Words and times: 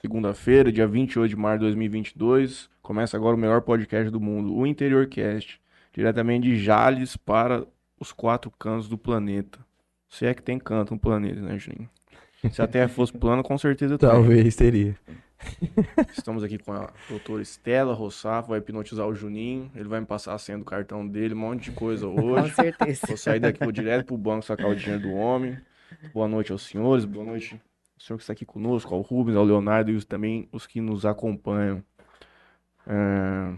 Segunda-feira, 0.00 0.72
dia 0.72 0.86
28 0.86 1.28
de 1.28 1.36
março 1.36 1.58
de 1.58 1.66
2022. 1.66 2.70
Começa 2.80 3.18
agora 3.18 3.36
o 3.36 3.38
melhor 3.38 3.60
podcast 3.60 4.10
do 4.10 4.18
mundo, 4.18 4.56
o 4.56 4.66
Interior 4.66 5.06
Cast. 5.06 5.60
Diretamente 5.92 6.48
de 6.48 6.56
Jales 6.56 7.18
para 7.18 7.66
os 7.98 8.10
quatro 8.10 8.50
cantos 8.50 8.88
do 8.88 8.96
planeta. 8.96 9.58
Se 10.08 10.24
é 10.24 10.32
que 10.32 10.42
tem 10.42 10.58
canto 10.58 10.94
no 10.94 10.98
planeta, 10.98 11.42
né, 11.42 11.58
Juninho? 11.58 11.90
Se 12.50 12.62
a 12.62 12.66
Terra 12.66 12.88
fosse 12.88 13.12
plana, 13.12 13.42
com 13.42 13.58
certeza 13.58 13.98
tem. 13.98 14.08
Talvez 14.08 14.56
teria. 14.56 14.96
Estamos 16.16 16.42
aqui 16.42 16.56
com 16.56 16.72
a 16.72 16.90
doutora 17.06 17.42
Estela 17.42 17.92
Rossafo, 17.92 18.48
vai 18.48 18.58
hipnotizar 18.58 19.06
o 19.06 19.14
Juninho. 19.14 19.70
Ele 19.74 19.88
vai 19.88 20.00
me 20.00 20.06
passar 20.06 20.32
a 20.32 20.38
senha 20.38 20.56
do 20.56 20.64
cartão 20.64 21.06
dele, 21.06 21.34
um 21.34 21.38
monte 21.38 21.64
de 21.64 21.72
coisa 21.72 22.06
Com 22.06 22.22
hoje. 22.22 22.54
certeza. 22.54 23.06
Vou 23.06 23.18
sair 23.18 23.40
daqui, 23.40 23.58
vou 23.62 23.70
direto 23.72 24.06
pro 24.06 24.16
banco 24.16 24.46
sacar 24.46 24.70
o 24.70 24.74
dinheiro 24.74 25.02
do 25.02 25.12
homem. 25.12 25.58
Boa 26.14 26.26
noite 26.26 26.52
aos 26.52 26.62
senhores, 26.62 27.04
boa 27.04 27.26
noite 27.26 27.60
ao 28.00 28.06
senhor 28.06 28.16
que 28.16 28.22
está 28.22 28.32
aqui 28.32 28.46
conosco, 28.46 28.94
ao 28.94 29.00
Rubens, 29.02 29.36
ao 29.36 29.44
Leonardo 29.44 29.90
e 29.90 29.94
os- 29.94 30.04
também 30.04 30.48
os 30.52 30.66
que 30.66 30.80
nos 30.80 31.04
acompanham. 31.04 31.82
É, 32.86 33.54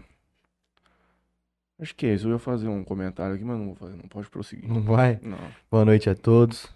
Acho 1.79 1.95
que 1.95 2.05
é 2.05 2.13
isso. 2.13 2.27
Eu 2.27 2.33
ia 2.33 2.39
fazer 2.39 2.67
um 2.67 2.83
comentário 2.83 3.35
aqui, 3.35 3.43
mas 3.43 3.57
não 3.57 3.65
vou 3.65 3.75
fazer, 3.75 3.95
não 3.97 4.07
pode 4.07 4.29
prosseguir. 4.29 4.69
Não 4.69 4.81
vai? 4.81 5.19
Não. 5.21 5.37
Boa 5.69 5.83
noite 5.83 6.09
a 6.09 6.15
todos. 6.15 6.67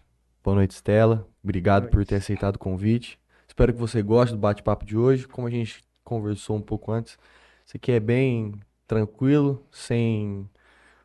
Boa 0.43 0.55
noite, 0.55 0.71
Stella. 0.73 1.25
Obrigado 1.43 1.83
Boa 1.83 1.91
por 1.91 1.97
noite. 1.97 2.09
ter 2.09 2.15
aceitado 2.15 2.55
o 2.55 2.59
convite. 2.59 3.19
Espero 3.47 3.71
que 3.73 3.79
você 3.79 4.01
goste 4.01 4.33
do 4.35 4.39
bate-papo 4.39 4.83
de 4.85 4.97
hoje. 4.97 5.27
Como 5.27 5.47
a 5.47 5.51
gente 5.51 5.83
conversou 6.03 6.57
um 6.57 6.61
pouco 6.61 6.91
antes, 6.91 7.17
isso 7.65 7.77
aqui 7.77 7.91
é 7.91 7.99
bem 7.99 8.53
tranquilo, 8.87 9.63
sem 9.71 10.49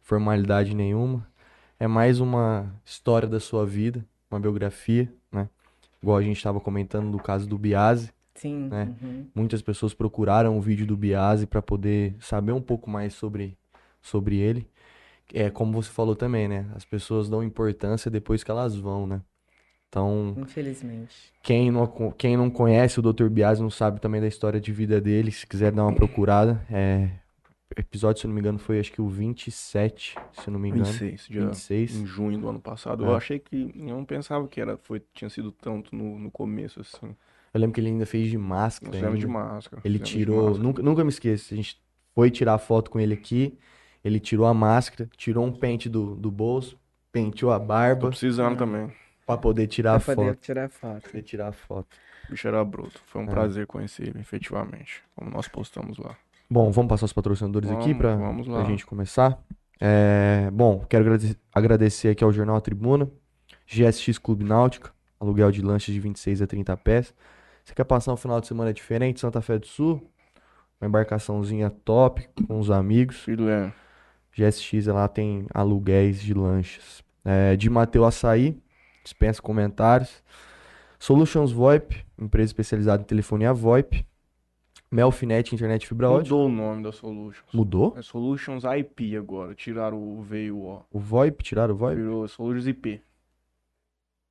formalidade 0.00 0.74
nenhuma. 0.74 1.26
É 1.78 1.86
mais 1.86 2.18
uma 2.18 2.74
história 2.84 3.28
da 3.28 3.38
sua 3.40 3.64
vida, 3.66 4.04
uma 4.30 4.40
biografia, 4.40 5.12
né? 5.30 5.48
Igual 6.02 6.18
a 6.18 6.22
gente 6.22 6.36
estava 6.36 6.60
comentando 6.60 7.06
no 7.06 7.18
caso 7.18 7.48
do 7.48 7.56
Biase. 7.56 8.12
Sim. 8.34 8.68
né? 8.68 8.94
uhum. 9.02 9.26
Muitas 9.34 9.62
pessoas 9.62 9.94
procuraram 9.94 10.58
o 10.58 10.60
vídeo 10.60 10.86
do 10.86 10.96
Biase 10.96 11.46
para 11.46 11.62
poder 11.62 12.16
saber 12.18 12.52
um 12.52 12.62
pouco 12.62 12.90
mais 12.90 13.14
sobre, 13.14 13.56
sobre 14.00 14.38
ele. 14.38 14.66
É 15.32 15.48
como 15.50 15.72
você 15.72 15.90
falou 15.90 16.16
também, 16.16 16.48
né? 16.48 16.66
As 16.74 16.84
pessoas 16.84 17.28
dão 17.28 17.42
importância 17.42 18.10
depois 18.10 18.42
que 18.42 18.50
elas 18.50 18.74
vão, 18.74 19.06
né? 19.06 19.20
Então, 19.88 20.34
Infelizmente. 20.38 21.32
quem 21.42 21.70
não, 21.70 21.86
quem 22.16 22.34
não 22.34 22.50
conhece 22.50 22.98
o 22.98 23.02
Dr. 23.02 23.28
Biase 23.28 23.60
não 23.60 23.68
sabe 23.68 24.00
também 24.00 24.22
da 24.22 24.26
história 24.26 24.58
de 24.58 24.72
vida 24.72 25.00
dele. 25.00 25.30
Se 25.30 25.46
quiser 25.46 25.70
dar 25.70 25.84
uma 25.84 25.94
procurada, 25.94 26.64
é... 26.70 27.10
episódio, 27.76 28.20
se 28.20 28.26
eu 28.26 28.28
não 28.28 28.34
me 28.34 28.40
engano, 28.40 28.58
foi 28.58 28.78
acho 28.80 28.92
que 28.92 29.00
o 29.00 29.08
27, 29.08 30.14
se 30.32 30.48
eu 30.48 30.52
não 30.52 30.60
me 30.60 30.68
engano. 30.68 30.84
26, 30.84 31.26
dia 31.28 31.40
26. 31.46 31.96
em 31.96 32.06
junho 32.06 32.38
do 32.38 32.48
ano 32.48 32.60
passado. 32.60 33.04
É. 33.04 33.08
Eu 33.08 33.14
achei 33.16 33.38
que. 33.38 33.72
Eu 33.76 33.96
não 33.96 34.04
pensava 34.04 34.46
que 34.48 34.60
era, 34.60 34.76
foi, 34.76 35.02
tinha 35.14 35.28
sido 35.30 35.50
tanto 35.52 35.94
no, 35.94 36.18
no 36.18 36.30
começo, 36.30 36.80
assim. 36.80 37.14
Eu 37.54 37.60
lembro 37.60 37.74
que 37.74 37.80
ele 37.80 37.88
ainda 37.88 38.06
fez 38.06 38.28
de 38.30 38.38
Nós 38.38 38.46
máscara. 38.48 38.92
fizemos 38.92 39.18
de 39.18 39.26
máscara. 39.26 39.82
Ele 39.84 39.98
tirou, 39.98 40.44
máscara. 40.44 40.62
nunca, 40.62 40.82
nunca 40.82 41.04
me 41.04 41.10
esqueço, 41.10 41.52
a 41.52 41.56
gente 41.56 41.78
foi 42.14 42.30
tirar 42.30 42.56
foto 42.58 42.90
com 42.90 42.98
ele 42.98 43.12
aqui, 43.14 43.58
ele 44.02 44.18
tirou 44.18 44.46
a 44.46 44.54
máscara, 44.54 45.08
tirou 45.16 45.44
um 45.44 45.52
pente 45.52 45.88
do, 45.88 46.14
do 46.16 46.30
bolso, 46.30 46.78
penteou 47.10 47.52
a 47.52 47.58
Tô 47.60 47.66
barba 47.66 48.08
precisando 48.08 48.56
também. 48.56 48.90
pra 49.26 49.36
poder 49.36 49.66
tirar 49.66 49.96
a 49.96 50.00
Pra 50.00 50.14
poder 50.16 50.30
foto. 50.30 50.40
tirar 50.40 50.68
foto. 50.70 51.02
Poder 51.02 51.22
tirar 51.22 51.48
a 51.48 51.52
foto. 51.52 51.88
O 52.26 52.30
bicho 52.30 52.48
era 52.48 52.64
bruto. 52.64 53.00
Foi 53.06 53.20
um 53.20 53.26
É. 53.26 53.30
prazer 53.30 53.66
conhecer 53.66 54.08
ele, 54.08 54.20
efetivamente. 54.20 55.02
Como 55.14 55.30
nós 55.30 55.46
postamos 55.46 55.98
lá. 55.98 56.16
Bom, 56.52 56.70
vamos 56.70 56.90
passar 56.90 57.06
os 57.06 57.12
patrocinadores 57.14 57.70
aqui 57.70 57.94
Vamos, 57.94 58.18
vamos 58.20 58.46
pra 58.46 58.58
lá. 58.58 58.64
gente 58.64 58.84
começar. 58.84 59.42
É, 59.80 60.50
bom, 60.52 60.84
quero 60.88 61.02
agrade- 61.04 61.38
agradecer 61.54 62.08
aqui 62.10 62.22
ao 62.22 62.30
Jornal 62.30 62.56
A 62.56 62.60
Tribuna, 62.60 63.10
GSX 63.66 64.18
Clube 64.18 64.44
Náutica, 64.44 64.90
aluguel 65.18 65.50
de 65.50 65.62
lanches 65.62 65.94
de 65.94 65.98
26 65.98 66.42
a 66.42 66.46
30 66.46 66.76
pés. 66.76 67.14
Você 67.64 67.74
quer 67.74 67.84
passar 67.84 68.12
um 68.12 68.18
final 68.18 68.38
de 68.38 68.46
semana 68.48 68.70
diferente, 68.70 69.18
Santa 69.20 69.40
Fé 69.40 69.58
do 69.58 69.66
Sul? 69.66 70.06
Uma 70.78 70.88
embarcaçãozinha 70.88 71.70
top 71.70 72.28
com 72.46 72.58
os 72.60 72.70
amigos. 72.70 73.16
Filho 73.20 73.48
é. 73.48 73.72
GSX 74.36 74.88
lá 74.88 75.08
tem 75.08 75.46
aluguéis 75.54 76.20
de 76.20 76.34
lanchas. 76.34 77.02
É, 77.24 77.56
de 77.56 77.70
Mateu 77.70 78.04
Açaí, 78.04 78.60
dispensa 79.02 79.40
comentários. 79.40 80.22
Solutions 80.98 81.50
VoIP, 81.50 82.04
empresa 82.18 82.50
especializada 82.50 83.00
em 83.02 83.06
telefonia 83.06 83.54
VoIP. 83.54 84.04
Melfinet, 84.92 85.54
internet 85.54 85.88
fibra 85.88 86.10
ótica. 86.10 86.34
Mudou 86.34 86.46
o 86.46 86.52
nome 86.52 86.82
da 86.82 86.92
Solutions. 86.92 87.50
Mudou? 87.52 87.94
É 87.96 88.02
Solutions 88.02 88.62
IP 88.64 89.16
agora. 89.16 89.54
Tiraram 89.54 89.96
o 89.96 90.20
V 90.20 90.44
e 90.44 90.52
o 90.52 90.58
O. 90.58 90.82
O 90.92 90.98
VoIP, 90.98 91.42
tiraram 91.42 91.74
o 91.74 91.76
VoIP? 91.78 91.96
Virou 91.96 92.28
Solutions 92.28 92.66
IP. 92.66 93.00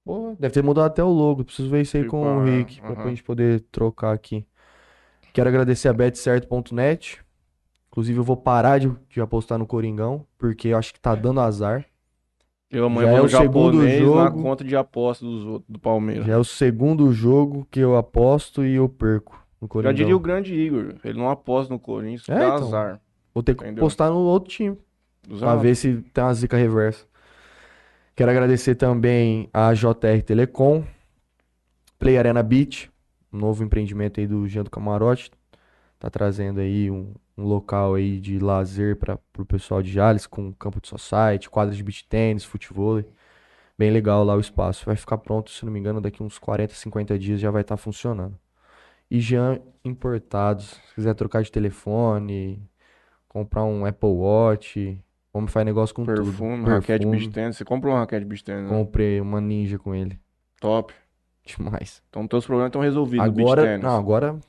Pô, 0.06 0.36
deve 0.40 0.54
ter 0.54 0.64
mudado 0.64 0.86
até 0.86 1.04
o 1.04 1.10
logo. 1.10 1.44
Preciso 1.44 1.68
ver 1.70 1.82
isso 1.82 1.98
aí 1.98 2.04
Tipo, 2.04 2.12
com 2.12 2.24
o 2.24 2.40
ah, 2.40 2.44
Rick, 2.46 2.80
pra, 2.80 2.92
pra 2.92 3.02
aham. 3.02 3.10
gente 3.10 3.24
poder 3.24 3.62
trocar 3.72 4.14
aqui. 4.14 4.46
Quero 5.34 5.50
agradecer 5.50 5.88
a 5.88 5.94
betcerto.net. 5.94 7.20
Inclusive, 7.90 8.20
eu 8.20 8.24
vou 8.24 8.38
parar 8.38 8.80
de, 8.80 8.92
de 9.10 9.20
apostar 9.20 9.58
no 9.58 9.66
Coringão, 9.66 10.26
porque 10.38 10.70
eu 10.70 10.78
acho 10.78 10.94
que 10.94 11.00
tá 11.00 11.16
dando 11.16 11.40
azar. 11.42 11.86
Eu 12.70 12.86
amanhã 12.86 13.08
Já 13.08 13.12
vou 13.12 13.20
é 13.20 13.22
o 13.24 13.30
segundo 13.30 13.74
japonês 13.78 14.00
na 14.00 14.06
jogo. 14.26 14.42
conta 14.44 14.64
de 14.64 14.76
aposta 14.76 15.26
dos 15.26 15.44
outros, 15.44 15.70
do 15.70 15.80
Palmeiras. 15.80 16.26
Já 16.26 16.34
é 16.34 16.38
o 16.38 16.44
segundo 16.44 17.12
jogo 17.12 17.68
que 17.70 17.80
eu 17.80 17.98
aposto 17.98 18.64
e 18.64 18.76
eu 18.76 18.88
perco 18.88 19.41
no 19.62 19.68
Já 19.68 19.70
Coringão. 19.70 19.94
diria 19.94 20.16
o 20.16 20.20
grande 20.20 20.54
Igor. 20.56 20.96
Ele 21.04 21.18
não 21.20 21.30
aposta 21.30 21.72
no 21.74 21.80
Corinthians, 21.80 22.28
É, 22.30 22.34
dá 22.40 22.56
então. 22.56 22.68
azar. 22.68 23.02
Vou 23.34 23.44
ter 23.44 23.56
que 23.56 23.64
Entendeu? 23.64 23.84
postar 23.84 24.10
no 24.10 24.18
outro 24.18 24.50
time, 24.50 24.78
pra 25.40 25.56
ver 25.56 25.76
se 25.76 26.02
tem 26.14 26.24
uma 26.24 26.34
zica 26.34 26.58
reversa. 26.58 27.06
Quero 28.16 28.30
agradecer 28.32 28.76
também 28.76 29.50
a 29.54 29.74
JR 29.74 30.22
Telecom, 30.26 30.84
Play 31.98 32.18
Arena 32.18 32.44
Beach, 32.44 32.92
um 33.32 33.38
novo 33.38 33.64
empreendimento 33.64 34.20
aí 34.20 34.28
do 34.28 34.48
Jean 34.48 34.64
do 34.64 34.70
Camarote. 34.70 35.32
Tá 35.98 36.10
trazendo 36.10 36.60
aí 36.60 36.90
um, 36.90 37.14
um 37.38 37.44
local 37.46 37.94
aí 37.94 38.20
de 38.20 38.40
lazer 38.40 38.98
para 38.98 39.20
o 39.38 39.46
pessoal 39.46 39.82
de 39.82 39.92
Jales, 39.92 40.26
com 40.28 40.52
campo 40.54 40.82
de 40.82 40.88
society, 40.88 41.50
quadra 41.50 41.74
de 41.76 41.84
beach 41.84 42.06
tênis, 42.10 42.44
futebol. 42.44 43.04
Bem 43.78 43.92
legal 43.92 44.24
lá 44.24 44.36
o 44.36 44.40
espaço. 44.40 44.86
Vai 44.86 44.96
ficar 44.96 45.18
pronto, 45.20 45.52
se 45.52 45.64
não 45.66 45.72
me 45.72 45.80
engano, 45.80 46.02
daqui 46.02 46.22
uns 46.22 46.38
40, 46.40 46.74
50 46.74 47.18
dias 47.18 47.40
já 47.40 47.50
vai 47.52 47.62
estar 47.62 47.78
funcionando. 47.78 48.38
E 49.12 49.20
Jean 49.20 49.60
Importados, 49.84 50.80
se 50.88 50.96
quiser 50.96 51.14
trocar 51.16 51.44
de 51.44 51.52
telefone, 51.52 52.62
comprar 53.28 53.66
um 53.66 53.86
Apple 53.86 54.10
Watch, 54.10 54.98
homem 55.34 55.48
faz 55.50 55.66
negócio 55.66 55.94
com 55.94 56.06
tudo. 56.06 56.24
Perfume, 56.24 56.64
raquete 56.66 57.00
Perfume. 57.00 57.18
beach 57.18 57.30
tennis. 57.30 57.58
Você 57.58 57.66
comprou 57.66 57.94
uma 57.94 58.00
raquete 58.00 58.44
tennis, 58.44 58.64
né? 58.64 58.70
Comprei 58.70 59.20
uma 59.20 59.42
Ninja 59.42 59.78
com 59.78 59.94
ele. 59.94 60.18
Top. 60.62 60.94
Demais. 61.44 62.02
Então 62.10 62.26
teus 62.26 62.46
problemas 62.46 62.70
estão 62.70 62.82
resolvidos 62.82 63.26
Agora, 63.26 63.78
não, 63.80 63.98
agora 63.98 64.40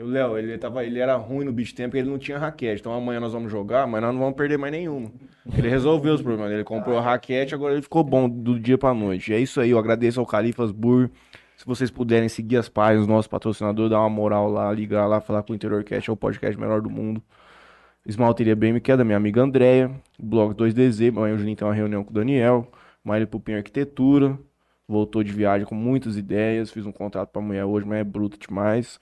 O 0.00 0.04
Léo, 0.04 0.38
ele, 0.38 0.56
tava, 0.56 0.84
ele 0.84 1.00
era 1.00 1.16
ruim 1.16 1.44
no 1.44 1.52
beach 1.52 1.74
tennis 1.74 1.90
porque 1.90 1.98
ele 1.98 2.08
não 2.10 2.18
tinha 2.18 2.38
raquete. 2.38 2.80
Então 2.80 2.94
amanhã 2.94 3.20
nós 3.20 3.34
vamos 3.34 3.50
jogar, 3.50 3.86
mas 3.86 4.00
nós 4.00 4.14
não 4.14 4.20
vamos 4.20 4.36
perder 4.36 4.56
mais 4.56 4.72
nenhuma. 4.72 5.10
Ele 5.54 5.68
resolveu 5.68 6.14
os 6.14 6.22
problemas. 6.22 6.50
Ele 6.52 6.64
comprou 6.64 6.96
a 6.96 7.02
raquete, 7.02 7.54
agora 7.54 7.74
ele 7.74 7.82
ficou 7.82 8.02
bom 8.02 8.26
do 8.26 8.58
dia 8.58 8.78
pra 8.78 8.94
noite. 8.94 9.32
E 9.32 9.34
é 9.34 9.38
isso 9.38 9.60
aí, 9.60 9.70
eu 9.70 9.78
agradeço 9.78 10.18
ao 10.18 10.24
Califas 10.24 10.70
Burr. 10.70 11.10
Se 11.58 11.66
vocês 11.66 11.90
puderem 11.90 12.28
seguir 12.28 12.56
as 12.56 12.68
páginas 12.68 13.04
do 13.04 13.12
nosso 13.12 13.28
patrocinador, 13.28 13.88
dar 13.88 13.98
uma 13.98 14.08
moral 14.08 14.48
lá, 14.48 14.72
ligar 14.72 15.08
lá, 15.08 15.20
falar 15.20 15.42
com 15.42 15.52
o 15.52 15.56
Interior 15.56 15.82
Cast, 15.82 16.08
é 16.08 16.12
o 16.12 16.16
podcast 16.16 16.56
melhor 16.56 16.80
do 16.80 16.88
mundo. 16.88 17.20
Esmalteria 18.06 18.54
BM, 18.54 18.80
que 18.80 18.92
é 18.92 18.96
da 18.96 19.02
minha 19.02 19.16
amiga 19.16 19.42
Andréia. 19.42 19.90
Blog 20.22 20.54
2DZ, 20.54 21.08
amanhã 21.08 21.34
o 21.34 21.38
Juninho 21.38 21.56
tem 21.56 21.66
uma 21.66 21.74
reunião 21.74 22.04
com 22.04 22.12
o 22.12 22.14
Daniel. 22.14 22.70
Maíra 23.02 23.26
Pupim 23.26 23.54
Arquitetura. 23.54 24.38
Voltou 24.86 25.24
de 25.24 25.32
viagem 25.32 25.66
com 25.66 25.74
muitas 25.74 26.16
ideias. 26.16 26.70
Fiz 26.70 26.86
um 26.86 26.92
contrato 26.92 27.30
pra 27.30 27.42
amanhã 27.42 27.66
hoje, 27.66 27.84
mas 27.84 27.98
é 27.98 28.04
bruto 28.04 28.38
demais. 28.38 29.00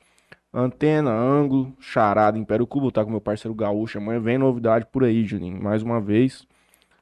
Antena, 0.50 1.10
ângulo, 1.10 1.76
charada, 1.78 2.38
Império 2.38 2.66
Cubo, 2.66 2.90
tá 2.90 3.04
com 3.04 3.10
meu 3.10 3.20
parceiro 3.20 3.54
Gaúcho. 3.54 3.98
Amanhã 3.98 4.18
vem 4.18 4.38
novidade 4.38 4.86
por 4.90 5.04
aí, 5.04 5.26
Juninho. 5.26 5.62
Mais 5.62 5.82
uma 5.82 6.00
vez. 6.00 6.46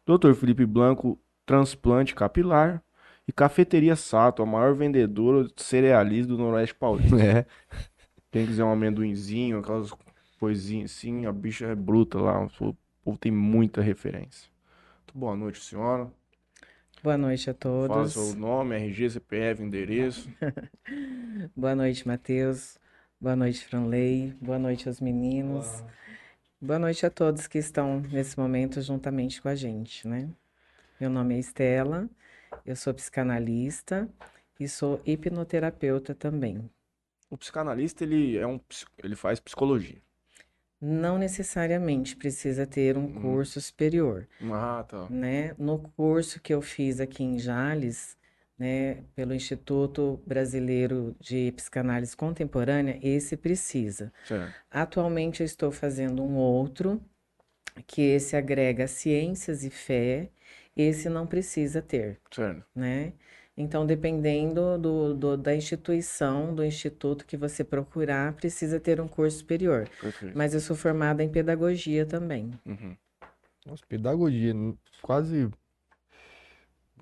Dr. 0.05 0.35
Felipe 0.35 0.67
Blanco, 0.67 1.17
transplante 1.47 2.13
capilar. 2.13 2.84
E 3.27 3.33
Cafeteria 3.33 3.97
Sato, 3.97 4.43
a 4.43 4.47
maior 4.47 4.75
vendedora 4.75 5.45
de 5.45 5.63
cerealistas 5.63 6.27
do 6.29 6.39
Noroeste 6.39 6.75
Paulista. 6.75 7.17
é. 7.23 7.47
Quem 8.31 8.47
quiser 8.47 8.65
um 8.65 8.73
amendoinzinho, 8.73 9.59
aquelas 9.59 9.91
coisinhas 10.39 10.91
assim, 10.91 11.25
a 11.25 11.33
bicha 11.33 11.67
é 11.67 11.75
bruta 11.75 12.19
lá. 12.19 12.45
O 12.61 12.77
povo 13.03 13.19
tem 13.19 13.33
muita 13.33 13.81
referência. 13.81 14.51
Muito 15.07 15.19
boa 15.19 15.37
noite, 15.37 15.63
senhora. 15.63 16.11
Boa 17.03 17.19
noite 17.19 17.51
a 17.51 17.55
Fala 17.55 17.89
todos. 17.89 18.13
seu 18.13 18.35
nome, 18.35 18.75
RG, 18.77 19.11
CPF, 19.11 19.63
endereço. 19.63 20.29
Boa 21.55 21.75
noite, 21.75 22.09
Matheus. 22.09 22.79
Boa 23.21 23.37
noite, 23.37 23.63
Franley. 23.67 24.35
Boa 24.41 24.59
noite 24.59 24.89
aos 24.89 25.03
meninos. 25.03 25.85
Boa 26.59 26.79
noite 26.79 27.05
a 27.05 27.11
todos 27.11 27.47
que 27.47 27.59
estão 27.59 28.01
nesse 28.11 28.39
momento 28.39 28.81
juntamente 28.81 29.43
com 29.43 29.49
a 29.49 29.55
gente, 29.55 30.09
né? 30.09 30.31
Meu 30.99 31.11
nome 31.11 31.35
é 31.35 31.39
Estela, 31.39 32.09
eu 32.65 32.77
sou 32.77 32.95
psicanalista 32.95 34.09
e 34.59 34.69
sou 34.69 35.01
hipnoterapeuta 35.07 36.15
também. 36.15 36.69
O 37.31 37.37
psicanalista, 37.37 38.05
ele 38.05 38.37
é 38.39 38.47
um, 38.47 38.59
ele 39.03 39.17
faz 39.17 39.41
psicologia. 39.41 40.01
Não 40.81 41.19
necessariamente 41.19 42.15
precisa 42.17 42.67
ter 42.67 42.97
um 42.97 43.07
Hum. 43.07 43.21
curso 43.23 43.61
superior, 43.61 44.29
Ah, 44.53 44.85
tá. 44.85 45.09
né? 45.11 45.55
No 45.59 45.79
curso 45.79 46.41
que 46.41 46.53
eu 46.55 46.61
fiz 46.63 47.01
aqui 47.01 47.23
em 47.25 47.39
Jales, 47.39 48.17
né, 48.59 49.03
pelo 49.17 49.35
Instituto 49.35 50.23
Brasileiro 50.27 51.17
de 51.21 51.53
Psicanálise 51.53 52.17
Contemporânea, 52.17 52.99
esse 53.03 53.37
precisa. 53.37 54.13
Certo. 54.25 54.55
Atualmente 54.71 55.41
eu 55.43 55.47
estou 55.47 55.73
fazendo 55.73 56.23
um 56.23 56.37
outro, 56.37 57.01
que 57.87 58.03
esse 58.03 58.37
agrega 58.37 58.87
ciências 58.87 59.65
e 59.65 59.71
fé, 59.71 60.31
esse 60.77 61.09
não 61.09 61.27
precisa 61.27 61.81
ter, 61.83 62.21
Certo. 62.31 62.65
né? 62.75 63.13
Então, 63.57 63.87
dependendo 63.87 64.77
do, 64.79 65.15
do- 65.15 65.37
da 65.37 65.55
instituição, 65.55 66.53
do 66.55 66.65
instituto 66.65 67.25
que 67.25 67.37
você 67.37 67.63
procurar, 67.63 68.33
precisa 68.35 68.81
ter 68.81 69.01
um 69.01 69.07
curso 69.07 69.39
superior. 69.39 69.89
Perfeito. 70.01 70.37
Mas 70.37 70.55
eu 70.55 70.61
sou 70.61 70.75
formada 70.75 71.23
em 71.23 71.29
pedagogia 71.29 72.05
também. 72.05 72.51
Uhum. 72.67 72.97
Nossa, 73.65 73.85
pedagogia, 73.89 74.53
quase 75.01 75.49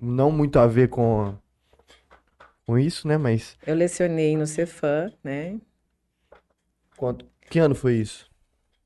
não 0.01 0.31
muito 0.31 0.59
a 0.59 0.67
ver 0.67 0.89
com, 0.89 1.35
com 2.65 2.77
isso, 2.77 3.07
né? 3.07 3.17
Mas 3.17 3.57
Eu 3.65 3.75
lecionei 3.75 4.37
no 4.37 4.45
Cefam, 4.45 5.11
né? 5.23 5.59
quanto, 6.97 7.25
que 7.49 7.59
ano 7.59 7.75
foi 7.75 7.95
isso? 7.95 8.29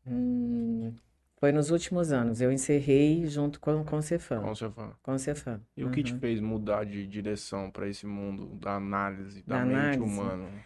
Hum, 0.06 0.94
foi 1.40 1.52
nos 1.52 1.72
últimos 1.72 2.12
anos. 2.12 2.42
Eu 2.42 2.52
encerrei 2.52 3.26
junto 3.28 3.60
com, 3.60 3.84
com 3.86 3.98
o 3.98 4.02
Cefam. 4.02 4.52
Você 4.54 4.70
fala? 4.72 4.98
Com 5.04 5.14
o 5.14 5.20
Cefam. 5.20 5.62
E 5.78 5.84
o 5.86 5.90
que 5.90 6.04
te 6.04 6.14
Uhum. 6.14 6.20
fez 6.20 6.40
mudar 6.42 6.86
de 6.86 7.08
direção 7.08 7.72
para 7.72 7.88
esse 7.90 8.06
mundo 8.08 8.56
da 8.58 8.76
análise, 8.76 9.44
da 9.44 9.58
Da 9.58 9.62
mente 9.62 10.02
análise? 10.02 10.02
humana? 10.02 10.66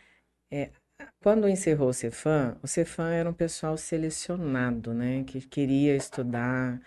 Quando 1.21 1.47
encerrou 1.47 1.89
o 1.89 1.93
Cefam, 1.93 2.57
o 2.63 2.67
Cefam 2.67 3.07
era 3.09 3.29
um 3.29 3.33
pessoal 3.33 3.77
selecionado, 3.77 4.93
né? 4.93 5.23
Que 5.23 5.39
queria 5.41 5.95
estudar, 5.95 6.81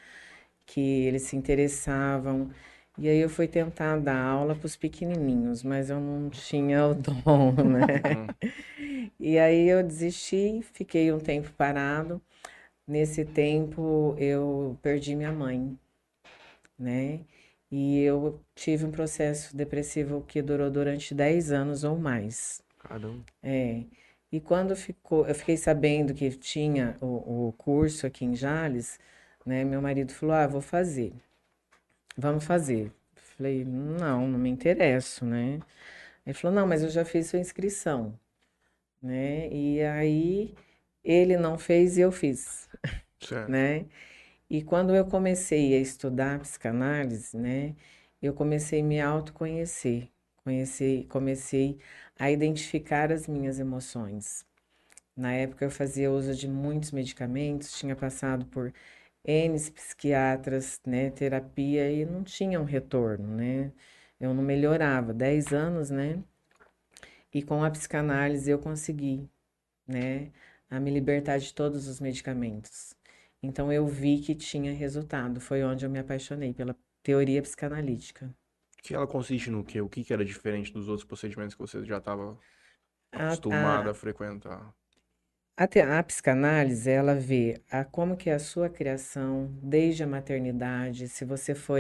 que 0.67 0.81
eles 1.07 1.23
se 1.23 1.37
interessavam. 1.37 2.51
E 2.99 3.09
aí 3.09 3.19
eu 3.19 3.29
fui 3.31 3.49
tentar 3.49 3.99
dar 4.01 4.19
aula 4.23 4.55
para 4.57 4.67
os 4.67 4.77
pequenininhos, 4.77 5.63
mas 5.63 5.91
eu 5.91 6.01
não 6.01 6.31
tinha 6.31 6.87
o 6.87 6.95
dom, 6.97 7.53
né? 7.65 7.93
E 9.19 9.39
aí 9.39 9.69
eu 9.69 9.83
desisti, 9.83 10.61
fiquei 10.73 11.13
um 11.13 11.19
tempo 11.19 11.51
parado. 11.53 12.21
Nesse 12.87 13.25
tempo 13.25 14.15
eu 14.19 14.79
perdi 14.83 15.17
minha 15.17 15.33
mãe, 15.33 15.79
né? 16.79 17.21
E 17.71 18.01
eu 18.03 18.41
tive 18.55 18.85
um 18.85 18.91
processo 18.91 19.57
depressivo 19.57 20.23
que 20.23 20.43
durou 20.43 20.71
durante 20.71 21.15
10 21.15 21.51
anos 21.51 21.83
ou 21.85 21.99
mais. 21.99 22.63
Caramba. 22.79 23.25
É. 23.43 23.83
E 24.31 24.41
quando 24.41 24.77
ficou, 24.77 25.27
eu 25.27 25.35
fiquei 25.35 25.57
sabendo 25.57 26.13
que 26.15 26.31
tinha 26.31 26.97
o, 27.01 27.49
o 27.49 27.53
curso 27.53 28.07
aqui 28.07 28.25
em 28.25 28.35
Jales, 28.37 28.99
né? 29.47 29.65
Meu 29.65 29.81
marido 29.81 30.13
falou: 30.13 30.35
Ah, 30.35 30.47
vou 30.47 30.61
fazer. 30.61 31.13
Vamos 32.17 32.45
fazer. 32.45 32.93
Falei: 33.15 33.65
Não, 33.65 34.29
não 34.29 34.39
me 34.39 34.51
interesso, 34.51 35.25
né? 35.25 35.61
Ele 36.27 36.35
falou: 36.35 36.55
Não, 36.57 36.67
mas 36.67 36.83
eu 36.83 36.91
já 36.91 37.05
fiz 37.05 37.29
sua 37.29 37.39
inscrição, 37.41 38.19
né? 39.03 39.49
E 39.51 39.83
aí 39.83 40.55
ele 41.05 41.37
não 41.37 41.59
fez 41.59 41.99
e 41.99 42.03
eu 42.03 42.13
fiz, 42.13 42.69
Certo. 43.27 43.55
né? 43.55 43.87
E 44.51 44.63
quando 44.63 44.95
eu 44.95 45.07
comecei 45.07 45.75
a 45.77 45.81
estudar 45.81 46.41
psicanálise, 46.41 47.37
né? 47.37 47.75
Eu 48.23 48.35
comecei 48.35 48.81
a 48.81 48.85
me 48.85 49.01
autoconhecer, 49.01 50.11
conheci, 50.45 51.07
comecei 51.11 51.79
a 52.19 52.31
identificar 52.31 53.13
as 53.13 53.29
minhas 53.29 53.59
emoções. 53.61 54.47
Na 55.17 55.33
época 55.35 55.65
eu 55.65 55.71
fazia 55.71 56.11
uso 56.11 56.35
de 56.37 56.49
muitos 56.49 56.93
medicamentos, 56.93 57.79
tinha 57.79 57.97
passado 57.97 58.47
por 58.47 58.73
N 59.25 59.59
psiquiatras, 59.73 60.81
né, 60.87 61.11
terapia 61.11 61.91
e 61.93 62.05
não 62.07 62.25
tinha 62.25 62.61
um 62.61 62.65
retorno, 62.65 63.29
né? 63.37 63.73
Eu 64.21 64.35
não 64.35 64.43
melhorava. 64.45 65.13
10 65.15 65.53
anos, 65.53 65.91
né? 65.91 66.23
E 67.33 67.43
com 67.43 67.63
a 67.63 67.71
psicanálise 67.71 68.51
eu 68.51 68.59
consegui, 68.59 69.29
né, 69.87 70.33
a 70.71 70.81
me 70.81 70.91
libertar 70.91 71.39
de 71.39 71.55
todos 71.55 71.89
os 71.89 72.01
medicamentos. 72.01 72.94
Então 73.45 73.73
eu 73.73 73.87
vi 73.87 74.21
que 74.21 74.35
tinha 74.35 74.73
resultado. 74.73 75.41
Foi 75.41 75.63
onde 75.65 75.85
eu 75.87 75.91
me 75.91 75.99
apaixonei 75.99 76.53
pela 76.55 76.77
teoria 77.03 77.43
psicanalítica. 77.43 78.35
Que 78.85 78.95
ela 78.95 79.05
consiste 79.09 79.51
no 79.51 79.65
quê? 79.65 79.81
O 79.81 79.89
que 79.89 80.05
que 80.05 80.13
era 80.13 80.25
diferente 80.25 80.73
dos 80.73 80.87
outros 80.89 81.05
procedimentos 81.05 81.57
que 81.57 81.61
você 81.61 81.85
já 81.85 81.99
estava 81.99 82.39
A- 83.13 83.39
acostumado 83.39 83.89
a- 83.89 83.91
a 83.91 83.95
frequentar? 83.95 84.75
A, 85.57 85.67
te- 85.69 85.81
a 85.81 86.03
psicanálise, 86.03 86.91
ela 86.91 87.15
vê 87.15 87.61
a, 87.71 87.85
como 87.85 88.17
que 88.17 88.29
é 88.29 88.35
a 88.35 88.39
sua 88.41 88.69
criação 88.69 89.47
desde 89.63 90.03
a 90.03 90.07
maternidade, 90.07 91.09
se 91.09 91.25
você 91.25 91.55
foi 91.55 91.79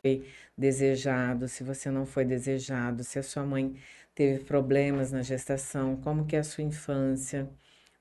desejado, 0.56 1.48
se 1.48 1.64
você 1.64 1.90
não 1.90 2.06
foi 2.06 2.24
desejado, 2.24 3.02
se 3.02 3.18
a 3.18 3.22
sua 3.22 3.44
mãe 3.44 3.74
teve 4.14 4.44
problemas 4.44 5.10
na 5.10 5.22
gestação, 5.22 5.96
como 6.00 6.24
que 6.26 6.36
é 6.36 6.38
a 6.40 6.44
sua 6.44 6.62
infância, 6.62 7.50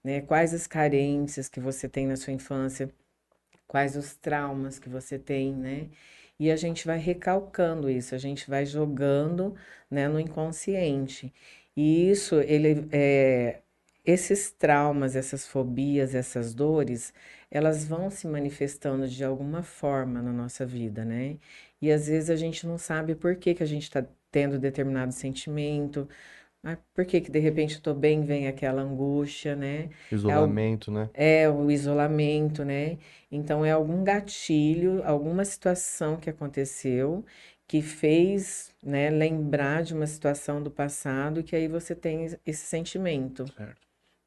né? 0.04 0.21
Quais 0.21 0.54
as 0.54 0.68
carências 0.68 1.50
que 1.50 1.59
você 1.59 1.89
tem 1.89 2.06
na 2.07 2.16
sua 2.18 2.33
infância, 2.33 2.94
quais 3.68 3.95
os 3.95 4.15
traumas 4.15 4.80
que 4.80 4.89
você 4.89 5.18
tem, 5.19 5.54
né? 5.56 5.89
E 6.39 6.51
a 6.51 6.56
gente 6.56 6.86
vai 6.86 6.98
recalcando 6.98 7.89
isso, 7.89 8.15
a 8.15 8.18
gente 8.18 8.50
vai 8.50 8.65
jogando, 8.65 9.56
né, 9.89 10.07
no 10.07 10.19
inconsciente. 10.19 11.33
E 11.75 12.10
isso, 12.10 12.36
ele 12.42 12.88
é, 12.92 13.62
esses 14.06 14.51
traumas, 14.51 15.15
essas 15.15 15.48
fobias, 15.48 16.13
essas 16.15 16.54
dores, 16.54 17.13
elas 17.50 17.86
vão 17.86 18.10
se 18.10 18.27
manifestando 18.27 19.07
de 19.07 19.24
alguma 19.24 19.63
forma 19.63 20.21
na 20.21 20.31
nossa 20.33 20.66
vida, 20.66 21.06
né? 21.06 21.38
E 21.81 21.92
às 21.92 22.07
vezes 22.07 22.30
a 22.30 22.36
gente 22.36 22.66
não 22.68 22.77
sabe 22.77 23.16
por 23.16 23.36
que 23.36 23.54
que 23.56 23.63
a 23.63 23.66
gente 23.66 23.83
está 23.83 24.06
tendo 24.31 24.59
determinado 24.59 25.12
sentimento, 25.13 26.07
ah, 26.63 26.77
por 26.94 27.06
que 27.06 27.19
que 27.19 27.30
de 27.30 27.39
repente 27.39 27.75
eu 27.75 27.81
tô 27.81 27.94
bem, 27.94 28.21
vem 28.24 28.48
aquela 28.48 28.81
angústia, 28.81 29.56
né? 29.56 29.89
Isolamento, 30.12 30.92
né? 30.92 31.10
É 31.13 31.50
o 31.50 31.69
isolamento, 31.69 32.63
né? 32.63 32.98
Então 33.31 33.65
é 33.65 33.71
algum 33.71 34.04
gatilho, 34.04 35.04
alguma 35.04 35.44
situação 35.44 36.15
que 36.18 36.30
aconteceu 36.30 37.25
que 37.68 37.81
fez, 37.81 38.71
né, 38.83 39.10
lembrar 39.10 39.83
de 39.83 39.94
uma 39.94 40.06
situação 40.06 40.62
do 40.62 40.69
passado 40.69 41.44
que 41.44 41.56
aí 41.56 41.68
você 41.68 41.95
tem 41.95 42.25
esse 42.45 42.66
sentimento 42.66 43.45
Certo. 43.54 43.81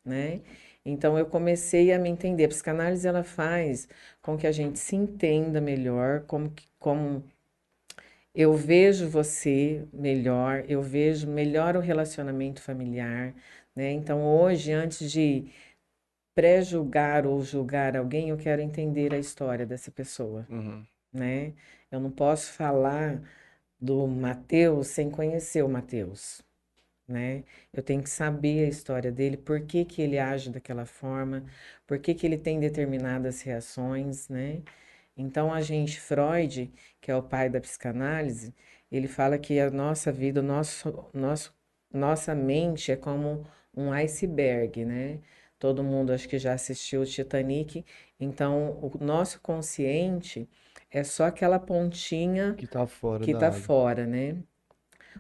né? 0.05 0.41
Então 0.85 1.19
eu 1.19 1.27
comecei 1.27 1.93
a 1.93 1.99
me 1.99 2.09
entender. 2.09 2.45
A 2.45 2.49
psicanálise 2.49 3.07
ela 3.07 3.25
faz 3.25 3.89
com 4.23 4.37
que 4.37 4.47
a 4.47 4.53
gente 4.53 4.79
se 4.79 4.95
entenda 4.97 5.61
melhor, 5.61 6.23
como 6.27 6.51
que, 6.51 6.65
como 6.79 7.25
eu 8.37 8.55
vejo 8.55 9.09
você 9.09 9.87
melhor, 9.93 10.65
eu 10.69 10.83
vejo 10.83 11.27
melhor 11.29 11.77
o 11.77 11.81
relacionamento 11.81 12.63
familiar, 12.63 13.35
né? 13.75 13.93
Então 13.93 14.23
hoje, 14.25 14.73
antes 14.73 15.11
de 15.11 15.47
pré-julgar 16.35 17.27
ou 17.27 17.43
julgar 17.43 17.97
alguém, 17.97 18.31
eu 18.31 18.37
quero 18.37 18.63
entender 18.63 19.15
a 19.15 19.19
história 19.19 19.67
dessa 19.67 19.91
pessoa, 19.91 20.47
Uhum. 20.51 20.85
né? 21.13 21.55
Eu 21.91 22.01
não 22.01 22.11
posso 22.11 22.53
falar 22.53 23.23
do 23.81 24.07
Mateus 24.07 24.89
sem 24.89 25.11
conhecer 25.11 25.63
o 25.65 25.69
Mateus 25.69 26.45
né? 27.09 27.45
Eu 27.73 27.83
tenho 27.83 28.03
que 28.03 28.11
saber 28.11 28.65
a 28.67 28.69
história 28.69 29.13
dele, 29.13 29.37
por 29.37 29.61
que 29.63 29.85
que 29.85 30.03
ele 30.03 30.19
age 30.19 30.51
daquela 30.51 30.85
forma, 30.87 31.45
por 31.87 31.99
que 31.99 32.15
que 32.15 32.27
ele 32.27 32.39
tem 32.39 32.59
determinadas 32.61 33.43
reações, 33.43 34.29
né? 34.29 34.63
Então, 35.17 35.53
a 35.53 35.61
gente, 35.61 36.01
Freud, 36.01 36.73
que 37.01 37.11
é 37.11 37.17
o 37.17 37.23
pai 37.23 37.49
da 37.49 37.61
psicanálise, 37.61 38.55
ele 38.91 39.09
fala 39.09 39.39
que 39.39 39.59
a 39.59 39.71
nossa 39.71 40.13
vida, 40.13 40.41
o 40.41 40.43
nosso, 40.43 41.11
nosso, 41.15 41.55
nossa 41.93 42.35
mente 42.35 42.93
é 42.93 42.97
como 42.97 43.45
um 43.75 43.93
iceberg, 43.93 44.85
né? 44.85 45.21
Todo 45.59 45.83
mundo 45.83 46.13
acho 46.13 46.29
que 46.29 46.39
já 46.39 46.53
assistiu 46.53 47.01
o 47.03 47.07
Titanic, 47.07 47.85
então 48.21 48.79
o 48.83 48.93
nosso 49.03 49.41
consciente 49.41 50.49
é 50.91 51.03
só 51.03 51.25
aquela 51.27 51.59
pontinha 51.59 52.55
Que 52.55 52.67
tá 52.67 52.87
fora 52.87 53.25
que 53.25 53.35
tá 53.35 53.47
água. 53.49 53.53
fora, 53.53 54.07
né? 54.07 54.37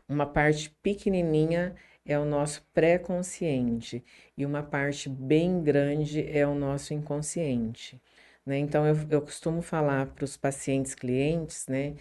Uma 0.08 0.26
parte 0.26 0.70
pequenininha 0.82 1.74
é 2.04 2.18
o 2.18 2.24
nosso 2.24 2.64
pré-consciente 2.72 4.04
e 4.36 4.46
uma 4.46 4.62
parte 4.62 5.08
bem 5.08 5.62
grande 5.62 6.26
é 6.28 6.46
o 6.46 6.54
nosso 6.54 6.94
inconsciente, 6.94 8.00
né? 8.46 8.58
Então 8.58 8.86
eu, 8.86 8.96
eu 9.10 9.20
costumo 9.20 9.60
falar 9.60 10.06
para 10.06 10.24
os 10.24 10.36
pacientes 10.36 10.94
clientes, 10.94 11.66
né, 11.66 11.96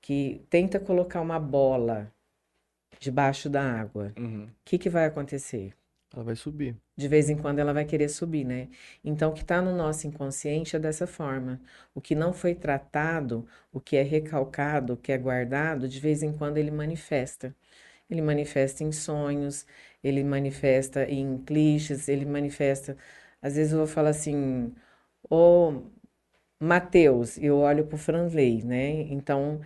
que 0.00 0.42
tenta 0.48 0.80
colocar 0.80 1.20
uma 1.20 1.40
bola 1.40 2.12
debaixo 3.00 3.50
da 3.50 3.62
água. 3.62 4.12
Uhum. 4.18 4.44
O 4.44 4.50
que 4.64 4.78
que 4.78 4.88
vai 4.88 5.06
acontecer? 5.06 5.74
Ela 6.14 6.24
vai 6.24 6.36
subir. 6.36 6.74
De 6.96 7.06
vez 7.06 7.28
em 7.28 7.36
quando 7.36 7.58
ela 7.58 7.72
vai 7.72 7.84
querer 7.84 8.08
subir, 8.08 8.44
né? 8.44 8.68
Então, 9.04 9.30
o 9.30 9.34
que 9.34 9.42
está 9.42 9.60
no 9.60 9.76
nosso 9.76 10.06
inconsciente 10.06 10.74
é 10.74 10.78
dessa 10.78 11.06
forma. 11.06 11.60
O 11.94 12.00
que 12.00 12.14
não 12.14 12.32
foi 12.32 12.54
tratado, 12.54 13.46
o 13.72 13.78
que 13.78 13.96
é 13.96 14.02
recalcado, 14.02 14.94
o 14.94 14.96
que 14.96 15.12
é 15.12 15.18
guardado, 15.18 15.86
de 15.86 16.00
vez 16.00 16.22
em 16.22 16.32
quando 16.32 16.56
ele 16.56 16.70
manifesta. 16.70 17.54
Ele 18.08 18.22
manifesta 18.22 18.82
em 18.82 18.90
sonhos, 18.90 19.66
ele 20.02 20.24
manifesta 20.24 21.04
em 21.04 21.38
clichês, 21.38 22.08
ele 22.08 22.24
manifesta. 22.24 22.96
Às 23.42 23.56
vezes 23.56 23.72
eu 23.72 23.78
vou 23.78 23.86
falar 23.86 24.10
assim, 24.10 24.74
ô 25.30 25.82
Mateus, 26.60 27.38
eu 27.38 27.58
olho 27.58 27.86
pro 27.86 27.96
Franley, 27.98 28.62
né? 28.64 29.02
Então, 29.02 29.60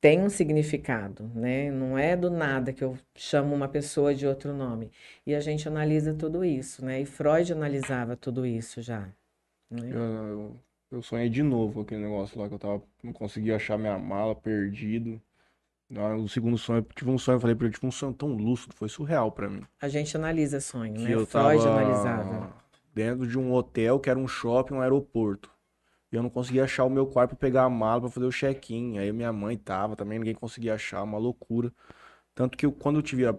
tem 0.00 0.20
um 0.22 0.30
significado, 0.30 1.28
né? 1.34 1.70
Não 1.70 1.98
é 1.98 2.16
do 2.16 2.30
nada 2.30 2.72
que 2.72 2.84
eu 2.84 2.96
chamo 3.16 3.54
uma 3.54 3.68
pessoa 3.68 4.14
de 4.14 4.26
outro 4.26 4.52
nome. 4.54 4.90
E 5.26 5.34
a 5.34 5.40
gente 5.40 5.66
analisa 5.68 6.14
tudo 6.14 6.44
isso, 6.44 6.84
né? 6.84 7.00
E 7.00 7.06
Freud 7.06 7.52
analisava 7.52 8.16
tudo 8.16 8.46
isso 8.46 8.80
já, 8.82 9.08
né? 9.70 9.90
Eu, 9.90 9.98
eu, 9.98 10.56
eu 10.92 11.02
sonhei 11.02 11.28
de 11.28 11.42
novo 11.42 11.80
aquele 11.80 12.02
negócio 12.02 12.40
lá 12.40 12.48
que 12.48 12.54
eu 12.54 12.58
tava, 12.58 12.82
não 13.02 13.12
conseguia 13.12 13.56
achar 13.56 13.78
minha 13.78 13.98
mala, 13.98 14.34
perdido. 14.34 15.20
O 15.90 16.28
segundo 16.28 16.58
sonho, 16.58 16.80
eu 16.80 16.82
tive 16.94 17.10
um 17.10 17.16
sonho, 17.16 17.36
eu 17.36 17.40
falei 17.40 17.56
pra 17.56 17.66
ele, 17.66 17.74
tive 17.74 17.86
um 17.86 17.90
sonho 17.90 18.12
tão 18.12 18.28
lúcido, 18.28 18.74
foi 18.74 18.90
surreal 18.90 19.32
pra 19.32 19.48
mim. 19.48 19.62
A 19.80 19.88
gente 19.88 20.14
analisa 20.16 20.60
sonho, 20.60 20.92
Que 20.94 21.04
né? 21.04 21.14
eu 21.14 21.24
Freud 21.24 21.62
tava 21.64 21.80
analisava. 21.80 22.67
Dentro 22.98 23.28
de 23.28 23.38
um 23.38 23.52
hotel 23.52 24.00
que 24.00 24.10
era 24.10 24.18
um 24.18 24.26
shopping, 24.26 24.74
um 24.74 24.80
aeroporto. 24.80 25.48
E 26.10 26.16
eu 26.16 26.22
não 26.22 26.28
conseguia 26.28 26.64
achar 26.64 26.84
o 26.84 26.90
meu 26.90 27.06
quarto 27.06 27.30
pra 27.30 27.38
pegar 27.38 27.62
a 27.62 27.70
mala 27.70 28.00
pra 28.00 28.10
fazer 28.10 28.26
o 28.26 28.32
check-in. 28.32 28.98
Aí 28.98 29.12
minha 29.12 29.32
mãe 29.32 29.56
tava 29.56 29.94
também, 29.94 30.18
ninguém 30.18 30.34
conseguia 30.34 30.74
achar, 30.74 31.04
uma 31.04 31.16
loucura. 31.16 31.72
Tanto 32.34 32.58
que 32.58 32.66
eu, 32.66 32.72
quando 32.72 32.96
eu 32.98 33.02
tive 33.02 33.24
a, 33.24 33.36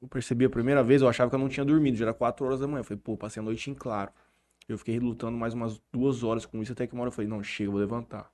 eu 0.00 0.08
percebi 0.08 0.44
a 0.44 0.50
primeira 0.50 0.84
vez, 0.84 1.02
eu 1.02 1.08
achava 1.08 1.28
que 1.28 1.34
eu 1.34 1.40
não 1.40 1.48
tinha 1.48 1.64
dormido, 1.64 1.96
já 1.96 2.04
era 2.04 2.14
4 2.14 2.46
horas 2.46 2.60
da 2.60 2.68
manhã. 2.68 2.80
Eu 2.80 2.84
falei, 2.84 3.02
pô, 3.02 3.16
passei 3.16 3.40
a 3.40 3.44
noite 3.44 3.70
em 3.70 3.74
claro. 3.74 4.12
Eu 4.68 4.78
fiquei 4.78 5.00
lutando 5.00 5.36
mais 5.36 5.52
umas 5.52 5.82
duas 5.92 6.22
horas 6.22 6.46
com 6.46 6.62
isso, 6.62 6.72
até 6.72 6.86
que 6.86 6.94
uma 6.94 7.02
hora 7.02 7.08
eu 7.08 7.12
falei, 7.12 7.28
não, 7.28 7.42
chega, 7.42 7.72
vou 7.72 7.80
levantar. 7.80 8.30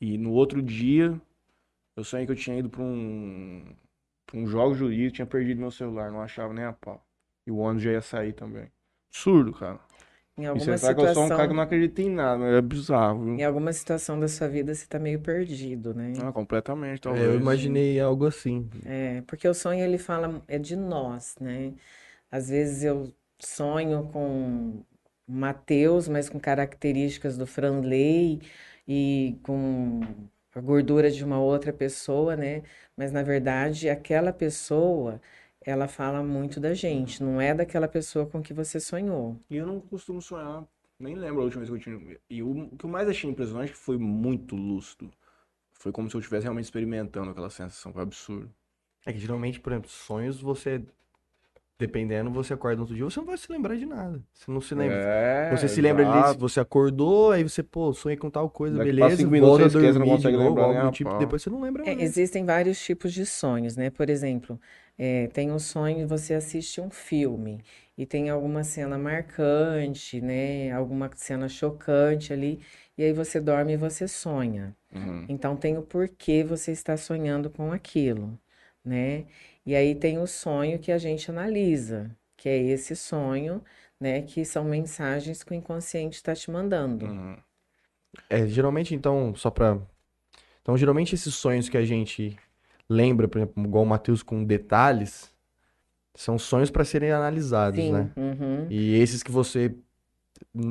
E 0.00 0.18
no 0.18 0.32
outro 0.32 0.60
dia, 0.60 1.20
eu 1.96 2.04
sonhei 2.04 2.26
que 2.26 2.32
eu 2.32 2.36
tinha 2.36 2.58
ido 2.58 2.68
pra 2.68 2.82
um, 2.82 3.64
pra 4.26 4.38
um 4.38 4.46
jogo 4.46 4.74
jurídico, 4.74 5.16
tinha 5.16 5.26
perdido 5.26 5.60
meu 5.60 5.70
celular, 5.70 6.10
não 6.10 6.20
achava 6.20 6.52
nem 6.52 6.64
a 6.64 6.72
pau. 6.72 7.06
E 7.46 7.50
o 7.52 7.58
ônibus 7.58 7.84
já 7.84 7.92
ia 7.92 8.02
sair 8.02 8.32
também. 8.32 8.68
Absurdo, 9.12 9.52
cara. 9.52 9.78
Em 10.36 10.44
E 10.54 10.60
alguma 10.60 10.76
você 10.76 10.78
sabe 10.78 10.96
que 10.96 11.02
eu 11.02 11.08
sou 11.08 11.24
um 11.24 11.32
cara 11.32 11.48
que 11.48 11.54
situação, 11.54 11.56
não 11.56 11.62
acredita 11.62 12.02
em 12.02 12.10
nada, 12.10 12.44
é 12.46 12.62
bizarro, 12.62 13.24
viu? 13.24 13.36
em 13.36 13.44
alguma 13.44 13.72
situação 13.74 14.18
da 14.18 14.26
sua 14.28 14.48
vida 14.48 14.74
você 14.74 14.86
tá 14.86 14.98
meio 14.98 15.20
perdido, 15.20 15.92
né? 15.94 16.22
Ah, 16.22 16.32
completamente, 16.32 17.00
É, 17.04 17.10
talvez. 17.10 17.26
eu 17.26 17.36
imaginei 17.36 18.00
algo 18.00 18.26
assim. 18.26 18.68
É, 18.84 19.22
porque 19.22 19.46
o 19.48 19.54
sonho 19.54 19.84
ele 19.84 19.96
fala 19.98 20.42
é 20.48 20.58
de 20.58 20.74
nós, 20.76 21.36
né? 21.40 21.74
Às 22.30 22.48
vezes 22.50 22.84
eu 22.84 23.14
sonho 23.40 24.08
com 24.12 24.84
Mateus, 25.28 26.08
mas 26.08 26.28
com 26.30 26.40
características 26.40 27.38
do 27.38 27.46
Franley 27.46 28.40
e 28.88 29.38
com 29.44 30.00
a 30.54 30.60
gordura 30.60 31.10
de 31.10 31.24
uma 31.24 31.40
outra 31.40 31.72
pessoa, 31.72 32.36
né? 32.36 32.62
Mas 32.96 33.12
na 33.12 33.22
verdade, 33.22 33.88
aquela 33.90 34.32
pessoa, 34.32 35.20
ela 35.64 35.88
fala 35.88 36.22
muito 36.22 36.60
da 36.60 36.74
gente, 36.74 37.22
não 37.22 37.40
é 37.40 37.54
daquela 37.54 37.88
pessoa 37.88 38.26
com 38.26 38.42
que 38.42 38.52
você 38.54 38.80
sonhou. 38.80 39.38
E 39.50 39.56
eu 39.56 39.66
não 39.66 39.80
costumo 39.80 40.20
sonhar, 40.22 40.64
nem 40.98 41.14
lembro 41.14 41.40
a 41.42 41.44
última 41.44 41.64
vez 41.64 41.70
que 41.82 41.90
eu 41.90 41.98
tinha. 41.98 42.18
E 42.30 42.42
o, 42.42 42.64
o 42.64 42.76
que 42.76 42.84
eu 42.84 42.90
mais 42.90 43.08
achei 43.08 43.30
impressionante 43.30 43.70
é 43.70 43.72
que 43.72 43.78
foi 43.78 43.98
muito 43.98 44.56
lúcido. 44.56 45.10
Foi 45.72 45.92
como 45.92 46.08
se 46.08 46.16
eu 46.16 46.20
estivesse 46.20 46.44
realmente 46.44 46.64
experimentando 46.66 47.30
aquela 47.30 47.50
sensação, 47.50 47.92
foi 47.92 48.02
absurdo. 48.02 48.50
É 49.04 49.12
que 49.12 49.18
geralmente, 49.18 49.60
por 49.60 49.72
exemplo, 49.72 49.90
sonhos 49.90 50.40
você. 50.40 50.82
Dependendo, 51.78 52.30
você 52.30 52.54
acorda 52.54 52.76
no 52.76 52.82
outro 52.82 52.94
dia, 52.94 53.04
você 53.04 53.18
não 53.18 53.26
vai 53.26 53.36
se 53.36 53.50
lembrar 53.50 53.76
de 53.76 53.84
nada. 53.84 54.22
Você 54.32 54.48
não 54.52 54.60
se 54.60 54.72
lembra. 54.72 54.96
É, 54.98 55.56
Você 55.56 55.66
se 55.66 55.80
lembra 55.80 56.08
ali, 56.08 56.38
você 56.38 56.60
acordou, 56.60 57.32
aí 57.32 57.42
você, 57.42 57.60
pô, 57.60 57.92
sonhei 57.92 58.16
com 58.16 58.30
tal 58.30 58.48
coisa, 58.48 58.78
Daqui 58.78 58.92
beleza, 58.92 59.16
cinco 59.16 59.30
minutos 59.32 59.58
volta 59.58 59.66
a 59.66 59.68
você 59.68 59.78
esquece, 59.78 59.98
não 59.98 60.06
dormir 60.06 60.18
de 60.18 60.22
consegue 60.22 60.36
novo, 60.36 60.48
lembrar 60.48 60.62
algo 60.62 60.74
nem 60.74 60.82
do 60.84 60.88
a 60.88 60.92
tipo, 60.92 61.18
depois 61.18 61.42
você 61.42 61.50
não 61.50 61.60
lembra 61.60 61.82
É, 61.82 61.86
mais. 61.86 62.02
existem 62.02 62.44
vários 62.44 62.80
tipos 62.80 63.12
de 63.12 63.26
sonhos, 63.26 63.76
né? 63.76 63.90
Por 63.90 64.08
exemplo, 64.08 64.60
é, 64.98 65.26
tem 65.28 65.50
o 65.50 65.58
sonho 65.58 66.06
você 66.06 66.34
assiste 66.34 66.80
um 66.80 66.90
filme 66.90 67.62
e 67.96 68.06
tem 68.06 68.30
alguma 68.30 68.62
cena 68.64 68.98
marcante, 68.98 70.20
né? 70.20 70.70
Alguma 70.72 71.10
cena 71.14 71.48
chocante 71.48 72.32
ali, 72.32 72.60
e 72.96 73.02
aí 73.02 73.12
você 73.12 73.40
dorme 73.40 73.72
e 73.74 73.76
você 73.76 74.06
sonha. 74.06 74.76
Uhum. 74.94 75.26
Então 75.28 75.56
tem 75.56 75.76
o 75.78 75.82
porquê 75.82 76.44
você 76.44 76.72
está 76.72 76.96
sonhando 76.96 77.50
com 77.50 77.72
aquilo, 77.72 78.38
né? 78.84 79.26
E 79.64 79.74
aí 79.74 79.94
tem 79.94 80.18
o 80.18 80.26
sonho 80.26 80.78
que 80.78 80.92
a 80.92 80.98
gente 80.98 81.30
analisa, 81.30 82.10
que 82.36 82.48
é 82.48 82.56
esse 82.58 82.96
sonho, 82.96 83.62
né? 84.00 84.22
Que 84.22 84.44
são 84.44 84.64
mensagens 84.64 85.42
que 85.42 85.52
o 85.52 85.54
inconsciente 85.54 86.16
está 86.16 86.34
te 86.34 86.50
mandando. 86.50 87.06
Uhum. 87.06 87.36
É, 88.28 88.46
geralmente, 88.46 88.94
então, 88.94 89.34
só 89.34 89.50
pra. 89.50 89.78
Então, 90.60 90.76
geralmente 90.76 91.14
esses 91.14 91.34
sonhos 91.34 91.68
que 91.68 91.76
a 91.76 91.84
gente 91.84 92.36
lembra, 92.92 93.26
por 93.28 93.38
exemplo, 93.38 93.64
igual 93.64 93.84
o 93.84 93.86
Matheus 93.86 94.22
com 94.22 94.44
detalhes, 94.44 95.30
são 96.14 96.38
sonhos 96.38 96.70
pra 96.70 96.84
serem 96.84 97.10
analisados, 97.10 97.80
Sim, 97.80 97.92
né? 97.92 98.10
uhum. 98.16 98.66
E 98.70 98.94
esses 98.96 99.22
que 99.22 99.32
você 99.32 99.74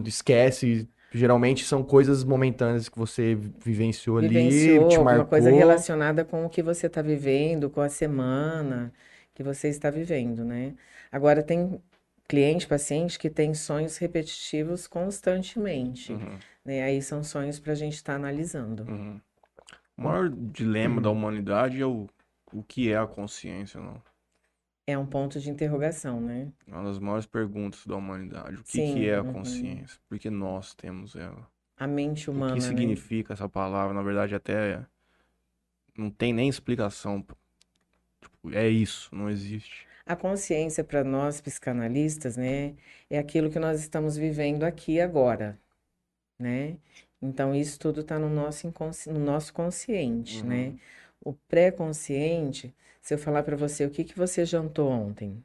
esquece, 0.06 0.88
geralmente 1.12 1.66
são 1.66 1.84
coisas 1.84 2.24
momentâneas 2.24 2.88
que 2.90 2.98
você 2.98 3.36
vivenciou 3.36 4.18
ali, 4.18 4.30
Vivenciou 4.30 4.88
te 4.88 4.98
alguma 4.98 5.26
coisa 5.26 5.50
marcou. 5.50 5.60
relacionada 5.60 6.24
com 6.26 6.46
o 6.46 6.50
que 6.50 6.62
você 6.62 6.88
está 6.88 7.02
vivendo, 7.02 7.70
com 7.70 7.82
a 7.82 7.90
semana 7.90 8.94
que 9.34 9.44
você 9.44 9.68
está 9.70 9.90
vivendo, 9.90 10.44
né? 10.44 10.74
Agora, 11.12 11.42
tem 11.42 11.82
cliente, 12.28 12.68
paciente 12.68 13.18
que 13.20 13.30
tem 13.30 13.54
sonhos 13.54 13.98
repetitivos 13.98 14.88
constantemente, 14.88 16.14
Uhum. 16.14 16.38
né? 16.64 16.84
Aí 16.84 17.02
são 17.02 17.24
sonhos 17.24 17.60
para 17.60 17.72
a 17.74 17.76
gente 17.76 17.96
estar 17.96 18.16
analisando. 18.16 18.84
Uhum. 18.84 19.20
O 20.02 20.04
maior 20.04 20.30
dilema 20.30 21.00
da 21.00 21.12
humanidade 21.12 21.80
é 21.80 21.86
o, 21.86 22.08
o 22.52 22.64
que 22.64 22.92
é 22.92 22.98
a 22.98 23.06
consciência, 23.06 23.80
não? 23.80 24.02
É 24.88 24.98
um 24.98 25.06
ponto 25.06 25.40
de 25.40 25.48
interrogação, 25.48 26.20
né? 26.20 26.52
É 26.68 26.72
uma 26.74 26.86
das 26.86 26.98
maiores 26.98 27.28
perguntas 27.28 27.86
da 27.86 27.96
humanidade. 27.96 28.56
O 28.56 28.64
que, 28.64 28.72
Sim, 28.72 28.96
que 28.96 29.08
é 29.08 29.18
a 29.18 29.22
uhum. 29.22 29.32
consciência? 29.32 30.00
Por 30.10 30.18
que 30.18 30.32
nós 30.32 30.74
temos 30.74 31.16
ela? 31.16 31.48
A 31.78 31.86
mente 31.86 32.32
O 32.32 32.34
humana, 32.34 32.56
que 32.56 32.62
né? 32.62 32.68
significa 32.68 33.34
essa 33.34 33.48
palavra? 33.48 33.94
Na 33.94 34.02
verdade, 34.02 34.34
até 34.34 34.84
não 35.96 36.10
tem 36.10 36.34
nem 36.34 36.50
explicação. 36.50 37.24
Tipo, 38.20 38.52
é 38.54 38.68
isso, 38.68 39.14
não 39.14 39.30
existe. 39.30 39.88
A 40.04 40.16
consciência 40.16 40.84
para 40.84 41.04
nós 41.04 41.40
psicanalistas, 41.40 42.38
né, 42.38 42.74
é 43.08 43.20
aquilo 43.20 43.52
que 43.52 43.60
nós 43.60 43.80
estamos 43.80 44.18
vivendo 44.18 44.64
aqui 44.64 44.94
e 44.94 45.02
agora, 45.02 45.60
né? 46.40 46.78
Então 47.22 47.56
isso 47.56 47.80
tudo 47.80 48.02
está 48.02 48.18
no 48.20 48.30
nosso 48.30 48.68
inconsci... 48.68 49.10
no 49.10 49.20
nosso 49.20 49.54
consciente, 49.54 50.46
né? 50.46 50.70
Uhum. 50.70 50.80
O 51.24 51.34
pré-consciente, 51.34 52.74
se 53.02 53.14
eu 53.14 53.18
falar 53.18 53.44
para 53.44 53.56
você 53.56 53.86
o 53.86 53.92
que 53.92 54.04
que 54.04 54.18
você 54.18 54.46
jantou 54.46 54.90
ontem, 54.90 55.44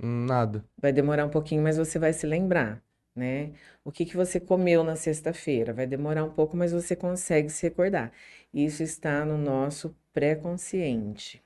Nada. 0.00 0.64
vai 0.80 0.92
demorar 0.92 1.24
um 1.26 1.30
pouquinho, 1.30 1.62
mas 1.62 1.76
você 1.76 1.98
vai 1.98 2.12
se 2.12 2.26
lembrar, 2.26 2.82
né? 3.14 3.52
O 3.84 3.90
que 3.92 4.04
que 4.04 4.16
você 4.16 4.38
comeu 4.40 4.84
na 4.84 4.96
sexta-feira, 4.96 5.72
vai 5.72 5.86
demorar 5.86 6.24
um 6.24 6.30
pouco, 6.32 6.56
mas 6.56 6.72
você 6.72 6.94
consegue 6.96 7.50
se 7.50 7.66
recordar. 7.66 8.12
Isso 8.52 8.82
está 8.82 9.24
no 9.24 9.36
nosso 9.38 9.94
pré-consciente, 10.12 11.42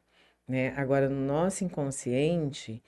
né? 0.47 0.73
Agora, 0.77 1.09
no 1.09 1.21
nosso 1.27 1.65
inconsciente, 1.65 2.83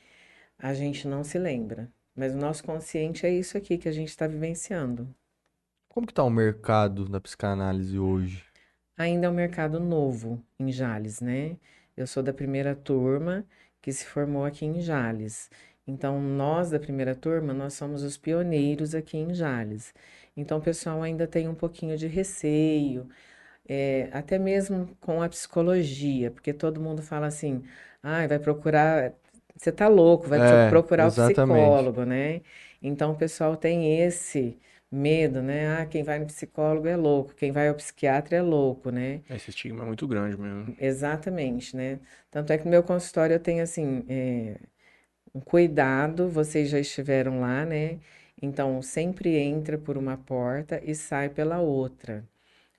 a 0.58 0.74
gente 0.74 1.08
não 1.08 1.24
se 1.24 1.38
lembra, 1.38 1.90
mas 2.14 2.34
o 2.34 2.38
nosso 2.38 2.64
consciente 2.64 3.26
é 3.26 3.30
isso 3.30 3.56
aqui 3.58 3.78
que 3.78 3.88
a 3.88 3.92
gente 3.92 4.08
está 4.08 4.26
vivenciando. 4.26 5.14
Como 5.94 6.06
que 6.06 6.12
tá 6.12 6.22
o 6.22 6.28
mercado 6.28 7.08
da 7.08 7.18
psicanálise 7.18 7.98
hoje? 7.98 8.44
Ainda 8.96 9.26
é 9.26 9.30
um 9.30 9.34
mercado 9.34 9.80
novo 9.80 10.42
em 10.58 10.70
Jales, 10.70 11.20
né? 11.20 11.56
Eu 11.96 12.06
sou 12.06 12.22
da 12.22 12.32
primeira 12.32 12.74
turma 12.76 13.44
que 13.82 13.92
se 13.92 14.04
formou 14.06 14.44
aqui 14.44 14.64
em 14.64 14.80
Jales. 14.80 15.50
Então, 15.86 16.20
nós 16.20 16.70
da 16.70 16.78
primeira 16.80 17.14
turma, 17.14 17.52
nós 17.52 17.74
somos 17.74 18.02
os 18.02 18.16
pioneiros 18.16 18.94
aqui 18.94 19.16
em 19.18 19.34
Jales. 19.34 19.92
Então, 20.36 20.58
o 20.58 20.62
pessoal 20.62 21.02
ainda 21.02 21.26
tem 21.26 21.48
um 21.48 21.54
pouquinho 21.54 21.96
de 21.96 22.06
receio, 22.06 23.08
é, 23.68 24.08
até 24.12 24.38
mesmo 24.38 24.96
com 25.00 25.22
a 25.22 25.28
psicologia, 25.28 26.30
porque 26.30 26.52
todo 26.52 26.80
mundo 26.80 27.02
fala 27.02 27.26
assim, 27.26 27.64
ah, 28.02 28.26
vai 28.26 28.38
procurar, 28.38 29.14
você 29.56 29.72
tá 29.72 29.88
louco, 29.88 30.28
vai 30.28 30.40
É, 30.40 30.68
procurar 30.68 31.08
o 31.08 31.12
exatamente. 31.12 31.12
psicólogo, 31.12 32.04
né? 32.04 32.42
Então, 32.82 33.12
o 33.12 33.16
pessoal 33.18 33.56
tem 33.56 34.00
esse 34.02 34.58
medo, 34.94 35.42
né? 35.42 35.78
Ah, 35.78 35.86
quem 35.86 36.02
vai 36.02 36.18
no 36.18 36.26
psicólogo 36.26 36.86
é 36.88 36.96
louco, 36.96 37.34
quem 37.34 37.52
vai 37.52 37.68
ao 37.68 37.74
psiquiatra 37.74 38.36
é 38.36 38.42
louco, 38.42 38.90
né? 38.90 39.22
Esse 39.28 39.50
estigma 39.50 39.82
é 39.82 39.86
muito 39.86 40.06
grande 40.06 40.36
mesmo. 40.36 40.74
Exatamente, 40.80 41.76
né? 41.76 41.98
Tanto 42.30 42.52
é 42.52 42.58
que 42.58 42.64
no 42.64 42.70
meu 42.70 42.82
consultório 42.82 43.34
eu 43.34 43.40
tenho 43.40 43.62
assim, 43.62 44.04
é, 44.08 44.56
um 45.34 45.40
cuidado, 45.40 46.28
vocês 46.28 46.68
já 46.70 46.78
estiveram 46.80 47.40
lá, 47.40 47.64
né? 47.66 47.98
Então, 48.42 48.82
sempre 48.82 49.36
entra 49.38 49.78
por 49.78 49.96
uma 49.98 50.16
porta 50.16 50.80
e 50.84 50.94
sai 50.94 51.28
pela 51.28 51.60
outra. 51.60 52.24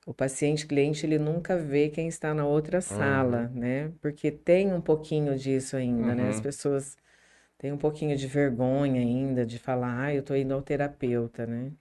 O 0.05 0.13
paciente 0.13 0.67
cliente, 0.67 1.05
ele 1.05 1.19
nunca 1.19 1.57
vê 1.57 1.89
quem 1.89 2.07
está 2.07 2.33
na 2.33 2.45
outra 2.47 2.81
sala, 2.81 3.49
né? 3.49 3.91
Porque 4.01 4.31
tem 4.31 4.73
um 4.73 4.81
pouquinho 4.81 5.37
disso 5.37 5.77
ainda, 5.77 6.15
né? 6.15 6.29
As 6.29 6.37
Uhum. 6.37 6.43
pessoas 6.43 6.97
têm 7.57 7.71
um 7.73 7.77
pouquinho 7.77 8.17
de 8.17 8.27
vergonha 8.27 9.01
ainda 9.01 9.45
de 9.45 9.59
falar, 9.59 10.05
ah, 10.05 10.13
eu 10.15 10.23
tô 10.23 10.35
indo 10.35 10.53
ao 10.53 10.61
terapeuta, 10.63 11.45
né? 11.47 11.71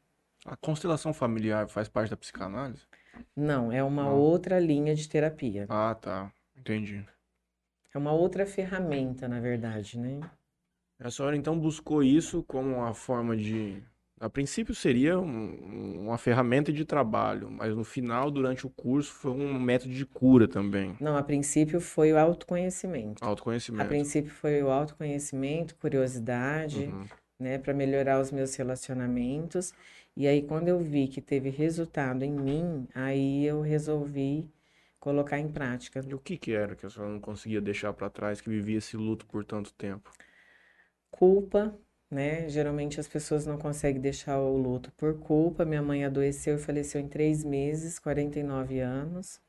A 0.44 0.56
constelação 0.56 1.12
familiar 1.14 1.68
faz 1.68 1.88
parte 1.88 2.10
da 2.10 2.16
psicanálise? 2.16 2.86
Não, 3.34 3.72
é 3.72 3.82
uma 3.82 4.04
Não. 4.04 4.18
outra 4.18 4.58
linha 4.60 4.94
de 4.94 5.08
terapia. 5.08 5.66
Ah, 5.68 5.94
tá. 5.94 6.30
Entendi. 6.56 7.04
É 7.94 7.98
uma 7.98 8.12
outra 8.12 8.44
ferramenta, 8.44 9.26
na 9.26 9.40
verdade, 9.40 9.98
né? 9.98 10.20
A 11.00 11.10
senhora 11.10 11.36
então 11.36 11.58
buscou 11.58 12.02
isso 12.02 12.42
como 12.42 12.76
uma 12.76 12.94
forma 12.94 13.36
de 13.36 13.82
A 14.20 14.30
princípio 14.30 14.74
seria 14.74 15.18
um- 15.18 16.02
uma 16.06 16.16
ferramenta 16.16 16.72
de 16.72 16.84
trabalho, 16.84 17.50
mas 17.50 17.74
no 17.74 17.84
final, 17.84 18.30
durante 18.30 18.64
o 18.64 18.70
curso, 18.70 19.12
foi 19.12 19.32
um 19.32 19.58
método 19.58 19.92
de 19.92 20.06
cura 20.06 20.46
também. 20.46 20.96
Não, 21.00 21.16
a 21.16 21.22
princípio 21.22 21.80
foi 21.80 22.12
o 22.12 22.18
autoconhecimento. 22.18 23.22
A 23.24 23.26
Autoconhecimento. 23.28 23.88
princípio 23.88 24.30
foi 24.30 24.62
o 24.62 24.70
autoconhecimento, 24.70 25.74
curiosidade, 25.74 26.86
Uhum. 26.86 27.06
né, 27.40 27.58
para 27.58 27.74
melhorar 27.74 28.20
os 28.20 28.30
meus 28.30 28.54
relacionamentos. 28.54 29.74
E 30.16 30.26
aí, 30.26 30.42
quando 30.42 30.68
eu 30.68 30.78
vi 30.80 31.08
que 31.08 31.20
teve 31.20 31.50
resultado 31.50 32.24
em 32.24 32.32
mim, 32.32 32.88
aí 32.94 33.44
eu 33.44 33.60
resolvi 33.60 34.50
colocar 35.00 35.38
em 35.38 35.48
prática. 35.50 36.04
E 36.06 36.14
o 36.14 36.20
que 36.20 36.38
que 36.38 36.52
era 36.52 36.76
que 36.76 36.86
a 36.86 36.88
senhora 36.88 37.12
não 37.12 37.20
conseguia 37.20 37.60
deixar 37.60 37.92
pra 37.92 38.08
trás, 38.08 38.40
que 38.40 38.48
vivia 38.48 38.78
esse 38.78 38.96
luto 38.96 39.26
por 39.26 39.44
tanto 39.44 39.74
tempo? 39.74 40.10
Culpa, 41.10 41.78
né? 42.10 42.48
Geralmente 42.48 42.98
as 43.00 43.08
pessoas 43.08 43.46
não 43.46 43.56
conseguem 43.58 44.00
deixar 44.00 44.38
o 44.40 44.56
luto 44.56 44.92
por 44.92 45.18
culpa. 45.18 45.64
Minha 45.64 45.82
mãe 45.82 46.04
adoeceu 46.04 46.56
e 46.56 46.58
faleceu 46.58 47.00
em 47.00 47.08
três 47.08 47.44
meses, 47.44 47.98
49 47.98 48.80
anos, 48.80 49.40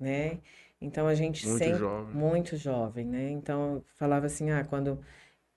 né? 0.00 0.40
Então 0.80 1.06
a 1.08 1.14
gente 1.14 1.46
Muito 1.46 1.48
sempre 1.48 1.74
jovem. 1.74 2.16
muito 2.18 2.56
jovem, 2.56 3.06
né? 3.06 3.30
Então 3.30 3.76
eu 3.76 3.84
falava 3.96 4.26
assim, 4.26 4.50
ah, 4.50 4.64
quando 4.64 5.00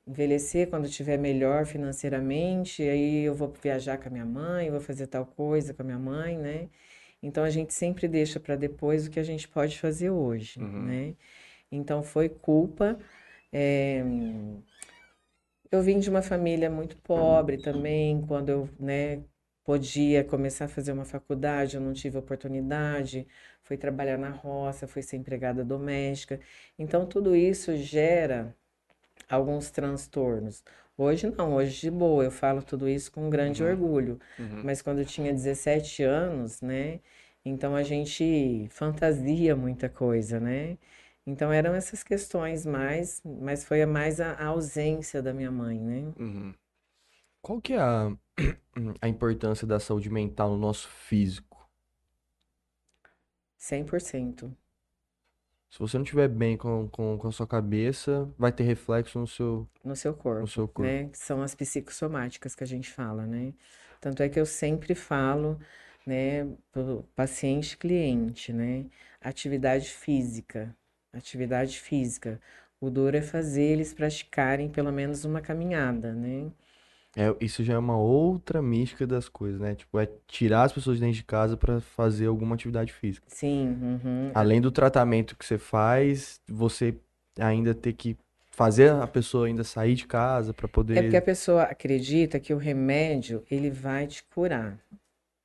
envelhecer, 0.08 0.70
quando 0.70 0.86
estiver 0.88 1.18
melhor 1.18 1.66
financeiramente, 1.66 2.84
aí 2.84 3.24
eu 3.26 3.36
vou 3.36 3.50
viajar 3.62 3.98
com 3.98 4.08
a 4.10 4.12
minha 4.12 4.26
mãe, 4.26 4.70
vou 4.72 4.80
fazer 4.82 5.08
tal 5.08 5.26
coisa 5.26 5.74
com 5.74 5.82
a 5.82 5.86
minha 5.86 6.00
mãe, 6.00 6.38
né? 6.38 6.70
Então 7.22 7.44
a 7.44 7.50
gente 7.50 7.74
sempre 7.74 8.08
deixa 8.08 8.40
para 8.40 8.56
depois 8.56 9.08
o 9.08 9.12
que 9.12 9.20
a 9.20 9.24
gente 9.24 9.48
pode 9.48 9.80
fazer 9.80 10.10
hoje, 10.12 10.62
Uhum. 10.62 10.86
né? 10.86 11.16
Então 11.72 12.04
foi 12.04 12.30
culpa. 12.30 13.00
eh, 13.54 14.04
Eu 15.72 15.82
vim 15.82 16.00
de 16.00 16.10
uma 16.10 16.22
família 16.22 16.70
muito 16.70 16.98
pobre 16.98 17.58
também, 17.58 18.22
quando 18.28 18.50
eu, 18.50 18.70
né, 18.80 19.24
podia 19.64 20.24
começar 20.24 20.66
a 20.66 20.68
fazer 20.68 20.92
uma 20.92 21.06
faculdade, 21.06 21.76
eu 21.76 21.82
não 21.82 21.94
tive 21.94 22.18
oportunidade, 22.18 23.28
fui 23.64 23.76
trabalhar 23.78 24.18
na 24.18 24.30
roça, 24.30 24.88
fui 24.88 25.02
ser 25.02 25.18
empregada 25.18 25.64
doméstica. 25.66 26.40
Então 26.78 27.06
tudo 27.08 27.36
isso 27.36 27.76
gera 27.76 28.56
alguns 29.30 29.70
transtornos. 29.72 30.64
Hoje 30.98 31.28
não, 31.30 31.56
hoje 31.56 31.82
de 31.82 31.92
boa, 31.92 32.24
eu 32.24 32.32
falo 32.32 32.62
tudo 32.62 32.88
isso 32.88 33.12
com 33.12 33.30
grande 33.30 33.64
Uhum. 33.64 33.70
orgulho. 33.70 34.20
Uhum. 34.40 34.62
Mas 34.64 34.82
quando 34.82 35.00
eu 35.00 35.06
tinha 35.06 35.34
17 35.34 36.04
anos, 36.04 36.62
né? 36.62 37.00
Então 37.46 37.76
a 37.76 37.84
gente 37.84 38.68
fantasia 38.70 39.56
muita 39.56 39.90
coisa, 39.90 40.40
né? 40.40 40.78
Então 41.26 41.52
eram 41.52 41.74
essas 41.74 42.04
questões 42.04 42.66
mais, 42.66 43.22
mas 43.26 43.64
foi 43.66 43.86
mais 43.86 44.20
a, 44.22 44.34
a 44.34 44.48
ausência 44.48 45.22
da 45.22 45.34
minha 45.34 45.52
mãe, 45.52 45.80
né? 45.80 46.14
Uhum. 46.20 46.54
Qual 47.42 47.62
que 47.62 47.74
é 47.74 47.80
a, 47.80 48.12
a 49.02 49.08
importância 49.08 49.68
da 49.68 49.80
saúde 49.80 50.10
mental 50.10 50.52
no 50.52 50.58
nosso 50.58 50.88
físico? 50.90 51.70
100%. 53.58 54.56
Se 55.74 55.80
você 55.80 55.98
não 55.98 56.04
estiver 56.04 56.28
bem 56.28 56.56
com, 56.56 56.88
com, 56.88 57.18
com 57.18 57.28
a 57.28 57.32
sua 57.32 57.48
cabeça, 57.48 58.32
vai 58.38 58.52
ter 58.52 58.62
reflexo 58.62 59.18
no 59.18 59.26
seu, 59.26 59.68
no 59.84 59.96
seu 59.96 60.12
no 60.12 60.18
corpo, 60.20 60.48
seu 60.48 60.68
corpo. 60.68 60.84
né? 60.84 61.10
Que 61.10 61.18
são 61.18 61.42
as 61.42 61.56
psicossomáticas 61.56 62.54
que 62.54 62.64
a 62.64 62.68
gente 62.68 62.92
fala, 62.92 63.26
né? 63.26 63.56
Tanto 64.00 64.22
é 64.22 64.30
que 64.30 64.40
eu 64.40 64.46
sempre 64.46 64.94
falo, 64.94 65.60
né, 66.06 66.48
paciente 67.16 67.76
cliente, 67.76 68.54
né? 68.54 68.86
Atividade 69.20 69.90
física, 69.90 70.76
atividade 71.12 71.80
física. 71.80 72.40
O 72.80 72.92
duro 72.92 73.18
é 73.18 73.22
fazer 73.24 73.64
eles 73.64 73.96
praticarem 73.96 74.70
pelo 74.70 74.92
menos 74.92 75.26
uma 75.26 75.42
caminhada, 75.42 76.14
né? 76.14 76.52
É, 77.16 77.34
isso 77.40 77.64
já 77.64 77.76
é 77.76 77.78
uma 77.78 77.98
outra 77.98 78.62
mística 78.62 79.06
das 79.06 79.30
coisas, 79.30 79.60
né? 79.60 79.76
Tipo, 79.76 80.00
é 80.00 80.10
tirar 80.28 80.64
as 80.64 80.74
pessoas 80.74 80.98
de 80.98 81.02
dentro 81.02 81.18
de 81.18 81.24
casa 81.24 81.56
pra 81.56 81.80
fazer 81.80 82.26
alguma 82.26 82.56
atividade 82.56 82.92
física. 82.92 83.28
Sim, 83.30 83.68
uhum. 83.68 84.32
Além 84.34 84.60
do 84.60 84.72
tratamento 84.72 85.38
que 85.38 85.46
você 85.46 85.58
faz, 85.58 86.42
você 86.50 86.96
ainda 87.40 87.76
ter 87.76 87.94
que 87.94 88.18
fazer 88.50 88.92
a 88.92 89.08
pessoa 89.08 89.48
ainda 89.48 89.64
sair 89.64 89.96
de 89.96 90.08
casa 90.08 90.54
pra 90.54 90.66
É 90.66 90.70
porque 90.70 90.88
a 90.90 91.22
poder. 91.22 91.22
pessoa 91.22 91.64
acredita 91.64 92.40
que 92.40 92.54
o 92.54 92.58
remédio 92.58 93.44
ele 93.50 93.70
vai 93.70 94.08
te 94.08 94.24
curar, 94.24 94.80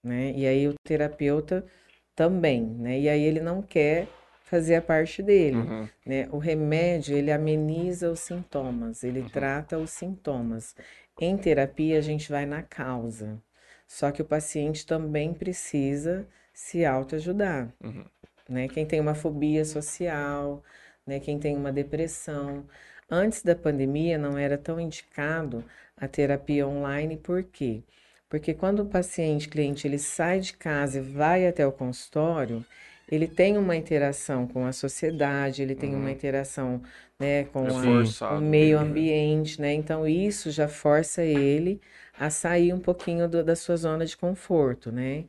né? 0.03 0.33
E 0.35 0.47
aí 0.47 0.69
o 0.69 0.75
terapeuta 0.87 1.67
também, 2.15 2.63
né? 2.65 2.99
E 2.99 3.09
aí 3.09 3.23
ele 3.23 3.41
não 3.41 3.63
quer 3.63 4.09
fazer 4.49 4.77
a 4.77 4.83
parte 4.83 5.23
dele, 5.23 5.57
Uhum. 5.59 5.89
né? 6.07 6.29
O 6.31 6.39
remédio 6.39 7.17
ele 7.17 7.31
ameniza 7.31 8.11
os 8.11 8.21
sintomas, 8.21 9.05
ele 9.05 9.23
trata 9.31 9.79
os 9.79 9.91
sintomas. 9.91 10.75
Em 11.21 11.37
terapia 11.37 11.99
a 11.99 12.01
gente 12.01 12.31
vai 12.31 12.47
na 12.47 12.63
causa. 12.63 13.41
Só 13.87 14.11
que 14.11 14.23
o 14.23 14.25
paciente 14.25 14.87
também 14.87 15.33
precisa 15.35 16.27
se 16.53 16.85
autoajudar, 16.85 17.73
Uhum. 17.83 18.05
né? 18.49 18.69
Quem 18.69 18.85
tem 18.87 19.01
uma 19.01 19.15
fobia 19.15 19.65
social, 19.65 20.63
né? 21.07 21.21
Quem 21.21 21.39
tem 21.39 21.57
uma 21.57 21.73
depressão. 21.73 22.65
Antes 23.11 23.43
da 23.43 23.55
pandemia 23.55 24.19
não 24.19 24.37
era 24.37 24.59
tão 24.59 24.79
indicado 24.81 25.65
a 25.97 26.07
terapia 26.07 26.67
online, 26.67 27.17
por 27.17 27.43
quê? 27.43 27.83
Porque 28.29 28.53
quando 28.53 28.81
o 28.81 28.87
paciente, 28.87 29.49
cliente, 29.49 29.87
ele 29.87 29.99
sai 29.99 30.41
de 30.41 30.53
casa 30.53 30.99
e 30.99 31.03
vai 31.03 31.47
até 31.47 31.67
o 31.67 31.73
consultório, 31.73 32.65
ele 33.11 33.27
tem 33.29 33.57
uma 33.59 33.77
interação 33.77 34.47
com 34.47 34.67
a 34.67 34.73
sociedade, 34.73 35.63
ele 35.63 35.75
tem 35.75 35.95
uma 35.97 36.11
Uhum. 36.11 36.13
interação, 36.13 36.83
né, 37.19 37.45
com 37.45 37.77
É 37.77 37.79
a- 37.79 38.15
o 38.29 38.37
meio 38.39 38.79
né? 38.79 38.79
ambiente, 38.79 39.61
né? 39.61 39.73
Então 39.75 40.07
isso 40.07 40.51
já 40.51 40.69
força 40.69 41.23
ele 41.25 41.81
a 42.19 42.31
sair 42.31 42.73
um 42.73 42.81
pouquinho 42.81 43.29
do- 43.29 43.45
da 43.45 43.57
sua 43.57 43.77
zona 43.77 44.05
de 44.07 44.17
conforto, 44.17 44.93
né? 44.93 45.25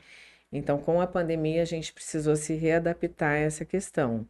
Então, 0.51 0.79
com 0.79 1.01
a 1.01 1.07
pandemia, 1.07 1.61
a 1.61 1.65
gente 1.65 1.93
precisou 1.93 2.35
se 2.35 2.53
readaptar 2.55 3.31
a 3.33 3.37
essa 3.37 3.65
questão. 3.65 4.27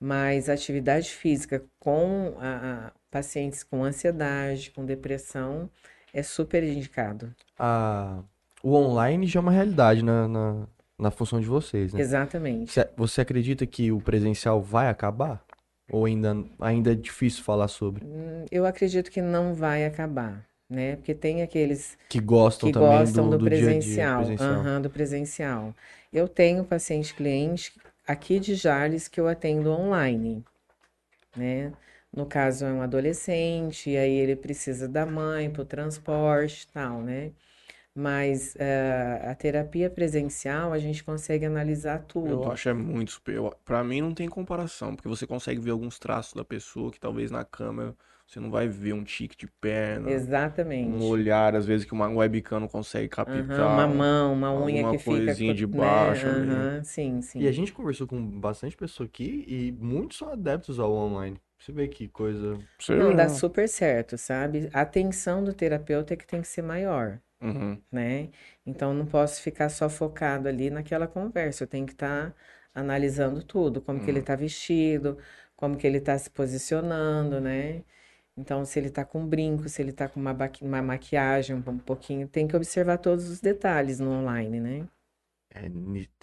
Mas 0.00 0.48
atividade 0.48 1.10
física 1.10 1.64
com 1.78 2.34
a, 2.38 2.88
a- 2.88 2.92
pacientes 3.10 3.62
com 3.64 3.84
ansiedade, 3.84 4.70
com 4.72 4.84
depressão, 4.86 5.70
é 6.12 6.22
super 6.22 6.62
indicado. 6.64 7.34
A... 7.58 8.22
O 8.62 8.74
online 8.74 9.26
já 9.26 9.38
é 9.40 9.42
uma 9.42 9.52
realidade 9.52 10.02
na, 10.02 10.26
na, 10.26 10.66
na 10.98 11.10
função 11.10 11.40
de 11.40 11.46
vocês, 11.46 11.92
né? 11.92 12.02
Exatamente. 12.02 12.72
Você, 12.72 12.90
você 12.96 13.20
acredita 13.22 13.66
que 13.66 13.92
o 13.92 14.00
presencial 14.00 14.62
vai 14.62 14.88
acabar? 14.88 15.44
Ou 15.90 16.04
ainda, 16.06 16.34
ainda 16.60 16.92
é 16.92 16.94
difícil 16.94 17.44
falar 17.44 17.68
sobre? 17.68 18.02
Hum, 18.02 18.44
Eu 18.50 18.66
acredito 18.66 19.10
que 19.10 19.20
não 19.22 19.54
vai 19.54 19.84
acabar, 19.84 20.46
né? 20.68 20.96
Porque 20.96 21.14
tem 21.14 21.42
aqueles 21.42 21.96
Que 22.08 22.18
gostam 22.20 22.68
que 22.68 22.72
também 22.72 23.12
gostam 23.12 23.28
do, 23.28 23.30
do 23.30 23.38
do 23.38 23.48
dia 23.48 23.70
a 23.70 23.74
dia 23.74 24.08
presencial, 24.08 24.08
presencial. 24.08 24.66
aham, 24.66 24.82
do 24.82 24.90
presencial. 24.90 25.74
Eu 26.12 26.28
tenho 26.28 26.64
paciente 26.64 27.14
cliente 27.14 27.74
aqui 28.06 28.40
de 28.40 28.54
Jales 28.54 29.08
que 29.08 29.20
eu 29.20 29.28
atendo 29.28 29.70
online, 29.70 30.44
né? 31.36 31.72
No 32.12 32.26
caso 32.26 32.64
é 32.66 32.72
um 32.72 32.82
adolescente, 32.82 33.90
e 33.90 33.96
aí 33.98 34.12
ele 34.12 34.36
precisa 34.36 34.88
da 34.88 35.06
mãe 35.06 35.50
para 35.50 35.62
o 35.62 35.66
transporte 35.66 36.64
e 36.64 36.72
tal, 36.72 37.02
né? 37.02 37.32
Mas 37.96 38.56
eh, 38.58 39.22
a 39.24 39.34
terapia 39.34 39.90
presencial 39.90 40.72
a 40.72 40.78
gente 40.80 41.02
consegue 41.04 41.46
analisar 41.46 42.00
Eu 42.22 42.44
tudo. 42.44 42.50
acho 42.50 42.68
é 42.68 42.74
muito 42.74 43.12
superior. 43.12 43.54
Pra 43.64 43.84
mim 43.84 44.00
não 44.00 44.12
tem 44.14 44.28
comparação, 44.28 44.96
porque 44.96 45.08
você 45.08 45.26
consegue 45.26 45.60
ver 45.60 45.70
alguns 45.70 45.98
traços 45.98 46.34
da 46.34 46.44
pessoa 46.44 46.90
que 46.90 46.98
talvez 47.00 47.30
na 47.30 47.44
câmera 47.44 47.96
você 48.26 48.40
não 48.40 48.50
vai 48.50 48.66
ver 48.68 48.92
um 48.94 49.04
tique 49.04 49.36
de 49.36 49.46
perna, 49.46 50.26
um 50.82 51.02
Exatamente. 51.02 51.06
olhar, 51.06 51.54
às 51.56 51.66
vezes 51.66 51.86
que 51.86 51.92
uma 51.94 52.08
webcam 52.08 52.60
não 52.60 52.68
consegue 52.68 53.08
captar, 53.08 53.66
uma 53.66 53.86
mão, 53.86 54.32
uma 54.32 54.52
unha 54.52 54.84
que 54.84 54.98
fica, 54.98 55.36
coisinha 55.36 55.54
co- 55.54 55.54
de 55.54 55.66
né? 55.72 55.78
baixo 55.78 56.28
ali. 56.28 56.70
Aham, 56.74 56.82
sim, 56.84 57.20
E 57.38 57.48
a 57.48 57.52
sim. 57.52 57.52
gente 57.52 57.72
conversou 57.72 58.06
com 58.08 58.40
bastante 58.40 58.76
pessoa 58.76 59.06
aqui 59.08 59.44
e 59.48 59.72
muitos 59.72 60.18
são 60.18 60.30
adeptos 60.30 60.80
ao 60.80 60.92
online. 60.94 61.40
Você 61.58 61.72
vê 61.72 61.88
que 61.88 62.08
coisa. 62.08 62.64
Não, 62.96 63.14
dá 63.14 63.28
super 63.28 63.68
certo, 63.68 64.16
sabe? 64.18 64.68
A 64.72 64.80
atenção 64.82 65.44
do 65.44 65.52
terapeuta 65.52 66.14
é 66.14 66.16
que 66.16 66.26
tem 66.26 66.40
que 66.42 66.48
ser 66.48 66.62
maior, 66.62 67.20
Uhum. 67.40 67.82
né? 67.90 68.30
Então 68.64 68.92
não 68.94 69.06
posso 69.06 69.40
ficar 69.42 69.68
só 69.68 69.88
focado 69.88 70.48
ali 70.48 70.70
naquela 70.70 71.06
conversa, 71.08 71.64
eu 71.64 71.68
tenho 71.68 71.86
que 71.86 71.92
estar 71.92 72.34
analisando 72.74 73.42
tudo, 73.42 73.80
como 73.82 74.00
que 74.00 74.10
ele 74.10 74.18
Uhum. 74.18 74.20
está 74.20 74.36
vestido, 74.36 75.18
como 75.56 75.76
que 75.76 75.86
ele 75.86 75.98
está 75.98 76.18
se 76.18 76.30
posicionando, 76.30 77.40
né? 77.40 77.82
Então, 78.36 78.64
se 78.66 78.78
ele 78.78 78.88
está 78.88 79.04
com 79.04 79.26
brinco, 79.26 79.68
se 79.68 79.82
ele 79.82 79.90
está 79.90 80.08
com 80.08 80.20
uma, 80.20 80.34
baqui- 80.34 80.64
uma 80.64 80.82
maquiagem 80.82 81.56
um 81.56 81.78
pouquinho, 81.78 82.28
tem 82.28 82.46
que 82.48 82.56
observar 82.56 82.98
todos 82.98 83.28
os 83.30 83.40
detalhes 83.40 83.98
no 84.00 84.10
online, 84.12 84.60
né? 84.60 84.88
É, 85.50 85.66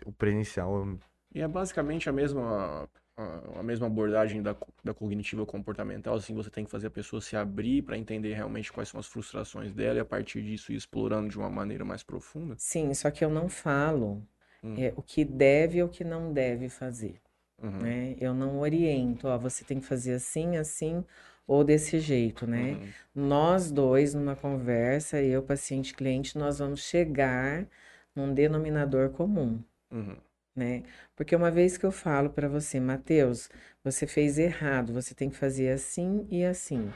o 0.06 0.12
presencial. 0.13 0.99
E 1.36 1.41
é 1.41 1.47
basicamente 1.47 2.10
a 2.10 2.13
mesma, 2.13 2.88
a, 3.17 3.60
a 3.60 3.63
mesma 3.63 3.88
abordagem 3.88 4.41
da, 4.41 4.56
da 4.84 4.93
cognitiva 4.93 5.45
comportamental, 5.45 6.15
assim, 6.15 6.34
você 6.34 6.49
tem 6.49 6.65
que 6.65 6.71
fazer 6.71 6.88
a 6.88 6.91
pessoa 6.91 7.21
se 7.21 7.36
abrir 7.36 7.82
para 7.84 7.97
entender 7.97 8.34
realmente 8.34 8.71
quais 8.71 8.89
são 8.89 8.99
as 8.99 9.08
frustrações 9.08 9.73
dela 9.73 9.97
e 9.97 10.02
a 10.02 10.06
partir 10.06 10.41
disso 10.41 10.71
ir 10.71 10.76
explorando 10.76 11.30
de 11.30 11.38
uma 11.38 11.49
maneira 11.49 11.86
mais 11.86 12.04
profunda. 12.04 12.56
Sim, 12.58 12.93
só 12.93 13.12
que 13.12 13.23
eu 13.23 13.30
não 13.30 13.47
falo 13.49 14.26
Hum. 14.63 14.76
é, 14.78 14.93
o 14.95 15.02
que 15.04 15.23
deve 15.26 15.82
ou 15.82 15.88
o 15.89 15.91
que 15.91 16.04
não 16.04 16.34
deve 16.34 16.69
fazer. 16.69 17.21
Uhum. 17.62 17.80
né? 17.82 18.15
Eu 18.19 18.34
não 18.34 18.60
oriento, 18.60 19.28
ó, 19.28 19.38
você 19.38 19.63
tem 19.65 19.80
que 19.80 19.86
fazer 19.86 20.13
assim, 20.15 20.58
assim, 20.58 21.06
ou 21.47 21.63
desse 21.63 21.99
jeito, 21.99 22.47
né? 22.47 22.73
Uhum. 22.73 22.93
Nós 23.15 23.71
dois, 23.71 24.13
numa 24.13 24.36
conversa, 24.36 25.21
eu, 25.21 25.43
paciente 25.43 25.93
cliente, 25.93 26.38
nós 26.38 26.60
vamos 26.60 26.82
chegar 26.84 27.67
num 28.15 28.34
denominador 28.34 29.10
comum, 29.12 29.63
Uhum. 29.91 30.17
Né? 30.56 30.84
Porque 31.16 31.36
uma 31.36 31.52
vez 31.52 31.78
que 31.78 31.86
eu 31.86 31.92
falo 31.92 32.30
para 32.30 32.48
você, 32.48 32.80
Mateus, 32.80 33.50
você 33.84 34.06
fez 34.08 34.38
errado, 34.38 34.94
você 34.94 35.13
tem 35.16 35.30
que 35.30 35.38
fazer 35.38 35.70
assim 35.70 36.28
e 36.30 36.44
assim. 36.46 36.92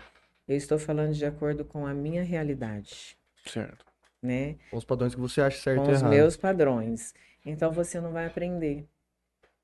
Eu 0.48 0.56
estou 0.56 0.80
falando 0.80 1.14
de 1.14 1.26
acordo 1.26 1.66
com 1.66 1.86
a 1.86 1.94
minha 1.94 2.24
realidade, 2.24 3.18
Certo. 3.46 3.86
né? 4.22 4.56
Com 4.72 4.78
os 4.78 4.86
padrões 4.86 5.14
que 5.14 5.22
você 5.22 5.42
acha 5.42 5.60
certo 5.62 5.84
Com 5.84 5.90
e 5.90 5.94
os 5.94 6.00
errado. 6.00 6.12
meus 6.12 6.38
padrões. 6.38 7.14
Então 7.46 7.72
você 7.72 8.00
não 8.00 8.12
vai 8.12 8.26
aprender, 8.26 8.86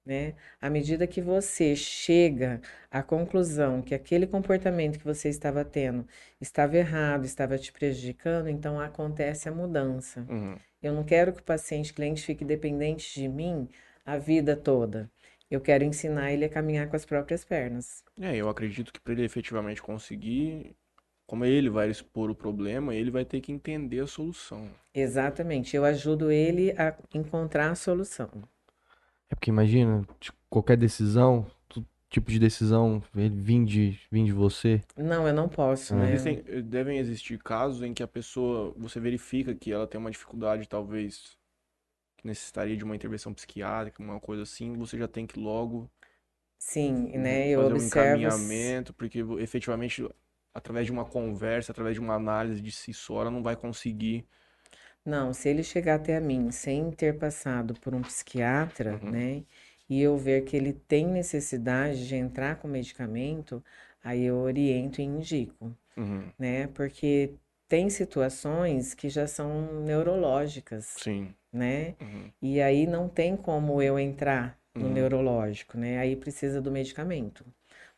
né? 0.06 0.34
À 0.62 0.70
medida 0.70 1.08
que 1.08 1.22
você 1.22 1.76
chega 1.76 2.62
à 2.92 3.02
conclusão 3.02 3.82
que 3.82 3.96
aquele 3.96 4.28
comportamento 4.28 5.00
que 5.00 5.06
você 5.06 5.30
estava 5.30 5.64
tendo 5.64 6.06
estava 6.42 6.78
errado, 6.78 7.26
estava 7.26 7.58
te 7.58 7.72
prejudicando, 7.72 8.50
então 8.50 8.80
acontece 8.80 9.48
a 9.48 9.52
mudança. 9.52 10.26
Uhum. 10.30 10.58
Eu 10.82 10.94
não 10.94 11.04
quero 11.04 11.32
que 11.32 11.40
o 11.40 11.44
paciente 11.44 11.94
cliente 11.94 12.24
fique 12.24 12.44
dependente 12.44 13.20
de 13.20 13.28
mim 13.28 13.70
a 14.06 14.18
vida 14.18 14.56
toda. 14.56 15.10
Eu 15.50 15.62
quero 15.62 15.84
ensinar 15.84 16.32
ele 16.32 16.46
a 16.46 16.50
caminhar 16.50 16.90
com 16.90 16.96
as 16.96 17.06
próprias 17.06 17.46
pernas. 17.46 18.04
É, 18.20 18.36
eu 18.36 18.50
acredito 18.50 18.92
que 18.92 19.00
para 19.00 19.14
ele 19.14 19.24
efetivamente 19.24 19.82
conseguir, 19.82 20.76
como 21.26 21.46
ele 21.46 21.70
vai 21.70 21.90
expor 21.90 22.30
o 22.30 22.36
problema, 22.36 22.94
ele 22.94 23.12
vai 23.12 23.24
ter 23.24 23.40
que 23.40 23.52
entender 23.52 24.00
a 24.00 24.08
solução. 24.08 24.70
Exatamente. 24.94 25.76
Eu 25.76 25.86
ajudo 25.86 26.32
ele 26.32 26.72
a 26.72 26.96
encontrar 27.14 27.70
a 27.70 27.76
solução. 27.76 28.30
É 29.34 29.36
porque 29.36 29.50
imagina, 29.50 30.06
tipo, 30.20 30.38
qualquer 30.48 30.78
decisão, 30.78 31.48
tu- 31.68 31.84
tipo 32.08 32.30
de 32.30 32.38
decisão, 32.38 33.02
ele 33.16 33.36
vir 33.36 33.66
de, 33.66 34.00
vir 34.12 34.26
de 34.26 34.32
você. 34.32 34.80
Não, 34.96 35.28
eu 35.28 35.34
não 35.34 35.50
posso, 35.50 35.96
né? 35.96 36.06
Existem, 36.06 36.44
eh, 36.48 36.62
devem 36.62 37.00
existir 37.00 37.40
casos 37.42 37.82
em 37.82 37.94
que 37.94 38.04
a 38.04 38.08
pessoa, 38.08 38.74
você 38.78 39.00
verifica 39.00 39.56
que 39.56 39.72
ela 39.72 39.88
tem 39.88 40.00
uma 40.00 40.12
dificuldade, 40.12 40.68
talvez, 40.68 41.36
que 42.18 42.28
necessitaria 42.28 42.78
de 42.78 42.84
uma 42.86 42.96
intervenção 42.96 43.34
psiquiátrica, 43.34 44.04
uma 44.04 44.20
coisa 44.20 44.44
assim, 44.44 44.76
você 44.78 44.98
já 44.98 45.08
tem 45.08 45.28
que 45.28 45.40
logo 45.40 45.92
Sim, 46.58 47.16
né? 47.18 47.50
Eu 47.50 47.62
fazer 47.62 47.74
um 47.74 47.84
observo. 47.84 47.84
encaminhamento, 47.84 48.94
porque 48.94 49.20
efetivamente, 49.40 50.08
através 50.54 50.86
de 50.86 50.92
uma 50.92 51.06
conversa, 51.06 51.72
através 51.72 51.96
de 51.96 52.02
uma 52.02 52.16
análise 52.16 52.62
de 52.62 52.72
si 52.72 52.94
só, 52.94 53.22
ela 53.22 53.32
não 53.32 53.44
vai 53.44 53.56
conseguir. 53.56 54.28
Não, 55.06 55.34
se 55.34 55.48
ele 55.50 55.64
chegar 55.64 55.96
até 55.96 56.16
a 56.18 56.22
mim 56.22 56.52
sem 56.52 56.92
ter 56.92 57.18
passado 57.18 57.74
por 57.76 57.94
um 57.96 58.02
psiquiatra, 58.02 59.02
Uhum. 59.02 59.10
né? 59.10 59.44
E 59.90 60.02
eu 60.02 60.18
ver 60.18 60.44
que 60.46 60.56
ele 60.58 60.74
tem 60.74 61.06
necessidade 61.08 62.08
de 62.08 62.16
entrar 62.16 62.58
com 62.58 62.68
medicamento, 62.68 63.64
aí 64.04 64.24
eu 64.24 64.38
oriento 64.38 65.02
e 65.02 65.04
indico, 65.06 65.76
Uhum, 65.98 66.32
né? 66.40 66.68
Porque 66.68 67.34
tem 67.68 67.90
situações 67.90 68.94
que 68.94 69.10
já 69.10 69.28
são 69.28 69.82
neurológicas, 69.84 71.04
Sim. 71.04 71.36
né? 71.52 71.96
Uhum, 72.02 72.32
E 72.42 72.62
aí 72.62 72.88
não 72.88 73.10
tem 73.10 73.38
como 73.38 73.82
eu 73.82 74.00
entrar 74.00 74.60
no 74.80 74.88
Uhum. 74.88 74.94
neurológico, 74.94 75.78
né? 75.78 76.00
Aí 76.00 76.16
precisa 76.16 76.62
do 76.62 76.72
medicamento. 76.72 77.46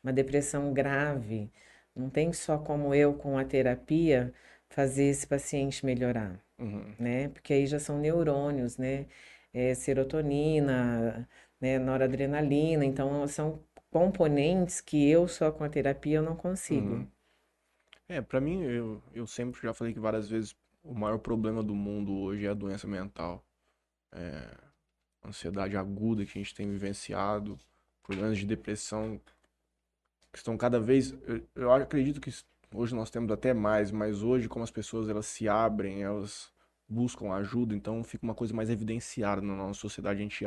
Uma 0.04 0.14
depressão 0.14 0.74
grave, 0.74 1.52
não 1.96 2.10
tem 2.10 2.32
só 2.34 2.58
como 2.58 2.94
eu, 2.94 3.14
com 3.16 3.38
a 3.38 3.46
terapia, 3.46 4.34
fazer 4.70 5.06
esse 5.06 5.26
paciente 5.28 5.86
melhorar, 5.86 6.40
uhum, 6.60 6.96
né? 7.00 7.30
Porque 7.30 7.54
aí 7.54 7.68
já 7.68 7.80
são 7.80 8.00
neurônios, 8.00 8.78
né? 8.78 9.08
É, 9.54 9.74
serotonina, 9.76 11.28
né? 11.60 11.80
Noradrenalina, 11.80 12.86
então 12.86 13.28
são 13.28 13.64
componentes 13.92 14.82
que 14.82 15.10
eu 15.10 15.28
só 15.28 15.52
com 15.52 15.64
a 15.64 15.70
terapia 15.70 16.18
eu 16.18 16.24
não 16.24 16.36
consigo. 16.36 17.02
uhum. 17.02 17.08
É, 18.08 18.22
pra 18.22 18.40
mim, 18.40 18.62
eu, 18.64 19.02
eu 19.14 19.26
sempre 19.28 19.60
já 19.62 19.74
falei 19.74 19.94
que 19.94 20.00
várias 20.00 20.30
vezes 20.30 20.56
o 20.84 20.94
maior 20.94 21.18
problema 21.18 21.64
do 21.64 21.74
mundo 21.76 22.14
hoje 22.14 22.46
é 22.46 22.50
a 22.50 22.54
doença 22.54 22.88
mental. 22.88 23.44
É, 24.14 24.58
ansiedade 25.26 25.78
aguda 25.78 26.26
que 26.26 26.38
a 26.40 26.42
gente 26.44 26.56
tem 26.56 26.70
vivenciado, 26.72 27.60
problemas 28.04 28.38
de 28.38 28.46
depressão 28.46 29.20
que 30.32 30.38
estão 30.38 30.58
cada 30.58 30.80
vez. 30.80 31.12
Eu, 31.28 31.48
eu 31.56 31.72
acredito 31.72 32.22
que 32.22 32.32
hoje 32.74 32.96
nós 32.96 33.10
temos 33.10 33.32
até 33.32 33.54
mais, 33.54 33.92
mas 33.92 34.24
hoje, 34.24 34.48
como 34.48 34.64
as 34.64 34.72
pessoas 34.72 35.10
elas 35.10 35.26
se 35.26 35.48
abrem, 35.48 36.04
elas 36.04 36.52
buscam 36.88 37.32
ajuda, 37.34 37.76
então 37.76 38.04
fica 38.04 38.24
uma 38.24 38.36
coisa 38.36 38.54
mais 38.54 38.70
evidenciada 38.70 39.42
na 39.42 39.56
nossa 39.56 39.80
sociedade. 39.80 40.20
A 40.20 40.24
gente 40.24 40.46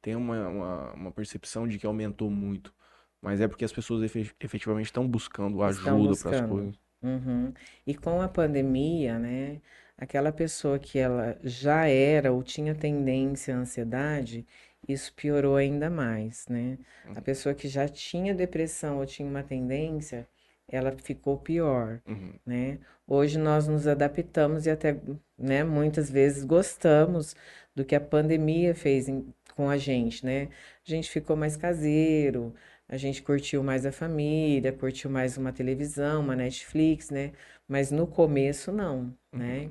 tem 0.00 0.14
uma, 0.14 0.48
uma, 0.48 0.92
uma 0.92 1.12
percepção 1.12 1.66
de 1.66 1.78
que 1.78 1.86
aumentou 1.86 2.30
muito. 2.30 2.72
Mas 3.20 3.40
é 3.40 3.48
porque 3.48 3.64
as 3.64 3.72
pessoas 3.72 4.02
efe- 4.02 4.32
efetivamente 4.40 4.86
estão 4.86 5.06
buscando 5.06 5.62
ajuda 5.62 6.16
para 6.16 6.30
as 6.30 6.40
coisas. 6.40 6.74
Uhum. 7.02 7.52
E 7.86 7.94
com 7.94 8.20
a 8.20 8.28
pandemia, 8.28 9.18
né, 9.18 9.60
aquela 9.96 10.32
pessoa 10.32 10.78
que 10.78 10.98
ela 10.98 11.38
já 11.42 11.86
era 11.86 12.32
ou 12.32 12.42
tinha 12.42 12.74
tendência 12.74 13.54
à 13.54 13.58
ansiedade, 13.58 14.46
isso 14.88 15.12
piorou 15.14 15.56
ainda 15.56 15.90
mais, 15.90 16.46
né? 16.48 16.78
A 17.14 17.20
pessoa 17.20 17.54
que 17.54 17.68
já 17.68 17.88
tinha 17.88 18.34
depressão 18.34 18.98
ou 18.98 19.06
tinha 19.06 19.28
uma 19.28 19.42
tendência, 19.42 20.26
ela 20.70 20.92
ficou 21.02 21.38
pior, 21.38 22.00
Uhum, 22.06 22.32
né? 22.46 22.78
Hoje 23.06 23.38
nós 23.38 23.66
nos 23.68 23.86
adaptamos 23.86 24.66
e 24.66 24.70
até, 24.70 24.96
né, 25.38 25.64
muitas 25.64 26.10
vezes 26.10 26.44
gostamos 26.44 27.34
do 27.74 27.84
que 27.84 27.94
a 27.94 28.00
pandemia 28.00 28.74
fez 28.74 29.08
em- 29.08 29.32
com 29.56 29.68
a 29.68 29.76
gente, 29.76 30.24
né? 30.24 30.48
A 30.86 30.90
gente 30.90 31.10
ficou 31.10 31.36
mais 31.36 31.56
caseiro, 31.56 32.54
a 32.88 32.96
gente 32.96 33.22
curtiu 33.22 33.62
mais 33.62 33.84
a 33.86 33.92
família, 33.92 34.72
curtiu 34.72 35.10
mais 35.10 35.36
uma 35.36 35.52
televisão, 35.52 36.20
uma 36.22 36.36
Netflix, 36.36 37.10
né? 37.10 37.32
Mas 37.68 37.90
no 37.90 38.06
começo 38.06 38.72
não, 38.72 39.14
né? 39.32 39.70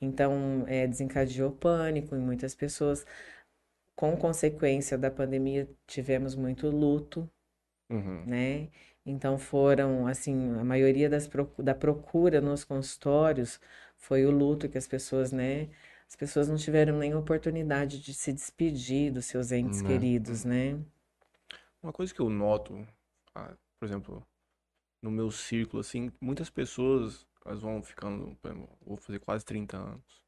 Então, 0.00 0.64
é, 0.68 0.86
desencadeou 0.86 1.50
pânico 1.52 2.14
em 2.14 2.20
muitas 2.20 2.54
pessoas. 2.54 3.04
Com 3.96 4.16
consequência 4.16 4.96
da 4.96 5.10
pandemia, 5.10 5.68
tivemos 5.86 6.34
muito 6.34 6.68
luto, 6.70 7.30
uhum, 7.90 8.24
né? 8.24 8.68
Então 9.10 9.38
foram, 9.38 10.06
assim, 10.06 10.52
a 10.58 10.64
maioria 10.64 11.08
das 11.10 11.28
da 11.58 11.74
procura 11.74 12.40
nos 12.40 12.64
consultórios 12.64 13.60
foi 13.96 14.24
o 14.26 14.30
luto 14.30 14.68
que 14.68 14.78
as 14.78 14.86
pessoas, 14.86 15.32
né? 15.32 15.68
As 16.08 16.16
pessoas 16.16 16.48
não 16.48 16.56
tiveram 16.56 16.98
nem 16.98 17.14
oportunidade 17.14 18.00
de 18.00 18.14
se 18.14 18.32
despedir 18.32 19.12
dos 19.12 19.26
seus 19.26 19.52
entes 19.52 19.82
Né? 19.82 19.86
queridos, 19.86 20.44
né? 20.44 20.78
Uma 21.82 21.92
coisa 21.92 22.12
que 22.12 22.20
eu 22.20 22.28
noto, 22.28 22.86
ah, 23.34 23.52
por 23.78 23.86
exemplo, 23.86 24.26
no 25.02 25.10
meu 25.10 25.30
círculo, 25.30 25.80
assim, 25.80 26.12
muitas 26.20 26.50
pessoas, 26.50 27.26
elas 27.44 27.60
vão 27.62 27.82
ficando, 27.82 28.36
vou 28.86 28.96
fazer 28.96 29.20
quase 29.20 29.44
30 29.44 29.76
anos. 29.78 30.22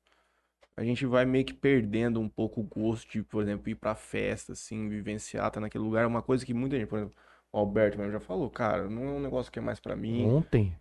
A 0.77 0.85
gente 0.85 1.07
vai 1.07 1.25
meio 1.25 1.45
que 1.45 1.55
perdendo 1.55 2.21
um 2.21 2.29
pouco 2.29 2.61
o 2.61 2.65
gosto 2.65 3.11
de, 3.11 3.23
por 3.23 3.43
exemplo, 3.43 3.69
ir 3.69 3.75
pra 3.77 3.95
festa, 3.95 4.53
assim, 4.53 4.89
vivenciar, 4.89 5.51
tá 5.51 5.61
naquele 5.61 5.85
lugar. 5.85 6.05
É 6.05 6.07
uma 6.07 6.23
coisa 6.23 6.45
que 6.47 6.55
muita 6.55 6.77
gente, 6.79 6.89
por 6.89 6.99
exemplo, 6.99 7.17
o 7.53 7.59
Alberto 7.59 7.99
mesmo 7.99 8.13
já 8.13 8.21
falou, 8.21 8.49
cara, 8.51 8.89
não 8.89 9.05
é 9.05 9.11
um 9.13 9.21
negócio 9.21 9.51
que 9.51 9.59
é 9.59 9.63
mais 9.63 9.81
pra 9.81 9.97
mim. 9.97 10.27
Ontem, 10.27 10.77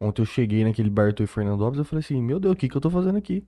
ontem 0.00 0.22
eu 0.22 0.26
cheguei 0.26 0.64
naquele 0.64 0.90
bar 0.90 1.12
do 1.12 1.26
Fernando 1.26 1.64
Alves, 1.64 1.78
eu 1.78 1.84
falei 1.84 2.00
assim, 2.00 2.22
meu 2.22 2.38
Deus, 2.38 2.54
o 2.54 2.56
que 2.56 2.68
que 2.68 2.76
eu 2.76 2.80
tô 2.80 2.90
fazendo 2.90 3.16
aqui? 3.16 3.46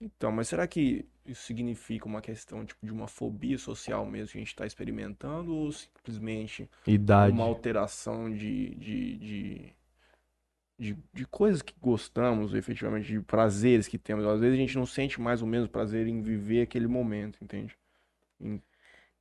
Então, 0.00 0.32
mas 0.32 0.48
será 0.48 0.66
que 0.66 1.06
isso 1.24 1.42
significa 1.42 2.06
uma 2.06 2.20
questão, 2.20 2.64
tipo, 2.64 2.84
de 2.84 2.92
uma 2.92 3.06
fobia 3.06 3.56
social 3.56 4.04
mesmo 4.04 4.32
que 4.32 4.38
a 4.38 4.40
gente 4.40 4.56
tá 4.56 4.66
experimentando 4.66 5.54
ou 5.54 5.70
simplesmente 5.70 6.68
Idade. 6.86 7.32
uma 7.32 7.44
alteração 7.44 8.28
de, 8.28 8.74
de, 8.74 9.16
de, 9.18 9.72
de, 10.78 10.98
de 11.12 11.26
coisas 11.26 11.62
que 11.62 11.74
gostamos, 11.80 12.54
efetivamente, 12.54 13.06
de 13.06 13.20
prazeres 13.20 13.86
que 13.86 13.98
temos. 13.98 14.24
Às 14.24 14.40
vezes 14.40 14.54
a 14.54 14.60
gente 14.60 14.76
não 14.76 14.86
sente 14.86 15.20
mais 15.20 15.42
o 15.42 15.46
mesmo 15.46 15.68
prazer 15.68 16.08
em 16.08 16.20
viver 16.20 16.62
aquele 16.62 16.88
momento, 16.88 17.38
entende? 17.42 17.76
Em, 18.40 18.60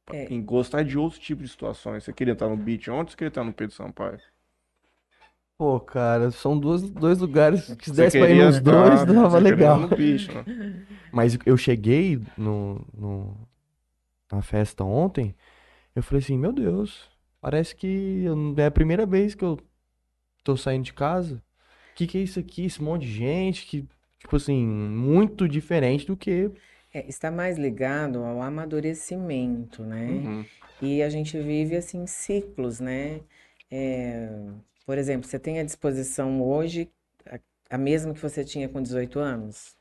É. 0.10 0.26
em 0.34 0.44
gostar 0.44 0.84
de 0.84 0.98
outros 0.98 1.20
tipos 1.22 1.46
de 1.46 1.52
situações. 1.52 2.04
Você 2.04 2.12
queria 2.14 2.34
estar 2.34 2.50
no 2.50 2.58
beach 2.58 2.90
ontem, 2.90 3.12
você 3.12 3.18
queria 3.18 3.30
estar 3.30 3.44
no 3.44 3.54
Pedro 3.54 3.76
Sampaio. 3.76 4.20
Pô, 5.58 5.80
cara, 5.80 6.32
são 6.32 6.58
duas, 6.58 6.90
dois 6.90 7.20
lugares 7.20 7.74
que 7.76 7.86
se 7.86 7.96
desse 7.96 8.18
pra 8.18 8.30
ir 8.32 8.44
nos 8.44 8.58
estar- 8.58 8.72
dois, 8.72 9.00
você 9.02 9.14
tava 9.14 9.38
legal. 9.40 9.80
no 9.80 9.88
beach, 9.90 10.28
né? 10.34 10.44
Mas 11.14 11.38
eu 11.46 11.56
cheguei 11.56 12.20
no, 12.36 12.84
no, 12.98 13.38
na 14.32 14.42
festa 14.42 14.84
ontem, 14.84 15.36
eu 15.96 16.02
falei 16.02 16.24
assim, 16.24 16.36
meu 16.38 16.52
Deus, 16.52 17.08
parece 17.40 17.76
que 17.76 18.26
é 18.58 18.66
a 18.66 18.72
primeira 18.72 19.06
vez 19.06 19.36
que 19.36 19.46
eu 19.46 19.60
tô 20.44 20.58
saindo 20.58 20.84
de 20.86 20.94
casa. 20.94 21.44
Que 21.94 22.08
que 22.08 22.18
é 22.18 22.22
isso 22.22 22.40
aqui? 22.40 22.66
Esse 22.66 22.82
monte 22.82 23.04
de 23.06 23.12
gente 23.12 23.66
que, 23.68 23.88
tipo 24.18 24.36
assim, 24.36 24.66
muito 24.66 25.48
diferente 25.48 26.08
do 26.08 26.18
que 26.18 26.50
É, 26.94 27.08
está 27.08 27.32
mais 27.32 27.58
ligado 27.58 28.24
ao 28.24 28.42
amadurecimento, 28.42 29.84
né? 29.84 30.08
Uhum. 30.08 30.46
E 30.82 31.02
a 31.02 31.10
gente 31.10 31.40
vive 31.40 31.76
assim 31.76 32.06
ciclos, 32.06 32.80
né? 32.80 33.22
É, 33.70 34.30
por 34.86 34.98
exemplo, 34.98 35.28
você 35.28 35.40
tem 35.40 35.60
à 35.60 35.64
disposição 35.64 36.42
hoje 36.42 36.90
a, 37.26 37.40
a 37.70 37.78
mesma 37.78 38.14
que 38.14 38.20
você 38.20 38.44
tinha 38.44 38.68
com 38.68 38.82
18 38.82 39.20
anos? 39.20 39.76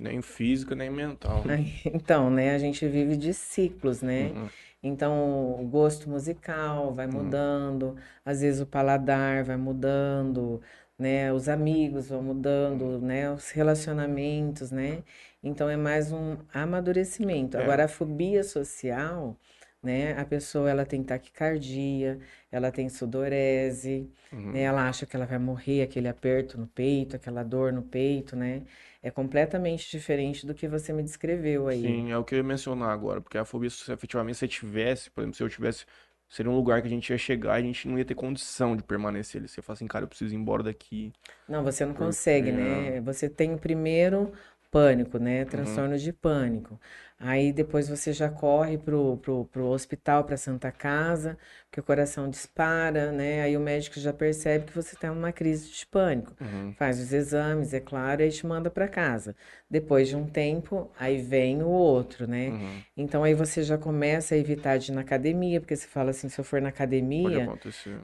Nem 0.00 0.22
física, 0.22 0.74
nem 0.74 0.90
mental. 0.90 1.44
Então, 1.84 2.30
né, 2.30 2.54
a 2.54 2.58
gente 2.58 2.86
vive 2.88 3.16
de 3.16 3.34
ciclos, 3.34 4.02
né? 4.02 4.32
Uhum. 4.34 4.48
Então, 4.82 5.60
o 5.60 5.66
gosto 5.66 6.10
musical 6.10 6.92
vai 6.92 7.06
mudando, 7.06 7.96
às 8.24 8.42
vezes 8.42 8.60
o 8.60 8.66
paladar 8.66 9.42
vai 9.42 9.56
mudando, 9.56 10.60
né? 10.98 11.32
Os 11.32 11.48
amigos 11.48 12.08
vão 12.08 12.22
mudando, 12.22 13.00
né? 13.00 13.30
Os 13.30 13.50
relacionamentos, 13.50 14.70
né? 14.70 15.02
Então, 15.44 15.68
é 15.68 15.76
mais 15.76 16.10
um 16.10 16.38
amadurecimento. 16.52 17.56
É. 17.58 17.62
Agora, 17.62 17.84
a 17.84 17.88
fobia 17.88 18.42
social, 18.42 19.38
né? 19.82 20.18
A 20.18 20.24
pessoa, 20.24 20.70
ela 20.70 20.86
tem 20.86 21.02
taquicardia, 21.04 22.18
ela 22.50 22.72
tem 22.72 22.88
sudorese, 22.88 24.10
Uhum. 24.32 24.52
né? 24.52 24.62
Ela 24.62 24.88
acha 24.88 25.04
que 25.06 25.14
ela 25.14 25.26
vai 25.26 25.38
morrer, 25.38 25.82
aquele 25.82 26.08
aperto 26.08 26.58
no 26.58 26.66
peito, 26.66 27.14
aquela 27.16 27.42
dor 27.42 27.72
no 27.72 27.82
peito, 27.82 28.34
né? 28.34 28.62
É 29.02 29.10
completamente 29.10 29.90
diferente 29.90 30.46
do 30.46 30.54
que 30.54 30.66
você 30.66 30.92
me 30.92 31.02
descreveu 31.02 31.68
aí. 31.68 31.82
Sim, 31.82 32.10
é 32.10 32.16
o 32.16 32.24
que 32.24 32.34
eu 32.34 32.38
ia 32.38 32.42
mencionar 32.42 32.88
agora, 32.90 33.20
porque 33.20 33.36
a 33.36 33.44
fobia, 33.44 33.68
se 33.68 33.92
efetivamente 33.92 34.38
você 34.38 34.48
tivesse, 34.48 35.10
por 35.10 35.20
exemplo, 35.20 35.36
se 35.36 35.42
eu 35.42 35.48
tivesse, 35.50 35.84
seria 36.26 36.50
um 36.50 36.56
lugar 36.56 36.80
que 36.80 36.86
a 36.86 36.90
gente 36.90 37.10
ia 37.10 37.18
chegar 37.18 37.60
e 37.60 37.62
a 37.64 37.66
gente 37.66 37.86
não 37.86 37.98
ia 37.98 38.04
ter 38.04 38.14
condição 38.14 38.74
de 38.74 38.82
permanecer 38.82 39.40
ali. 39.40 39.48
Você 39.48 39.60
fala 39.60 39.74
assim, 39.74 39.86
cara, 39.86 40.04
eu 40.04 40.08
preciso 40.08 40.34
ir 40.34 40.38
embora 40.38 40.62
daqui. 40.62 41.12
Não, 41.46 41.62
você 41.62 41.84
não 41.84 41.92
Porque- 41.92 42.06
consegue, 42.06 42.50
né? 42.50 43.00
Você 43.02 43.28
tem 43.28 43.52
o 43.54 43.58
primeiro 43.58 44.32
pânico, 44.74 45.18
né? 45.18 45.44
Transtorno 45.44 45.96
de 45.98 46.12
pânico. 46.12 46.80
Aí 47.18 47.52
depois 47.52 47.88
você 47.88 48.12
já 48.12 48.28
corre 48.28 48.76
pro, 48.76 49.16
pro, 49.18 49.44
pro 49.46 49.66
hospital, 49.66 50.24
pra 50.24 50.36
Santa 50.36 50.70
Casa, 50.72 51.38
porque 51.70 51.80
o 51.80 51.82
coração 51.82 52.28
dispara, 52.28 53.12
né? 53.12 53.40
Aí 53.42 53.56
o 53.56 53.60
médico 53.60 53.98
já 53.98 54.12
percebe 54.12 54.66
que 54.66 54.74
você 54.74 54.96
tem 54.96 55.10
uma 55.10 55.32
crise 55.32 55.70
de 55.70 55.86
pânico. 55.86 56.34
Uhum. 56.40 56.74
Faz 56.76 57.00
os 57.00 57.12
exames, 57.12 57.72
é 57.72 57.80
claro, 57.80 58.20
e 58.20 58.24
aí 58.24 58.30
te 58.30 58.46
manda 58.46 58.68
para 58.70 58.88
casa. 58.88 59.34
Depois 59.70 60.08
de 60.08 60.16
um 60.16 60.26
tempo, 60.26 60.90
aí 60.98 61.18
vem 61.22 61.62
o 61.62 61.68
outro, 61.68 62.26
né? 62.26 62.48
Uhum. 62.48 62.80
Então 62.96 63.24
aí 63.24 63.32
você 63.34 63.62
já 63.62 63.78
começa 63.78 64.34
a 64.34 64.38
evitar 64.38 64.76
de 64.78 64.90
ir 64.92 64.94
na 64.94 65.00
academia, 65.00 65.60
porque 65.60 65.74
você 65.76 65.86
fala 65.86 66.10
assim, 66.10 66.28
se 66.28 66.38
eu 66.38 66.44
for 66.44 66.60
na 66.60 66.68
academia, 66.68 67.46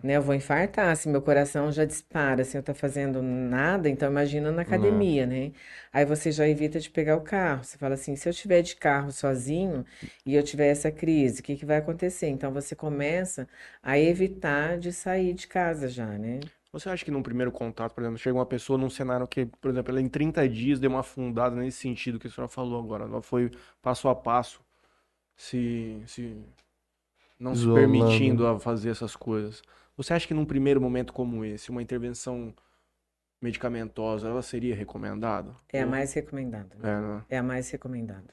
né, 0.02 0.16
eu 0.16 0.22
vou 0.22 0.34
infartar, 0.34 0.96
se 0.96 1.08
meu 1.08 1.22
coração 1.22 1.70
já 1.70 1.84
dispara, 1.84 2.44
se 2.44 2.56
eu 2.56 2.62
tá 2.62 2.74
fazendo 2.74 3.22
nada, 3.22 3.88
então 3.88 4.08
imagina 4.10 4.50
na 4.50 4.62
academia, 4.62 5.26
né? 5.26 5.52
Aí 5.92 6.04
você 6.04 6.30
já 6.32 6.48
evita 6.48 6.78
de 6.80 6.90
pegar 6.90 7.16
o 7.16 7.20
carro. 7.20 7.64
Você 7.64 7.76
fala 7.78 7.94
assim, 7.94 8.16
se 8.16 8.28
eu 8.28 8.32
tiver 8.32 8.62
de 8.62 8.76
carro 8.76 8.99
sozinho 9.10 9.84
e 10.26 10.34
eu 10.34 10.42
tiver 10.42 10.68
essa 10.68 10.90
crise, 10.90 11.40
o 11.40 11.42
que 11.44 11.56
que 11.56 11.64
vai 11.64 11.78
acontecer? 11.78 12.28
Então 12.28 12.52
você 12.52 12.74
começa 12.74 13.48
a 13.82 13.98
evitar 13.98 14.78
de 14.78 14.92
sair 14.92 15.32
de 15.32 15.46
casa 15.46 15.88
já, 15.88 16.06
né? 16.18 16.40
Você 16.72 16.88
acha 16.88 17.04
que 17.04 17.10
num 17.10 17.22
primeiro 17.22 17.50
contato, 17.50 17.94
por 17.94 18.02
exemplo, 18.02 18.18
chega 18.18 18.36
uma 18.36 18.46
pessoa 18.46 18.78
num 18.78 18.90
cenário 18.90 19.26
que, 19.26 19.44
por 19.46 19.70
exemplo, 19.70 19.90
ela 19.90 20.00
em 20.00 20.08
30 20.08 20.48
dias 20.48 20.78
deu 20.78 20.90
uma 20.90 21.00
afundada 21.00 21.56
nesse 21.56 21.78
sentido 21.78 22.18
que 22.18 22.28
a 22.28 22.30
senhora 22.30 22.48
falou 22.48 22.78
agora, 22.80 23.04
ela 23.04 23.20
foi 23.20 23.50
passo 23.82 24.08
a 24.08 24.14
passo, 24.14 24.60
se, 25.36 26.00
se 26.06 26.36
não 27.38 27.54
se 27.56 27.66
permitindo 27.72 28.46
a 28.46 28.60
fazer 28.60 28.90
essas 28.90 29.16
coisas. 29.16 29.62
Você 29.96 30.14
acha 30.14 30.28
que 30.28 30.34
num 30.34 30.44
primeiro 30.44 30.80
momento 30.80 31.12
como 31.12 31.44
esse, 31.44 31.70
uma 31.70 31.82
intervenção 31.82 32.54
medicamentosa, 33.40 34.28
ela 34.28 34.42
seria 34.42 34.74
recomendada? 34.74 35.54
É 35.72 35.80
a 35.80 35.86
mais 35.86 36.12
recomendada. 36.12 36.76
É, 36.82 37.00
né? 37.00 37.24
É 37.30 37.38
a 37.38 37.42
mais 37.42 37.70
recomendada. 37.70 38.32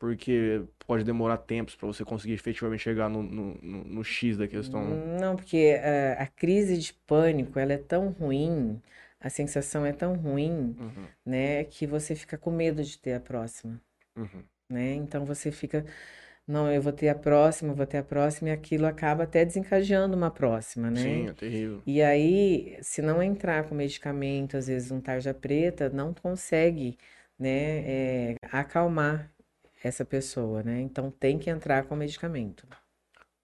Porque 0.00 0.64
pode 0.88 1.04
demorar 1.04 1.38
tempos 1.38 1.76
para 1.76 1.88
você 1.88 2.04
conseguir 2.06 2.34
efetivamente 2.34 2.82
chegar 2.82 3.10
no, 3.10 3.22
no, 3.24 3.56
no- 3.62 3.84
no 3.84 4.04
X 4.04 4.38
da 4.38 4.48
questão. 4.48 5.04
Não, 5.20 5.36
porque 5.36 5.56
eh, 5.56 6.16
a 6.18 6.26
crise 6.26 6.76
de 6.78 6.92
pânico, 7.06 7.58
ela 7.58 7.72
é 7.72 7.78
tão 7.78 8.10
ruim, 8.10 8.82
a 9.20 9.30
sensação 9.30 9.86
é 9.86 9.92
tão 9.92 10.14
ruim, 10.16 10.76
Uhum, 10.78 11.14
né, 11.24 11.64
que 11.64 11.86
você 11.86 12.16
fica 12.16 12.36
com 12.36 12.50
medo 12.50 12.82
de 12.82 12.98
ter 12.98 13.14
a 13.14 13.20
próxima, 13.20 13.80
uhum. 14.16 14.48
né? 14.70 14.94
Então 14.94 15.24
você 15.26 15.52
fica, 15.52 15.84
não, 16.46 16.72
eu 16.72 16.82
vou 16.82 16.92
ter 16.92 17.08
a 17.10 17.14
próxima, 17.16 17.72
eu 17.72 17.76
vou 17.76 17.86
ter 17.86 17.98
a 17.98 18.04
próxima, 18.04 18.50
e 18.50 18.52
aquilo 18.52 18.86
acaba 18.86 19.24
até 19.24 19.44
desencadeando 19.44 20.16
uma 20.16 20.30
próxima, 20.30 20.90
né? 20.90 21.22
Sim, 21.22 21.28
é 21.28 21.34
terrível. 21.34 21.84
E 21.86 22.02
aí, 22.02 22.78
se 22.82 23.02
não 23.02 23.22
entrar 23.22 23.68
com 23.68 23.74
medicamento, 23.74 24.56
às 24.56 24.66
vezes 24.66 24.90
um 24.90 25.00
tarja 25.00 25.32
preta, 25.34 25.88
não 25.90 26.12
consegue, 26.14 26.98
né, 27.38 28.32
eh, 28.32 28.36
acalmar 28.52 29.32
essa 29.88 30.04
pessoa, 30.04 30.62
né? 30.62 30.80
Então 30.80 31.10
tem 31.10 31.38
que 31.38 31.50
entrar 31.50 31.84
com 31.84 31.96
medicamento. 31.96 32.66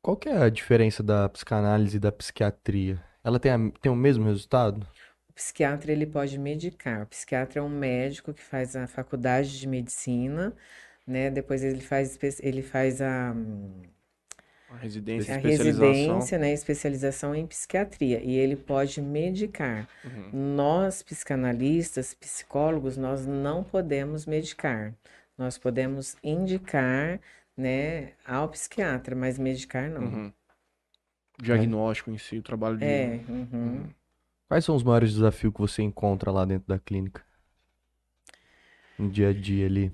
Qual 0.03 0.16
que 0.16 0.29
é 0.29 0.37
a 0.38 0.49
diferença 0.49 1.03
da 1.03 1.29
psicanálise 1.29 1.96
e 1.96 2.01
da 2.01 2.11
psiquiatria? 2.12 3.03
Ela 3.22 3.38
tem, 3.38 3.53
a- 3.53 3.70
tem 3.81 3.90
o 3.92 3.96
mesmo 3.96 4.25
resultado? 4.25 4.87
O 5.29 5.33
psiquiatra 5.33 5.92
ele 5.92 6.07
pode 6.07 6.38
medicar. 6.38 7.03
O 7.03 7.07
psiquiatra 7.07 7.61
é 7.61 7.62
um 7.62 7.68
médico 7.68 8.33
que 8.33 8.42
faz 8.42 8.75
a 8.77 8.87
faculdade 8.87 9.59
de 9.59 9.66
medicina, 9.68 10.55
né? 11.07 11.31
Depois 11.31 11.62
ele 11.62 11.81
faz, 11.81 12.18
ele 12.42 12.62
faz 12.62 13.03
a, 13.03 13.35
A 14.70 14.77
residência, 14.77 15.35
a 15.35 15.38
residência, 15.38 16.38
né? 16.38 16.53
Especialização 16.53 17.35
em 17.35 17.46
psiquiatria. 17.46 18.20
E 18.22 18.35
ele 18.37 18.57
pode 18.57 19.01
medicar. 19.01 19.88
Uhum. 20.05 20.33
Nós, 20.33 21.03
psicanalistas, 21.03 22.14
psicólogos, 22.14 22.96
nós 22.96 23.27
não 23.27 23.62
podemos 23.64 24.27
medicar. 24.27 24.94
Nós 25.37 25.59
podemos 25.59 26.16
indicar, 26.22 27.20
né, 27.57 28.12
ao 28.27 28.49
psiquiatra, 28.49 29.14
mas 29.14 29.38
medicar 29.38 29.90
não. 29.90 30.03
Uhum. 30.03 30.33
Diagnóstico 31.42 32.11
em 32.11 32.18
si, 32.18 32.38
o 32.38 32.42
trabalho 32.42 32.79
de. 32.79 32.85
É, 32.85 33.20
uhum. 33.29 33.49
Uhum. 33.53 33.90
Quais 34.49 34.64
são 34.64 34.77
os 34.77 34.83
maiores 34.83 35.12
desafios 35.12 35.53
que 35.53 35.61
você 35.61 35.83
encontra 35.83 36.31
lá 36.31 36.44
dentro 36.44 36.68
da 36.68 36.79
clínica? 36.79 37.25
No 38.99 39.11
dia 39.11 39.29
a 39.29 39.33
dia 39.33 39.66
ali. 39.66 39.92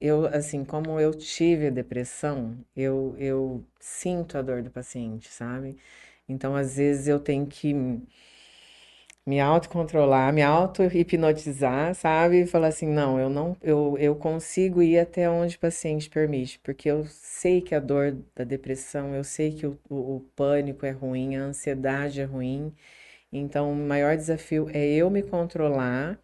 Eu, 0.00 0.26
assim, 0.26 0.64
como 0.64 0.98
eu 0.98 1.12
tive 1.12 1.66
a 1.66 1.70
depressão, 1.70 2.56
eu, 2.74 3.14
eu 3.18 3.64
sinto 3.78 4.38
a 4.38 4.42
dor 4.42 4.62
do 4.62 4.70
paciente, 4.70 5.28
sabe? 5.28 5.76
Então, 6.28 6.56
às 6.56 6.76
vezes, 6.76 7.06
eu 7.06 7.20
tenho 7.20 7.46
que 7.46 7.74
me 9.26 9.38
autocontrolar, 9.40 10.32
me 10.32 10.42
auto-hipnotizar, 10.42 11.94
sabe? 11.94 12.42
E 12.42 12.46
falar 12.46 12.68
assim, 12.68 12.86
não, 12.88 13.18
eu 13.18 13.28
não, 13.28 13.56
eu, 13.62 13.96
eu 13.98 14.16
consigo 14.16 14.82
ir 14.82 14.98
até 14.98 15.28
onde 15.30 15.56
o 15.56 15.60
paciente 15.60 16.08
permite, 16.10 16.58
porque 16.60 16.90
eu 16.90 17.04
sei 17.06 17.60
que 17.60 17.74
a 17.74 17.80
dor 17.80 18.16
da 18.34 18.44
depressão, 18.44 19.14
eu 19.14 19.22
sei 19.24 19.52
que 19.52 19.66
o, 19.66 19.78
o, 19.88 20.16
o 20.16 20.20
pânico 20.34 20.86
é 20.86 20.90
ruim, 20.90 21.36
a 21.36 21.42
ansiedade 21.42 22.20
é 22.20 22.24
ruim. 22.24 22.72
Então, 23.32 23.72
o 23.72 23.76
maior 23.76 24.16
desafio 24.16 24.68
é 24.72 24.86
eu 24.88 25.10
me 25.10 25.22
controlar, 25.22 26.18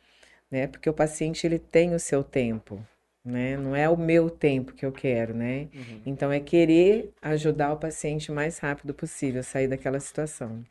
né? 0.50 0.66
Porque 0.66 0.90
o 0.90 0.94
paciente, 0.94 1.46
ele 1.46 1.58
tem 1.58 1.94
o 1.94 2.00
seu 2.00 2.24
tempo, 2.24 2.84
né? 3.24 3.56
Não 3.56 3.76
é 3.76 3.88
o 3.88 3.96
meu 3.96 4.28
tempo 4.30 4.72
que 4.74 4.84
eu 4.84 4.92
quero, 4.92 5.34
né? 5.34 5.68
Uhum. 5.74 6.02
Então, 6.06 6.32
é 6.32 6.40
querer 6.40 7.12
ajudar 7.22 7.72
o 7.72 7.78
paciente 7.78 8.32
o 8.32 8.34
mais 8.34 8.58
rápido 8.58 8.92
possível 8.94 9.40
a 9.40 9.44
sair 9.44 9.68
daquela 9.68 10.00
situação. 10.00 10.64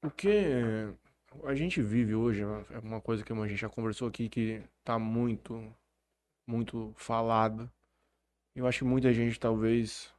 Porque 0.00 0.28
a 1.44 1.54
gente 1.54 1.80
vive 1.80 2.14
hoje, 2.14 2.44
né, 2.44 2.64
é 2.70 2.78
uma 2.78 3.00
coisa 3.00 3.24
que 3.24 3.32
a 3.32 3.46
gente 3.46 3.56
já 3.60 3.68
conversou 3.68 4.08
aqui 4.08 4.28
que 4.28 4.62
tá 4.84 4.98
muito, 4.98 5.74
muito 6.46 6.92
falada. 6.96 7.70
Eu 8.54 8.66
acho 8.66 8.78
que 8.80 8.84
muita 8.84 9.12
gente 9.12 9.38
talvez 9.38 10.12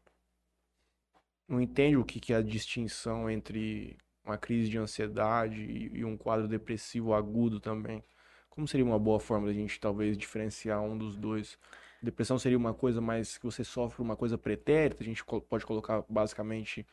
não 1.48 1.60
entende 1.60 1.98
o 1.98 2.06
que 2.06 2.32
é 2.32 2.38
a 2.38 2.42
distinção 2.42 3.30
entre 3.30 3.98
uma 4.24 4.38
crise 4.38 4.70
de 4.70 4.78
ansiedade 4.78 5.62
e, 5.62 6.06
um 6.06 6.16
quadro 6.16 6.48
depressivo 6.48 7.14
agudo 7.14 7.60
também. 7.60 8.04
Como 8.50 8.68
seria 8.68 8.86
uma 8.86 9.00
boa 9.00 9.20
forma 9.20 9.48
da 9.48 9.54
gente 9.54 9.80
talvez 9.80 10.18
diferenciar 10.18 10.82
um 10.82 10.98
dos 10.98 11.18
dois? 11.18 11.58
Depressão 12.02 12.38
seria 12.38 12.58
uma 12.58 12.74
coisa 12.74 13.02
mais 13.02 13.38
que 13.38 13.46
você 13.46 13.64
sofre 13.64 14.02
uma 14.02 14.16
coisa 14.16 14.38
pretérita, 14.38 15.04
a 15.04 15.06
gente 15.06 15.24
pode 15.26 15.66
colocar 15.66 16.04
basicamente 16.08 16.86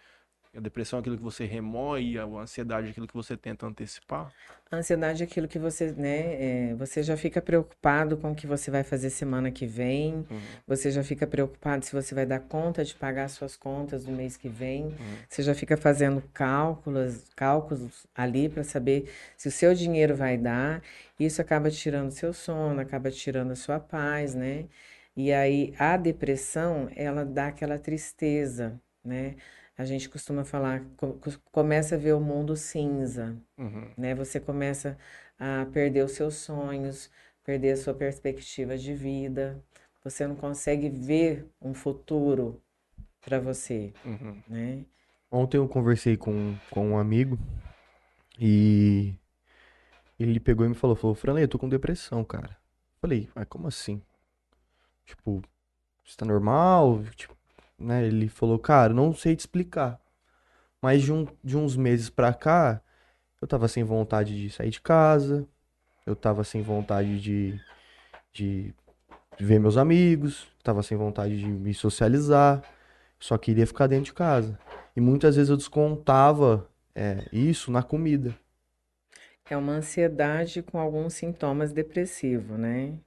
a 0.56 0.60
depressão 0.60 0.98
é 0.98 1.00
aquilo 1.00 1.16
que 1.16 1.22
você 1.22 1.44
remói 1.44 2.12
e 2.12 2.18
a 2.18 2.24
ansiedade 2.24 2.88
é 2.88 2.90
aquilo 2.90 3.06
que 3.06 3.14
você 3.14 3.36
tenta 3.36 3.66
antecipar. 3.66 4.32
A 4.70 4.76
ansiedade 4.78 5.22
é 5.22 5.26
aquilo 5.26 5.46
que 5.46 5.60
você, 5.60 5.92
né? 5.92 6.70
é, 6.70 6.74
você 6.74 7.00
já 7.00 7.16
fica 7.16 7.40
preocupado 7.40 8.16
com 8.16 8.32
o 8.32 8.34
que 8.34 8.48
você 8.48 8.68
vai 8.68 8.82
fazer 8.82 9.10
semana 9.10 9.50
que 9.50 9.64
vem, 9.64 10.26
Uhum, 10.28 10.40
você 10.66 10.90
já 10.90 11.04
fica 11.04 11.24
preocupado 11.24 11.84
se 11.84 11.92
você 11.92 12.14
vai 12.14 12.26
dar 12.26 12.40
conta 12.40 12.84
de 12.84 12.92
pagar 12.94 13.28
suas 13.28 13.56
contas 13.56 14.04
do 14.04 14.10
mês 14.10 14.36
que 14.36 14.48
vem, 14.48 14.86
uhum, 14.86 15.16
você 15.28 15.42
já 15.42 15.54
fica 15.54 15.76
fazendo 15.76 16.20
cálculos, 16.34 17.28
cálculos 17.36 18.06
ali 18.14 18.48
para 18.48 18.64
saber 18.64 19.08
se 19.36 19.46
o 19.46 19.52
seu 19.52 19.72
dinheiro 19.72 20.16
vai 20.16 20.36
dar. 20.36 20.82
Isso 21.18 21.40
acaba 21.40 21.70
tirando 21.70 22.10
seu 22.10 22.32
sono, 22.32 22.80
acaba 22.80 23.08
tirando 23.10 23.52
a 23.52 23.56
sua 23.56 23.78
paz, 23.78 24.34
né? 24.34 24.66
E 25.16 25.32
aí 25.32 25.74
a 25.78 25.96
depressão, 25.96 26.90
ela 26.94 27.24
dá 27.24 27.48
aquela 27.48 27.78
tristeza, 27.78 28.80
né? 29.04 29.36
A 29.76 29.84
gente 29.84 30.08
costuma 30.08 30.44
falar, 30.44 30.84
co- 30.96 31.14
co- 31.14 31.38
começa 31.52 31.94
a 31.96 31.98
ver 31.98 32.14
o 32.14 32.20
mundo 32.20 32.56
cinza, 32.56 33.36
uhum. 33.58 33.90
né? 33.96 34.14
Você 34.14 34.40
começa 34.40 34.98
a 35.38 35.66
perder 35.72 36.04
os 36.04 36.12
seus 36.12 36.36
sonhos, 36.36 37.10
perder 37.44 37.72
a 37.72 37.76
sua 37.76 37.94
perspectiva 37.94 38.76
de 38.78 38.94
vida. 38.94 39.62
Você 40.04 40.26
não 40.26 40.36
consegue 40.36 40.88
ver 40.90 41.48
um 41.60 41.74
futuro 41.74 42.62
para 43.22 43.40
você, 43.40 43.94
Uhum. 44.04 44.42
né? 44.48 44.84
Ontem 45.30 45.56
eu 45.58 45.68
conversei 45.68 46.16
com, 46.16 46.56
com 46.70 46.90
um 46.92 46.98
amigo 46.98 47.38
e 48.38 49.14
ele 50.18 50.40
pegou 50.40 50.64
e 50.64 50.68
me 50.68 50.74
falou, 50.74 50.96
falou, 50.96 51.14
Franley, 51.14 51.44
eu 51.44 51.48
tô 51.48 51.58
com 51.58 51.68
depressão, 51.68 52.24
cara. 52.24 52.56
Falei, 53.00 53.28
mas 53.34 53.46
como 53.48 53.66
assim? 53.68 54.00
Tipo, 55.04 55.42
você 56.04 56.16
tá 56.16 56.26
normal? 56.26 57.04
Tipo, 57.16 57.35
né? 57.78 58.06
Ele 58.06 58.28
falou, 58.28 58.58
cara, 58.58 58.92
não 58.92 59.14
sei 59.14 59.36
te 59.36 59.40
explicar. 59.40 60.00
Mas 60.80 61.02
de, 61.02 61.12
um, 61.12 61.26
de 61.42 61.56
uns 61.56 61.76
meses 61.76 62.10
pra 62.10 62.32
cá, 62.32 62.80
eu 63.40 63.48
tava 63.48 63.68
sem 63.68 63.84
vontade 63.84 64.36
de 64.40 64.50
sair 64.50 64.70
de 64.70 64.80
casa, 64.80 65.46
eu 66.04 66.14
tava 66.14 66.44
sem 66.44 66.62
vontade 66.62 67.20
de, 67.20 67.60
de 68.32 68.74
ver 69.38 69.58
meus 69.58 69.76
amigos, 69.76 70.46
tava 70.62 70.82
sem 70.82 70.96
vontade 70.96 71.38
de 71.38 71.46
me 71.46 71.74
socializar, 71.74 72.62
só 73.18 73.36
queria 73.36 73.66
ficar 73.66 73.86
dentro 73.86 74.06
de 74.06 74.14
casa. 74.14 74.58
E 74.94 75.00
muitas 75.00 75.36
vezes 75.36 75.50
eu 75.50 75.56
descontava 75.56 76.68
é, 76.94 77.26
isso 77.32 77.70
na 77.70 77.82
comida. 77.82 78.34
É 79.48 79.56
uma 79.56 79.74
ansiedade 79.74 80.62
com 80.62 80.78
alguns 80.78 81.14
sintomas 81.14 81.72
depressivos, 81.72 82.58
né? 82.58 82.98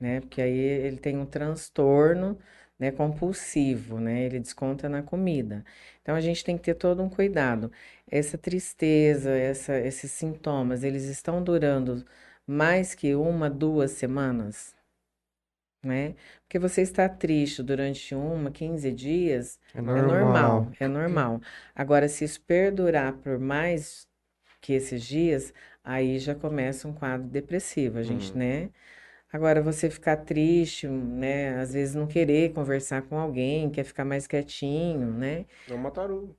né? 0.00 0.20
Porque 0.20 0.40
aí 0.40 0.58
ele 0.58 0.96
tem 0.96 1.18
um 1.18 1.26
transtorno, 1.26 2.38
né, 2.80 2.90
compulsivo, 2.92 4.00
né? 4.00 4.24
Ele 4.24 4.40
desconta 4.40 4.88
na 4.88 5.02
comida. 5.04 5.64
Então 6.02 6.16
a 6.16 6.22
gente 6.22 6.44
tem 6.44 6.56
que 6.58 6.64
ter 6.64 6.74
todo 6.76 7.02
um 7.02 7.10
cuidado. 7.10 7.72
Essa 8.10 8.38
tristeza, 8.38 9.30
essa, 9.32 9.78
esses 9.80 10.12
sintomas, 10.12 10.84
eles 10.84 11.04
estão 11.04 11.42
durando 11.44 12.04
mais 12.46 12.94
que 12.94 13.14
uma, 13.16 13.50
duas 13.50 13.92
semanas, 13.92 14.74
né? 15.82 16.14
Porque 16.42 16.58
você 16.58 16.82
está 16.82 17.08
triste 17.08 17.62
durante 17.62 18.14
uma, 18.14 18.50
15 18.50 18.92
dias, 18.92 19.58
É 19.74 19.80
é 19.92 20.02
normal. 20.02 20.62
normal, 20.62 20.72
é 20.78 20.86
normal. 20.88 21.40
Agora, 21.74 22.08
se 22.08 22.24
isso 22.24 22.40
perdurar 22.42 23.14
por 23.18 23.38
mais 23.38 24.06
que 24.60 24.72
esses 24.74 25.04
dias, 25.04 25.54
aí 25.84 26.18
já 26.18 26.34
começa 26.34 26.88
um 26.88 26.94
quadro 26.94 27.28
depressivo, 27.28 27.98
a 27.98 28.02
gente, 28.02 28.36
Uhum. 28.36 28.38
né? 28.38 28.70
Agora, 29.32 29.62
você 29.62 29.88
ficar 29.90 30.16
triste, 30.18 30.88
né? 30.88 31.60
Às 31.60 31.72
vezes 31.72 31.94
não 31.94 32.06
querer 32.06 32.52
conversar 32.52 33.02
com 33.02 33.16
alguém, 33.18 33.70
quer 33.70 33.84
ficar 33.84 34.04
mais 34.04 34.26
quietinho, 34.26 35.12
né? 35.12 35.46
É 35.66 35.72
o 35.72 35.78
matarugo. 35.78 36.36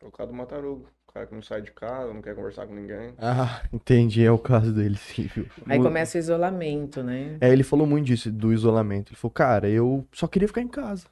É 0.00 0.06
o 0.06 0.10
cara 0.10 0.26
do 0.26 0.34
matarugo. 0.34 0.90
O 1.06 1.12
cara 1.12 1.24
que 1.28 1.34
não 1.36 1.40
sai 1.42 1.62
de 1.62 1.70
casa, 1.72 2.12
não 2.12 2.20
quer 2.20 2.34
conversar 2.34 2.66
com 2.66 2.74
ninguém. 2.74 3.16
Ah, 3.16 3.62
entendi, 3.72 4.24
é 4.24 4.30
o 4.30 4.38
caso 4.38 4.72
dele, 4.72 4.96
sim, 4.98 5.26
viu? 5.26 5.48
Aí 5.68 5.78
Mu- 5.78 5.80
começa 5.80 6.16
o 6.16 6.20
isolamento, 6.20 7.02
né? 7.02 7.40
É, 7.40 7.50
ele 7.52 7.62
falou 7.62 7.86
muito 7.86 8.06
disso, 8.06 8.30
do 8.32 8.52
isolamento. 8.52 9.10
Ele 9.12 9.16
falou, 9.16 9.32
cara, 9.32 9.68
eu 9.68 10.06
só 10.12 10.26
queria 10.26 10.48
ficar 10.48 10.60
em 10.62 10.68
casa. 10.68 11.06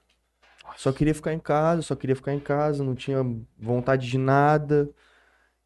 Só 0.76 0.92
queria 0.92 1.14
ficar 1.14 1.32
em 1.34 1.40
casa, 1.40 1.82
só 1.82 1.96
queria 1.96 2.16
ficar 2.16 2.34
em 2.34 2.40
casa, 2.40 2.84
não 2.84 2.94
tinha 2.94 3.18
vontade 3.58 4.08
de 4.08 4.18
nada. 4.18 4.90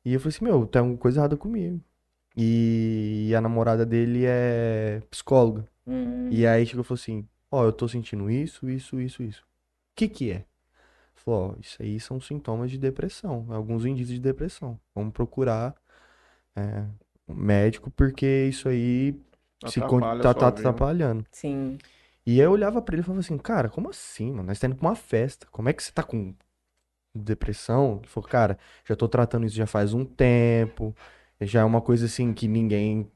E 0.05 0.15
eu 0.15 0.21
falei 0.21 0.37
assim, 0.37 0.45
meu, 0.47 0.67
tem 0.67 0.81
alguma 0.81 0.99
coisa 0.99 1.21
errada 1.21 1.37
comigo. 1.37 1.81
E 2.37 3.33
a 3.37 3.41
namorada 3.41 3.85
dele 3.87 4.25
é 4.27 5.01
psicóloga. 5.11 5.69
Hum, 5.87 6.31
E 6.31 6.47
aí 6.47 6.67
chegou 6.67 6.83
e 6.83 6.85
falou 6.87 7.01
assim, 7.01 7.29
ó, 7.51 7.65
eu 7.65 7.73
tô 7.73 7.89
sentindo 7.89 8.31
isso, 8.31 8.69
isso, 8.71 9.01
isso, 9.01 9.23
isso. 9.23 9.43
O 9.43 9.47
que 9.97 10.09
que 10.09 10.33
é? 10.33 10.47
Falou, 11.17 11.53
ó, 11.53 11.61
isso 11.61 11.83
aí 11.83 12.01
são 12.01 12.21
sintomas 12.21 12.71
de 12.71 12.79
depressão, 12.79 13.47
alguns 13.51 13.85
indícios 13.87 14.15
de 14.17 14.21
depressão. 14.23 14.81
Vamos 14.95 15.13
procurar 15.15 15.75
é, 16.57 16.87
um 17.29 17.35
médico, 17.35 17.91
porque 17.93 18.47
isso 18.49 18.69
aí 18.69 19.15
se 19.65 19.81
Atrapalha 19.81 20.25
a 20.25 20.29
tá, 20.29 20.35
tá 20.35 20.49
atrapalhando. 20.49 21.27
sim. 21.33 21.79
E 22.27 22.33
aí 22.41 22.47
eu 22.47 22.53
olhava 22.53 22.83
pra 22.83 22.95
ele 22.95 23.03
e 23.03 23.05
falava 23.05 23.21
assim, 23.21 23.39
cara, 23.39 23.69
como 23.69 23.89
assim, 23.91 24.31
mano? 24.31 24.45
Nós 24.45 24.59
tá 24.59 24.67
indo 24.67 24.77
pra 24.77 24.89
uma 24.89 24.95
festa. 24.97 25.47
Como 25.51 25.69
é 25.69 25.73
que 25.73 25.83
você 25.83 25.93
tá 25.93 26.03
com 26.03 26.35
depressão? 27.15 27.99
Ele 27.99 28.09
falou, 28.09 28.29
cara, 28.29 28.59
já 28.87 28.97
tô 28.97 29.09
tratando 29.09 29.47
isso 29.47 29.57
já 29.57 29.67
faz 29.67 29.95
um 29.95 30.05
tempo. 30.05 30.95
Já 31.41 31.61
é 31.61 31.65
uma 31.65 31.81
coisa 31.81 32.07
assim 32.07 32.33
que 32.33 32.47
ninguém 32.47 33.11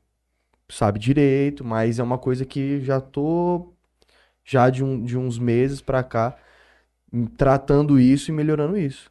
sabe 0.69 0.99
direito, 0.99 1.65
mas 1.65 1.99
é 1.99 2.03
uma 2.03 2.19
coisa 2.19 2.45
que 2.45 2.81
já 2.81 3.01
tô 3.01 3.73
já 4.45 4.69
de, 4.69 4.85
um, 4.85 5.03
de 5.03 5.17
uns 5.17 5.39
meses 5.39 5.81
pra 5.81 6.03
cá 6.03 6.37
tratando 7.37 7.99
isso 7.99 8.31
e 8.31 8.35
melhorando 8.35 8.77
isso. 8.77 9.11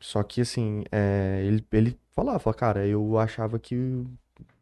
Só 0.00 0.22
que 0.22 0.40
assim, 0.40 0.84
é, 0.92 1.42
ele, 1.44 1.64
ele 1.72 1.98
falava, 2.14 2.38
falava, 2.38 2.58
cara, 2.58 2.86
eu 2.86 3.18
achava 3.18 3.58
que 3.58 3.76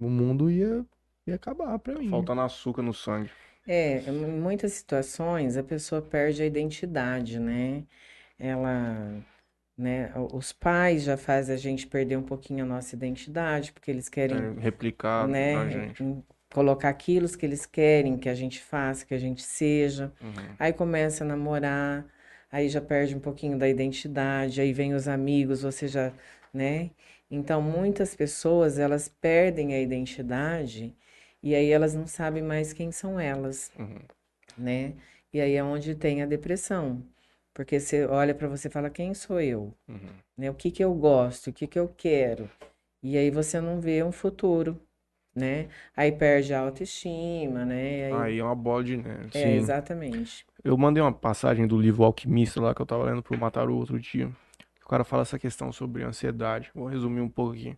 o 0.00 0.08
mundo 0.08 0.50
ia, 0.50 0.84
ia 1.26 1.34
acabar 1.34 1.78
pra 1.78 1.98
mim. 1.98 2.10
Faltando 2.10 2.40
açúcar 2.40 2.82
no 2.82 2.94
sangue. 2.94 3.30
É, 3.66 4.00
em 4.08 4.40
muitas 4.40 4.72
situações 4.72 5.56
a 5.56 5.62
pessoa 5.62 6.02
perde 6.02 6.42
a 6.42 6.46
identidade, 6.46 7.38
né? 7.38 7.84
Ela, 8.38 9.22
né? 9.76 10.12
Os 10.32 10.52
pais 10.52 11.02
já 11.02 11.16
fazem 11.16 11.54
a 11.54 11.58
gente 11.58 11.86
perder 11.86 12.16
um 12.16 12.22
pouquinho 12.22 12.64
a 12.64 12.68
nossa 12.68 12.94
identidade, 12.94 13.72
porque 13.72 13.90
eles 13.90 14.08
querem, 14.08 14.36
É, 14.36 14.60
replicar 14.60 15.26
né? 15.28 15.54
na 15.54 15.70
gente. 15.70 16.24
Colocar 16.52 16.88
aquilo 16.88 17.28
que 17.36 17.44
eles 17.44 17.66
querem 17.66 18.16
que 18.16 18.28
a 18.28 18.34
gente 18.34 18.62
faça, 18.62 19.04
que 19.04 19.12
a 19.14 19.18
gente 19.18 19.42
seja. 19.42 20.12
Uhum. 20.22 20.32
Aí 20.58 20.72
começa 20.72 21.24
a 21.24 21.26
namorar, 21.26 22.06
aí 22.50 22.68
já 22.68 22.80
perde 22.80 23.16
um 23.16 23.20
pouquinho 23.20 23.58
da 23.58 23.68
identidade, 23.68 24.60
aí 24.60 24.72
vem 24.72 24.94
os 24.94 25.08
amigos, 25.08 25.62
você 25.62 25.88
já, 25.88 26.12
né? 26.52 26.90
Então, 27.28 27.60
muitas 27.60 28.14
pessoas, 28.14 28.78
elas 28.78 29.08
perdem 29.08 29.74
a 29.74 29.80
identidade 29.80 30.94
e 31.42 31.54
aí 31.56 31.70
elas 31.70 31.92
não 31.94 32.06
sabem 32.06 32.42
mais 32.42 32.72
quem 32.72 32.92
são 32.92 33.18
elas, 33.18 33.72
Uhum. 33.76 33.98
né? 34.56 34.94
E 35.32 35.40
aí 35.40 35.54
é 35.54 35.64
onde 35.64 35.94
tem 35.96 36.22
a 36.22 36.26
depressão. 36.26 37.02
Porque 37.54 37.78
você 37.78 38.04
olha 38.04 38.34
para 38.34 38.48
você 38.48 38.66
e 38.66 38.70
fala, 38.70 38.90
quem 38.90 39.14
sou 39.14 39.40
eu? 39.40 39.72
Uhum. 39.88 40.10
Né? 40.36 40.50
O 40.50 40.54
que 40.54 40.72
que 40.72 40.82
eu 40.82 40.92
gosto? 40.92 41.50
O 41.50 41.52
que 41.52 41.68
que 41.68 41.78
eu 41.78 41.88
quero? 41.96 42.50
E 43.00 43.16
aí 43.16 43.30
você 43.30 43.60
não 43.60 43.80
vê 43.80 44.02
um 44.02 44.10
futuro, 44.10 44.80
né? 45.34 45.68
Aí 45.96 46.10
perde 46.10 46.52
a 46.52 46.60
autoestima, 46.60 47.64
né? 47.64 48.06
Aí... 48.06 48.12
Aí 48.12 48.38
é 48.40 48.44
uma 48.44 48.56
bola 48.56 48.82
de 48.82 48.96
neve. 48.96 49.30
É, 49.34 49.54
exatamente. 49.54 50.44
Eu 50.64 50.76
mandei 50.76 51.00
uma 51.00 51.12
passagem 51.12 51.66
do 51.66 51.80
livro 51.80 52.02
Alquimista 52.02 52.60
lá 52.60 52.74
que 52.74 52.82
eu 52.82 52.86
tava 52.86 53.04
lendo 53.04 53.22
pro 53.22 53.38
Mataru 53.38 53.76
outro 53.76 54.00
dia. 54.00 54.28
O 54.84 54.88
cara 54.88 55.04
fala 55.04 55.22
essa 55.22 55.38
questão 55.38 55.72
sobre 55.72 56.02
ansiedade. 56.02 56.70
Vou 56.74 56.88
resumir 56.88 57.20
um 57.20 57.28
pouco 57.28 57.52
aqui. 57.52 57.76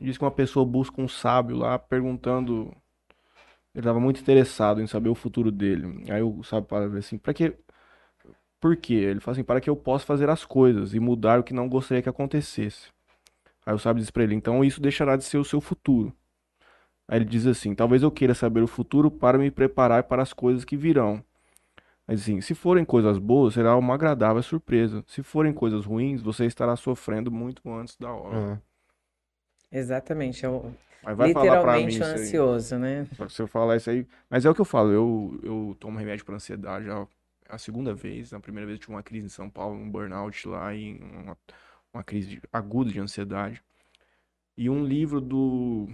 Diz 0.00 0.16
que 0.16 0.24
uma 0.24 0.30
pessoa 0.30 0.64
busca 0.64 1.00
um 1.02 1.08
sábio 1.08 1.56
lá 1.56 1.78
perguntando. 1.78 2.74
Ele 3.74 3.84
tava 3.84 4.00
muito 4.00 4.20
interessado 4.20 4.80
em 4.80 4.86
saber 4.86 5.08
o 5.08 5.14
futuro 5.14 5.50
dele. 5.50 6.04
Aí 6.10 6.22
o 6.22 6.42
sábio 6.42 6.68
fala 6.68 6.98
assim: 6.98 7.18
pra 7.18 7.34
que. 7.34 7.54
Por 8.60 8.76
quê? 8.76 8.94
Ele 8.94 9.20
fala 9.20 9.32
assim: 9.34 9.44
para 9.44 9.60
que 9.60 9.70
eu 9.70 9.76
possa 9.76 10.04
fazer 10.04 10.28
as 10.28 10.44
coisas 10.44 10.94
e 10.94 11.00
mudar 11.00 11.40
o 11.40 11.42
que 11.42 11.54
não 11.54 11.68
gostaria 11.68 12.02
que 12.02 12.08
acontecesse. 12.08 12.88
Aí 13.64 13.74
o 13.74 13.78
sábio 13.78 14.00
diz 14.00 14.10
pra 14.10 14.22
ele: 14.22 14.34
então 14.34 14.64
isso 14.64 14.80
deixará 14.80 15.16
de 15.16 15.24
ser 15.24 15.38
o 15.38 15.44
seu 15.44 15.60
futuro. 15.60 16.12
Aí 17.06 17.18
ele 17.18 17.24
diz 17.24 17.46
assim: 17.46 17.74
talvez 17.74 18.02
eu 18.02 18.10
queira 18.10 18.34
saber 18.34 18.62
o 18.62 18.66
futuro 18.66 19.10
para 19.10 19.38
me 19.38 19.50
preparar 19.50 20.04
para 20.04 20.22
as 20.22 20.32
coisas 20.32 20.64
que 20.64 20.76
virão. 20.76 21.22
Mas 22.06 22.22
assim, 22.22 22.40
se 22.40 22.54
forem 22.54 22.84
coisas 22.86 23.18
boas, 23.18 23.54
será 23.54 23.76
uma 23.76 23.94
agradável 23.94 24.42
surpresa. 24.42 25.04
Se 25.06 25.22
forem 25.22 25.52
coisas 25.52 25.84
ruins, 25.84 26.22
você 26.22 26.46
estará 26.46 26.74
sofrendo 26.74 27.30
muito 27.30 27.62
antes 27.70 27.96
da 27.96 28.10
hora. 28.10 28.62
É. 29.70 29.78
Exatamente. 29.78 30.44
É 30.44 30.48
o, 30.48 30.72
Mas 31.02 31.16
vai 31.16 31.32
falar 31.34 31.60
pra 31.60 31.76
mim 31.76 31.84
aí. 31.84 32.02
ansioso, 32.02 32.78
né? 32.78 33.06
Só 33.14 33.26
que 33.26 33.32
se 33.32 33.42
eu 33.42 33.46
falar 33.46 33.76
isso 33.76 33.90
aí. 33.90 34.06
Mas 34.30 34.46
é 34.46 34.50
o 34.50 34.54
que 34.54 34.60
eu 34.60 34.64
falo, 34.64 34.90
eu, 34.90 35.40
eu 35.42 35.76
tomo 35.78 35.98
remédio 35.98 36.24
para 36.24 36.36
ansiedade 36.36 36.86
já 36.86 36.94
é 36.94 37.06
a 37.48 37.58
segunda 37.58 37.94
vez. 37.94 38.30
Na 38.30 38.40
primeira 38.40 38.66
vez 38.66 38.76
eu 38.76 38.80
tive 38.80 38.92
uma 38.92 39.02
crise 39.02 39.26
em 39.26 39.30
São 39.30 39.48
Paulo, 39.48 39.76
um 39.76 39.90
burnout 39.90 40.46
lá 40.46 40.74
e 40.74 40.98
uma, 40.98 41.36
uma 41.92 42.04
crise 42.04 42.40
aguda 42.52 42.90
de 42.90 43.00
ansiedade. 43.00 43.62
E 44.56 44.68
um 44.68 44.84
livro 44.84 45.20
do. 45.20 45.88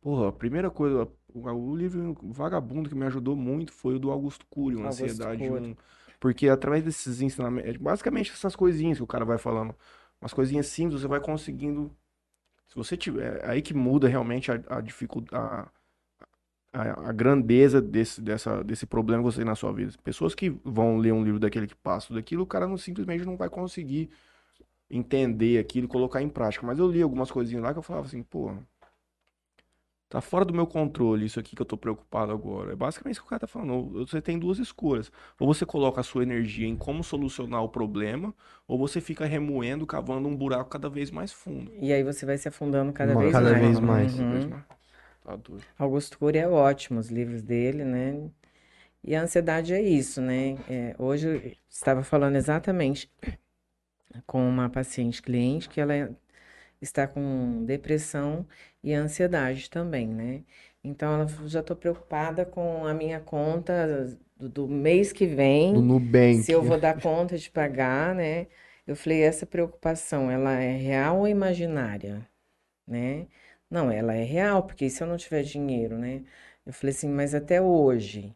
Porra, 0.00 0.28
a 0.28 0.32
primeira 0.32 0.70
coisa. 0.70 1.08
O, 1.34 1.40
o 1.50 1.76
livro 1.76 2.16
vagabundo 2.22 2.88
que 2.88 2.94
me 2.94 3.06
ajudou 3.06 3.34
muito 3.34 3.72
foi 3.72 3.96
o 3.96 3.98
do 3.98 4.10
Augusto 4.10 4.46
Cury, 4.46 4.76
uma 4.76 4.86
Augusto 4.86 5.04
ansiedade. 5.04 5.48
Cury. 5.48 5.70
Um, 5.70 5.76
porque 6.20 6.48
através 6.48 6.84
desses 6.84 7.20
ensinamentos. 7.20 7.76
Basicamente 7.76 8.30
essas 8.32 8.54
coisinhas 8.54 8.98
que 8.98 9.04
o 9.04 9.06
cara 9.06 9.24
vai 9.24 9.38
falando. 9.38 9.74
Umas 10.20 10.32
coisinhas 10.32 10.66
simples, 10.66 11.00
você 11.00 11.08
vai 11.08 11.20
conseguindo. 11.20 11.94
Se 12.68 12.76
você 12.76 12.96
tiver. 12.96 13.44
É 13.44 13.50
aí 13.50 13.62
que 13.62 13.74
muda 13.74 14.08
realmente 14.08 14.50
a, 14.52 14.60
a 14.68 14.80
dificuldade. 14.80 15.68
A, 16.76 17.08
a 17.08 17.12
grandeza 17.12 17.80
desse, 17.80 18.20
dessa, 18.20 18.62
desse 18.62 18.84
problema 18.86 19.22
que 19.22 19.30
você 19.30 19.38
tem 19.38 19.46
na 19.46 19.54
sua 19.54 19.72
vida. 19.72 19.92
Pessoas 20.04 20.34
que 20.34 20.50
vão 20.62 20.98
ler 20.98 21.12
um 21.12 21.24
livro 21.24 21.40
daquele 21.40 21.66
que 21.66 21.74
passa 21.74 22.12
daquilo, 22.12 22.42
o 22.42 22.46
cara 22.46 22.66
não, 22.66 22.76
simplesmente 22.76 23.24
não 23.24 23.36
vai 23.36 23.48
conseguir 23.48 24.10
entender 24.90 25.58
aquilo 25.58 25.86
e 25.86 25.88
colocar 25.88 26.20
em 26.20 26.28
prática. 26.28 26.66
Mas 26.66 26.78
eu 26.78 26.90
li 26.90 27.00
algumas 27.00 27.30
coisinhas 27.30 27.62
lá 27.62 27.72
que 27.72 27.78
eu 27.78 27.82
falava 27.82 28.06
assim, 28.06 28.22
pô, 28.22 28.52
tá 30.08 30.20
fora 30.20 30.44
do 30.44 30.54
meu 30.54 30.66
controle 30.66 31.24
isso 31.26 31.40
aqui 31.40 31.56
que 31.56 31.62
eu 31.62 31.66
tô 31.66 31.76
preocupado 31.76 32.30
agora. 32.30 32.72
É 32.72 32.76
basicamente 32.76 33.14
isso 33.14 33.22
que 33.22 33.26
o 33.26 33.30
cara 33.30 33.40
tá 33.40 33.46
falando. 33.46 34.06
Você 34.06 34.20
tem 34.20 34.38
duas 34.38 34.58
escolhas. 34.58 35.10
Ou 35.40 35.46
você 35.46 35.64
coloca 35.64 36.00
a 36.00 36.04
sua 36.04 36.22
energia 36.22 36.68
em 36.68 36.76
como 36.76 37.02
solucionar 37.02 37.62
o 37.62 37.68
problema, 37.68 38.34
ou 38.68 38.78
você 38.78 39.00
fica 39.00 39.24
remoendo, 39.24 39.86
cavando 39.86 40.28
um 40.28 40.36
buraco 40.36 40.70
cada 40.70 40.88
vez 40.88 41.10
mais 41.10 41.32
fundo. 41.32 41.72
E 41.80 41.92
aí 41.92 42.04
você 42.04 42.26
vai 42.26 42.36
se 42.38 42.46
afundando 42.48 42.92
cada 42.92 43.12
Uma- 43.12 43.22
vez 43.22 43.32
cada 43.32 43.50
mais. 43.50 43.60
vez 43.62 43.80
mais. 43.80 44.14
Cada 44.14 44.30
vez 44.30 44.44
Uhum. 44.44 44.50
mais. 44.50 44.75
Doido. 45.34 45.64
Augusto 45.78 46.18
Cury 46.18 46.38
é 46.38 46.48
ótimo, 46.48 47.00
os 47.00 47.08
livros 47.08 47.42
dele, 47.42 47.84
né? 47.84 48.30
E 49.02 49.14
a 49.14 49.22
ansiedade 49.22 49.72
é 49.72 49.80
isso, 49.80 50.20
né? 50.20 50.56
É, 50.68 50.94
hoje 50.98 51.28
eu 51.28 51.52
estava 51.68 52.02
falando 52.02 52.36
exatamente 52.36 53.10
com 54.26 54.46
uma 54.46 54.68
paciente 54.68 55.22
cliente 55.22 55.68
que 55.68 55.80
ela 55.80 56.14
está 56.80 57.06
com 57.06 57.64
depressão 57.64 58.46
e 58.82 58.92
ansiedade 58.92 59.70
também, 59.70 60.06
né? 60.06 60.42
Então, 60.82 61.14
ela 61.14 61.26
já 61.46 61.60
estou 61.60 61.76
preocupada 61.76 62.44
com 62.44 62.86
a 62.86 62.94
minha 62.94 63.18
conta 63.18 64.16
do, 64.36 64.48
do 64.48 64.68
mês 64.68 65.12
que 65.12 65.26
vem, 65.26 65.74
Do 65.74 65.82
Nubank. 65.82 66.42
se 66.42 66.52
eu 66.52 66.62
vou 66.62 66.78
dar 66.78 67.00
conta 67.00 67.36
de 67.36 67.50
pagar, 67.50 68.14
né? 68.14 68.46
Eu 68.86 68.94
falei, 68.94 69.22
essa 69.22 69.44
preocupação, 69.44 70.30
ela 70.30 70.52
é 70.60 70.76
real 70.76 71.18
ou 71.18 71.28
imaginária, 71.28 72.24
né? 72.86 73.26
Não, 73.70 73.90
ela 73.90 74.14
é 74.14 74.22
real, 74.24 74.62
porque 74.64 74.88
se 74.90 75.02
eu 75.02 75.06
não 75.06 75.16
tiver 75.16 75.42
dinheiro, 75.42 75.98
né? 75.98 76.24
Eu 76.64 76.72
falei 76.72 76.94
assim, 76.94 77.08
mas 77.08 77.34
até 77.34 77.60
hoje, 77.60 78.34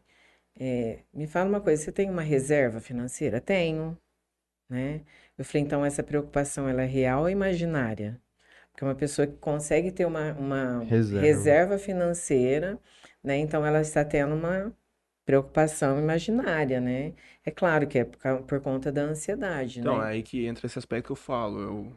é, 0.59 0.99
me 1.13 1.27
fala 1.27 1.49
uma 1.49 1.61
coisa, 1.61 1.83
você 1.83 1.91
tem 1.91 2.09
uma 2.09 2.21
reserva 2.23 2.81
financeira? 2.81 3.41
Tenho, 3.41 3.97
né? 4.69 5.01
Eu 5.37 5.45
falei, 5.45 5.63
então 5.63 5.85
essa 5.85 6.03
preocupação, 6.03 6.67
ela 6.69 6.83
é 6.83 6.85
real 6.85 7.23
ou 7.23 7.29
imaginária? 7.29 8.21
Porque 8.71 8.85
uma 8.85 8.95
pessoa 8.95 9.27
que 9.27 9.37
consegue 9.37 9.91
ter 9.91 10.05
uma, 10.05 10.33
uma 10.33 10.83
Reserva. 10.85 11.21
reserva 11.21 11.77
financeira, 11.79 12.79
né? 13.23 13.37
Então 13.37 13.65
ela 13.65 13.81
está 13.81 14.05
tendo 14.05 14.35
uma 14.35 14.73
preocupação 15.25 15.99
imaginária, 15.99 16.81
né? 16.81 17.13
É 17.45 17.51
claro 17.51 17.87
que 17.87 17.99
é 17.99 18.05
por, 18.05 18.43
por 18.43 18.61
conta 18.61 18.91
da 18.91 19.03
ansiedade, 19.03 19.81
Então, 19.81 20.01
né? 20.01 20.09
é 20.09 20.13
aí 20.13 20.23
que 20.23 20.45
entra 20.45 20.65
esse 20.65 20.79
aspecto 20.79 21.07
que 21.07 21.11
eu 21.11 21.15
falo. 21.15 21.59
Eu, 21.59 21.93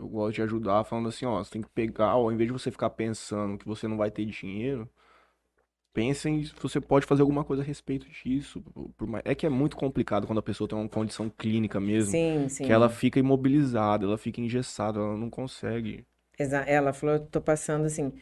eu 0.00 0.08
gosto 0.08 0.36
de 0.36 0.42
ajudar 0.42 0.84
falando 0.84 1.08
assim, 1.08 1.26
ó, 1.26 1.42
você 1.42 1.50
tem 1.52 1.62
que 1.62 1.68
pegar, 1.70 2.08
ao 2.10 2.32
invés 2.32 2.48
de 2.48 2.52
você 2.52 2.70
ficar 2.70 2.90
pensando 2.90 3.58
que 3.58 3.66
você 3.66 3.86
não 3.88 3.96
vai 3.96 4.10
ter 4.10 4.24
dinheiro, 4.26 4.88
pensem 5.92 6.44
se 6.44 6.52
você 6.60 6.80
pode 6.80 7.06
fazer 7.06 7.22
alguma 7.22 7.44
coisa 7.44 7.62
a 7.62 7.66
respeito 7.66 8.06
disso. 8.08 8.62
É 9.24 9.34
que 9.34 9.46
é 9.46 9.48
muito 9.48 9.76
complicado 9.76 10.26
quando 10.26 10.38
a 10.38 10.42
pessoa 10.42 10.68
tem 10.68 10.78
uma 10.78 10.88
condição 10.88 11.28
clínica 11.30 11.80
mesmo, 11.80 12.12
Sim, 12.12 12.48
sim. 12.48 12.64
que 12.64 12.72
ela 12.72 12.88
fica 12.88 13.18
imobilizada, 13.18 14.04
ela 14.04 14.18
fica 14.18 14.40
engessada, 14.40 14.98
ela 14.98 15.16
não 15.16 15.30
consegue. 15.30 16.04
Ela 16.66 16.92
falou, 16.92 17.16
eu 17.16 17.26
tô 17.26 17.40
passando 17.40 17.84
assim, 17.84 18.12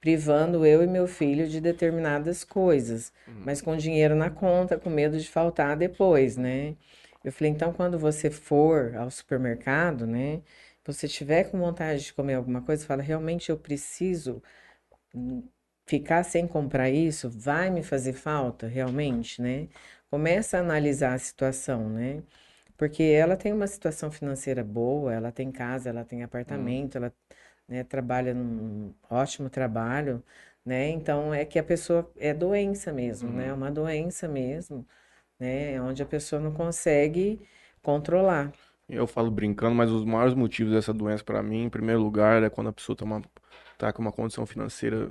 privando 0.00 0.66
eu 0.66 0.82
e 0.82 0.86
meu 0.86 1.06
filho 1.06 1.46
de 1.48 1.60
determinadas 1.60 2.42
coisas, 2.42 3.12
mas 3.44 3.62
com 3.62 3.76
dinheiro 3.76 4.16
na 4.16 4.30
conta, 4.30 4.76
com 4.78 4.90
medo 4.90 5.16
de 5.18 5.28
faltar 5.28 5.76
depois, 5.76 6.36
né? 6.36 6.74
Eu 7.24 7.30
falei, 7.32 7.52
então 7.52 7.72
quando 7.72 7.98
você 7.98 8.30
for 8.30 8.94
ao 8.96 9.10
supermercado, 9.10 10.06
né? 10.06 10.40
Você 10.88 11.08
tiver 11.08 11.46
com 11.52 11.60
vontade 11.60 12.04
de 12.06 12.14
comer 12.14 12.34
alguma 12.36 12.62
coisa, 12.62 12.86
fala, 12.86 13.02
realmente 13.02 13.50
eu 13.50 13.58
preciso 13.58 14.42
hum, 15.14 15.42
ficar 15.86 16.24
sem 16.24 16.46
comprar 16.48 16.90
isso? 16.90 17.30
Vai 17.30 17.70
me 17.70 17.82
fazer 17.82 18.12
falta, 18.14 18.66
realmente, 18.68 19.42
né? 19.42 19.68
Começa 20.10 20.58
a 20.58 20.60
analisar 20.60 21.14
a 21.14 21.18
situação, 21.18 21.88
né? 21.90 22.22
Porque 22.76 23.02
ela 23.04 23.36
tem 23.36 23.52
uma 23.52 23.66
situação 23.66 24.10
financeira 24.10 24.64
boa, 24.64 25.12
ela 25.14 25.32
tem 25.32 25.50
casa, 25.52 25.90
ela 25.90 26.04
tem 26.04 26.22
apartamento, 26.22 26.96
ela, 26.98 27.12
né, 27.68 27.84
trabalha 27.84 28.34
num 28.34 28.94
ótimo 29.10 29.50
trabalho, 29.50 30.22
né? 30.64 30.88
Então 30.90 31.34
é 31.34 31.44
que 31.44 31.58
a 31.58 31.64
pessoa 31.64 32.10
é 32.18 32.34
doença 32.34 32.92
mesmo, 32.92 33.32
né? 33.32 33.48
É 33.48 33.52
uma 33.54 33.70
doença 33.70 34.28
mesmo, 34.28 34.86
né? 35.40 35.80
Onde 35.82 36.02
a 36.02 36.06
pessoa 36.06 36.40
não 36.42 36.52
consegue 36.54 37.40
controlar. 37.82 38.52
Eu 38.88 39.06
falo 39.06 39.30
brincando, 39.30 39.74
mas 39.74 39.90
os 39.90 40.04
maiores 40.04 40.34
motivos 40.34 40.72
dessa 40.72 40.92
doença 40.94 41.22
pra 41.22 41.42
mim, 41.42 41.64
em 41.64 41.68
primeiro 41.68 42.00
lugar, 42.00 42.42
é 42.42 42.48
quando 42.48 42.68
a 42.68 42.72
pessoa 42.72 42.96
tá, 42.96 43.04
uma, 43.04 43.22
tá 43.76 43.92
com 43.92 44.00
uma 44.00 44.12
condição 44.12 44.46
financeira 44.46 45.10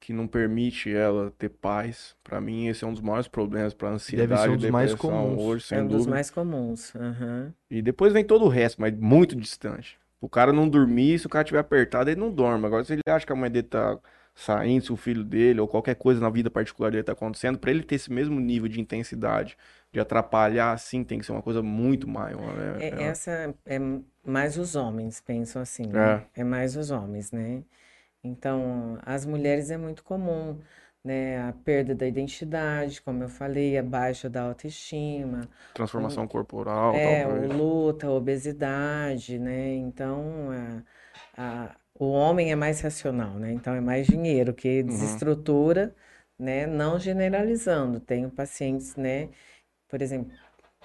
que 0.00 0.12
não 0.12 0.26
permite 0.26 0.92
ela 0.92 1.32
ter 1.38 1.48
paz. 1.48 2.16
Pra 2.24 2.40
mim, 2.40 2.66
esse 2.68 2.84
é 2.84 2.86
um 2.86 2.92
dos 2.92 3.00
maiores 3.00 3.28
problemas 3.28 3.72
pra 3.74 3.90
ansiedade, 3.90 4.50
um 4.50 4.56
dos 4.56 4.70
mais 4.70 4.90
depressão 4.90 5.10
comuns. 5.10 5.40
hoje, 5.40 5.64
sem 5.64 5.78
É 5.78 5.82
um 5.82 5.86
dos 5.86 5.92
dúvida. 5.98 6.10
mais 6.10 6.30
comuns. 6.30 6.94
aham. 6.96 7.52
E 7.70 7.82
depois 7.82 8.12
vem 8.12 8.24
todo 8.24 8.44
o 8.44 8.48
resto, 8.48 8.80
mas 8.80 8.92
muito 8.96 9.36
distante. 9.36 9.98
O 10.20 10.28
cara 10.28 10.52
não 10.52 10.68
dormir, 10.68 11.18
se 11.18 11.26
o 11.26 11.30
cara 11.30 11.44
tiver 11.44 11.60
apertado, 11.60 12.10
ele 12.10 12.18
não 12.20 12.32
dorme. 12.32 12.66
Agora, 12.66 12.84
se 12.84 12.94
ele 12.94 13.02
acha 13.08 13.24
que 13.24 13.32
a 13.32 13.36
mãe 13.36 13.50
dele 13.50 13.68
tá 13.68 13.96
saindo, 14.38 14.84
se 14.84 14.92
o 14.92 14.96
filho 14.96 15.24
dele, 15.24 15.60
ou 15.60 15.68
qualquer 15.68 15.96
coisa 15.96 16.20
na 16.20 16.30
vida 16.30 16.50
particular 16.50 16.90
dele 16.90 17.02
tá 17.04 17.12
acontecendo, 17.12 17.58
pra 17.58 17.70
ele 17.70 17.82
ter 17.82 17.96
esse 17.96 18.12
mesmo 18.12 18.40
nível 18.40 18.68
de 18.68 18.80
intensidade, 18.80 19.56
de 19.92 20.00
atrapalhar, 20.00 20.72
assim, 20.72 21.04
tem 21.04 21.18
que 21.18 21.26
ser 21.26 21.32
uma 21.32 21.42
coisa 21.42 21.62
muito 21.62 22.08
maior, 22.08 22.54
né? 22.56 22.84
É, 22.86 23.04
É- 23.04 23.04
essa 23.04 23.54
é 23.66 23.78
mais 24.24 24.56
os 24.58 24.76
homens 24.76 25.20
pensam 25.20 25.62
assim, 25.62 25.86
né? 25.86 26.16
É. 26.16 26.28
É 26.34 26.44
mais 26.44 26.76
os 26.76 26.90
homens, 26.90 27.32
né? 27.32 27.64
Então, 28.24 28.98
as 29.04 29.26
mulheres 29.26 29.70
é 29.70 29.76
muito 29.78 30.04
comum, 30.04 30.60
né? 31.04 31.42
A 31.48 31.52
perda 31.52 31.94
da 31.94 32.06
identidade, 32.08 33.02
como 33.02 33.24
eu 33.24 33.28
falei, 33.30 33.78
a 33.78 33.82
baixa 33.82 34.30
da 34.30 34.42
autoestima, 34.44 35.48
transformação 35.72 36.28
corporal, 36.28 37.00
é, 37.00 37.26
o 37.26 37.36
talvez. 37.38 37.50
luta, 37.52 38.10
obesidade, 38.10 39.38
né? 39.38 39.74
Então, 39.76 40.50
a, 41.36 41.66
a- 41.66 41.76
o 41.98 42.10
homem 42.10 42.52
é 42.52 42.56
mais 42.56 42.80
racional, 42.80 43.34
né? 43.34 43.52
Então, 43.52 43.74
é 43.74 43.80
mais 43.80 44.06
dinheiro 44.06 44.54
que 44.54 44.82
desestrutura, 44.82 45.94
né? 46.38 46.66
Não 46.66 46.98
generalizando. 46.98 48.00
Tenho 48.00 48.30
pacientes, 48.30 48.96
né? 48.96 49.30
Por 49.88 50.02
exemplo, 50.02 50.32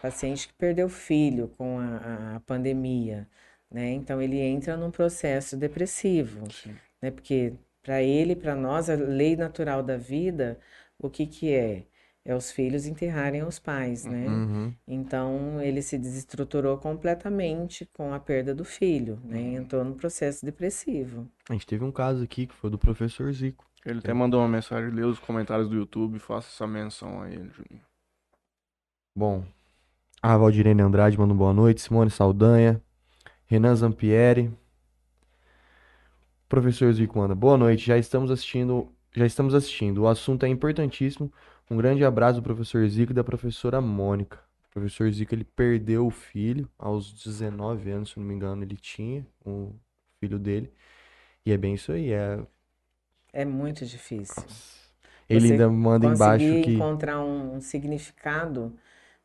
paciente 0.01 0.47
que 0.47 0.53
perdeu 0.55 0.89
filho 0.89 1.49
com 1.57 1.79
a, 1.79 2.37
a 2.37 2.39
pandemia, 2.41 3.27
né? 3.71 3.91
Então, 3.91 4.21
ele 4.21 4.39
entra 4.39 4.75
num 4.77 4.91
processo 4.91 5.55
depressivo, 5.57 6.51
Sim. 6.51 6.75
né? 7.01 7.11
Porque 7.11 7.53
para 7.83 8.01
ele, 8.01 8.35
para 8.35 8.55
nós, 8.55 8.89
a 8.89 8.95
lei 8.95 9.35
natural 9.35 9.83
da 9.83 9.97
vida, 9.97 10.59
o 10.97 11.09
que 11.09 11.27
que 11.27 11.53
é? 11.53 11.85
É 12.25 12.33
os 12.33 12.51
filhos 12.51 12.85
enterrarem 12.85 13.43
os 13.43 13.59
pais, 13.59 14.05
né? 14.05 14.27
Uhum. 14.27 14.73
Então, 14.87 15.61
ele 15.61 15.81
se 15.81 15.97
desestruturou 15.97 16.77
completamente 16.77 17.85
com 17.93 18.13
a 18.13 18.19
perda 18.19 18.55
do 18.55 18.63
filho, 18.63 19.19
né? 19.25 19.39
Uhum. 19.39 19.55
Entrou 19.57 19.83
no 19.83 19.95
processo 19.95 20.45
depressivo. 20.45 21.27
A 21.49 21.53
gente 21.53 21.67
teve 21.67 21.83
um 21.83 21.91
caso 21.91 22.23
aqui 22.23 22.47
que 22.47 22.53
foi 22.53 22.69
do 22.69 22.77
professor 22.77 23.29
Zico. 23.33 23.65
Ele 23.85 23.99
até 23.99 24.13
mandou 24.13 24.39
uma 24.39 24.47
mensagem, 24.47 24.89
lê 24.89 25.03
os 25.03 25.19
comentários 25.19 25.67
do 25.67 25.75
YouTube, 25.75 26.17
faça 26.17 26.47
essa 26.47 26.65
menção 26.65 27.21
a 27.21 27.29
ele, 27.29 27.49
Juninho. 27.49 27.83
Bom, 29.13 29.43
a 30.21 30.37
Valdirene 30.37 30.81
Andrade 30.81 31.17
manda 31.17 31.33
um 31.33 31.37
boa 31.37 31.53
noite, 31.53 31.81
Simone 31.81 32.09
Saldanha, 32.09 32.81
Renan 33.45 33.75
Zampieri. 33.75 34.49
Professor 36.47 36.93
Zico 36.93 37.19
manda, 37.19 37.35
boa 37.35 37.57
noite, 37.57 37.85
já 37.85 37.97
estamos 37.97 38.31
assistindo, 38.31 38.89
já 39.11 39.25
estamos 39.25 39.53
assistindo. 39.53 40.03
O 40.03 40.07
assunto 40.07 40.45
é 40.45 40.47
importantíssimo. 40.47 41.29
Um 41.69 41.77
grande 41.77 42.03
abraço 42.03 42.39
do 42.39 42.43
professor 42.43 42.87
Zico 42.87 43.11
e 43.11 43.15
da 43.15 43.23
professora 43.23 43.81
Mônica. 43.81 44.39
O 44.69 44.73
professor 44.73 45.09
Zico, 45.11 45.33
ele 45.33 45.43
perdeu 45.43 46.05
o 46.05 46.09
filho 46.11 46.69
aos 46.77 47.11
19 47.11 47.91
anos, 47.91 48.11
se 48.11 48.19
não 48.19 48.25
me 48.25 48.33
engano, 48.33 48.63
ele 48.63 48.75
tinha 48.75 49.25
o 49.45 49.71
filho 50.19 50.37
dele. 50.39 50.71
E 51.45 51.51
é 51.51 51.57
bem 51.57 51.75
isso 51.75 51.91
aí, 51.91 52.11
é... 52.11 52.39
É 53.31 53.45
muito 53.45 53.85
difícil. 53.85 54.43
Ele 55.27 55.47
Você 55.47 55.53
ainda 55.53 55.69
manda 55.69 56.05
embaixo 56.05 56.45
Conseguir 56.45 56.63
que 56.63 56.73
encontrar 56.73 57.19
um, 57.23 57.55
um 57.55 57.61
significado 57.61 58.73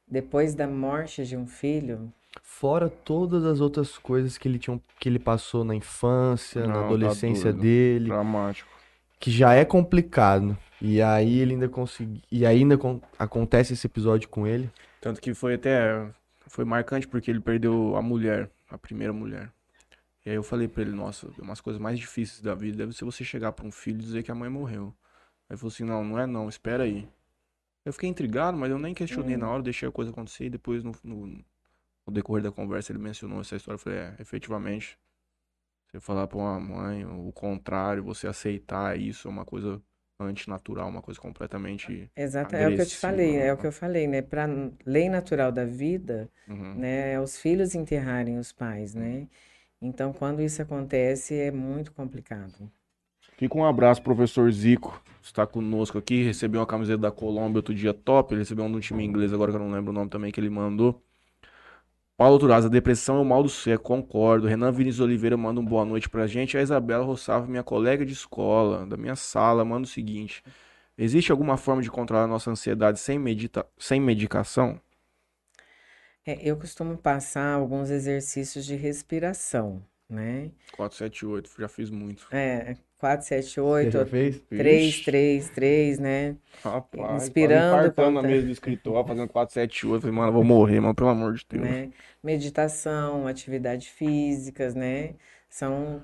depois 0.07 0.55
da 0.55 0.67
morte 0.67 1.25
de 1.25 1.37
um 1.37 1.47
filho, 1.47 2.13
Fora 2.43 2.89
todas 2.89 3.45
as 3.45 3.61
outras 3.61 3.97
coisas 3.99 4.37
que 4.39 4.49
ele 4.49 4.59
tinha, 4.59 4.81
que 4.99 5.09
ele 5.09 5.19
passou 5.19 5.65
na 5.65 5.75
infância, 5.75 6.67
Não, 6.67 6.69
na 6.69 6.75
tá 6.75 6.85
adolescência 6.87 7.53
doido. 7.53 7.61
dele, 7.63 8.07
Dramático. 8.07 8.71
que 9.19 9.31
já 9.31 9.55
é 9.55 9.65
complicado. 9.65 10.57
E 10.81 11.03
aí 11.03 11.39
ele 11.39 11.55
ainda 11.55 11.69
consegui, 11.69 12.23
e 12.31 12.47
ainda 12.47 12.79
con- 12.79 13.01
acontece 13.19 13.73
esse 13.73 13.87
episódio 13.87 14.29
com 14.29 14.47
ele. 14.47 14.71
Tanto 15.01 15.21
que 15.21 15.35
foi 15.35 15.55
até. 15.55 16.09
Foi 16.47 16.65
marcante 16.65 17.07
porque 17.07 17.31
ele 17.31 17.41
perdeu 17.41 17.97
a 17.97 18.03
mulher, 18.03 18.51
a 18.71 18.79
primeira 18.79 19.13
mulher. 19.13 19.51
E 20.25 20.31
aí 20.31 20.37
eu 20.37 20.43
falei 20.43 20.69
pra 20.69 20.83
ele, 20.83 20.93
nossa, 20.93 21.29
uma 21.39 21.49
das 21.49 21.61
coisas 21.61 21.81
mais 21.81 21.99
difíceis 21.99 22.41
da 22.41 22.55
vida 22.55 22.79
deve 22.79 22.93
ser 22.93 23.05
você 23.05 23.25
chegar 23.25 23.53
pra 23.53 23.67
um 23.67 23.73
filho 23.73 23.99
e 23.99 24.03
dizer 24.03 24.23
que 24.23 24.31
a 24.31 24.35
mãe 24.35 24.49
morreu. 24.49 24.95
Aí 25.49 25.55
ele 25.55 25.59
falou 25.59 25.73
assim, 25.73 25.85
não, 25.85 26.05
não 26.05 26.19
é 26.19 26.27
não, 26.27 26.49
espera 26.49 26.85
aí. 26.85 27.09
Eu 27.85 27.93
fiquei 27.93 28.09
intrigado, 28.09 28.57
mas 28.57 28.71
eu 28.71 28.79
nem 28.79 28.93
questionei 28.95 29.37
na 29.37 29.51
hora, 29.51 29.63
deixei 29.63 29.89
a 29.89 29.93
coisa 29.93 30.11
acontecer 30.11 30.45
e 30.47 30.51
depois 30.51 30.83
no, 30.85 30.93
no, 31.03 31.27
no 31.27 32.13
decorrer 32.13 32.43
da 32.43 32.53
conversa 32.53 32.93
ele 32.93 32.99
mencionou 32.99 33.41
essa 33.41 33.57
história. 33.57 33.77
Eu 33.77 33.79
falei, 33.83 33.99
é, 33.99 34.17
efetivamente, 34.19 34.99
você 35.87 36.01
falar 36.01 36.27
pra 36.27 36.39
uma 36.39 36.61
mãe 36.61 37.05
o 37.07 37.33
contrário, 37.33 38.03
você 38.03 38.27
aceitar 38.27 38.99
isso 38.99 39.29
é 39.29 39.31
uma 39.31 39.45
coisa 39.45 39.81
antinatural, 40.21 40.89
uma 40.89 41.03
coisa 41.03 41.21
completamente. 41.21 42.11
exato, 42.17 42.55
é 42.57 42.69
o 42.69 42.73
que 42.73 42.81
eu 42.83 42.87
te 42.87 42.97
Agressiva, 42.97 42.97
falei, 42.97 43.37
é 43.39 43.53
o 43.53 43.57
né? 43.57 43.59
que 43.59 43.67
eu 43.67 43.73
falei, 43.73 44.07
né? 44.07 44.21
Para 44.23 44.47
lei 44.85 45.09
natural 45.09 45.51
da 45.53 45.65
vida, 45.65 46.31
Uhum. 46.49 46.75
né, 46.75 47.13
é 47.15 47.21
os 47.21 47.39
filhos 47.39 47.75
enterrarem 47.75 48.39
os 48.39 48.53
pais, 48.53 48.95
né? 48.95 49.29
Então, 49.81 50.13
quando 50.13 50.43
isso 50.43 50.63
acontece, 50.63 51.35
é 51.35 51.51
muito 51.53 51.93
complicado. 51.93 52.71
Fica 53.37 53.57
um 53.57 53.65
abraço, 53.65 54.03
professor 54.03 54.51
Zico. 54.53 55.01
Está 55.23 55.47
conosco 55.47 55.97
aqui. 55.99 56.23
Recebeu 56.25 56.61
uma 56.61 56.67
camiseta 56.67 56.99
da 56.99 57.11
Colômbia 57.13 57.59
outro 57.59 57.75
dia 57.75 57.95
top. 57.95 58.35
Ele 58.35 58.41
recebeu 58.43 58.65
um 58.65 58.71
de 58.71 58.77
um 58.77 58.81
time 58.81 59.05
inglês, 59.05 59.33
agora 59.33 59.51
que 59.53 59.57
eu 59.57 59.61
não 59.61 59.71
lembro 59.71 59.91
o 59.91 59.95
nome 59.95 60.11
também 60.11 60.33
que 60.33 60.41
ele 60.41 60.51
mandou. 60.51 61.03
Paulo 62.19 62.37
Turaz, 62.37 62.65
a 62.65 62.69
depressão 62.69 63.19
é 63.19 63.21
o 63.21 63.25
mal 63.25 63.45
do 63.45 63.49
século, 63.49 64.01
concordo. 64.03 64.49
Renan 64.49 64.73
Vinícius 64.73 64.99
Oliveira 64.99 65.37
manda 65.37 65.61
um 65.61 65.65
boa 65.65 65.85
noite 65.85 66.11
pra 66.11 66.27
gente. 66.27 66.59
A 66.59 66.61
Isabela 66.61 67.05
Rossava, 67.05 67.47
minha 67.47 67.63
colega 67.63 68.05
de 68.05 68.13
escola, 68.13 68.85
da 68.85 68.97
minha 68.97 69.15
sala, 69.15 69.65
manda 69.65 69.87
o 69.87 69.89
seguinte: 69.89 70.43
Existe 70.99 71.31
alguma 71.31 71.57
forma 71.57 71.81
de 71.81 71.89
controlar 71.89 72.25
a 72.25 72.27
nossa 72.27 72.51
ansiedade 72.51 72.99
sem, 72.99 73.21
medita 73.21 73.65
sem 73.79 74.01
medicação? 74.01 74.81
É, 76.27 76.41
eu 76.43 76.57
costumo 76.57 76.99
passar 76.99 77.53
alguns 77.53 77.89
exercícios 77.89 78.67
de 78.67 78.75
respiração, 78.75 79.81
né? 80.09 80.51
478, 80.77 81.51
já 81.59 81.69
fiz 81.69 81.91
muito. 81.91 82.27
É, 82.31 82.77
4, 82.99 83.27
7, 83.27 83.49
Você 83.51 83.61
8, 83.61 83.93
já 83.93 84.07
fez? 84.07 84.41
3, 84.49 84.85
Ixi. 84.89 85.05
3, 85.05 85.51
3, 85.51 85.99
né? 85.99 86.37
Rapaz, 86.65 87.23
Inspirando, 87.25 87.75
quase 87.75 87.89
infartando 87.89 88.11
na 88.11 88.21
conta- 88.23 88.29
mesa 88.29 88.47
do 88.47 88.53
escritório, 88.53 89.07
fazendo 89.09 89.29
478. 89.29 90.01
Falei, 90.03 90.17
mano, 90.17 90.29
eu 90.29 90.33
vou 90.33 90.45
morrer, 90.45 90.81
mano, 90.81 90.95
pelo 90.95 91.09
amor 91.11 91.35
de 91.35 91.45
Deus. 91.49 91.63
né? 91.63 91.91
Meditação, 92.23 93.27
atividades 93.27 93.87
físicas, 93.89 94.75
né? 94.75 95.15
São 95.49 96.03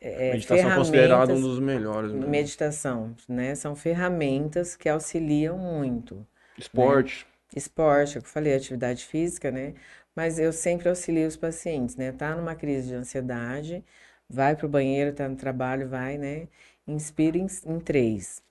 é, 0.00 0.32
Meditação 0.32 0.70
é 0.70 0.74
considerado 0.76 1.22
um 1.22 1.26
ferramentas. 1.26 1.42
dos 1.42 1.58
melhores. 1.60 2.12
Né? 2.12 2.26
Meditação, 2.26 3.14
né? 3.28 3.54
São 3.54 3.74
ferramentas 3.74 4.76
que 4.76 4.88
auxiliam 4.88 5.56
muito. 5.58 6.26
Esporte. 6.58 7.26
Esporte, 7.56 8.16
é 8.16 8.18
o 8.18 8.22
que 8.22 8.28
eu 8.28 8.32
falei, 8.32 8.54
atividade 8.54 9.04
física, 9.04 9.50
né? 9.50 9.74
Mas 10.14 10.38
eu 10.38 10.52
sempre 10.52 10.88
auxilio 10.88 11.26
os 11.26 11.36
pacientes, 11.36 11.96
né? 11.96 12.12
Tá 12.12 12.34
numa 12.36 12.54
crise 12.54 12.88
de 12.88 12.94
ansiedade, 12.94 13.84
vai 14.28 14.56
pro 14.56 14.68
banheiro, 14.68 15.14
tá 15.14 15.28
no 15.28 15.36
trabalho, 15.36 15.88
vai, 15.88 16.16
né? 16.18 16.48
Inspira 16.86 17.38
em, 17.38 17.46
em 17.66 17.80
três. 17.80 18.42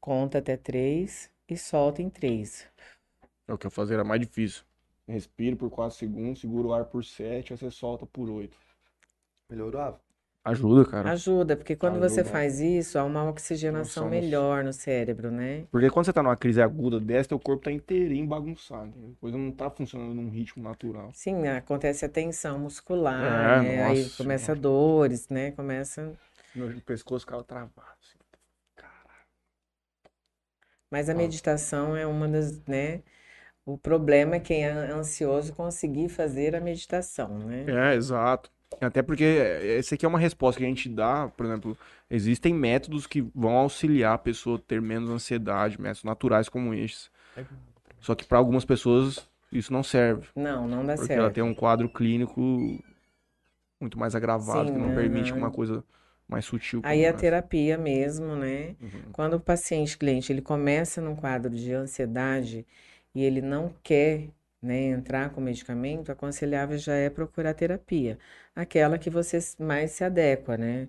Conta 0.00 0.38
até 0.38 0.56
três 0.56 1.30
e 1.48 1.56
solta 1.56 2.02
em 2.02 2.10
três. 2.10 2.66
É 3.48 3.52
o 3.52 3.58
que 3.58 3.66
eu 3.66 3.70
fazia, 3.70 3.94
era 3.94 4.04
mais 4.04 4.20
difícil. 4.20 4.64
Respira 5.06 5.56
por 5.56 5.70
4 5.70 5.98
segundos, 5.98 6.40
segura 6.40 6.68
o 6.68 6.72
ar 6.72 6.84
por 6.86 7.04
7, 7.04 7.52
aí 7.52 7.58
você 7.58 7.70
solta 7.70 8.06
por 8.06 8.30
8. 8.30 8.56
Melhorava? 9.50 10.00
Ajuda, 10.44 10.84
cara. 10.84 11.10
Ajuda, 11.12 11.56
porque 11.56 11.74
quando 11.76 11.98
você 12.00 12.22
Ajuda. 12.22 12.30
faz 12.30 12.60
isso, 12.60 12.98
há 12.98 13.04
uma 13.04 13.28
oxigenação 13.28 14.04
Nossa, 14.04 14.10
melhor 14.10 14.64
no 14.64 14.72
cérebro, 14.72 15.30
né? 15.30 15.66
Porque 15.70 15.90
quando 15.90 16.06
você 16.06 16.12
tá 16.12 16.22
numa 16.22 16.36
crise 16.36 16.60
aguda 16.62 17.00
dessa, 17.00 17.30
teu 17.30 17.38
corpo 17.38 17.64
tá 17.64 17.72
inteirinho 17.72 18.26
bagunçado. 18.26 18.92
A 19.16 19.20
coisa 19.20 19.36
não 19.36 19.50
tá 19.50 19.70
funcionando 19.70 20.14
num 20.14 20.28
ritmo 20.30 20.62
natural. 20.62 21.10
Sim, 21.14 21.46
acontece 21.48 22.04
a 22.04 22.08
tensão 22.08 22.58
muscular, 22.58 23.24
É, 23.24 23.62
né? 23.62 23.82
Aí 23.84 24.04
nossa 24.04 24.10
começa 24.10 24.52
senhora. 24.52 24.60
dores, 24.60 25.28
né? 25.28 25.50
Começa. 25.52 26.12
Meu 26.54 26.80
pescoço 26.82 27.24
ficava 27.24 27.44
travado. 27.44 27.80
assim. 28.00 28.18
Mas 30.90 31.08
a 31.10 31.14
meditação 31.14 31.96
é 31.96 32.06
uma 32.06 32.26
das, 32.28 32.58
né? 32.66 33.02
O 33.66 33.78
problema 33.78 34.36
é 34.36 34.40
quem 34.40 34.64
é 34.64 34.70
ansioso 34.72 35.54
conseguir 35.54 36.08
fazer 36.08 36.56
a 36.56 36.60
meditação, 36.60 37.38
né? 37.40 37.66
É, 37.66 37.94
exato. 37.94 38.50
Até 38.80 39.02
porque 39.02 39.24
esse 39.24 39.94
aqui 39.94 40.04
é 40.04 40.08
uma 40.08 40.18
resposta 40.18 40.58
que 40.58 40.64
a 40.64 40.68
gente 40.68 40.88
dá, 40.88 41.28
por 41.28 41.46
exemplo, 41.46 41.76
existem 42.10 42.52
métodos 42.54 43.06
que 43.06 43.20
vão 43.34 43.52
auxiliar 43.56 44.14
a 44.14 44.18
pessoa 44.18 44.56
a 44.56 44.60
ter 44.60 44.80
menos 44.80 45.10
ansiedade, 45.10 45.80
métodos 45.80 46.04
naturais 46.04 46.48
como 46.48 46.74
estes. 46.74 47.10
Só 48.00 48.14
que 48.14 48.24
para 48.24 48.38
algumas 48.38 48.64
pessoas 48.64 49.28
isso 49.52 49.72
não 49.72 49.82
serve, 49.82 50.26
Não, 50.36 50.66
não 50.68 50.84
dá 50.84 50.96
porque 50.96 51.06
certo. 51.06 51.20
ela 51.20 51.30
tem 51.30 51.42
um 51.44 51.54
quadro 51.54 51.88
clínico 51.88 52.40
muito 53.80 53.98
mais 53.98 54.14
agravado, 54.14 54.72
que 54.72 54.78
Sim, 54.78 54.84
não 54.84 54.94
permite 54.94 55.32
aham. 55.32 55.40
uma 55.40 55.50
coisa 55.50 55.84
mais 56.28 56.44
sutil 56.44 56.80
Aí 56.82 57.04
a 57.04 57.10
essa. 57.10 57.20
terapia 57.20 57.78
mesmo, 57.78 58.34
né? 58.36 58.74
Uhum. 58.80 59.02
Quando 59.12 59.34
o 59.34 59.40
paciente, 59.40 59.96
cliente, 59.96 60.32
ele 60.32 60.42
começa 60.42 61.00
num 61.00 61.14
quadro 61.16 61.50
de 61.54 61.72
ansiedade 61.72 62.66
e 63.14 63.22
ele 63.22 63.40
não 63.40 63.72
quer, 63.82 64.28
né, 64.64 64.86
entrar 64.88 65.30
com 65.30 65.40
medicamento, 65.40 66.10
aconselhável 66.12 66.78
já 66.78 66.94
é 66.94 67.10
procurar 67.10 67.54
terapia, 67.54 68.18
aquela 68.54 68.98
que 68.98 69.10
você 69.10 69.38
mais 69.60 69.92
se 69.92 70.04
adequa, 70.04 70.56
né? 70.58 70.88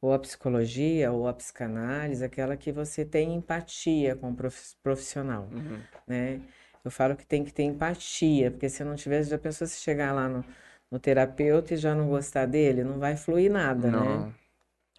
Ou 0.00 0.12
a 0.12 0.18
psicologia, 0.18 1.12
ou 1.12 1.26
a 1.28 1.34
psicanálise, 1.34 2.24
aquela 2.24 2.56
que 2.56 2.70
você 2.72 3.04
tem 3.04 3.34
empatia 3.34 4.14
com 4.16 4.30
o 4.30 4.36
prof- 4.36 4.76
profissional, 4.82 5.50
Uhum. 5.50 5.86
né? 6.06 6.40
Eu 6.84 6.90
falo 6.90 7.16
que 7.16 7.26
tem 7.26 7.44
que 7.44 7.52
ter 7.52 7.64
empatia, 7.64 8.50
porque 8.50 8.68
se 8.68 8.84
não 8.84 8.94
tiver, 8.96 9.22
já 9.24 9.38
pensou 9.38 9.66
se 9.66 9.80
chegar 9.80 10.12
lá 10.12 10.28
no, 10.28 10.44
no 10.90 10.98
terapeuta 11.00 11.74
e 11.74 11.76
já 11.76 11.94
não 11.94 12.08
gostar 12.08 12.46
dele, 12.46 12.84
não 12.84 12.98
vai 12.98 13.16
fluir 13.16 13.50
nada, 13.50 13.90
né? 13.92 14.24
Não. 14.24 14.34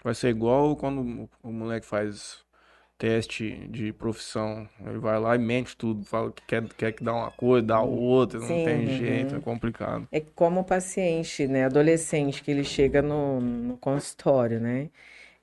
Vai 0.04 0.16
ser 0.16 0.30
igual 0.30 0.78
quando 0.78 1.30
o 1.44 1.52
moleque 1.54 1.88
faz 1.88 2.46
teste 2.98 3.68
de 3.70 3.94
profissão. 3.94 4.68
Ele 4.82 5.00
vai 5.00 5.20
lá 5.20 5.36
e 5.36 5.40
mente 5.40 5.76
tudo, 5.78 6.04
fala 6.06 6.32
que 6.32 6.44
quer, 6.46 6.68
quer 6.76 6.92
que 6.94 7.04
dá 7.04 7.14
uma 7.14 7.32
coisa, 7.32 7.66
dá 7.68 7.82
outra, 7.82 8.40
não 8.40 8.58
Sim, 8.58 8.60
tem 8.60 8.88
uhum. 8.88 8.88
jeito, 8.88 9.36
é 9.36 9.40
complicado. 9.42 10.08
É 10.12 10.22
como 10.22 10.62
o 10.62 10.66
paciente, 10.66 11.48
né, 11.48 11.66
adolescente, 11.66 12.44
que 12.44 12.52
ele 12.52 12.64
chega 12.64 13.02
no, 13.02 13.42
no 13.42 13.78
consultório, 13.78 14.60
né? 14.60 14.90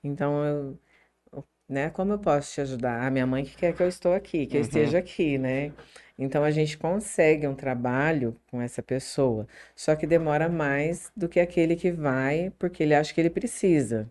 Então, 0.05 0.45
eu, 0.47 0.81
eu- 1.33 1.45
né, 1.69 1.91
como 1.91 2.13
eu 2.15 2.21
posso 2.21 2.55
te 2.55 2.61
ajudar? 2.63 3.07
A 3.07 3.11
minha 3.11 3.27
mãe 3.27 3.45
que 3.45 3.57
quer 3.57 3.75
que 3.77 3.83
eu 3.83 3.89
estou 3.89 4.15
aqui, 4.15 4.47
que 4.47 4.57
eu 4.57 4.61
Uhum. 4.61 4.61
esteja 4.63 4.99
aqui, 4.99 5.39
né? 5.39 5.73
Então, 6.19 6.45
a 6.45 6.51
gente 6.53 6.79
consegue 6.79 7.47
um 7.49 7.55
trabalho 7.57 8.37
com 8.51 8.61
essa 8.63 8.83
pessoa, 8.83 9.49
só 9.77 9.97
que 9.97 10.07
demora 10.07 10.49
mais 10.49 11.13
do 11.17 11.29
que 11.29 11.41
aquele 11.41 11.77
que 11.77 11.93
vai 11.93 12.51
porque 12.59 12.83
ele 12.85 12.95
acha 12.95 13.15
que 13.15 13.21
ele 13.23 13.31
precisa, 13.31 14.11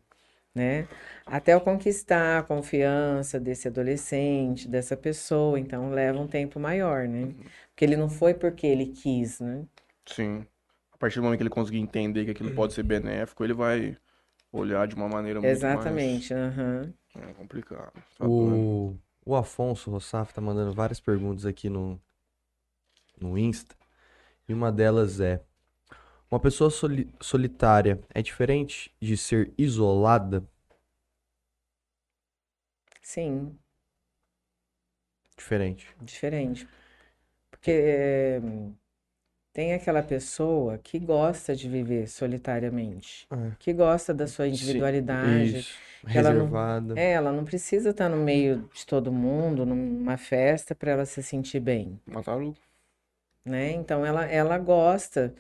né? 0.53 0.87
Até 1.25 1.53
eu 1.53 1.61
conquistar 1.61 2.39
a 2.39 2.43
confiança 2.43 3.39
desse 3.39 3.67
adolescente, 3.67 4.67
dessa 4.67 4.95
pessoa, 4.95 5.59
então 5.59 5.89
leva 5.89 6.19
um 6.19 6.27
tempo 6.27 6.59
maior, 6.59 7.07
né? 7.07 7.33
Porque 7.69 7.85
ele 7.85 7.97
não 7.97 8.09
foi 8.09 8.33
porque 8.33 8.67
ele 8.67 8.87
quis, 8.87 9.39
né? 9.39 9.65
Sim. 10.05 10.45
A 10.91 10.97
partir 10.97 11.19
do 11.19 11.23
momento 11.23 11.37
que 11.39 11.43
ele 11.43 11.49
conseguir 11.49 11.79
entender 11.79 12.25
que 12.25 12.31
aquilo 12.31 12.53
pode 12.53 12.73
ser 12.73 12.83
benéfico, 12.83 13.43
ele 13.43 13.53
vai 13.53 13.97
olhar 14.51 14.87
de 14.87 14.95
uma 14.95 15.09
maneira 15.09 15.39
muito 15.41 15.49
mais. 15.49 15.57
Exatamente, 15.57 16.33
aham. 16.33 16.93
É 17.15 17.33
complicado. 17.33 17.91
Tá. 18.17 18.25
O, 18.25 18.95
o 19.25 19.35
Afonso 19.35 19.91
Rossaf 19.91 20.33
tá 20.33 20.41
mandando 20.41 20.73
várias 20.73 20.99
perguntas 20.99 21.45
aqui 21.45 21.69
no, 21.69 21.99
no 23.19 23.37
Insta. 23.37 23.75
E 24.47 24.53
uma 24.53 24.71
delas 24.71 25.19
é: 25.19 25.43
Uma 26.33 26.39
pessoa 26.39 26.71
soli- 26.71 27.07
solitária 27.21 28.01
é 28.11 28.19
diferente 28.19 28.91
de 28.99 29.15
ser 29.15 29.53
isolada? 29.55 30.43
Sim, 33.03 33.55
Diferente. 35.37 35.87
diferente. 36.01 36.67
Porque 37.51 37.69
eh, 37.69 38.41
tem 39.53 39.75
aquela 39.75 40.01
pessoa 40.01 40.79
que 40.79 40.97
gosta 40.97 41.55
de 41.55 41.69
viver 41.69 42.07
solitariamente, 42.07 43.27
É. 43.31 43.51
que 43.59 43.71
gosta 43.71 44.11
da 44.11 44.25
sua 44.25 44.47
individualidade. 44.47 45.57
Isso. 45.59 45.77
que 46.09 46.17
ela 46.17 46.31
não- 46.33 46.45
Reservada. 46.45 46.99
É, 46.99 47.11
ela 47.11 47.31
não 47.31 47.45
precisa 47.45 47.91
estar 47.91 48.09
no 48.09 48.17
meio 48.17 48.67
de 48.73 48.87
todo 48.87 49.11
mundo, 49.11 49.67
numa 49.67 50.17
festa, 50.17 50.73
para 50.73 50.89
ela 50.93 51.05
se 51.05 51.21
sentir 51.21 51.59
bem. 51.59 51.99
Mataram. 52.07 52.55
né? 53.45 53.71
Então 53.73 54.03
ela, 54.03 54.25
ela 54.25 54.57
gosta 54.57 55.33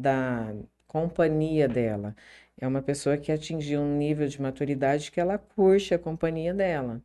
da 0.00 0.54
companhia 0.86 1.68
dela. 1.68 2.14
É 2.58 2.66
uma 2.66 2.82
pessoa 2.82 3.16
que 3.16 3.32
atingiu 3.32 3.80
um 3.80 3.96
nível 3.96 4.28
de 4.28 4.40
maturidade 4.40 5.10
que 5.10 5.20
ela 5.20 5.38
curte 5.38 5.94
a 5.94 5.98
companhia 5.98 6.54
dela, 6.54 7.02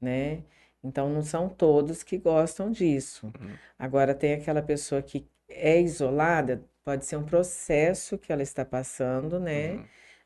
né? 0.00 0.42
Então 0.84 1.08
não 1.10 1.22
são 1.22 1.48
todos 1.48 2.02
que 2.02 2.18
gostam 2.18 2.70
disso. 2.70 3.26
Uhum. 3.26 3.58
Agora 3.78 4.14
tem 4.14 4.34
aquela 4.34 4.62
pessoa 4.62 5.02
que 5.02 5.26
é 5.48 5.80
isolada, 5.80 6.62
pode 6.84 7.04
ser 7.04 7.16
um 7.16 7.24
processo 7.24 8.18
que 8.18 8.32
ela 8.32 8.42
está 8.42 8.64
passando, 8.64 9.38
né? 9.40 9.72
Uhum. 9.74 9.84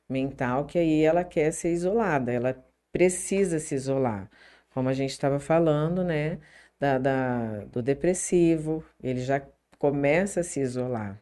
Mental, 0.09 0.67
que 0.67 0.79
aí 0.79 1.03
ela 1.03 1.25
quer 1.25 1.53
ser 1.53 1.73
isolada, 1.73 2.33
ela 2.33 2.57
precisa 2.93 3.59
se 3.59 3.75
isolar. 3.75 4.31
Como 4.73 4.89
a 4.89 4.93
gente 4.93 5.11
estava 5.11 5.41
falando, 5.41 6.05
né? 6.05 6.39
Da, 6.79 6.99
da- 6.99 7.65
do 7.67 7.83
depressivo, 7.83 8.85
ele 9.03 9.21
já 9.21 9.41
começa 9.79 10.41
a 10.41 10.45
se 10.45 10.61
isolar. 10.61 11.21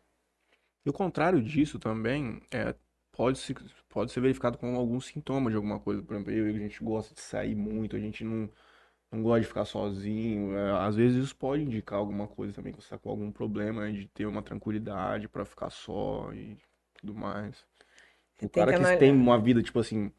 E 0.85 0.91
o 0.91 0.93
contrário 0.93 1.43
disso 1.43 1.79
também 1.79 2.43
é, 2.53 2.75
pode, 3.13 3.39
se, 3.39 3.55
pode 3.89 4.13
ser 4.13 4.21
verificado 4.21 4.59
com 4.59 4.77
alguns 4.77 5.07
sintomas 5.07 5.53
de 5.53 5.57
alguma 5.57 5.81
coisa. 5.81 6.03
Por 6.03 6.15
exemplo, 6.15 6.33
eu, 6.33 6.51
e 6.51 6.57
a 6.57 6.59
gente 6.59 6.83
gosta 6.85 7.15
de 7.15 7.21
sair 7.21 7.55
muito, 7.55 7.97
a 7.97 8.01
gente 8.01 8.23
não, 8.25 8.51
não 9.13 9.23
gosta 9.23 9.41
de 9.43 9.47
ficar 9.49 9.65
sozinho. 9.65 10.57
é, 10.57 10.73
às 10.87 10.97
vezes 10.97 11.25
isso 11.25 11.37
pode 11.37 11.63
indicar 11.63 11.99
alguma 11.99 12.29
coisa 12.29 12.53
também, 12.55 12.73
que 12.73 12.81
você 12.81 12.87
está 12.87 12.99
com 12.99 13.11
algum 13.11 13.33
problema, 13.33 13.91
de 13.93 14.07
ter 14.09 14.27
uma 14.27 14.43
tranquilidade 14.43 15.29
para 15.29 15.45
ficar 15.45 15.71
só 15.71 16.33
e 16.35 16.57
tudo 17.01 17.15
mais. 17.15 17.65
O 18.43 18.49
cara 18.49 18.73
que 18.73 18.85
que 18.85 18.99
tem 18.99 19.13
uma 19.13 19.39
vida, 19.41 19.63
tipo 19.63 19.79
assim, 19.79 20.11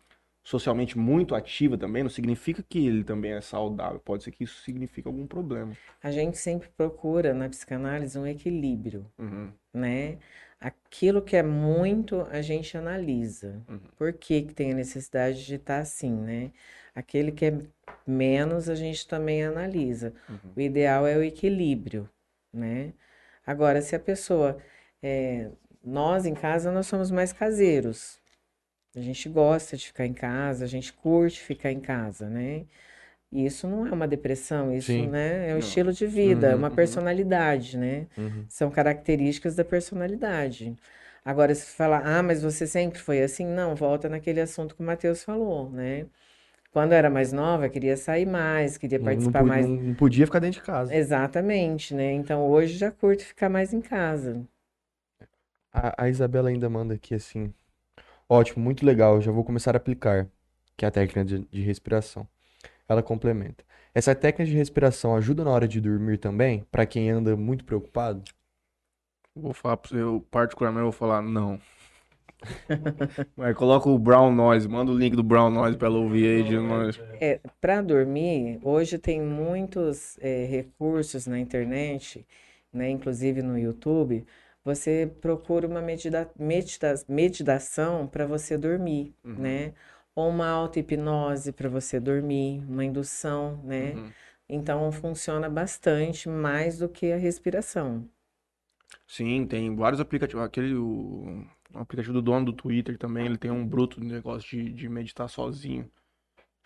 socialmente 0.43 0.97
muito 0.97 1.35
ativa 1.35 1.77
também, 1.77 2.03
não 2.03 2.09
significa 2.09 2.63
que 2.63 2.85
ele 2.85 3.03
também 3.03 3.33
é 3.33 3.41
saudável. 3.41 3.99
Pode 3.99 4.23
ser 4.23 4.31
que 4.31 4.43
isso 4.43 4.61
signifique 4.61 5.07
algum 5.07 5.27
problema. 5.27 5.77
A 6.01 6.11
gente 6.11 6.37
sempre 6.37 6.69
procura 6.69 7.33
na 7.33 7.49
psicanálise 7.49 8.17
um 8.17 8.27
equilíbrio, 8.27 9.11
Uhum, 9.17 9.53
né? 9.73 10.17
Aquilo 10.65 11.21
que 11.21 11.35
é 11.35 11.43
muito, 11.43 12.21
a 12.31 12.41
gente 12.41 12.75
analisa. 12.75 13.61
Uhum. 13.69 13.79
Por 13.95 14.11
que 14.13 14.41
que 14.41 14.53
tem 14.55 14.71
a 14.71 14.75
necessidade 14.75 15.45
de 15.45 15.55
estar 15.55 15.77
assim, 15.77 16.11
né? 16.11 16.51
Aquele 16.95 17.31
que 17.31 17.45
é 17.45 17.59
menos, 18.07 18.67
a 18.67 18.73
gente 18.73 19.07
também 19.07 19.43
analisa. 19.43 20.11
uhum. 20.27 20.53
O 20.55 20.59
ideal 20.59 21.05
é 21.05 21.15
o 21.17 21.23
equilíbrio, 21.23 22.09
né? 22.51 22.93
Agora, 23.45 23.79
se 23.79 23.95
a 23.95 23.99
pessoa, 23.99 24.57
é, 25.03 25.51
nós 25.83 26.25
em 26.25 26.33
casa, 26.33 26.71
nós 26.71 26.87
somos 26.87 27.11
mais 27.11 27.31
caseiros. 27.31 28.19
A 28.95 29.01
gente 29.01 29.29
gosta 29.29 29.77
de 29.77 29.85
ficar 29.85 30.07
em 30.07 30.15
casa, 30.15 30.65
a 30.65 30.67
gente 30.67 30.91
curte 30.93 31.41
ficar 31.41 31.71
em 31.71 31.79
casa, 31.79 32.27
né? 32.27 32.65
E 33.35 33.45
isso 33.45 33.67
não 33.67 33.85
é 33.87 33.91
uma 33.91 34.07
depressão, 34.07 34.73
isso, 34.73 35.03
Sim. 35.03 35.09
né, 35.09 35.49
é 35.51 35.55
um 35.55 35.57
Não. 35.57 35.59
estilo 35.59 35.91
de 35.93 36.07
vida, 36.07 36.47
é 36.49 36.55
Uhum, 36.55 36.55
uma 36.55 36.71
uhum. 36.71 36.71
personalidade, 36.71 37.77
né? 37.77 38.07
Uhum. 38.17 38.49
São 38.49 38.71
características 38.71 39.55
da 39.55 39.65
personalidade. 39.65 40.75
Agora, 41.25 41.53
se 41.55 41.65
falar, 41.75 42.01
ah, 42.05 42.23
mas 42.23 42.41
você 42.43 42.67
sempre 42.67 42.99
foi 42.99 43.21
assim, 43.23 43.45
não, 43.45 43.75
volta 43.75 44.07
naquele 44.09 44.41
assunto 44.41 44.75
que 44.75 44.81
o 44.81 44.85
Matheus 44.85 45.23
falou, 45.23 45.69
né? 45.71 46.05
Quando 46.71 46.93
eu 46.93 46.97
era 46.99 47.09
mais 47.09 47.33
nova, 47.33 47.69
queria 47.69 47.97
sair 47.97 48.25
mais, 48.27 48.77
queria 48.77 48.99
Não, 48.99 49.01
participar 49.01 49.43
mais. 49.45 49.67
não- 49.67 49.77
não 49.77 49.95
podia 49.95 50.25
ficar 50.25 50.39
dentro 50.39 50.59
de 50.59 50.65
casa. 50.65 50.97
Exatamente, 50.97 51.93
né? 51.93 52.11
Então 52.13 52.49
hoje 52.49 52.75
já 52.75 52.91
curto 52.91 53.23
ficar 53.23 53.49
mais 53.49 53.71
em 53.71 53.81
casa. 53.81 54.43
A, 55.71 56.03
a 56.05 56.09
Isabela 56.09 56.49
ainda 56.49 56.67
manda 56.69 56.93
aqui 56.95 57.13
assim. 57.13 57.53
Ótimo, 58.29 58.63
muito 58.63 58.85
legal, 58.85 59.21
já 59.21 59.31
vou 59.31 59.43
começar 59.45 59.75
a 59.75 59.77
aplicar, 59.77 60.29
que 60.77 60.85
é 60.85 60.89
a 60.89 60.91
técnica 60.91 61.25
de, 61.25 61.39
de 61.47 61.61
respiração. 61.63 62.27
Ela 62.87 63.01
complementa. 63.03 63.63
Essa 63.93 64.13
técnica 64.13 64.45
de 64.49 64.55
respiração 64.57 65.15
ajuda 65.15 65.43
na 65.43 65.51
hora 65.51 65.67
de 65.67 65.79
dormir 65.81 66.17
também, 66.17 66.65
para 66.71 66.85
quem 66.85 67.09
anda 67.09 67.35
muito 67.35 67.63
preocupado? 67.65 68.23
Vou 69.35 69.53
falar 69.53 69.77
pra 69.77 69.89
você, 69.89 70.01
eu 70.01 70.25
particularmente 70.31 70.83
vou 70.83 70.91
falar 70.91 71.21
não. 71.21 71.59
Mas 73.35 73.55
coloca 73.55 73.89
o 73.89 73.97
Brown 73.97 74.31
Noise, 74.33 74.67
manda 74.67 74.91
o 74.91 74.97
link 74.97 75.15
do 75.15 75.23
Brown 75.23 75.49
Noise 75.49 75.77
pra 75.77 75.87
ela 75.87 75.97
ouvir 75.97 76.27
aí 76.27 76.43
de 76.43 76.59
nós. 76.59 76.99
É, 77.19 77.39
para 77.59 77.81
dormir, 77.81 78.59
hoje 78.63 78.97
tem 78.97 79.21
muitos 79.21 80.17
é, 80.21 80.45
recursos 80.45 81.25
na 81.27 81.39
internet, 81.39 82.25
né? 82.71 82.89
Inclusive 82.89 83.41
no 83.41 83.57
YouTube. 83.57 84.25
Você 84.63 85.11
procura 85.21 85.67
uma 85.67 85.81
medita 85.81 86.29
medita 86.37 86.93
meditação 87.07 88.07
para 88.07 88.25
você 88.25 88.57
dormir, 88.57 89.13
Uhum. 89.23 89.35
né? 89.37 89.73
Ou 90.15 90.29
uma 90.29 90.47
auto-hipnose 90.47 91.51
para 91.51 91.69
você 91.69 91.99
dormir, 91.99 92.63
uma 92.67 92.83
indução, 92.85 93.61
né? 93.63 93.93
Uhum. 93.93 94.13
Então 94.49 94.91
funciona 94.91 95.49
bastante 95.49 96.29
mais 96.29 96.77
do 96.79 96.89
que 96.89 97.11
a 97.11 97.17
respiração. 97.17 98.09
Sim, 99.07 99.45
tem 99.47 99.75
vários 99.75 99.99
aplicativos. 100.01 100.43
Aquele, 100.43 100.75
o, 100.75 101.45
o 101.73 101.79
aplicativo 101.79 102.13
do 102.13 102.21
dono 102.21 102.45
do 102.47 102.53
Twitter 102.53 102.97
também, 102.97 103.25
ele 103.25 103.37
tem 103.37 103.51
um 103.51 103.67
bruto 103.67 103.99
negócio 104.03 104.49
de, 104.49 104.71
de 104.73 104.89
meditar 104.89 105.27
sozinho. 105.29 105.89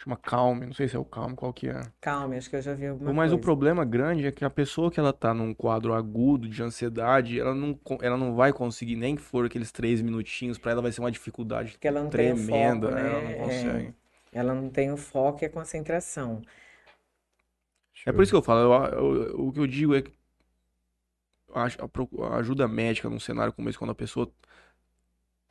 Chama 0.02 0.18
Calm, 0.18 0.62
não 0.66 0.74
sei 0.74 0.88
se 0.88 0.96
é 0.96 1.00
o 1.00 1.06
Calm, 1.06 1.36
qual 1.36 1.54
que 1.54 1.68
é. 1.70 1.82
Calma, 2.02 2.36
acho 2.36 2.50
que 2.50 2.56
eu 2.56 2.62
já 2.62 2.74
vi 2.74 2.88
alguma 2.88 3.14
Mas 3.14 3.32
o 3.34 3.36
coisa. 3.36 3.46
problema 3.46 3.86
grande 3.86 4.26
é 4.26 4.32
que 4.32 4.44
a 4.46 4.50
pessoa 4.50 4.92
que 4.92 5.00
ela 5.00 5.14
tá 5.14 5.34
num 5.34 5.54
quadro 5.54 5.94
agudo 5.94 6.48
de 6.50 6.62
ansiedade, 6.62 7.40
ela 7.40 7.54
não, 7.56 7.80
ela 8.02 8.18
não 8.18 8.36
vai 8.36 8.52
conseguir, 8.54 8.96
nem 8.96 9.16
que 9.16 9.22
for 9.22 9.46
aqueles 9.46 9.72
três 9.72 10.02
minutinhos, 10.02 10.58
pra 10.58 10.72
ela 10.72 10.82
vai 10.82 10.92
ser 10.92 11.02
uma 11.02 11.12
dificuldade 11.12 11.80
Porque 11.80 11.88
ela 11.88 12.04
não 12.04 12.12
tem 12.12 12.32
o 12.32 12.36
tremenda, 12.36 12.36
foco, 12.36 12.92
ela 12.92 13.22
não 13.22 13.34
né? 13.34 13.88
É, 13.88 13.92
consegue. 13.92 13.94
ela 14.32 14.54
não 14.54 14.70
tem 14.70 14.92
o 14.92 14.98
foco 14.98 15.44
e 15.44 15.46
a 15.46 15.50
concentração. 15.50 16.42
É 18.06 18.12
por 18.12 18.24
isso 18.24 18.32
que 18.32 18.36
eu 18.38 18.42
falo, 18.42 18.62
eu- 18.94 19.24
eu- 19.28 19.48
o 19.48 19.52
que 19.54 19.60
eu 19.60 19.68
digo 19.68 19.96
é 19.96 20.02
que 20.02 20.12
a, 21.54 21.66
a 21.66 22.28
a 22.36 22.38
ajuda 22.38 22.68
médica 22.68 23.10
num 23.10 23.20
cenário 23.20 23.54
como 23.54 23.70
esse, 23.70 23.78
quando 23.78 23.92
a 23.92 23.96
pessoa. 23.96 24.32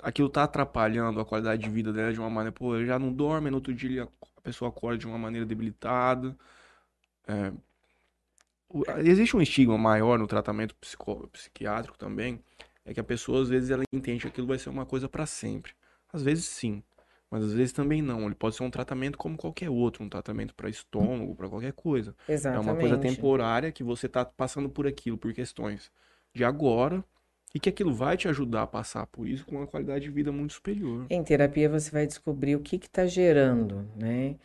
Aquilo 0.03 0.28
tá 0.28 0.42
atrapalhando 0.44 1.20
a 1.20 1.24
qualidade 1.24 1.62
de 1.62 1.70
vida 1.70 1.92
dela 1.92 2.12
de 2.12 2.18
uma 2.20 2.30
maneira. 2.30 2.53
Pô, 2.53 2.76
ele 2.76 2.86
já 2.86 2.99
não 2.99 3.12
dorme, 3.12 3.51
no 3.51 3.57
outro 3.57 3.74
dia 3.74 3.88
ele 4.03 4.09
a 4.39 4.41
pessoa 4.41 4.70
acorda 4.70 4.99
de 4.99 5.07
uma 5.07 5.18
maneira 5.18 5.45
debilitada. 5.45 6.36
É, 7.26 7.53
existe 9.05 9.36
um 9.36 9.43
estigma 9.43 9.76
maior 9.78 10.18
no 10.18 10.26
tratamento 10.26 10.74
psico- 10.76 11.28
psiquiátrico 11.28 11.99
também. 11.99 12.41
É 12.84 12.95
que 12.95 13.01
a 13.01 13.05
pessoa, 13.05 13.43
às 13.43 13.49
vezes, 13.49 13.70
ela 13.70 13.82
entende 13.93 14.22
que 14.22 14.28
aquilo 14.28 14.47
vai 14.47 14.59
ser 14.59 14.70
uma 14.70 14.86
coisa 14.86 15.09
pra 15.09 15.26
sempre. 15.26 15.72
Às 16.12 16.22
vezes, 16.22 16.47
sim. 16.47 16.82
Mas 17.30 17.45
às 17.45 17.53
vezes 17.53 17.72
também 17.72 18.01
não. 18.01 18.24
Ele 18.24 18.34
pode 18.34 18.57
ser 18.57 18.62
um 18.62 18.70
tratamento 18.70 19.18
como 19.18 19.36
qualquer 19.36 19.68
outro, 19.68 20.03
um 20.03 20.09
tratamento 20.09 20.55
pra 20.55 20.70
estômago, 20.70 21.34
pra 21.34 21.49
qualquer 21.49 21.72
coisa. 21.72 22.16
É 22.26 22.59
uma 22.59 22.74
coisa 22.76 22.97
Exatamente. 22.97 23.01
temporária 23.16 23.70
que 23.70 23.84
você 23.84 24.09
tá 24.09 24.24
passando 24.24 24.70
por 24.70 24.86
aquilo, 24.86 25.18
por 25.18 25.34
questões 25.34 25.93
de 26.34 26.43
agora, 26.45 27.05
e 27.55 27.61
que 27.61 27.68
aquilo 27.68 27.92
vai 27.94 28.16
te 28.16 28.28
ajudar 28.28 28.62
a 28.62 28.66
passar 28.66 29.07
por 29.07 29.26
isso 29.26 29.44
com 29.46 29.57
uma 29.57 29.66
qualidade 29.66 30.05
de 30.05 30.11
vida 30.11 30.30
muito 30.30 30.53
superior. 30.53 31.07
Em 31.09 31.22
terapia 31.22 31.68
você 31.68 31.90
vai 31.90 32.07
descobrir 32.07 32.57
o 32.57 32.61
que 32.61 32.76
está 32.76 33.07
gerando, 33.07 33.88
né? 33.96 34.36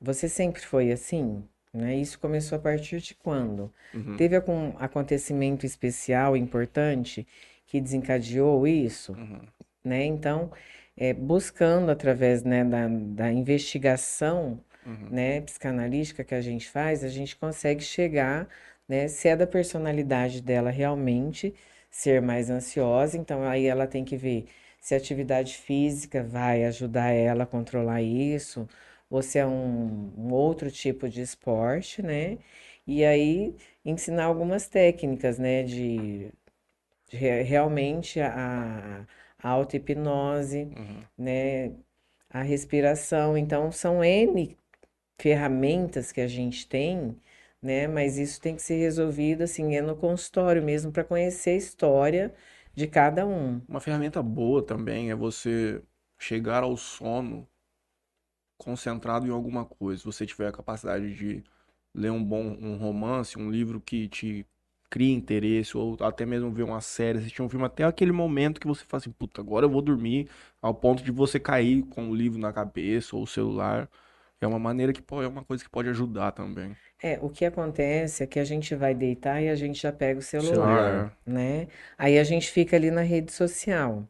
Você 0.00 0.28
sempre 0.28 0.60
foi 0.62 0.92
assim, 0.92 1.42
né? 1.72 1.96
Isso 1.96 2.18
começou 2.18 2.56
a 2.56 2.60
partir 2.60 3.00
de 3.00 3.14
quando? 3.14 3.72
Uhum, 3.94 4.16
Teve 4.16 4.36
algum 4.36 4.74
acontecimento 4.78 5.64
especial, 5.64 6.36
importante, 6.36 7.26
que 7.66 7.80
desencadeou 7.80 8.66
isso, 8.66 9.12
uhum. 9.12 9.40
né? 9.82 10.04
Então, 10.04 10.52
é, 10.96 11.12
buscando 11.14 11.90
através, 11.90 12.42
né, 12.44 12.64
da, 12.64 12.86
da 12.88 13.32
investigação, 13.32 14.60
Uhum. 14.86 15.08
né, 15.10 15.40
psicanalítica 15.40 16.22
que 16.22 16.34
a 16.34 16.42
gente 16.42 16.68
faz, 16.68 17.02
a 17.02 17.08
gente 17.08 17.34
consegue 17.36 17.82
chegar, 17.82 18.46
né, 18.86 19.08
se 19.08 19.28
é 19.28 19.34
da 19.34 19.46
personalidade 19.46 20.42
dela 20.42 20.68
realmente 20.68 21.54
ser 21.94 22.20
mais 22.22 22.50
ansiosa, 22.50 23.16
então 23.18 23.42
aí 23.44 23.66
ela 23.66 23.86
tem 23.86 24.04
que 24.04 24.16
ver 24.16 24.46
se 24.80 24.94
a 24.94 24.98
atividade 24.98 25.56
física 25.56 26.22
vai 26.22 26.64
ajudar 26.64 27.10
ela 27.10 27.44
a 27.44 27.46
controlar 27.46 28.02
isso, 28.02 28.68
ou 29.10 29.22
se 29.22 29.38
é 29.38 29.46
um, 29.46 30.12
um 30.18 30.32
outro 30.32 30.70
tipo 30.70 31.08
de 31.08 31.20
esporte, 31.22 32.02
né? 32.02 32.38
E 32.86 33.04
aí 33.04 33.54
ensinar 33.84 34.24
algumas 34.26 34.68
técnicas, 34.68 35.38
né, 35.38 35.62
de, 35.62 36.30
de 37.10 37.16
re- 37.16 37.42
realmente 37.42 38.20
a, 38.20 39.06
a 39.38 39.48
auto-hipnose, 39.50 40.72
Uhum. 40.76 41.08
né, 41.18 41.72
a 42.30 42.42
respiração. 42.42 43.36
Então, 43.38 43.72
são 43.72 44.04
N 44.04 44.56
ferramentas 45.20 46.12
que 46.12 46.20
a 46.20 46.28
gente 46.28 46.68
tem, 46.68 47.16
né? 47.64 47.88
Mas 47.88 48.18
isso 48.18 48.40
tem 48.40 48.54
que 48.56 48.62
ser 48.62 48.76
resolvido 48.76 49.42
assim, 49.42 49.74
é 49.74 49.82
no 49.82 49.96
consultório 49.96 50.62
mesmo, 50.62 50.92
para 50.92 51.04
conhecer 51.04 51.50
a 51.50 51.56
história 51.56 52.34
de 52.74 52.86
cada 52.86 53.26
um. 53.26 53.60
Uma 53.68 53.80
ferramenta 53.80 54.22
boa 54.22 54.62
também 54.64 55.10
é 55.10 55.14
você 55.14 55.82
chegar 56.18 56.62
ao 56.62 56.76
sono 56.76 57.48
concentrado 58.58 59.26
em 59.26 59.30
alguma 59.30 59.64
coisa. 59.64 60.00
Se 60.00 60.06
você 60.06 60.26
tiver 60.26 60.48
a 60.48 60.52
capacidade 60.52 61.14
de 61.14 61.42
ler 61.94 62.10
um 62.10 62.22
bom 62.22 62.56
um 62.60 62.76
romance, 62.76 63.38
um 63.38 63.50
livro 63.50 63.80
que 63.80 64.08
te 64.08 64.46
cria 64.90 65.12
interesse, 65.12 65.76
ou 65.76 65.96
até 66.00 66.24
mesmo 66.24 66.52
ver 66.52 66.62
uma 66.62 66.80
série, 66.80 67.18
assistir 67.18 67.42
um 67.42 67.48
filme, 67.48 67.66
até 67.66 67.84
aquele 67.84 68.12
momento 68.12 68.60
que 68.60 68.66
você 68.66 68.84
fala 68.84 69.00
assim, 69.00 69.10
puta, 69.10 69.40
agora 69.40 69.66
eu 69.66 69.70
vou 69.70 69.82
dormir, 69.82 70.28
ao 70.62 70.72
ponto 70.74 71.02
de 71.02 71.10
você 71.10 71.40
cair 71.40 71.82
com 71.84 72.10
o 72.10 72.14
livro 72.14 72.38
na 72.38 72.52
cabeça 72.52 73.16
ou 73.16 73.22
o 73.24 73.26
celular. 73.26 73.88
É 74.40 74.46
uma 74.46 74.58
maneira 74.58 74.92
que 74.92 75.02
pode, 75.02 75.24
é 75.26 75.28
uma 75.28 75.44
coisa 75.44 75.64
que 75.64 75.70
pode 75.70 75.88
ajudar 75.88 76.32
também. 76.32 76.76
É, 77.02 77.18
o 77.20 77.28
que 77.28 77.44
acontece 77.44 78.22
é 78.22 78.26
que 78.26 78.38
a 78.38 78.44
gente 78.44 78.74
vai 78.74 78.94
deitar 78.94 79.42
e 79.42 79.48
a 79.48 79.54
gente 79.54 79.80
já 79.80 79.92
pega 79.92 80.18
o 80.18 80.22
celular, 80.22 81.08
Celular. 81.08 81.18
né? 81.26 81.68
Aí 81.98 82.18
a 82.18 82.24
gente 82.24 82.50
fica 82.50 82.76
ali 82.76 82.90
na 82.90 83.02
rede 83.02 83.32
social, 83.32 84.08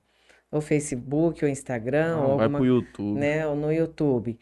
ou 0.50 0.60
Facebook, 0.60 1.44
ou 1.44 1.50
Instagram, 1.50 2.18
ou 2.18 2.28
Não, 2.28 2.36
vai 2.36 2.46
alguma, 2.46 2.58
pro 2.58 2.66
YouTube. 2.66 3.18
né, 3.18 3.46
ou 3.46 3.56
no 3.56 3.72
YouTube. 3.72 4.38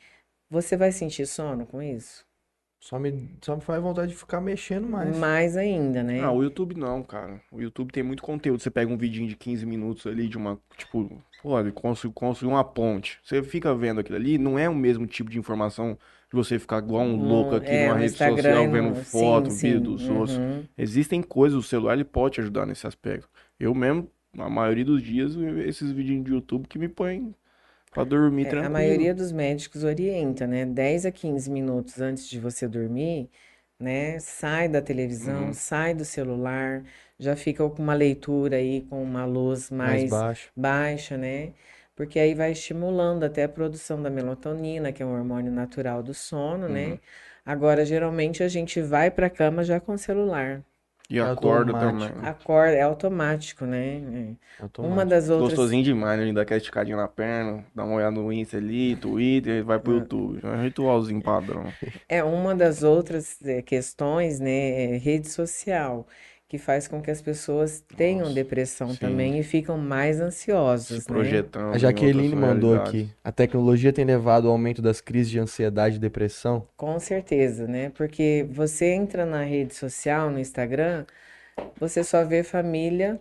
Você 0.51 0.77
vai 0.77 0.93
sentir 0.93 1.27
sono 1.27 1.67
com 1.67 1.83
isso? 1.83 2.27
Só 2.83 2.99
me, 2.99 3.31
só 3.41 3.55
me 3.55 3.63
faz 3.63 3.81
vontade 3.81 4.11
de 4.11 4.19
ficar 4.19 4.41
mexendo 4.41 4.89
mais. 4.89 5.17
Mais 5.17 5.57
ainda, 5.57 6.03
né? 6.03 6.21
Ah, 6.21 6.33
o 6.33 6.43
YouTube 6.43 6.75
não, 6.77 7.01
cara. 7.01 7.41
O 7.53 7.61
YouTube 7.61 7.93
tem 7.93 8.03
muito 8.03 8.25
conteúdo. 8.25 8.61
Você 8.61 8.73
pega 8.73 8.93
um 8.93 8.97
vidinho 8.97 9.29
de 9.29 9.37
15 9.37 9.65
minutos 9.65 10.05
ali 10.05 10.27
de 10.27 10.37
uma, 10.37 10.59
tipo, 10.77 11.09
pô, 11.41 11.61
ele 11.61 11.71
construiu, 11.71 12.13
construiu 12.13 12.51
uma 12.55 12.65
ponte. 12.65 13.21
Você 13.23 13.41
fica 13.41 13.73
vendo 13.73 14.01
aquilo 14.01 14.17
ali, 14.17 14.37
não 14.37 14.59
é 14.59 14.69
o 14.69 14.75
mesmo 14.75 15.07
tipo 15.07 15.31
de 15.31 15.39
informação 15.39 15.97
de 16.29 16.35
você 16.35 16.59
ficar 16.59 16.79
igual 16.83 17.05
um 17.05 17.15
louco 17.17 17.53
No- 17.53 17.57
aqui 17.59 17.71
é, 17.71 17.85
numa 17.87 17.95
rede 18.01 18.13
Instagram 18.15 18.37
social 18.37 18.71
vendo 18.73 18.95
foto, 18.97 19.51
sim, 19.53 19.69
vídeo 19.75 19.81
dos 19.81 20.09
outros. 20.11 20.37
uhum. 20.39 20.65
Existem 20.77 21.23
coisas, 21.23 21.57
o 21.57 21.63
celular 21.63 21.95
ele 21.95 22.05
pode 22.05 22.35
te 22.35 22.41
ajudar 22.41 22.67
nesse 22.67 22.85
aspecto. 22.85 23.29
Eu 23.61 23.73
mesmo, 23.77 24.11
na 24.35 24.51
maioria 24.51 24.85
dos 24.85 25.01
dias, 25.01 25.37
esses 25.67 25.93
vidinhos 25.93 26.25
de 26.25 26.33
YouTube 26.33 26.67
que 26.67 26.81
me 26.81 26.89
põem 26.89 27.33
pra 27.93 28.05
dormir 28.05 28.45
É, 28.45 28.57
a 28.61 28.69
tranquilo. 28.69 28.69
maioria 28.69 29.15
dos 29.15 29.33
médicos 29.33 29.85
orienta, 29.85 30.47
né? 30.47 30.67
10 30.67 31.07
a 31.07 31.13
15 31.13 31.51
minutos 31.51 32.01
antes 32.01 32.29
de 32.29 32.41
você 32.41 32.67
dormir, 32.69 33.31
né? 33.79 34.19
Sai 34.19 34.69
da 34.69 34.83
televisão, 34.83 35.53
Uhum. 35.53 35.53
sai 35.53 35.95
do 35.95 36.05
celular, 36.05 36.85
já 37.19 37.37
fica 37.37 37.69
com 37.71 37.83
uma 37.83 37.95
leitura 37.95 38.57
aí 38.57 38.83
com 38.83 39.03
uma 39.03 39.25
luz 39.25 39.71
Mais 39.83 40.03
mais 40.05 40.27
baixa, 40.57 41.17
né? 41.17 41.53
Porque 41.95 42.19
aí 42.19 42.35
vai 42.35 42.53
estimulando 42.53 43.25
até 43.25 43.45
a 43.45 43.49
produção 43.49 44.03
da 44.03 44.11
melatonina, 44.11 44.93
que 44.93 45.03
é 45.03 45.07
um 45.07 45.13
hormônio 45.15 45.53
natural 45.53 46.03
do 46.03 46.15
sono, 46.15 46.69
Uhum. 46.69 46.69
né? 46.69 47.01
Agora, 47.45 47.85
geralmente 47.85 48.43
a 48.43 48.49
gente 48.49 48.81
vai 48.81 49.11
para 49.11 49.27
a 49.27 49.31
cama 49.31 49.63
já 49.65 49.79
com 49.81 49.93
o 49.95 49.99
celular. 49.99 50.65
E 51.13 51.19
É 51.19 51.23
automático. 51.23 51.79
também. 51.79 52.11
Acorda, 52.23 52.75
é 52.77 52.83
automático, 52.83 53.67
né? 53.67 53.97
É. 53.99 54.37
Uma 54.81 55.03
Automático. 55.03 55.11
das 55.11 55.29
outras 55.29 55.51
Gostosinho 55.51 55.83
demais, 55.85 56.19
né? 56.19 56.25
Ele 56.25 56.33
dá 56.33 56.43
aquela 56.43 56.59
esticadinha 56.59 56.97
na 56.97 57.09
perna, 57.09 57.65
dá 57.75 57.85
uma 57.85 57.97
olhada 57.97 58.13
no 58.13 58.33
Insta 58.33 58.57
ali, 58.59 58.97
Twitter, 58.97 59.59
e 59.59 59.63
vai 59.63 59.79
pro 59.79 59.95
YouTube. 59.95 60.41
É 60.43 60.47
um 60.49 60.63
ritualzinho 60.63 61.23
padrão. 61.23 61.75
É 62.09 62.23
uma 62.25 62.55
das 62.55 62.83
outras 62.83 63.39
eh, 63.45 63.63
questões, 63.63 64.39
né, 64.41 64.95
é 64.95 64.99
rede 64.99 65.29
social, 65.29 66.07
que 66.53 66.59
faz 66.59 66.87
com 66.89 67.01
que 67.03 67.11
as 67.11 67.23
pessoas 67.23 67.83
tenham 67.97 68.31
Nossa, 68.31 68.35
depressão 68.35 68.95
sim. 68.95 68.97
também 68.97 69.41
e 69.41 69.43
ficam 69.43 69.79
mais 69.79 70.21
Se 70.75 71.01
ansiosas, 71.01 71.09
né? 71.09 71.47
projetando 71.57 71.71
A 71.71 71.79
em 71.79 71.79
Jaqueline 71.79 72.37
mandou 72.37 72.75
aqui. 72.75 73.11
A 73.25 73.33
tecnologia 73.33 73.91
tem 73.93 74.05
levado 74.05 74.47
ao 74.49 74.53
aumento 74.53 74.83
das 74.83 75.01
crises 75.01 75.31
de 75.31 75.39
ansiedade 75.39 75.97
e 75.97 75.99
depressão? 75.99 76.69
Com 76.77 76.99
certeza, 77.01 77.67
né? 77.67 77.89
Porque 77.91 78.47
você 78.51 78.93
entra 78.93 79.25
na 79.25 79.43
rede 79.43 79.75
social, 79.75 80.31
no 80.31 80.39
Instagram, 80.39 81.07
você 81.79 82.05
só 82.05 82.25
vê 82.25 82.43
família 82.45 83.21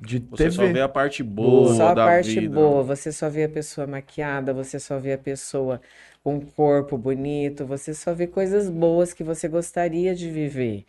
De 0.00 0.18
Você 0.30 0.50
TV. 0.50 0.50
só 0.50 0.66
vê 0.68 0.80
a 0.80 0.88
parte 0.88 1.22
boa 1.22 1.74
Só 1.74 1.90
a 1.92 1.96
da 1.96 2.10
parte 2.10 2.40
vida. 2.40 2.80
boa, 2.80 2.82
você 2.82 3.12
só 3.12 3.28
vê 3.30 3.44
a 3.44 3.48
pessoa 3.48 3.86
maquiada, 3.86 4.52
você 4.54 4.78
só 4.80 4.98
vê 4.98 5.12
a 5.14 5.18
pessoa 5.18 5.80
com 6.22 6.34
um 6.36 6.40
corpo 6.40 6.98
bonito, 6.98 7.66
você 7.66 7.94
só 7.94 8.14
vê 8.14 8.26
coisas 8.26 8.68
boas 8.70 9.12
que 9.14 9.24
você 9.24 9.48
gostaria 9.48 10.14
de 10.14 10.30
viver, 10.30 10.86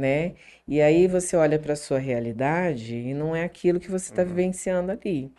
né? 0.00 0.34
E 0.66 0.80
aí 0.82 1.06
você 1.08 1.36
olha 1.36 1.58
para 1.58 1.74
a 1.74 1.76
sua 1.76 1.98
realidade 1.98 2.96
e 2.96 3.14
não 3.14 3.36
é 3.36 3.44
aquilo 3.44 3.80
que 3.80 3.90
você 3.90 4.10
está 4.10 4.24
vivenciando 4.24 4.90
ali, 4.92 5.32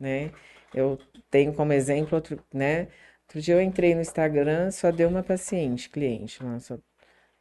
né? 0.00 0.32
Eu 0.74 0.98
tenho 1.30 1.54
como 1.54 1.72
exemplo, 1.72 2.16
outro, 2.16 2.42
né? 2.54 2.88
Outro 3.24 3.40
dia 3.40 3.54
eu 3.56 3.62
entrei 3.62 3.94
no 3.94 4.00
Instagram, 4.02 4.70
só 4.70 4.90
deu 4.92 5.08
uma 5.08 5.22
paciente, 5.22 5.90
cliente, 5.90 6.42
lá, 6.42 6.58
só, 6.60 6.78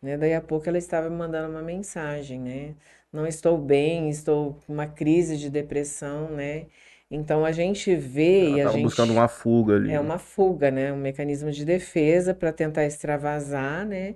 né? 0.02 0.18
Daí 0.18 0.34
a 0.34 0.42
pouco 0.42 0.68
ela 0.70 0.78
estava 0.78 1.10
me 1.10 1.16
mandando 1.18 1.50
uma 1.52 1.62
mensagem, 1.64 2.40
né? 2.40 2.76
Não 3.12 3.26
estou 3.28 3.58
bem, 3.58 4.10
estou 4.10 4.56
com 4.66 4.74
uma 4.74 4.88
crise 4.88 5.38
de 5.38 5.50
depressão, 5.50 6.30
né? 6.32 6.68
Então 7.10 7.46
a 7.46 7.52
gente 7.52 7.96
vê 7.96 8.48
Ela 8.48 8.58
e 8.58 8.62
a 8.62 8.68
gente 8.70 8.84
buscando 8.84 9.14
uma 9.14 9.28
fuga 9.28 9.76
ali. 9.76 9.92
é 9.92 10.00
uma 10.00 10.18
fuga, 10.20 10.72
né? 10.72 10.92
Um 10.92 10.98
mecanismo 10.98 11.52
de 11.52 11.64
defesa 11.66 12.34
para 12.34 12.52
tentar 12.52 12.86
extravasar, 12.86 13.86
né? 13.86 14.16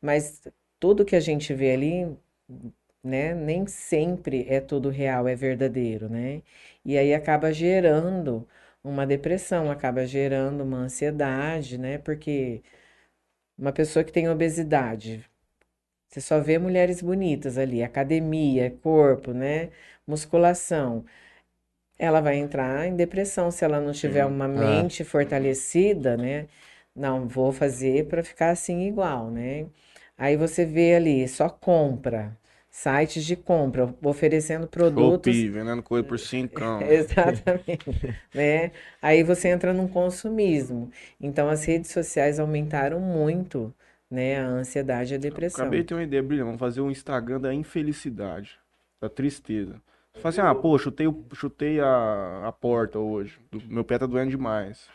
Mas 0.00 0.42
tudo 0.80 1.04
que 1.04 1.16
a 1.16 1.20
gente 1.20 1.54
vê 1.54 1.72
ali, 1.74 2.16
né? 3.02 3.34
Nem 3.34 3.66
sempre 3.66 4.46
é 4.48 4.60
tudo 4.60 4.88
real, 4.90 5.26
é 5.28 5.34
verdadeiro, 5.34 6.08
né? 6.08 6.42
E 6.84 6.98
aí 6.98 7.14
acaba 7.14 7.52
gerando 7.52 8.46
uma 8.84 9.06
depressão, 9.06 9.70
acaba 9.70 10.06
gerando 10.06 10.62
uma 10.64 10.78
ansiedade, 10.78 11.78
né? 11.78 11.98
Porque 11.98 12.62
uma 13.58 13.72
pessoa 13.72 14.04
que 14.04 14.12
tem 14.12 14.28
obesidade, 14.28 15.24
você 16.08 16.20
só 16.20 16.40
vê 16.40 16.58
mulheres 16.58 17.02
bonitas 17.02 17.58
ali, 17.58 17.82
academia, 17.82 18.70
corpo, 18.82 19.32
né? 19.32 19.70
Musculação. 20.06 21.04
Ela 21.98 22.20
vai 22.20 22.36
entrar 22.36 22.86
em 22.88 22.96
depressão 22.96 23.50
se 23.50 23.64
ela 23.64 23.80
não 23.80 23.92
tiver 23.92 24.24
uma 24.26 24.46
É. 24.46 24.48
mente 24.48 25.04
fortalecida, 25.04 26.16
né? 26.16 26.48
Não, 26.96 27.28
vou 27.28 27.52
fazer 27.52 28.06
para 28.08 28.22
ficar 28.24 28.50
assim 28.50 28.86
igual, 28.88 29.30
né? 29.30 29.66
Aí 30.20 30.36
você 30.36 30.66
vê 30.66 30.94
ali, 30.96 31.26
só 31.26 31.48
compra, 31.48 32.36
sites 32.68 33.24
de 33.24 33.34
compra, 33.34 33.94
oferecendo 34.04 34.66
produtos. 34.66 35.34
Shopee, 35.34 35.48
vendendo 35.48 35.82
coisa 35.82 36.06
por 36.06 36.18
cincão. 36.18 36.78
Exatamente, 36.84 38.14
né? 38.34 38.70
Aí 39.00 39.22
você 39.22 39.48
entra 39.48 39.72
num 39.72 39.88
consumismo. 39.88 40.90
Então 41.18 41.48
as 41.48 41.64
redes 41.64 41.90
sociais 41.90 42.38
aumentaram 42.38 43.00
muito, 43.00 43.74
né, 44.10 44.38
a 44.38 44.46
ansiedade 44.46 45.14
e 45.14 45.16
a 45.16 45.18
depressão. 45.18 45.62
Acabei 45.64 45.80
de 45.80 45.86
ter 45.86 45.94
uma 45.94 46.02
ideia 46.02 46.22
brilhante. 46.22 46.44
Vamos 46.44 46.60
fazer 46.60 46.82
um 46.82 46.90
Instagram 46.90 47.40
da 47.40 47.54
infelicidade, 47.54 48.58
da 49.00 49.08
tristeza. 49.08 49.80
Você 50.12 50.20
fala 50.20 50.28
assim, 50.28 50.40
ah, 50.42 50.54
pô, 50.54 50.76
chutei, 50.76 51.06
chutei 51.32 51.80
a, 51.80 52.48
a 52.48 52.52
porta 52.52 52.98
hoje. 52.98 53.38
Meu 53.70 53.84
pé 53.84 53.98
tá 53.98 54.04
doendo 54.04 54.32
demais. 54.32 54.86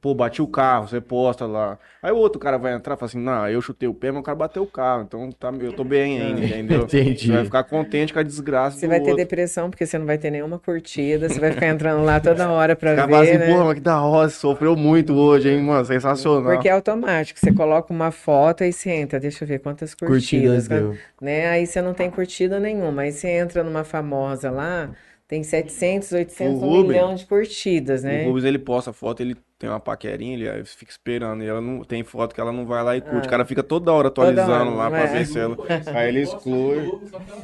Pô, 0.00 0.14
bati 0.14 0.42
o 0.42 0.46
carro, 0.48 0.88
você 0.88 1.00
posta 1.00 1.46
lá. 1.46 1.78
Aí 2.02 2.12
o 2.12 2.16
outro 2.16 2.38
cara 2.40 2.58
vai 2.58 2.74
entrar 2.74 2.94
e 2.94 2.98
fala 2.98 3.08
assim, 3.08 3.18
não, 3.18 3.48
eu 3.48 3.60
chutei 3.62 3.88
o 3.88 3.94
pé, 3.94 4.10
mas 4.10 4.20
o 4.20 4.22
cara 4.22 4.36
bateu 4.36 4.62
o 4.62 4.66
carro. 4.66 5.02
Então 5.02 5.30
tá, 5.32 5.50
eu 5.60 5.72
tô 5.72 5.84
bem 5.84 6.20
ainda, 6.20 6.40
entendeu? 6.44 6.84
Entendi. 6.84 7.26
Você 7.26 7.32
vai 7.32 7.44
ficar 7.44 7.64
contente 7.64 8.12
com 8.12 8.18
a 8.18 8.22
desgraça 8.22 8.78
Você 8.78 8.86
do 8.86 8.88
vai 8.88 9.00
ter 9.00 9.10
outro. 9.10 9.16
depressão 9.24 9.70
porque 9.70 9.86
você 9.86 9.98
não 9.98 10.06
vai 10.06 10.18
ter 10.18 10.30
nenhuma 10.30 10.58
curtida, 10.58 11.28
você 11.28 11.40
vai 11.40 11.52
ficar 11.52 11.66
entrando 11.68 12.04
lá 12.04 12.20
toda 12.20 12.48
hora 12.50 12.76
para 12.76 12.92
Acabar 12.92 13.20
ver, 13.20 13.22
assim, 13.22 13.38
né? 13.38 13.46
porra, 13.52 13.64
mas 13.64 13.74
que 13.74 13.80
da 13.80 14.02
hora, 14.02 14.28
você 14.28 14.36
sofreu 14.36 14.76
muito 14.76 15.14
hoje, 15.14 15.48
hein, 15.50 15.62
mano? 15.62 15.84
Sensacional. 15.84 16.52
Porque 16.52 16.68
é 16.68 16.72
automático, 16.72 17.38
você 17.40 17.52
coloca 17.52 17.92
uma 17.92 18.10
foto 18.10 18.62
e 18.64 18.72
você 18.72 18.90
entra, 18.90 19.18
deixa 19.18 19.44
eu 19.44 19.48
ver 19.48 19.58
quantas 19.60 19.94
Curtidas 19.94 20.68
curtidas, 20.68 20.68
deu. 20.68 21.00
né? 21.20 21.48
Aí 21.48 21.66
você 21.66 21.80
não 21.82 21.92
tem 21.94 22.10
curtida 22.10 22.60
nenhuma, 22.60 23.02
aí 23.02 23.12
você 23.12 23.28
entra 23.28 23.64
numa 23.64 23.84
famosa 23.84 24.50
lá, 24.50 24.90
tem 25.26 25.42
700, 25.42 26.12
800, 26.12 26.62
O 26.62 26.66
um 26.66 26.82
milhão 26.82 27.14
de 27.14 27.26
curtidas, 27.26 28.04
O 28.04 28.06
né? 28.08 28.24
Rubens, 28.28 28.44
ele 28.44 28.58
posta 28.58 28.92
foto, 28.92 29.20
ele 29.22 29.34
tem 29.58 29.70
uma 29.70 29.80
paquerinha, 29.80 30.34
ele 30.34 30.48
aí 30.48 30.64
fica 30.64 30.90
esperando. 30.90 31.42
E 31.42 31.46
ela 31.46 31.60
não 31.60 31.82
tem 31.82 32.02
foto 32.04 32.34
que 32.34 32.40
ela 32.40 32.52
não 32.52 32.66
vai 32.66 32.82
lá 32.84 32.96
e 32.96 33.00
curte. 33.00 33.24
Ah. 33.24 33.26
O 33.26 33.30
cara 33.30 33.44
fica 33.44 33.62
toda 33.62 33.90
hora 33.92 34.08
atualizando 34.08 34.52
hora, 34.52 34.70
lá 34.76 34.90
pra 34.90 35.00
é? 35.00 35.06
ver 35.06 35.26
se 35.26 35.38
ela. 35.38 35.56
Aí 35.94 36.08
ele 36.08 36.20
exclui. 36.22 36.90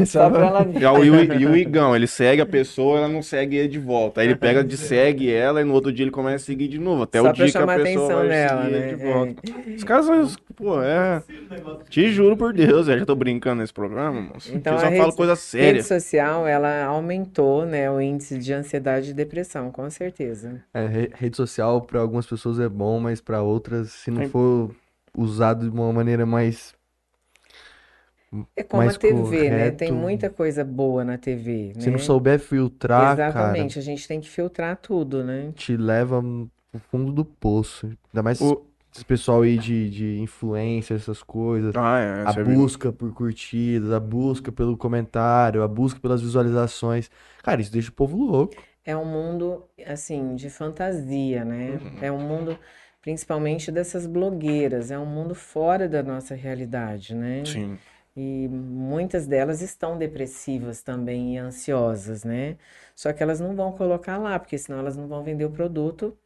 Só 0.05 0.29
pra 0.29 0.47
ela 0.47 0.63
ver. 0.65 0.81
Já 0.81 0.93
o, 0.93 1.03
Iu- 1.05 1.25
e 1.41 1.47
o 1.47 1.57
Igão, 1.57 1.97
ele 1.97 2.07
segue 2.07 2.43
a 2.43 2.47
pessoa, 2.47 2.99
ela 2.99 3.09
não 3.09 3.23
segue 3.23 3.57
ele 3.57 3.69
de 3.69 3.79
volta. 3.79 4.21
Aí 4.21 4.27
ele 4.27 4.37
pega 4.37 4.63
de 4.63 4.77
segue 4.77 5.33
ela 5.33 5.61
e 5.61 5.65
no 5.65 5.73
outro 5.73 5.91
dia 5.93 6.05
ele 6.05 6.11
começa 6.11 6.37
a 6.37 6.47
seguir 6.47 6.69
de 6.69 6.79
novo. 6.79 7.03
Até 7.05 7.19
Só 7.19 7.25
o 7.31 7.35
pra 7.35 7.45
dia 7.45 7.53
que 7.53 7.59
a 7.59 7.67
pessoa 7.67 8.15
vai 8.17 8.29
dela, 8.29 8.63
seguir 8.65 8.73
né? 8.73 8.79
ele 8.89 8.97
de 8.97 9.05
volta. 9.05 9.43
Os 9.77 9.85
caras 9.85 10.07
são, 10.07 10.27
pô, 10.55 10.83
é. 10.83 11.23
Te 11.89 12.11
juro 12.11 12.37
por 12.37 12.53
Deus, 12.53 12.89
eu 12.89 12.99
já 12.99 13.07
tô 13.07 13.15
brincando 13.15 13.61
nesse 13.63 13.73
programa, 13.73 14.21
moço. 14.21 14.55
Então, 14.55 14.75
eu 14.75 14.79
só 14.81 14.87
a 14.87 14.91
falo 14.91 15.05
rede- 15.05 15.17
coisa 15.17 15.33
Rede 15.33 15.41
séria. 15.43 15.83
social, 15.83 16.47
ela 16.47 16.85
aumentou, 16.85 17.65
né, 17.65 17.91
o 17.91 18.01
índice 18.01 18.39
de 18.39 18.53
ansiedade 18.53 19.11
e 19.11 19.15
depressão, 19.15 19.71
com 19.71 19.89
certeza. 19.89 20.61
É, 20.75 20.87
re- 20.87 21.11
rede 21.15 21.37
social 21.37 21.81
para 21.81 22.02
algumas 22.03 22.27
pessoas 22.27 22.59
é 22.61 22.69
bom, 22.69 23.01
mas 23.01 23.21
para 23.21 23.43
outras, 23.43 23.91
se 23.93 24.11
não 24.11 24.23
Tem- 24.23 24.31
for 24.31 24.75
usado 25.17 25.69
de 25.71 25.77
uma 25.77 25.93
maneira 25.93 26.27
mais 26.27 26.75
É 28.57 28.63
como 28.63 28.83
mais 28.83 28.95
a 28.97 28.99
TV, 28.99 29.51
né? 29.51 29.71
Tem 29.71 29.91
correto. 29.91 29.93
muita 29.93 30.31
coisa 30.31 30.65
boa 30.65 31.05
na 31.05 31.19
TV, 31.19 31.73
Se 31.79 31.91
não 31.91 31.99
né? 31.99 32.05
souber 32.07 32.39
filtrar, 32.41 33.17
cara, 33.27 33.53
Exatamente, 33.55 33.79
a 33.79 33.83
gente 33.83 34.07
tem 34.09 34.21
que 34.21 34.29
filtrar 34.29 34.77
tudo, 34.77 35.23
né? 35.25 35.53
te 35.55 35.77
leva 35.77 36.23
pro 36.71 36.81
fundo 36.91 37.13
do 37.13 37.25
poço. 37.25 37.87
Ainda 37.87 38.23
mais 38.23 38.41
O- 38.41 38.67
esse 38.95 39.05
pessoal 39.05 39.43
aí 39.43 39.57
de, 39.59 39.89
de 39.91 40.19
influência, 40.21 40.95
essas 40.95 41.23
coisas. 41.23 41.75
Ah, 41.77 41.99
é. 41.99 42.23
A 42.25 42.33
você 42.33 42.43
viu. 42.45 42.55
busca 42.55 42.93
por 42.93 43.13
curtidas, 43.15 43.91
a 43.91 43.99
busca 44.01 44.53
pelo 44.53 44.77
comentário, 44.77 45.63
a 45.63 45.69
busca 45.69 45.99
pelas 46.01 46.21
visualizações. 46.23 47.11
Cara, 47.43 47.61
isso 47.61 47.73
deixa 47.73 47.91
o 47.91 47.93
povo 47.95 48.17
louco. 48.25 48.63
É 48.85 48.97
um 48.97 49.05
mundo, 49.05 49.69
assim, 49.87 50.35
de 50.35 50.51
fantasia, 50.51 51.45
né? 51.45 51.79
Uhum. 51.81 51.99
É 52.03 52.11
um 52.11 52.21
mundo, 52.21 52.59
principalmente 53.01 53.71
dessas 53.71 54.07
blogueiras, 54.07 54.91
é 54.91 54.99
um 54.99 55.07
mundo 55.07 55.35
fora 55.35 55.89
da 55.89 56.03
nossa 56.03 56.35
realidade, 56.35 57.15
né? 57.15 57.45
Sim. 57.45 57.79
E 58.15 58.49
muitas 58.49 59.27
delas 59.27 59.63
estão 59.63 59.97
depressivas 59.97 60.83
também 60.83 61.35
e 61.35 61.39
ansiosas, 61.39 62.25
né? 62.25 62.57
Só 62.95 63.13
que 63.13 63.23
elas 63.23 63.41
não 63.41 63.55
vão 63.57 63.73
colocar 63.73 64.19
lá, 64.19 64.39
porque 64.39 64.59
senão 64.59 64.79
elas 64.79 64.97
não 64.97 65.09
vão 65.09 65.23
vender 65.23 65.45
o 65.45 65.51
produto 65.51 66.17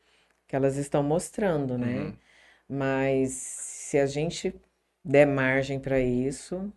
que 0.49 0.57
elas 0.57 0.77
estão 0.77 1.03
mostrando, 1.03 1.77
né? 1.79 1.99
Uhum. 1.99 2.15
Mas 2.69 3.33
se 3.33 3.99
a 3.99 4.07
gente 4.07 4.55
der 5.05 5.27
margem 5.27 5.79
para 5.79 6.01
isso, 6.01 6.73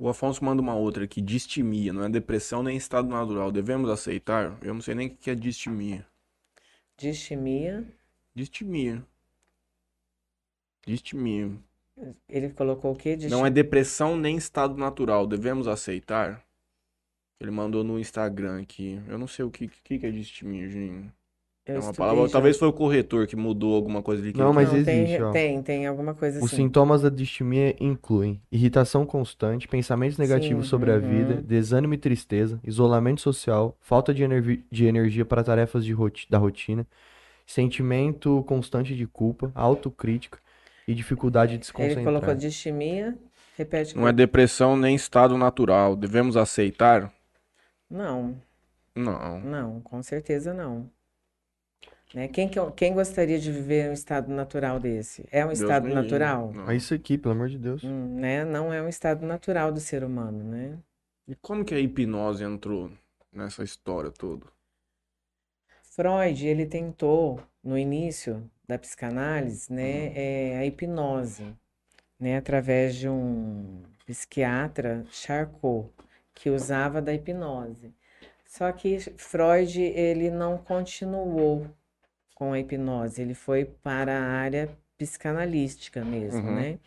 O 0.00 0.08
Afonso 0.08 0.42
manda 0.42 0.62
uma 0.62 0.74
outra 0.74 1.04
aqui, 1.04 1.20
distimia, 1.20 1.92
não 1.92 2.02
é 2.02 2.08
depressão 2.08 2.62
nem 2.62 2.74
estado 2.74 3.06
natural. 3.06 3.52
Devemos 3.52 3.90
aceitar? 3.90 4.56
Eu 4.62 4.72
não 4.72 4.80
sei 4.80 4.94
nem 4.94 5.08
o 5.08 5.14
que 5.14 5.28
é 5.28 5.34
distimia. 5.34 6.06
distimia, 6.96 7.84
Distimia. 8.34 9.04
Distimia. 10.86 11.52
ele 12.26 12.48
colocou 12.48 12.92
o 12.92 12.96
quê? 12.96 13.14
Não 13.28 13.44
é 13.44 13.50
depressão 13.50 14.16
nem 14.16 14.38
estado 14.38 14.74
natural. 14.74 15.26
Devemos 15.26 15.68
aceitar? 15.68 16.42
Ele 17.38 17.50
mandou 17.50 17.84
no 17.84 17.98
Instagram 17.98 18.62
aqui. 18.62 18.98
Eu 19.06 19.18
não 19.18 19.26
sei 19.26 19.44
o 19.44 19.50
que, 19.50 19.68
que, 19.68 19.98
que 19.98 20.06
é 20.06 20.10
distimia, 20.10 20.66
gente. 20.66 21.12
Eu 21.70 21.76
É 21.76 21.78
uma 21.84 21.92
palavra. 21.94 22.26
já. 22.26 22.32
Talvez 22.32 22.56
foi 22.58 22.68
o 22.68 22.72
corretor 22.72 23.26
que 23.26 23.36
mudou 23.36 23.74
alguma 23.74 24.02
coisa 24.02 24.22
ali. 24.22 24.32
que 24.32 24.38
Não, 24.38 24.52
mas 24.52 24.72
Não, 24.72 24.82
tem, 24.84 25.02
existe, 25.02 25.22
ó. 25.22 25.30
tem, 25.30 25.62
tem 25.62 25.86
alguma 25.86 26.14
coisa 26.14 26.38
Os 26.38 26.46
assim. 26.46 26.56
sintomas 26.56 27.02
da 27.02 27.08
distimia 27.08 27.76
incluem 27.78 28.40
irritação 28.50 29.06
constante, 29.06 29.68
pensamentos 29.68 30.18
negativos 30.18 30.64
Sim, 30.66 30.70
sobre 30.70 30.90
a 30.90 30.94
uhum. 30.94 31.00
vida, 31.00 31.34
desânimo 31.42 31.94
e 31.94 31.98
tristeza, 31.98 32.58
isolamento 32.64 33.20
social, 33.20 33.76
falta 33.80 34.12
de, 34.12 34.22
enervi- 34.22 34.64
de 34.70 34.86
energia 34.86 35.24
para 35.24 35.44
tarefas 35.44 35.84
de 35.84 35.92
roti- 35.92 36.26
da 36.28 36.38
rotina, 36.38 36.86
sentimento 37.46 38.44
constante 38.46 38.94
de 38.96 39.06
culpa, 39.06 39.50
autocrítica 39.54 40.38
e 40.86 40.94
dificuldade 40.94 41.58
de 41.58 41.66
se 41.66 41.72
Ele 41.78 41.94
colocou 41.96 42.12
concentrar. 42.20 42.36
distimia, 42.36 43.18
repete. 43.56 43.96
Não 43.96 44.08
é 44.08 44.12
depressão 44.12 44.76
nem 44.76 44.94
estado 44.96 45.36
natural. 45.36 45.94
Devemos 45.94 46.36
aceitar? 46.36 47.12
Não, 47.88 48.36
Não. 48.94 49.40
não, 49.40 49.80
com 49.80 50.02
certeza 50.02 50.52
não. 50.54 50.88
Né? 52.14 52.28
Quem, 52.28 52.48
que- 52.48 52.58
quem 52.76 52.94
gostaria 52.94 53.38
de 53.38 53.50
viver 53.52 53.90
um 53.90 53.92
estado 53.92 54.30
natural 54.32 54.78
desse? 54.80 55.24
É 55.30 55.44
um 55.44 55.48
Deus 55.48 55.60
estado 55.60 55.88
natural? 55.88 56.54
É 56.68 56.76
isso 56.76 56.94
aqui, 56.94 57.16
pelo 57.18 57.34
amor 57.34 57.48
de 57.48 57.58
Deus. 57.58 57.82
Hum, 57.82 58.18
né? 58.20 58.44
Não 58.44 58.72
é 58.72 58.82
um 58.82 58.88
estado 58.88 59.24
natural 59.26 59.72
do 59.72 59.80
ser 59.80 60.02
humano, 60.04 60.42
né? 60.44 60.78
E 61.26 61.34
como 61.34 61.64
que 61.64 61.74
a 61.74 61.80
hipnose 61.80 62.44
entrou 62.44 62.90
nessa 63.32 63.62
história 63.64 64.10
toda? 64.10 64.46
Freud, 65.82 66.46
ele 66.46 66.64
tentou, 66.66 67.38
no 67.62 67.76
início 67.76 68.50
da 68.66 68.78
psicanálise, 68.78 69.70
né, 69.72 70.06
Uhum. 70.06 70.12
é, 70.16 70.58
a 70.58 70.64
hipnose, 70.66 71.54
né, 72.20 72.36
através 72.38 72.96
de 72.96 73.08
um 73.08 73.82
psiquiatra, 74.06 75.04
Charcot, 75.10 75.90
que 76.34 76.50
usava 76.50 77.02
da 77.02 77.14
hipnose. 77.14 77.94
Só 78.46 78.72
que 78.72 78.98
Freud, 79.18 79.80
ele 79.82 80.30
não 80.30 80.58
continuou 80.58 81.66
com 82.40 82.54
a 82.54 82.60
hipnose, 82.60 83.22
ele 83.22 83.34
foi 83.34 83.66
para 83.66 84.18
a 84.18 84.24
área 84.24 84.70
psicanalística 84.98 86.04
mesmo, 86.04 86.50
Uhum. 86.50 86.52
né? 86.52 86.80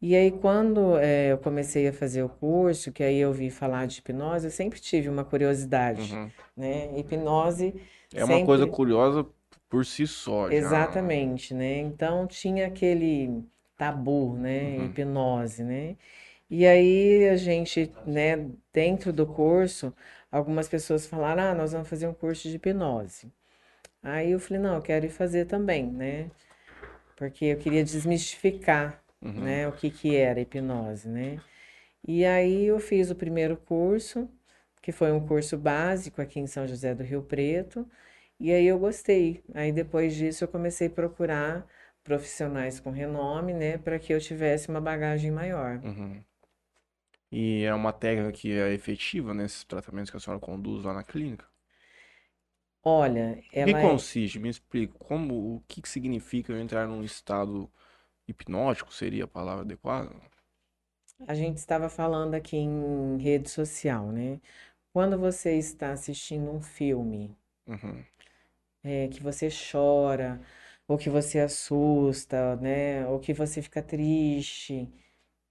E 0.00 0.14
aí, 0.16 0.30
quando 0.32 0.98
eh, 0.98 1.32
eu 1.32 1.38
comecei 1.38 1.88
a 1.88 1.92
fazer 1.92 2.22
o 2.22 2.28
curso, 2.30 2.92
que 2.92 3.02
aí 3.04 3.18
eu 3.18 3.32
vi 3.32 3.50
falar 3.50 3.86
de 3.86 3.98
hipnose, 4.00 4.46
eu 4.46 4.50
sempre 4.52 4.80
tive 4.80 5.08
uma 5.08 5.24
curiosidade, 5.24 6.20
Uhum. 6.20 6.32
né? 6.56 6.98
Hipnose 6.98 7.74
É 8.12 8.24
uma 8.24 8.40
coisa 8.40 8.66
sempre. 8.66 8.66
curiosa 8.66 9.24
por 9.68 9.84
si 9.86 10.06
só, 10.08 10.50
já. 10.52 11.00
Exatamente, 11.00 11.52
né? 11.54 11.78
Então 11.80 12.26
tinha 12.26 12.66
aquele 12.68 13.44
tabu, 13.76 14.36
né? 14.36 14.78
Uhum. 14.78 14.84
Hipnose, 14.84 15.62
né? 15.64 15.96
E 16.50 16.66
aí 16.66 17.28
a 17.30 17.36
gente, 17.36 17.92
né, 18.06 18.36
dentro 18.72 19.12
do 19.12 19.26
curso, 19.26 19.94
algumas 20.30 20.68
pessoas 20.68 21.06
falaram: 21.06 21.42
ah, 21.44 21.54
nós 21.54 21.72
vamos 21.72 21.88
fazer 21.88 22.06
um 22.08 22.14
curso 22.14 22.48
de 22.48 22.56
hipnose. 22.56 23.32
Aí 24.06 24.30
eu 24.32 24.40
falei: 24.40 24.62
não, 24.62 24.76
eu 24.76 24.82
quero 24.82 25.06
ir 25.06 25.10
fazer 25.10 25.46
também, 25.46 25.86
né? 25.90 26.30
Porque 27.16 27.46
eu 27.46 27.58
queria 27.58 27.84
desmistificar, 27.84 29.02
Uhum. 29.22 29.42
né, 29.42 29.68
o 29.68 29.72
que 29.72 29.90
que 29.90 30.16
era 30.16 30.40
hipnose, 30.40 31.08
né? 31.08 31.40
E 32.06 32.24
aí 32.24 32.66
eu 32.66 32.78
fiz 32.80 33.10
o 33.10 33.14
primeiro 33.16 33.56
curso, 33.56 34.28
que 34.82 34.92
foi 34.92 35.12
um 35.12 35.26
curso 35.26 35.58
básico 35.58 36.22
aqui 36.22 36.40
em 36.40 36.46
São 36.46 36.66
José 36.66 36.94
do 36.94 37.02
Rio 37.04 37.22
Preto, 37.22 37.86
e 38.40 38.52
aí 38.52 38.66
eu 38.66 38.78
gostei. 38.78 39.42
Aí 39.54 39.72
depois 39.72 40.14
disso 40.14 40.44
eu 40.44 40.48
comecei 40.48 40.88
a 40.88 40.90
procurar 40.90 41.66
profissionais 42.04 42.80
com 42.80 42.90
renome, 42.90 43.52
né, 43.54 43.78
para 43.78 43.98
que 43.98 44.12
eu 44.14 44.20
tivesse 44.20 44.68
uma 44.68 44.80
bagagem 44.80 45.30
maior. 45.32 45.82
Uhum. 45.82 46.24
E 47.30 47.62
é 47.62 47.72
uma 47.72 47.92
técnica 47.92 48.32
que 48.32 48.50
é 48.52 48.72
efetiva 48.72 49.32
nesses 49.32 49.62
tratamentos 49.62 50.10
que 50.10 50.16
a 50.16 50.20
senhora 50.20 50.40
conduz 50.40 50.82
lá 50.82 50.92
na 50.92 51.04
clínica? 51.04 51.46
Olha, 52.86 53.38
O 53.50 53.58
que 53.58 53.58
ela 53.60 53.76
é, 53.78 53.78
consiste? 53.78 54.38
Me 54.38 54.48
explica. 54.48 54.94
Como, 54.98 55.56
o 55.56 55.60
que 55.68 55.82
que 55.82 55.88
significa 55.88 56.52
eu 56.52 56.60
entrar 56.60 56.86
num 56.86 57.02
estado 57.02 57.70
hipnótico? 58.28 58.92
Seria 58.94 59.24
a 59.24 59.28
palavra 59.28 59.62
adequada? 59.64 60.14
a 61.28 61.34
gente 61.34 61.58
estava 61.58 61.90
falando 61.90 62.34
aqui 62.34 62.56
em 62.56 63.18
rede 63.18 63.50
social, 63.50 64.10
né? 64.10 64.40
Quando 64.92 65.18
você 65.18 65.56
está 65.58 65.92
assistindo 65.92 66.50
um 66.52 66.62
filme, 66.62 67.36
Uhum. 67.66 68.06
é, 68.82 69.08
que 69.08 69.22
você 69.22 69.48
chora, 69.50 70.40
ou 70.88 70.96
que 70.98 71.10
você 71.10 71.40
assusta, 71.40 72.56
né? 72.56 73.06
Ou 73.08 73.18
que 73.20 73.32
você 73.34 73.60
fica 73.62 73.82
triste, 73.82 74.88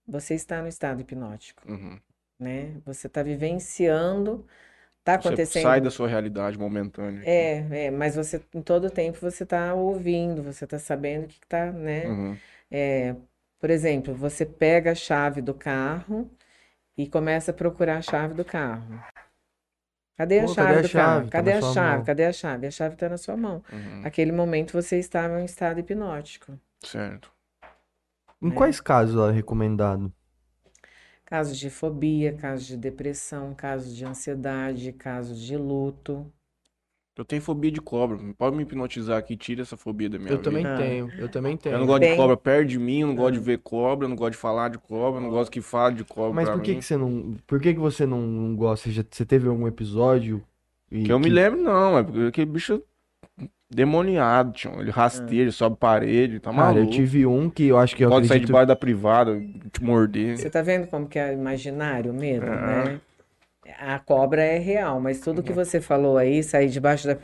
você 0.07 0.35
está 0.35 0.61
no 0.61 0.67
estado 0.69 1.01
hipnótico, 1.01 1.63
Uhum. 1.65 2.01
né? 2.39 2.81
Você 2.85 3.07
está 3.07 3.23
vivenciando, 3.23 4.47
está 5.05 5.17
Você 5.21 5.45
sai 5.45 5.79
acontecendo. 5.79 5.83
da 5.83 5.91
sua 5.91 6.07
realidade 6.07 6.57
momentânea. 6.57 7.27
É, 7.27 7.85
é, 7.87 7.91
mas 7.91 8.15
você 8.15 8.43
em 8.53 8.61
todo 8.61 8.89
tempo 8.89 9.19
você 9.19 9.43
está 9.43 9.73
ouvindo, 9.73 10.43
você 10.43 10.65
está 10.65 10.79
sabendo 10.79 11.25
o 11.25 11.27
que 11.27 11.35
está, 11.43 11.71
né? 11.71 12.07
Uhum. 12.07 12.39
É, 12.71 13.15
por 13.59 13.69
exemplo, 13.69 14.13
você 14.15 14.45
pega 14.45 14.91
a 14.91 14.95
chave 14.95 15.41
do 15.41 15.53
carro 15.53 16.29
e 16.97 17.07
começa 17.09 17.51
a 17.51 17.53
procurar 17.53 17.97
a 17.97 18.01
chave 18.01 18.33
do 18.35 18.45
carro. 18.45 19.01
Cadê 20.17 20.39
a 20.41 20.47
Pô, 20.47 20.47
chave 20.47 20.73
cadê 20.73 20.79
a 20.79 20.81
do 20.81 20.89
carro? 20.89 21.23
chave? 21.23 21.31
Tá 21.31 21.41
Cadê 21.41 21.51
na 21.51 21.55
a 21.55 21.61
sua 21.61 21.73
chave? 21.73 21.97
mão. 21.97 22.03
Cadê 22.03 22.25
a 22.25 22.33
chave? 22.33 22.67
A 22.67 22.71
chave 22.71 22.93
está 22.95 23.09
na 23.09 23.17
sua 23.17 23.37
mão. 23.37 23.63
Uhum. 23.71 24.01
Aquele 24.03 24.31
momento 24.31 24.73
você 24.73 24.97
estava 24.99 25.41
em 25.41 25.45
estado 25.45 25.79
hipnótico. 25.79 26.59
Certo. 26.81 27.31
Em 28.41 28.49
né? 28.49 28.55
quais 28.55 28.79
casos 28.79 29.29
é 29.29 29.33
recomendado? 29.33 30.13
Casos 31.25 31.57
de 31.57 31.69
fobia, 31.69 32.33
casos 32.33 32.67
de 32.67 32.77
depressão, 32.77 33.53
casos 33.55 33.95
de 33.95 34.05
ansiedade, 34.05 34.91
casos 34.93 35.41
de 35.41 35.57
luto. 35.57 36.31
Eu 37.17 37.23
tenho 37.25 37.41
fobia 37.41 37.71
de 37.71 37.79
cobra. 37.81 38.19
Pode 38.37 38.55
me 38.57 38.63
hipnotizar 38.63 39.17
aqui, 39.17 39.37
tira 39.37 39.61
essa 39.61 39.77
fobia 39.77 40.09
da 40.09 40.19
minha 40.19 40.31
Eu 40.31 40.41
também 40.41 40.63
vida. 40.63 40.75
Ah. 40.75 40.77
tenho, 40.77 41.09
eu 41.17 41.29
também 41.29 41.53
Eu 41.53 41.57
tenho. 41.57 41.79
não 41.79 41.85
gosto 41.87 42.01
de 42.01 42.07
Tem. 42.09 42.17
cobra 42.17 42.35
perto 42.37 42.67
de 42.67 42.77
mim, 42.77 42.99
eu 43.01 43.07
não 43.07 43.15
gosto 43.15 43.33
de 43.33 43.39
Ah. 43.39 43.43
ver 43.43 43.57
cobra, 43.59 44.05
eu 44.05 44.09
não 44.09 44.15
gosto 44.17 44.31
de 44.33 44.37
falar 44.37 44.69
de 44.69 44.77
cobra, 44.77 45.19
eu 45.19 45.23
não 45.23 45.29
gosto 45.29 45.49
que 45.49 45.61
fale 45.61 45.95
de 45.95 46.03
cobra 46.03 46.33
Mas 46.33 46.49
por 46.49 46.61
que 46.61 46.71
mim. 46.73 46.79
que 46.79 46.85
você 46.85 46.97
não, 46.97 47.37
por 47.47 47.59
que 47.61 47.73
que 47.73 47.79
você 47.79 48.05
não, 48.05 48.19
não 48.21 48.55
gosta? 48.55 48.89
Você, 48.89 48.91
já- 48.95 49.05
você 49.09 49.25
teve 49.25 49.47
algum 49.47 49.65
episódio 49.65 50.43
e 50.91 51.03
Que 51.03 51.11
eu 51.11 51.17
me 51.19 51.29
lembro, 51.29 51.59
não, 51.61 51.97
é 51.97 52.03
porque 52.03 52.19
aquele 52.19 52.51
bicho 52.51 52.83
demoniado, 53.69 54.51
tio. 54.53 54.79
Ele 54.81 54.91
rasteja, 54.91 55.51
sobe 55.51 55.77
parede, 55.77 56.39
tá 56.39 56.51
Cara, 56.51 56.79
eu 56.79 56.85
maluco. 56.85 56.87
tive 56.87 57.25
um 57.25 57.49
que 57.49 57.65
eu 57.67 57.77
acho 57.77 57.95
que 57.95 58.03
eu 58.03 58.09
Pode 58.09 58.27
sair 58.27 58.39
acredito 58.39 58.47
debaixo 58.47 58.67
da 58.67 58.75
privada, 58.75 59.41
te 59.71 59.83
morder. 59.83 60.39
Você 60.39 60.49
tá 60.49 60.61
vendo 60.61 60.87
como 60.87 61.07
que 61.07 61.17
é 61.19 61.33
imaginário 61.33 62.11
o 62.11 62.13
medo, 62.13 62.51
É. 62.51 62.55
né? 62.59 63.01
A 63.79 63.99
cobra 63.99 64.43
é 64.43 64.57
real, 64.59 64.99
mas 65.01 65.21
tudo 65.21 65.43
que 65.43 65.53
você 65.53 65.81
falou 65.81 66.17
aí, 66.17 66.43
sair 66.43 66.69
debaixo 66.69 67.07
da, 67.07 67.15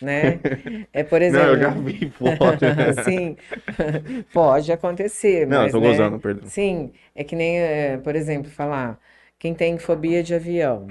né? 0.00 0.40
É, 0.92 1.02
por 1.04 1.22
Não, 1.28 1.44
eu 1.46 1.58
exemplo, 1.58 1.58
já 1.58 1.70
vi 1.70 2.10
foto. 2.10 2.64
Sim, 3.04 3.36
pode 4.32 4.72
acontecer, 4.72 5.46
Não, 5.46 5.62
mas, 5.64 5.72
tô 5.72 5.80
né? 5.80 5.88
gozando, 5.88 6.18
perdão. 6.20 6.50
Sim, 6.50 6.92
é 7.14 7.24
que 7.24 7.36
nem, 7.36 7.58
eh, 7.60 7.98
por 7.98 8.16
exemplo, 8.16 8.50
falar, 8.50 9.00
quem 9.38 9.54
tem 9.54 9.78
fobia 9.78 10.22
de 10.22 10.34
avião 10.34 10.88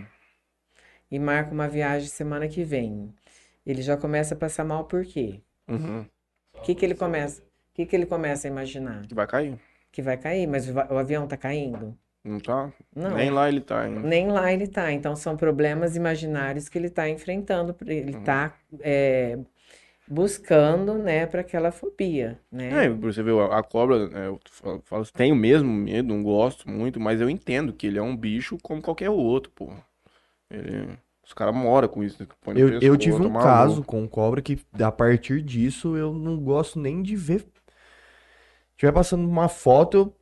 e 1.09 1.19
marca 1.19 1.51
uma 1.53 1.67
viagem 1.67 2.07
semana 2.07 2.47
que 2.47 2.63
vem, 2.63 3.13
ele 3.65 3.81
já 3.81 3.97
começa 3.97 4.33
a 4.33 4.37
passar 4.37 4.63
mal 4.63 4.85
por 4.85 5.05
quê? 5.05 5.41
Uhum. 5.67 6.05
O 6.53 6.61
que 6.61 6.75
que 6.75 6.85
ele 6.85 6.95
começa, 6.95 7.41
o 7.41 7.45
que 7.73 7.85
que 7.85 7.95
ele 7.95 8.05
começa 8.05 8.47
a 8.47 8.51
imaginar? 8.51 9.05
Vai 9.13 9.27
cair. 9.27 9.59
Que 9.91 10.01
vai 10.01 10.17
cair, 10.17 10.47
mas 10.47 10.69
o, 10.69 10.97
avião 10.97 11.27
tá 11.27 11.37
caindo? 11.37 11.97
Não 12.23 12.39
tá? 12.39 12.71
Não. 12.95 13.15
Nem 13.15 13.29
lá 13.29 13.49
ele 13.49 13.61
tá 13.61 13.81
ainda. 13.81 13.99
Nem 13.99 14.27
lá 14.27 14.53
ele 14.53 14.67
tá. 14.67 14.91
Então, 14.91 15.15
são 15.15 15.35
problemas 15.35 15.95
imaginários 15.95 16.69
que 16.69 16.77
ele 16.77 16.87
está 16.87 17.09
enfrentando, 17.09 17.75
ele 17.87 18.11
está 18.11 18.55
buscando, 20.11 20.95
né, 20.95 21.25
para 21.25 21.39
aquela 21.39 21.71
fobia, 21.71 22.37
né? 22.51 22.85
É, 22.85 22.89
você 22.89 23.23
vê, 23.23 23.31
a 23.31 23.63
cobra, 23.63 24.09
é, 24.13 24.27
eu 24.27 24.39
falo, 24.83 25.05
tenho 25.05 25.33
mesmo 25.33 25.71
medo, 25.71 26.09
não 26.13 26.21
gosto 26.21 26.69
muito, 26.69 26.99
mas 26.99 27.21
eu 27.21 27.29
entendo 27.29 27.71
que 27.71 27.87
ele 27.87 27.97
é 27.97 28.01
um 28.01 28.15
bicho 28.15 28.57
como 28.61 28.81
qualquer 28.81 29.09
outro, 29.09 29.49
pô. 29.55 29.71
Ele, 30.49 30.89
os 31.31 31.33
caras 31.33 31.55
moram 31.55 31.87
com 31.87 32.03
isso, 32.03 32.27
põe 32.41 32.53
no 32.53 32.59
Eu, 32.59 32.67
eu 32.69 32.79
pescoço, 32.79 32.97
tive 32.97 33.21
um 33.23 33.31
caso 33.33 33.83
com 33.83 34.07
cobra 34.07 34.41
que 34.41 34.59
a 34.79 34.91
partir 34.91 35.41
disso 35.41 35.95
eu 35.95 36.13
não 36.13 36.37
gosto 36.37 36.79
nem 36.79 37.01
de 37.01 37.15
ver. 37.15 37.45
Tiver 38.77 38.91
passando 38.91 39.27
uma 39.27 39.47
foto, 39.47 39.97
eu, 39.97 40.15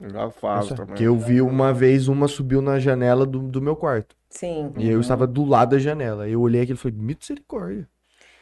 Eu 0.00 0.10
já 0.10 0.30
faço 0.30 0.70
Nossa, 0.70 0.74
também. 0.74 0.96
que 0.96 1.04
eu 1.04 1.16
vi 1.18 1.40
uma 1.40 1.72
vez 1.72 2.08
uma 2.08 2.28
subiu 2.28 2.60
na 2.62 2.78
janela 2.78 3.26
do, 3.26 3.40
do 3.40 3.60
meu 3.62 3.76
quarto. 3.76 4.16
Sim, 4.30 4.72
E 4.76 4.88
eu 4.88 5.00
estava 5.00 5.26
do 5.26 5.44
lado 5.44 5.70
da 5.70 5.78
janela. 5.78 6.28
Eu 6.28 6.40
olhei 6.40 6.62
aquilo 6.62 6.78
e 6.78 6.80
falei, 6.80 6.96
misericórdia. 6.98 7.88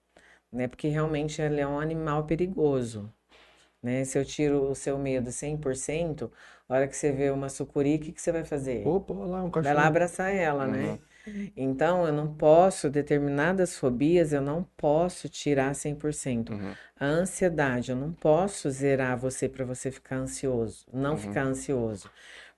né? 0.51 0.67
Porque 0.67 0.88
realmente 0.89 1.41
ela 1.41 1.59
é 1.59 1.67
um 1.67 1.79
animal 1.79 2.25
perigoso, 2.25 3.11
né? 3.83 4.05
Se 4.05 4.17
eu 4.19 4.25
tiro 4.25 4.69
o 4.71 4.75
seu 4.75 4.97
medo 4.99 5.31
100%, 5.31 6.31
a 6.68 6.74
hora 6.76 6.88
que 6.88 6.95
você 6.95 7.11
vê 7.11 7.30
uma 7.30 7.49
sucuri, 7.49 7.95
o 7.95 7.99
que 7.99 8.11
que 8.11 8.22
você 8.22 8.32
vai 8.32 8.43
fazer? 8.43 8.88
Opa, 8.88 9.13
lá, 9.13 9.43
um 9.43 9.51
Vai 9.51 9.63
lá 9.63 9.72
cachorro. 9.72 9.88
abraçar 9.88 10.34
ela, 10.34 10.68
né? 10.68 10.99
Uhum. 11.28 11.51
Então, 11.57 12.05
eu 12.05 12.13
não 12.13 12.34
posso, 12.36 12.89
determinadas 12.89 13.78
fobias, 13.78 14.32
eu 14.34 14.41
não 14.41 14.63
posso 14.78 15.28
tirar 15.28 15.74
100%. 15.74 16.51
Uhum. 16.53 16.74
A 16.99 17.05
ansiedade, 17.05 17.91
eu 17.91 17.97
não 17.97 18.11
posso 18.13 18.70
zerar 18.70 19.18
você 19.18 19.49
para 19.49 19.66
você 19.66 19.91
ficar 19.91 20.18
ansioso, 20.18 20.86
não 20.93 21.13
Uhum. 21.13 21.18
ficar 21.18 21.43
ansioso. 21.43 22.09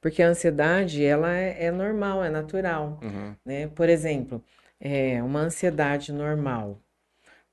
Porque 0.01 0.21
a 0.21 0.27
ansiedade, 0.29 1.03
ela 1.03 1.33
é, 1.35 1.65
é 1.65 1.71
normal, 1.71 2.23
é 2.23 2.29
natural, 2.29 2.99
Uhum. 3.01 3.35
né? 3.45 3.67
Por 3.67 3.89
exemplo, 3.89 4.43
é 4.79 5.21
uma 5.23 5.39
ansiedade 5.41 6.11
normal. 6.13 6.79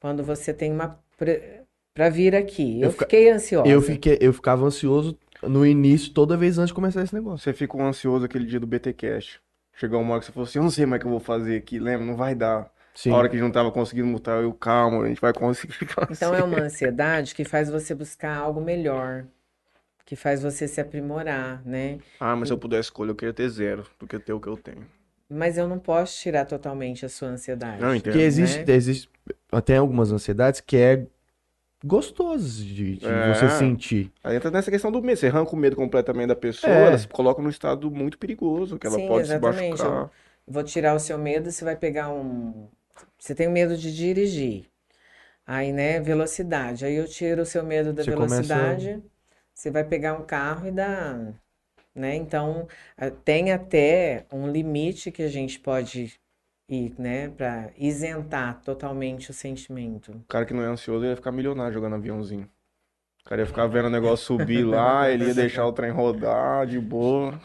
Quando 0.00 0.22
você 0.22 0.52
tem 0.52 0.72
uma 0.72 0.98
para 1.94 2.08
vir 2.10 2.34
aqui, 2.34 2.80
eu 2.80 2.86
Eu 2.86 2.90
fica- 2.90 3.04
fiquei 3.04 3.30
ansiosa. 3.30 3.68
Eu, 3.70 3.80
fiquei, 3.80 4.18
eu 4.20 4.32
ficava 4.32 4.64
ansioso 4.64 5.16
no 5.48 5.66
início, 5.66 6.12
toda 6.12 6.36
vez 6.36 6.58
antes 6.58 6.68
de 6.68 6.74
começar 6.74 7.02
esse 7.02 7.14
negócio. 7.14 7.44
Você 7.44 7.52
ficou 7.52 7.82
ansioso 7.82 8.24
aquele 8.24 8.46
dia 8.46 8.60
do 8.60 8.66
BT 8.66 8.92
Cash. 8.92 9.40
Chegou 9.76 10.00
uma 10.00 10.12
hora 10.12 10.20
que 10.20 10.26
você 10.26 10.32
falou 10.32 10.46
assim, 10.46 10.58
eu 10.58 10.62
não 10.62 10.70
sei 10.70 10.86
mais 10.86 11.00
o 11.00 11.02
que 11.02 11.06
eu 11.06 11.10
vou 11.10 11.20
fazer 11.20 11.56
aqui, 11.56 11.78
lembra? 11.78 12.06
Não 12.06 12.16
vai 12.16 12.34
dar. 12.34 12.72
Sim. 12.94 13.10
A 13.10 13.16
hora 13.16 13.28
que 13.28 13.34
a 13.34 13.38
gente 13.38 13.46
não 13.46 13.52
tava 13.52 13.72
conseguindo 13.72 14.06
mutar, 14.06 14.40
eu, 14.40 14.52
calma, 14.52 15.02
a 15.02 15.08
gente 15.08 15.20
vai 15.20 15.32
conseguir. 15.32 15.74
Então 16.10 16.34
é 16.34 16.42
uma 16.42 16.60
ansiedade 16.60 17.34
que 17.34 17.44
faz 17.44 17.68
você 17.68 17.92
buscar 17.94 18.36
algo 18.36 18.60
melhor, 18.60 19.24
que 20.06 20.14
faz 20.14 20.42
você 20.42 20.68
se 20.68 20.80
aprimorar, 20.80 21.60
né? 21.66 21.98
Ah, 22.20 22.36
mas 22.36 22.48
se 22.48 22.54
eu 22.54 22.58
pudesse 22.58 22.86
escolher, 22.86 23.10
eu 23.10 23.16
queria 23.16 23.34
ter 23.34 23.48
zero 23.48 23.84
do 23.98 24.06
que 24.06 24.18
ter 24.18 24.32
o 24.32 24.40
que 24.40 24.48
eu 24.48 24.56
tenho. 24.56 24.86
Mas 25.28 25.58
eu 25.58 25.66
não 25.66 25.78
posso 25.78 26.20
tirar 26.20 26.44
totalmente 26.44 27.04
a 27.04 27.08
sua 27.08 27.28
ansiedade. 27.28 27.80
Não, 27.80 27.94
entendo. 27.94 28.12
Porque 28.12 28.24
existe, 28.24 28.64
né? 28.64 28.74
existe 28.74 29.10
tem 29.64 29.76
algumas 29.76 30.12
ansiedades 30.12 30.60
que 30.60 30.76
é 30.76 31.06
gostoso 31.84 32.64
de, 32.64 32.96
de 32.96 33.06
É. 33.06 33.34
você 33.34 33.48
sentir. 33.50 34.10
Aí 34.22 34.36
entra 34.36 34.50
nessa 34.50 34.70
questão 34.70 34.90
do 34.90 35.02
medo. 35.02 35.18
Você 35.18 35.26
arranca 35.26 35.52
o 35.52 35.56
medo 35.56 35.76
completamente 35.76 36.28
da 36.28 36.36
pessoa, 36.36 36.72
É. 36.72 36.86
ela 36.88 36.98
se 36.98 37.06
coloca 37.08 37.42
num 37.42 37.50
estado 37.50 37.90
muito 37.90 38.18
perigoso, 38.18 38.78
que 38.78 38.86
ela 38.86 38.96
Sim, 38.96 39.06
pode 39.08 39.26
se 39.26 39.34
exatamente. 39.34 39.70
machucar. 39.82 40.10
Vou 40.46 40.62
tirar 40.62 40.94
o 40.94 40.98
seu 41.00 41.16
medo, 41.18 41.50
você 41.50 41.64
vai 41.64 41.76
pegar 41.76 42.10
um. 42.10 42.68
Você 43.18 43.34
tem 43.34 43.48
medo 43.48 43.76
de 43.76 43.94
dirigir. 43.94 44.64
Aí, 45.46 45.72
né, 45.72 46.00
velocidade. 46.00 46.84
Aí 46.84 46.94
eu 46.94 47.06
tiro 47.06 47.42
o 47.42 47.46
seu 47.46 47.62
medo 47.64 47.92
da 47.92 48.02
Você 48.02 48.12
começa- 48.12 48.34
velocidade, 48.42 49.02
você 49.54 49.70
vai 49.70 49.84
pegar 49.84 50.14
um 50.14 50.24
carro 50.24 50.66
e 50.66 50.70
dá. 50.70 51.32
Né? 51.94 52.16
Então, 52.16 52.66
tem 53.24 53.52
até 53.52 54.26
um 54.32 54.48
limite 54.50 55.12
que 55.12 55.22
a 55.22 55.28
gente 55.28 55.60
pode 55.60 56.14
e, 56.68 56.94
né, 56.98 57.28
para 57.28 57.70
isentar 57.76 58.60
totalmente 58.62 59.30
o 59.30 59.34
sentimento. 59.34 60.12
O 60.12 60.24
cara 60.28 60.46
que 60.46 60.54
não 60.54 60.62
é 60.62 60.66
ansioso 60.66 61.04
ia 61.04 61.16
ficar 61.16 61.32
milionário 61.32 61.72
jogando 61.74 61.96
aviãozinho. 61.96 62.48
O 63.22 63.24
cara 63.28 63.42
ia 63.42 63.46
ficar 63.46 63.66
vendo 63.66 63.86
o 63.86 63.90
negócio 63.90 64.26
subir 64.26 64.64
lá, 64.66 65.08
ele 65.10 65.26
ia 65.26 65.34
deixar 65.34 65.66
o 65.66 65.72
trem 65.72 65.90
rodar 65.92 66.66
de 66.66 66.80
boa. 66.80 67.38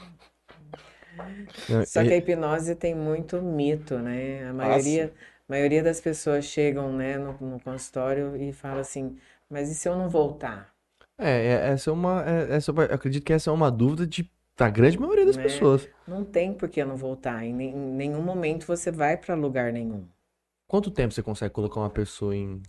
Só 1.84 2.03
que 2.03 2.13
a 2.13 2.17
hipnose 2.17 2.76
tem 2.76 2.95
muito 2.95 3.41
mito, 3.41 3.99
né? 3.99 4.47
A 4.49 4.53
maioria, 4.53 5.13
maioria 5.47 5.84
das 5.84 5.99
pessoas 6.01 6.45
chegam, 6.45 6.91
né, 6.95 7.17
no, 7.17 7.34
no 7.41 7.59
consultório 7.59 8.36
e 8.36 8.53
fala 8.53 8.82
assim, 8.82 9.17
mas 9.49 9.70
e 9.70 9.76
se 9.76 9.88
eu 9.89 9.95
não 9.95 10.09
voltar? 10.09 10.74
É, 11.17 11.30
é- 11.30 11.70
essa 11.74 11.89
é 11.89 11.93
uma. 11.93 12.24
é- 12.26 12.55
essa, 12.55 12.72
eu 12.72 12.80
acredito 12.82 13.24
que 13.26 13.34
essa 13.34 13.49
é 13.49 13.53
uma 13.53 13.70
dúvida 13.72 14.07
de, 14.07 14.32
da 14.60 14.70
grande 14.70 14.99
maioria 14.99 15.26
das 15.26 15.38
Né? 15.38 15.43
pessoas. 15.43 15.89
Não 16.07 16.24
tem 16.26 16.53
por 16.53 16.70
que 16.70 16.84
não 16.84 16.97
voltar. 16.97 17.43
Em, 17.43 17.53
nenhum 17.53 18.22
momento 18.22 18.66
você 18.68 18.91
vai 18.91 19.16
para 19.18 19.34
lugar 19.36 19.72
nenhum. 19.72 20.05
Quanto 20.68 20.91
tempo 20.91 21.14
você 21.14 21.24
consegue 21.24 21.53
colocar 21.53 21.80
uma 21.80 21.89
pessoa 21.89 22.36
em. 22.36 22.62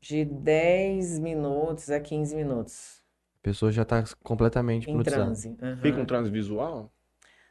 De 0.00 0.24
10 0.24 1.18
minutos 1.18 1.90
a 1.90 1.98
15 2.00 2.34
minutos 2.36 3.02
A 3.40 3.42
pessoa 3.42 3.72
já 3.72 3.84
tá 3.84 4.02
completamente 4.22 4.90
em 4.90 5.02
transe. 5.02 5.56
Aham. 5.62 5.76
Fica 5.82 6.00
um 6.00 6.06
transvisual? 6.06 6.92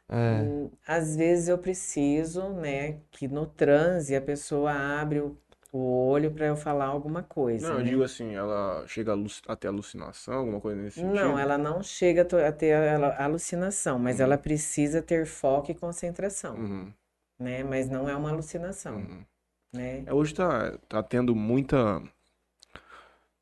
É. 0.08 0.42
Hum, 0.42 0.70
Às 0.86 1.16
vezes 1.16 1.48
eu 1.48 1.58
preciso, 1.58 2.50
né, 2.50 3.00
que 3.10 3.28
no 3.28 3.46
transe 3.46 4.14
a 4.14 4.20
pessoa 4.20 4.72
abre 4.72 5.20
o, 5.20 5.36
o 5.72 5.78
olho 6.08 6.32
para 6.32 6.46
eu 6.46 6.56
falar 6.56 6.86
alguma 6.86 7.22
coisa, 7.22 7.66
Não, 7.66 7.78
eu 7.78 7.82
né? 7.82 7.84
digo 7.84 8.02
assim, 8.04 8.34
ela 8.34 8.86
chega 8.86 9.10
a 9.10 9.14
aluci- 9.14 9.42
a 9.48 9.56
ter 9.56 9.68
alucinação, 9.68 10.34
alguma 10.34 10.60
coisa 10.60 10.80
nesse 10.80 10.98
sentido? 10.98 11.26
Não, 11.26 11.38
ela 11.38 11.58
não 11.58 11.82
chega 11.82 12.22
a 12.22 12.52
ter 12.52 12.74
alucinação, 13.20 13.98
mas 13.98 14.18
Uhum. 14.18 14.24
ela 14.24 14.38
precisa 14.38 15.02
ter 15.02 15.26
foco 15.26 15.70
e 15.70 15.74
concentração, 15.74 16.56
Uhum, 16.58 16.92
né? 17.38 17.64
Mas 17.64 17.88
não 17.90 18.08
é 18.08 18.16
uma 18.16 18.30
alucinação, 18.30 19.08
uhum. 19.08 19.24
né? 19.72 20.04
É, 20.06 20.14
Hoje 20.14 20.34
tá, 20.34 20.78
tá 20.88 21.02
tendo 21.02 21.34
muita, 21.34 22.02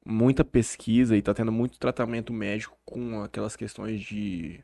muita 0.05 0.45
pesquisa 0.45 1.16
e 1.16 1.22
tá 1.22 1.33
tendo 1.35 1.53
muito 1.53 1.79
tratamento 1.79 2.33
médico 2.33 2.77
com 2.85 3.22
aquelas 3.22 3.57
questões 3.57 4.01
de, 4.01 4.62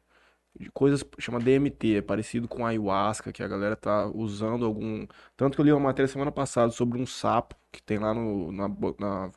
de 0.59 0.70
coisas, 0.70 1.05
chama 1.18 1.38
DMT, 1.40 1.96
é 1.96 2.03
parecido 2.03 2.48
com 2.48 2.66
ayahuasca, 2.66 3.32
que 3.32 3.42
a 3.42 3.48
galera 3.48 3.76
tá 3.76 4.07
usando 4.07 4.64
algum... 4.64 5.07
Tanto 5.36 5.55
que 5.55 5.61
eu 5.61 5.64
li 5.64 5.72
uma 5.72 5.80
matéria 5.80 6.09
semana 6.09 6.32
passada 6.32 6.72
sobre 6.72 7.01
um 7.01 7.07
sapo 7.07 7.57
que 7.72 7.82
tem 7.82 7.98
lá 7.98 8.12
no, 8.12 8.53
na, 8.53 8.68
na 8.98 9.32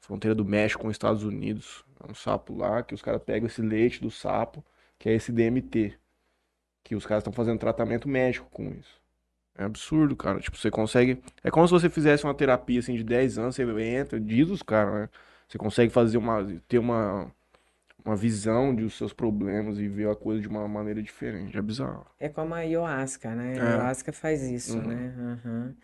fronteira 0.00 0.34
do 0.34 0.44
México 0.44 0.82
com 0.82 0.88
os 0.88 0.94
Estados 0.94 1.24
Unidos. 1.24 1.84
É 2.02 2.10
um 2.10 2.14
sapo 2.14 2.56
lá 2.56 2.82
que 2.82 2.94
os 2.94 3.02
caras 3.02 3.22
pegam 3.22 3.46
esse 3.46 3.62
leite 3.62 4.00
do 4.00 4.10
sapo, 4.10 4.64
que 4.98 5.08
é 5.08 5.14
esse 5.14 5.32
DMT, 5.32 5.98
que 6.82 6.94
os 6.94 7.06
caras 7.06 7.22
estão 7.22 7.32
fazendo 7.32 7.58
tratamento 7.58 8.08
médico 8.08 8.48
com 8.50 8.70
isso. 8.70 9.02
É 9.56 9.64
absurdo, 9.64 10.16
cara. 10.16 10.40
Tipo, 10.40 10.56
você 10.56 10.70
consegue. 10.70 11.22
É 11.42 11.50
como 11.50 11.66
se 11.66 11.72
você 11.72 11.88
fizesse 11.88 12.24
uma 12.24 12.34
terapia 12.34 12.80
assim 12.80 12.94
de 12.96 13.04
10 13.04 13.38
anos, 13.38 13.54
você 13.54 13.62
entra, 13.82 14.18
diz 14.20 14.50
os 14.50 14.62
caras, 14.62 14.94
né? 14.94 15.08
Você 15.48 15.58
consegue 15.58 15.92
fazer 15.92 16.18
uma. 16.18 16.44
ter 16.68 16.78
uma. 16.78 17.32
Uma 18.04 18.16
visão 18.16 18.74
dos 18.74 18.94
seus 18.96 19.12
problemas 19.12 19.78
e 19.78 19.88
ver 19.88 20.08
a 20.08 20.14
coisa 20.16 20.40
de 20.40 20.48
uma 20.48 20.66
maneira 20.68 21.02
diferente. 21.02 21.56
É 21.56 21.62
bizarro. 21.62 22.06
É 22.18 22.28
como 22.28 22.54
a 22.54 22.58
ayahuasca, 22.58 23.34
né? 23.34 23.56
É. 23.56 23.60
A 23.60 23.64
ayahuasca 23.64 24.12
faz 24.12 24.42
isso, 24.42 24.76
Uhum. 24.78 24.86
né? 24.88 25.14
Aham. 25.44 25.74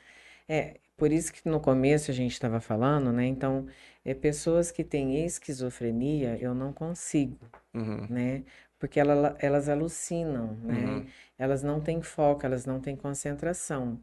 É, 0.48 0.76
por 0.96 1.12
isso 1.12 1.32
que 1.32 1.48
no 1.48 1.60
começo 1.60 2.10
a 2.10 2.14
gente 2.14 2.32
estava 2.32 2.60
falando, 2.60 3.12
né? 3.12 3.26
Então, 3.26 3.66
é 4.04 4.14
pessoas 4.14 4.70
que 4.70 4.84
têm 4.84 5.24
esquizofrenia, 5.24 6.36
eu 6.40 6.54
não 6.54 6.72
consigo, 6.72 7.38
Uhum. 7.74 8.06
né? 8.08 8.44
Porque 8.78 8.98
ela- 9.00 9.36
elas 9.40 9.68
alucinam, 9.68 10.56
né? 10.62 10.84
Uhum. 10.86 11.06
Elas 11.38 11.62
não 11.62 11.80
têm 11.80 12.02
foco, 12.02 12.44
elas 12.46 12.66
não 12.66 12.80
têm 12.80 12.96
concentração. 12.96 14.00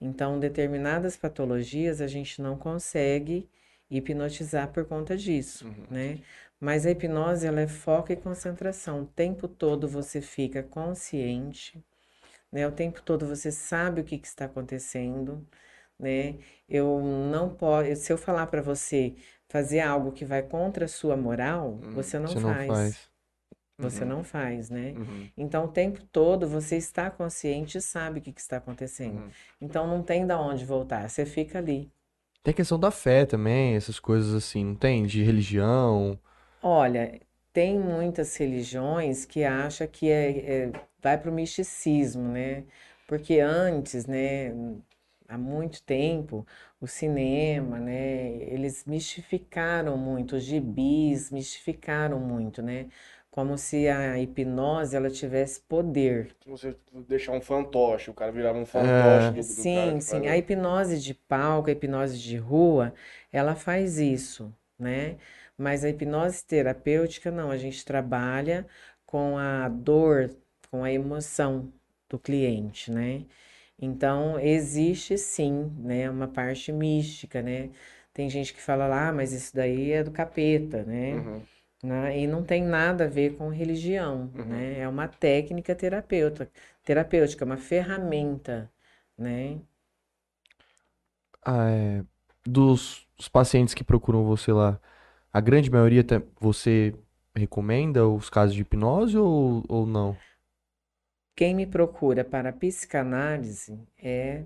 Então, 0.00 0.38
determinadas 0.38 1.16
patologias 1.16 2.00
a 2.00 2.06
gente 2.06 2.42
não 2.42 2.56
consegue 2.58 3.48
hipnotizar 3.90 4.68
por 4.72 4.84
conta 4.84 5.16
disso, 5.16 5.66
Uhum. 5.66 5.86
né? 5.90 6.18
Mas 6.60 6.86
a 6.86 6.90
hipnose, 6.90 7.46
ela 7.46 7.60
é 7.60 7.68
foco 7.68 8.12
e 8.12 8.16
concentração. 8.16 9.02
O 9.02 9.06
tempo 9.06 9.48
todo 9.48 9.88
você 9.88 10.20
fica 10.22 10.62
consciente, 10.62 11.84
né? 12.52 12.66
O 12.68 12.72
tempo 12.72 13.02
todo 13.02 13.26
você 13.26 13.52
sabe 13.52 14.00
o 14.00 14.04
que 14.04 14.18
que 14.18 14.26
está 14.28 14.46
acontecendo, 14.46 15.46
né? 15.98 16.38
Eu 16.68 17.00
não 17.02 17.54
posso, 17.54 17.96
se 17.96 18.12
eu 18.12 18.18
falar 18.18 18.46
para 18.48 18.62
você 18.62 19.14
fazer 19.48 19.80
algo 19.80 20.12
que 20.12 20.24
vai 20.24 20.42
contra 20.42 20.86
a 20.86 20.88
sua 20.88 21.16
moral, 21.16 21.82
Uhum. 21.82 21.92
você 21.94 22.18
não 22.18 22.34
Você 22.34 22.40
não 22.40 22.54
faz. 22.54 22.62
faz. 22.66 23.10
Você 23.78 24.04
Uhum. 24.04 24.06
não 24.06 24.22
faz, 24.24 24.68
né? 24.70 24.98
Uhum. 24.98 25.30
Então, 25.36 25.64
o 25.66 25.68
tempo 25.68 26.02
todo 26.12 26.46
você 26.48 26.76
está 26.76 27.10
consciente 27.10 27.78
e 27.78 27.80
sabe 27.80 28.18
o 28.20 28.22
que 28.22 28.32
que 28.32 28.40
está 28.40 28.58
acontecendo. 28.58 29.16
Uhum. 29.16 29.30
Então, 29.60 29.86
não 29.86 30.02
tem 30.02 30.26
da 30.26 30.38
onde 30.40 30.64
voltar, 30.66 31.08
você 31.08 31.24
fica 31.26 31.58
ali. 31.58 31.90
Tem 32.42 32.54
questão 32.54 32.78
da 32.78 32.90
fé 32.90 33.26
também, 33.26 33.74
essas 33.74 33.98
coisas 33.98 34.32
assim, 34.34 34.64
não 34.64 34.74
tem? 34.74 35.04
De 35.06 35.22
religião. 35.22 36.18
Olha, 36.62 37.20
tem 37.52 37.78
muitas 37.78 38.36
religiões 38.36 39.24
que 39.24 39.44
acham 39.44 39.86
que 39.86 40.10
é, 40.10 40.64
é- 40.66 40.72
vai 41.00 41.16
para 41.18 41.30
o 41.30 41.34
misticismo, 41.34 42.28
né? 42.32 42.64
Porque 43.06 43.38
antes, 43.40 44.06
né, 44.06 44.52
há 45.28 45.38
muito 45.38 45.82
tempo, 45.82 46.44
o 46.80 46.86
cinema, 46.86 47.78
né, 47.78 48.32
eles 48.42 48.84
mistificaram 48.84 49.96
muito, 49.96 50.36
os 50.36 50.42
gibis 50.42 51.30
mistificaram 51.30 52.18
muito, 52.18 52.62
né? 52.62 52.88
Como 53.30 53.56
se 53.58 53.86
a 53.88 54.18
hipnose 54.18 54.96
ela 54.96 55.10
tivesse 55.10 55.60
poder. 55.60 56.34
Se 56.42 56.48
você 56.48 56.76
deixar 57.06 57.32
um 57.32 57.40
fantoche, 57.40 58.10
o 58.10 58.14
cara 58.14 58.32
virava 58.32 58.58
um 58.58 58.64
fantoche 58.66 59.30
do, 59.32 59.42
do 59.42 59.66
cara 59.66 59.92
Sim, 59.92 59.98
que 59.98 60.00
sim. 60.00 60.26
A 60.26 60.36
hipnose 60.36 61.00
de 61.00 61.14
palco, 61.14 61.68
a 61.68 61.72
hipnose 61.72 62.18
de 62.18 62.36
rua, 62.36 62.94
ela 63.32 63.54
faz 63.54 63.98
isso, 63.98 64.52
né? 64.78 65.16
Mas 65.58 65.84
a 65.84 65.88
hipnose 65.90 66.44
terapêutica, 66.44 67.30
não. 67.30 67.50
A 67.50 67.56
gente 67.56 67.84
trabalha 67.84 68.66
com 69.06 69.38
a 69.38 69.68
dor, 69.68 70.30
com 70.70 70.84
a 70.84 70.92
emoção 70.92 71.72
do 72.08 72.18
cliente, 72.18 72.90
né? 72.92 73.24
Então, 73.80 74.38
existe 74.40 75.18
sim, 75.18 75.72
né? 75.78 76.10
Uma 76.10 76.28
parte 76.28 76.72
mística, 76.72 77.42
né? 77.42 77.70
Tem 78.12 78.28
gente 78.30 78.54
que 78.54 78.60
fala 78.62 78.86
lá, 78.86 79.08
"Ah, 79.08 79.12
mas 79.12 79.32
isso 79.32 79.54
daí 79.54 79.92
é 79.92 80.02
do 80.04 80.10
capeta, 80.12 80.84
né? 80.84 81.26
Uhum. 81.26 81.46
né? 81.82 82.18
E 82.20 82.26
não 82.26 82.44
tem 82.44 82.62
nada 82.64 83.04
a 83.04 83.08
ver 83.08 83.36
com 83.36 83.48
religião, 83.48 84.32
Uhum. 84.34 84.44
né? 84.44 84.78
É 84.80 84.88
uma 84.88 85.08
técnica 85.08 85.74
terapeuta, 85.74 86.50
terapêutica, 86.84 87.44
uma 87.44 87.56
ferramenta, 87.56 88.70
né? 89.18 89.60
Ah, 91.42 91.70
é, 91.70 92.04
dos, 92.44 93.06
dos 93.16 93.28
pacientes 93.28 93.74
que 93.74 93.84
procuram 93.84 94.24
você 94.24 94.52
lá, 94.52 94.80
a 95.36 95.40
grande 95.42 95.70
maioria 95.70 96.02
você 96.40 96.94
recomenda 97.34 98.08
os 98.08 98.30
casos 98.30 98.54
de 98.54 98.62
hipnose 98.62 99.18
ou, 99.18 99.62
ou 99.68 99.84
não? 99.84 100.16
Quem 101.36 101.54
me 101.54 101.66
procura 101.66 102.24
para 102.24 102.54
psicanálise 102.54 103.78
é 104.02 104.44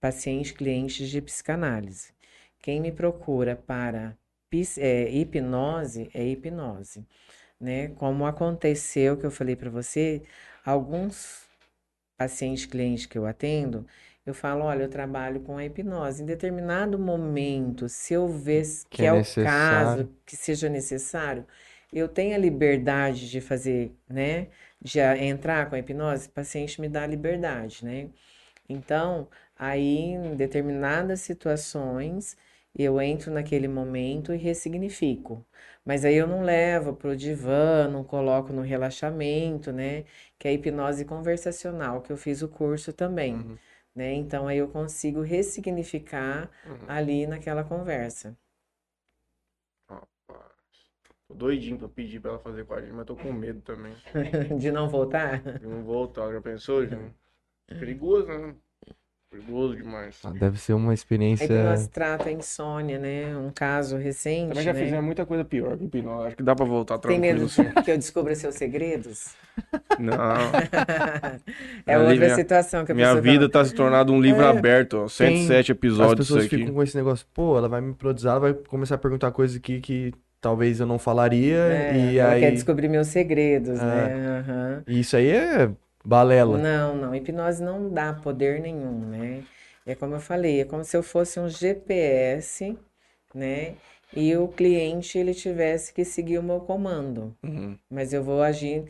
paciente 0.00 0.54
cliente 0.54 1.08
de 1.08 1.20
psicanálise. 1.20 2.12
Quem 2.60 2.80
me 2.80 2.92
procura 2.92 3.56
para 3.56 4.16
é, 4.78 5.10
hipnose 5.10 6.08
é 6.14 6.24
hipnose, 6.24 7.04
né? 7.58 7.88
Como 7.96 8.24
aconteceu 8.24 9.16
que 9.16 9.26
eu 9.26 9.32
falei 9.32 9.56
para 9.56 9.70
você, 9.70 10.22
alguns 10.64 11.48
pacientes 12.16 12.64
clientes 12.64 13.06
que 13.06 13.18
eu 13.18 13.26
atendo, 13.26 13.84
eu 14.30 14.34
falo, 14.34 14.64
olha, 14.64 14.82
eu 14.84 14.88
trabalho 14.90 15.40
com 15.40 15.56
a 15.58 15.64
hipnose. 15.64 16.22
Em 16.22 16.26
determinado 16.26 16.98
momento, 16.98 17.88
se 17.88 18.14
eu 18.14 18.28
ver 18.28 18.62
Que 18.90 19.02
que 19.02 19.04
é 19.04 19.12
é 19.12 19.14
o 19.14 19.24
caso, 19.38 20.08
que 20.26 20.36
seja 20.36 20.68
necessário, 20.68 21.46
eu 21.92 22.08
tenho 22.08 22.34
a 22.34 22.38
liberdade 22.38 23.30
de 23.30 23.40
fazer, 23.40 23.94
né? 24.08 24.48
De 24.80 25.00
entrar 25.00 25.68
com 25.68 25.74
a 25.76 25.78
hipnose, 25.78 26.28
o 26.28 26.30
paciente 26.32 26.80
me 26.80 26.88
dá 26.88 27.02
a 27.04 27.06
liberdade, 27.06 27.84
né? 27.84 28.10
Então, 28.68 29.28
aí, 29.58 29.98
em 30.12 30.36
determinadas 30.36 31.20
situações, 31.20 32.36
eu 32.74 33.00
entro 33.00 33.32
naquele 33.32 33.66
momento 33.68 34.32
e 34.32 34.36
ressignifico. 34.36 35.44
Mas 35.84 36.04
aí 36.04 36.14
eu 36.16 36.26
não 36.26 36.42
levo 36.42 36.94
pro 36.94 37.16
divã, 37.16 37.88
não 37.88 38.04
coloco 38.04 38.52
no 38.52 38.62
relaxamento, 38.62 39.72
né? 39.72 40.04
Que 40.38 40.48
é 40.48 40.50
a 40.50 40.54
hipnose 40.54 41.04
conversacional, 41.04 42.02
que 42.02 42.12
eu 42.12 42.16
fiz 42.16 42.42
o 42.42 42.48
curso 42.48 42.92
também, 42.92 43.34
Uhum. 43.34 43.58
Né? 43.98 44.14
Então 44.14 44.48
aí 44.48 44.58
eu 44.58 44.68
consigo 44.70 45.22
ressignificar 45.22 46.50
Uhum. 46.64 46.88
ali 46.88 47.26
naquela 47.28 47.64
conversa. 47.64 48.36
Rapaz. 49.88 50.52
Tô 51.28 51.34
doidinho 51.34 51.78
pra 51.78 51.88
pedir 51.88 52.20
pra 52.20 52.30
ela 52.32 52.40
fazer 52.40 52.64
com 52.66 52.74
a 52.74 52.80
gente, 52.80 52.92
mas 52.92 53.06
tô 53.06 53.16
com 53.16 53.32
medo 53.32 53.60
também. 53.62 53.94
De 54.58 54.70
não 54.72 54.88
voltar? 54.88 55.42
De 55.60 55.66
não 55.66 55.84
voltar, 55.84 56.32
já 56.32 56.40
pensou, 56.40 56.86
gente? 56.86 57.14
Perigoso, 57.78 58.28
né? 58.28 58.56
Perigoso 59.30 59.76
demais. 59.76 60.18
Ah, 60.24 60.30
Deve 60.30 60.58
ser 60.58 60.72
uma 60.72 60.92
A 60.92 60.94
experiência. 60.94 61.44
hipnose 61.44 61.88
trata 61.90 62.30
a 62.30 62.32
insônia, 62.32 62.98
né? 62.98 63.36
Um 63.36 63.50
caso 63.50 63.98
recente, 63.98 64.48
Também 64.48 64.64
já 64.64 64.72
né? 64.72 64.82
fizemos 64.82 65.04
muita 65.04 65.26
coisa 65.26 65.44
pior 65.44 65.76
que 65.76 65.84
hipnose. 65.84 66.28
Acho 66.28 66.36
que 66.36 66.42
dá 66.42 66.54
pra 66.56 66.64
voltar 66.64 66.96
Tem 66.98 67.20
tranquilo. 67.20 67.34
medo 67.34 67.44
assim. 67.44 67.82
que 67.84 67.90
eu 67.90 67.98
descubra 67.98 68.34
seus 68.34 68.54
segredos? 68.54 69.34
Não. 70.00 70.14
É 71.86 71.94
Ali 71.94 72.04
outra 72.04 72.16
minha- 72.24 72.34
situação 72.36 72.86
que 72.86 72.92
a 72.92 72.94
Minha 72.94 73.20
vida 73.20 73.50
tá 73.50 73.62
se 73.64 73.74
tornando 73.74 74.14
um 74.14 74.20
livro 74.20 74.42
É. 74.42 74.48
aberto, 74.48 74.94
ó. 75.04 75.08
107 75.08 75.72
As 75.72 75.76
episódios 75.76 76.26
pessoas 76.26 76.44
isso 76.44 76.54
aqui. 76.54 76.62
ficam 76.62 76.74
com 76.74 76.82
esse 76.82 76.96
negócio, 76.96 77.26
pô, 77.34 77.58
ela 77.58 77.68
vai 77.68 77.82
me 77.82 77.92
produzir, 77.94 78.28
ela 78.28 78.40
vai 78.40 78.54
começar 78.54 78.94
a 78.94 78.98
perguntar 78.98 79.30
coisas 79.32 79.58
aqui 79.58 79.78
que 79.80 80.14
talvez 80.40 80.80
eu 80.80 80.86
não 80.86 80.98
falaria, 80.98 81.56
É, 81.58 81.96
e 82.12 82.18
ela 82.18 82.32
aí. 82.32 82.40
quer 82.40 82.52
descobrir 82.52 82.88
meus 82.88 83.08
segredos, 83.08 83.78
É. 83.78 83.84
né? 83.84 84.82
E 84.86 85.00
isso 85.00 85.16
aí 85.16 85.28
é 85.28 85.70
balela. 86.04 86.58
Não, 86.58 86.96
não, 86.96 87.14
hipnose 87.14 87.62
não 87.62 87.90
dá 87.90 88.12
poder 88.12 88.60
nenhum, 88.60 89.00
né? 89.08 89.44
É 89.86 89.94
como 89.94 90.14
eu 90.14 90.20
falei, 90.20 90.60
é 90.60 90.64
como 90.64 90.84
se 90.84 90.96
eu 90.96 91.02
fosse 91.02 91.40
um 91.40 91.48
GPS, 91.48 92.76
né? 93.34 93.74
E 94.14 94.36
o 94.36 94.48
cliente 94.48 95.18
ele 95.18 95.34
tivesse 95.34 95.92
que 95.92 96.04
seguir 96.04 96.38
o 96.38 96.42
meu 96.42 96.60
comando. 96.60 97.36
Uhum. 97.42 97.78
Mas 97.90 98.12
eu 98.12 98.22
vou 98.22 98.42
agir 98.42 98.84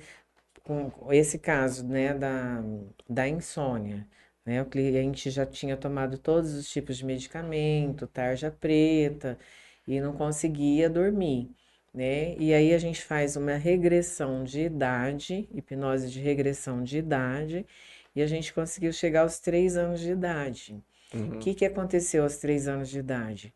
com 0.64 0.90
esse 1.10 1.38
caso, 1.38 1.86
né, 1.86 2.12
da, 2.14 2.62
da 3.08 3.28
insônia, 3.28 4.06
né? 4.44 4.60
O 4.62 4.66
cliente 4.66 5.30
já 5.30 5.46
tinha 5.46 5.76
tomado 5.76 6.18
todos 6.18 6.54
os 6.54 6.68
tipos 6.68 6.96
de 6.98 7.04
medicamento, 7.06 8.06
tarja 8.06 8.50
preta, 8.50 9.38
e 9.86 10.00
não 10.00 10.12
conseguia 10.12 10.90
dormir, 10.90 11.50
né? 11.92 12.34
E 12.38 12.52
aí 12.54 12.72
a 12.74 12.78
gente 12.78 13.02
faz 13.02 13.36
uma 13.36 13.54
regressão 13.56 14.44
de 14.44 14.60
idade, 14.62 15.48
hipnose 15.52 16.10
de 16.10 16.20
regressão 16.20 16.82
de 16.82 16.98
idade, 16.98 17.66
e 18.14 18.22
a 18.22 18.26
gente 18.26 18.52
conseguiu 18.52 18.92
chegar 18.92 19.22
aos 19.22 19.38
três 19.40 19.76
anos 19.76 20.00
de 20.00 20.10
idade. 20.12 20.82
Uhum. 21.14 21.28
O 21.36 21.38
que 21.38 21.54
que 21.54 21.64
aconteceu 21.64 22.22
aos 22.24 22.36
três 22.38 22.68
anos 22.68 22.88
de 22.88 22.98
idade? 22.98 23.54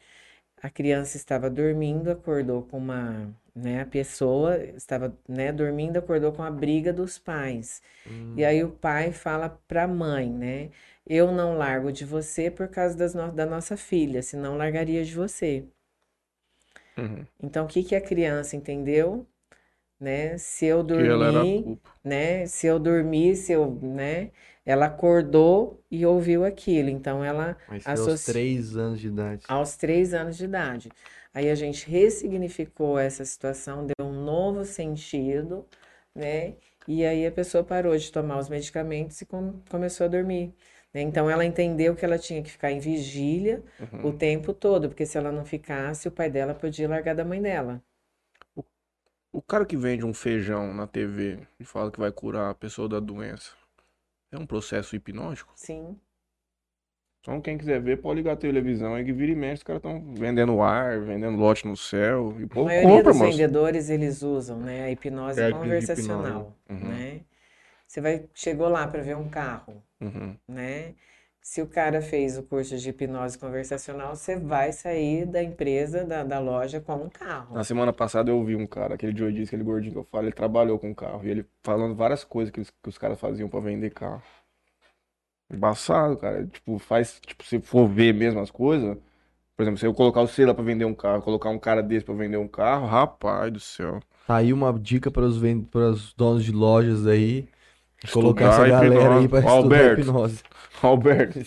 A 0.63 0.71
criança 0.71 1.17
estava 1.17 1.51
dormindo, 1.51 2.11
acordou 2.11 2.63
com 2.63 2.79
uma, 2.79 3.35
né, 3.55 3.81
a 3.83 3.87
pessoa 3.87 4.57
estava, 4.65 5.17
né, 5.29 5.53
dormindo, 5.53 5.97
acordou 5.99 6.33
com 6.33 6.43
a 6.43 6.51
briga 6.51 6.93
dos 6.93 7.19
pais. 7.19 7.83
E 8.37 8.45
aí 8.45 8.63
o 8.65 8.71
pai 8.71 9.13
fala 9.13 9.51
para 9.69 9.85
a 9.85 9.89
mãe, 9.89 10.31
né, 10.33 10.71
eu 11.07 11.33
não 11.33 11.57
largo 11.59 11.93
de 11.93 12.05
você 12.05 12.51
por 12.51 12.69
causa 12.69 12.97
das 12.97 13.15
no- 13.15 13.33
da 13.33 13.45
nossa 13.47 13.77
filha, 13.77 14.23
senão 14.23 14.57
largaria 14.57 15.05
de 15.05 15.15
você. 15.15 15.65
Uhum. 16.97 17.27
Então 17.43 17.65
o 17.65 17.69
que 17.69 17.83
que 17.85 17.95
a 17.95 18.01
criança 18.01 18.57
entendeu? 18.57 19.27
Né? 20.01 20.39
Se 20.39 20.67
eu 20.67 20.83
dormir, 20.83 21.71
né? 22.05 22.47
Se 22.47 22.67
eu 22.67 22.79
dormir, 22.81 23.37
se 23.37 23.53
eu, 23.53 23.71
né? 23.83 24.31
Ela 24.67 24.87
acordou 24.87 25.83
e 25.91 26.07
ouviu 26.07 26.45
aquilo. 26.45 26.91
Então 26.91 27.25
ela 27.25 27.57
Mas 27.67 27.85
foi 27.89 28.01
aos 28.03 28.21
três 28.21 28.77
anos 28.77 29.01
de 29.01 29.09
idade. 29.09 29.47
aos 29.49 29.77
três 29.77 30.15
anos 30.15 30.37
de 30.37 30.45
idade. 30.45 30.89
Aí 31.35 31.51
a 31.51 31.55
gente 31.55 31.89
ressignificou 31.89 32.99
essa 32.99 33.25
situação, 33.25 33.87
deu 33.87 34.07
um 34.07 34.13
novo 34.25 34.65
sentido, 34.65 35.67
né? 36.15 36.55
E 36.87 37.05
aí 37.05 37.27
a 37.27 37.33
pessoa 37.33 37.63
parou 37.65 37.97
de 37.97 38.11
tomar 38.13 38.39
os 38.39 38.49
medicamentos 38.49 39.21
e 39.21 39.27
com- 39.27 39.61
começou 39.71 40.05
a 40.07 40.09
dormir. 40.09 40.55
Né? 40.95 41.01
Então 41.03 41.29
ela 41.31 41.45
entendeu 41.45 41.95
que 41.97 42.05
ela 42.05 42.19
tinha 42.19 42.43
que 42.43 42.51
ficar 42.51 42.71
em 42.73 42.79
vigília 42.81 43.63
Uhum. 43.81 44.09
o 44.09 44.13
tempo 44.13 44.53
todo, 44.55 44.89
porque 44.89 45.07
se 45.07 45.19
ela 45.19 45.33
não 45.33 45.45
ficasse, 45.45 46.09
o 46.09 46.13
pai 46.13 46.31
dela 46.31 46.55
podia 46.55 46.89
largar 46.89 47.15
da 47.15 47.25
mãe 47.25 47.41
dela. 47.43 47.83
O 49.31 49.43
cara 49.43 49.67
que 49.67 49.77
vende 49.77 50.07
um 50.07 50.15
feijão 50.15 50.73
na 50.73 50.87
TV 50.87 51.47
e 51.61 51.65
fala 51.67 51.91
que 51.93 51.99
vai 52.01 52.11
curar 52.11 52.51
a 52.51 52.55
pessoa 52.55 52.89
da 52.89 52.99
doença, 52.99 53.53
é 54.33 54.39
um 54.39 54.47
processo 54.47 54.97
hipnótico? 54.97 55.55
Sim. 55.55 56.01
Então 57.21 57.41
quem 57.41 57.57
quiser 57.57 57.81
ver 57.81 58.01
pode 58.03 58.17
ligar 58.19 58.33
a 58.33 58.37
televisão 58.37 58.95
aí 58.95 59.05
que 59.05 59.13
vira 59.13 59.33
e 59.33 59.37
mexe, 59.37 59.59
os 59.61 59.63
caras 59.63 59.81
estão 59.81 60.13
vendendo 60.15 60.61
ar, 60.61 61.01
vendendo 61.01 61.37
lote 61.37 61.67
no 61.67 61.77
céu, 61.77 62.37
e 62.39 62.45
o 62.45 62.49
A 62.51 62.55
povo 62.55 62.69
maioria 62.69 62.99
compra, 62.99 63.13
dos 63.13 63.19
moço. 63.19 63.39
vendedores, 63.39 63.91
eles 63.91 64.23
usam, 64.23 64.59
né, 64.61 64.85
a 64.85 64.91
hipnose 64.91 65.45
de 65.45 65.51
conversacional, 65.53 66.43
hipnose. 66.43 66.85
Uhum. 66.85 66.89
né? 66.89 67.21
Você 67.87 68.01
vai, 68.01 68.29
chegou 68.35 68.69
lá 68.69 68.87
para 68.89 69.03
ver 69.03 69.17
um 69.17 69.29
carro, 69.31 69.83
Uhum. 70.03 70.37
né? 70.49 70.95
Se 71.41 71.61
o 71.61 71.67
cara 71.67 72.01
fez 72.01 72.39
o 72.39 72.43
curso 72.45 72.79
de 72.79 72.91
hipnose 72.91 73.37
conversacional, 73.37 74.15
você 74.15 74.37
vai 74.37 74.71
sair 74.71 75.27
da 75.27 75.43
empresa, 75.43 76.05
da, 76.05 76.23
da 76.23 76.39
loja 76.39 76.81
com 76.81 76.95
um 76.95 77.09
carro. 77.09 77.57
Na 77.57 77.65
semana 77.65 77.93
passada 77.93 78.31
eu 78.31 78.37
ouvi 78.37 78.55
um 78.55 78.67
cara, 78.67 78.95
aquele 78.95 79.17
Joe 79.17 79.33
disse, 79.33 79.49
aquele 79.49 79.65
gordinho 79.65 79.93
que 79.93 79.99
eu 79.99 80.05
falo, 80.05 80.27
ele 80.27 80.33
trabalhou 80.33 80.79
com 80.79 80.95
carro. 80.95 81.27
E 81.27 81.31
ele 81.31 81.45
falando 81.65 81.97
várias 81.97 82.23
coisas 82.23 82.53
que 82.53 82.61
os, 82.61 82.71
que 82.71 82.89
os 82.89 82.97
caras 82.97 83.19
faziam 83.19 83.49
pra 83.49 83.59
vender 83.59 83.91
carro. 83.91 84.23
Embaçado, 85.53 86.17
cara. 86.17 86.47
Tipo, 86.47 86.79
faz, 86.79 87.21
tipo, 87.21 87.45
se 87.45 87.61
for 87.61 87.89
ver 87.89 88.15
mesmo 88.15 88.39
as 88.39 88.51
coisas. 88.51 88.97
Por 89.57 89.63
exemplo, 89.65 89.79
se 89.79 89.87
eu 89.87 89.93
colocar 89.93 90.23
o 90.23 90.29
Sela 90.29 90.55
pra 90.55 90.65
vender 90.65 90.85
um 90.85 90.95
carro, 90.95 91.23
colocar 91.23 91.51
um 91.51 91.59
cara 91.59 91.83
desse 91.83 92.05
pra 92.05 92.15
vender 92.15 92.37
um 92.37 92.49
carro, 92.49 92.87
rapaz 92.87 93.53
do 93.53 93.61
céu. 93.61 94.01
Tá 94.27 94.37
aí 94.37 94.53
uma 94.53 94.73
dica 94.73 95.11
para 95.11 95.25
os, 95.25 95.37
vend... 95.37 95.65
para 95.65 95.91
os 95.91 96.15
donos 96.15 96.45
de 96.45 96.53
lojas 96.53 97.07
aí. 97.07 97.49
Colocar 98.11 98.47
essa 98.47 98.69
galera 98.69 99.19
aí 99.19 99.29
pra 99.29 99.39
estudar 99.41 99.53
Alberto. 99.57 100.01
hipnose. 100.01 100.43
Alberto, 100.83 101.39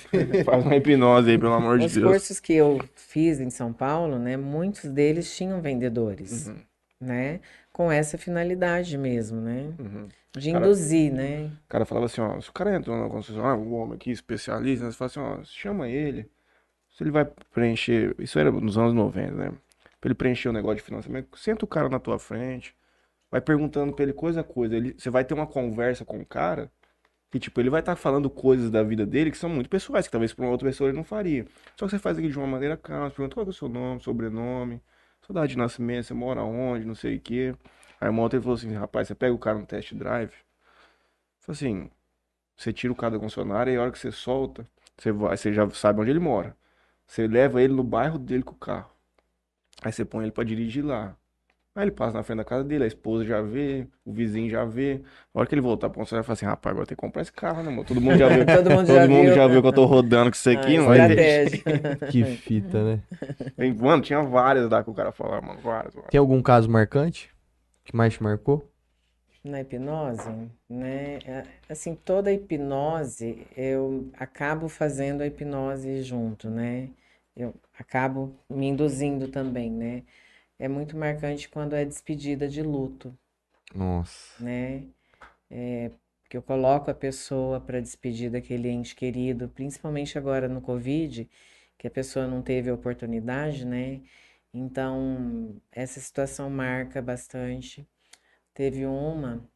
faz 0.46 0.64
uma 0.66 0.76
hipnose 0.78 1.30
aí, 1.32 1.38
pelo 1.38 1.54
amor 1.54 1.78
de 1.80 1.86
Os 1.86 1.94
Deus. 1.94 2.08
cursos 2.08 2.40
que 2.40 2.54
eu 2.54 2.80
fiz 2.96 3.40
em 3.42 3.50
São 3.50 3.74
Paulo, 3.74 4.18
né, 4.18 4.38
muitos 4.38 4.90
deles 4.90 5.36
tinham 5.36 5.60
vendedores, 5.62 6.48
Uhum, 6.48 6.56
né, 7.02 7.42
com 7.74 7.92
essa 7.92 8.18
finalidade 8.18 8.98
mesmo, 8.98 9.42
né, 9.42 9.74
uhum. 9.78 10.08
de 10.38 10.52
Cara- 10.54 10.66
induzir, 10.66 11.12
né. 11.12 11.52
O 11.66 11.68
cara 11.68 11.84
falava 11.86 12.06
assim, 12.06 12.22
ó, 12.22 12.40
se 12.40 12.50
o 12.50 12.54
cara 12.54 12.76
entrou 12.78 12.98
na 12.98 13.10
concessionária, 13.10 13.62
um 13.62 13.74
homem 13.74 13.96
aqui, 13.96 14.10
especialista, 14.12 14.86
você 14.90 14.98
fala 14.98 15.08
assim, 15.08 15.20
ó, 15.20 15.44
chama 15.44 15.90
ele. 15.90 16.30
Se 16.92 17.04
ele 17.04 17.12
vai 17.12 17.26
preencher, 17.54 18.16
isso 18.20 18.40
era 18.40 18.50
nos 18.50 18.78
anos 18.78 18.94
90, 18.94 19.32
né? 19.34 19.52
Pra 20.00 20.08
ele 20.08 20.16
preencher 20.16 20.48
o 20.48 20.54
negócio 20.54 20.78
de 20.78 20.84
financiamento, 20.84 21.38
senta 21.38 21.66
o 21.66 21.68
cara 21.68 21.90
na 21.90 22.00
tua 22.00 22.18
frente, 22.18 22.74
vai 23.36 23.42
perguntando 23.42 23.92
pra 23.94 24.04
ele 24.04 24.14
coisa 24.14 24.42
a 24.42 24.44
coisa. 24.46 24.76
Ele, 24.78 24.96
você 24.98 25.10
vai 25.10 25.26
ter 25.26 25.34
uma 25.34 25.46
conversa 25.46 26.06
com 26.06 26.22
o 26.22 26.26
cara, 26.26 26.72
que 27.30 27.38
tipo, 27.38 27.60
ele 27.60 27.70
vai 27.70 27.82
estar 27.82 27.98
falando 27.98 28.30
coisas 28.30 28.72
da 28.72 28.82
vida 28.82 29.06
dele 29.06 29.30
que 29.30 29.38
são 29.38 29.50
muito 29.50 29.70
pessoais, 29.70 30.08
que 30.08 30.12
talvez 30.12 30.34
pra 30.34 30.46
uma 30.46 30.52
outra 30.52 30.68
pessoa 30.70 30.90
ele 30.90 30.96
não 30.98 31.04
faria. 31.04 31.46
Só 31.78 31.86
que 31.86 31.92
você 31.92 32.00
faz 32.00 32.18
aquilo 32.18 32.32
de 32.32 32.38
uma 32.40 32.48
maneira 32.48 32.78
calma, 32.78 33.10
você 33.10 33.16
pergunta 33.18 33.36
qual 33.36 33.46
é 33.46 33.50
o 33.50 33.54
seu 33.54 33.68
nome, 33.68 34.02
sobrenome, 34.02 34.82
sua 35.22 35.34
data 35.34 35.48
de 35.50 35.58
nascimento, 35.58 36.06
você 36.06 36.14
mora 36.14 36.44
onde, 36.44 36.86
não 36.86 36.96
sei 36.96 37.18
o 37.18 37.20
quê. 37.20 37.54
Aí 38.00 38.10
uma 38.10 38.22
outra 38.22 38.38
ele 38.38 38.44
falou 38.44 38.58
assim, 38.58 38.74
rapaz, 38.74 39.08
você 39.10 39.16
pega 39.16 39.34
o 39.34 39.40
cara 39.40 39.60
no 39.60 39.66
test 39.66 39.94
drive, 39.94 40.32
Falei 41.40 41.56
assim, 41.58 41.92
você 42.56 42.72
tira 42.74 42.94
o 42.94 42.96
cara 42.96 43.14
da 43.16 43.20
concessionária 43.20 43.72
e 43.72 43.76
a 43.78 43.82
hora 43.82 43.92
que 43.92 44.00
você 44.00 44.12
solta, 44.12 44.66
você 44.98 45.12
vai, 45.12 45.36
você 45.38 45.54
já 45.54 45.70
sabe 45.72 46.00
onde 46.02 46.10
ele 46.10 46.20
mora. 46.20 46.56
Você 47.06 47.28
leva 47.28 47.62
ele 47.62 47.74
no 47.74 47.84
bairro 47.84 48.18
dele 48.18 48.44
com 48.44 48.54
o 48.54 48.58
carro. 48.58 48.90
Aí 49.84 49.92
você 49.92 50.06
põe 50.06 50.24
ele 50.24 50.32
pra 50.32 50.44
dirigir 50.44 50.86
lá. 50.86 51.16
Aí 51.76 51.84
ele 51.84 51.92
passa 51.92 52.14
na 52.18 52.24
frente 52.24 52.38
da 52.38 52.46
casa 52.46 52.64
dele, 52.64 52.86
a 52.86 52.88
esposa 52.88 53.26
já 53.26 53.42
vê, 53.42 53.86
o 54.06 54.14
vizinho 54.14 54.50
já 54.50 54.64
vê. 54.66 55.02
A 55.34 55.40
hora 55.40 55.48
que 55.48 55.54
ele 55.56 55.62
voltar 55.62 55.90
pra 55.90 55.98
concessionária, 56.00 56.22
ele 56.24 56.28
fala 56.28 56.34
assim, 56.36 56.46
rapaz, 56.46 56.72
agora 56.74 56.88
tem 56.88 56.96
que 56.96 57.02
comprar 57.02 57.22
esse 57.22 57.34
carro, 57.34 57.64
né, 57.64 57.70
mano? 57.70 57.84
Todo 57.86 58.00
mundo 58.02 58.18
já 58.18 58.30
viu. 58.30 58.46
Todo 58.52 58.72
mundo 58.72 58.88
Todo 58.88 58.94
já 58.94 59.08
mundo 59.08 59.32
viu. 59.32 59.34
já 59.34 59.48
viu 59.48 59.62
que 59.62 59.68
eu 59.68 59.74
tô 59.74 59.86
rodando 59.86 60.32
com 60.32 60.36
isso 60.38 60.50
aqui, 60.50 60.78
Ah, 60.78 60.78
não 60.78 60.94
é? 60.94 61.08
estratégia. 61.08 61.64
Que 62.08 62.24
fita, 62.26 62.84
né? 62.84 63.04
Tem- 63.58 63.74
Mano, 63.74 64.02
tinha 64.02 64.22
várias 64.22 64.70
lá 64.70 64.84
que 64.84 64.90
o 64.90 64.94
cara 64.94 65.12
falava, 65.12 65.42
mano, 65.46 65.62
várias, 65.62 65.94
várias. 65.94 66.12
Tem 66.12 66.20
algum 66.20 66.42
caso 66.42 66.70
marcante 66.70 67.30
que 67.84 67.96
mais 67.96 68.14
te 68.14 68.24
marcou? 68.24 68.70
Na 69.44 69.62
hipnose, 69.62 70.50
né? 70.68 71.18
é, 71.26 71.44
Assim, 71.70 71.94
toda 71.96 72.32
hipnose, 72.34 73.46
eu 73.56 74.10
acabo 74.18 74.68
fazendo 74.68 75.22
a 75.22 75.28
hipnose 75.28 76.02
junto, 76.02 76.50
né? 76.50 76.90
Eu 77.36 77.54
acabo 77.78 78.34
me 78.50 78.66
induzindo 78.68 79.28
também, 79.28 79.70
né? 79.72 80.04
É 80.60 80.68
muito 80.68 80.98
marcante 80.98 81.48
quando 81.50 81.76
é 81.76 81.86
despedida 81.86 82.48
de 82.48 82.62
luto, 82.62 83.18
Nossa. 83.74 84.36
né? 84.40 84.84
É, 85.52 85.92
que 86.30 86.38
eu 86.38 86.44
coloco 86.44 86.92
a 86.92 86.96
pessoa 86.96 87.62
para 87.62 87.82
despedir 87.82 88.32
daquele 88.32 88.70
ente 88.70 88.96
querido, 88.96 89.50
principalmente 89.50 90.18
agora 90.18 90.48
no 90.50 90.62
Covid, 90.62 91.30
que 91.78 91.88
a 91.88 91.92
pessoa 91.92 92.28
não 92.28 92.42
teve 92.42 92.72
oportunidade, 92.72 93.66
né? 93.66 94.02
Então, 94.54 95.62
essa 95.72 96.00
situação 96.00 96.50
marca 96.50 97.02
bastante. 97.02 97.88
Teve 98.54 98.86
uma, 98.86 99.48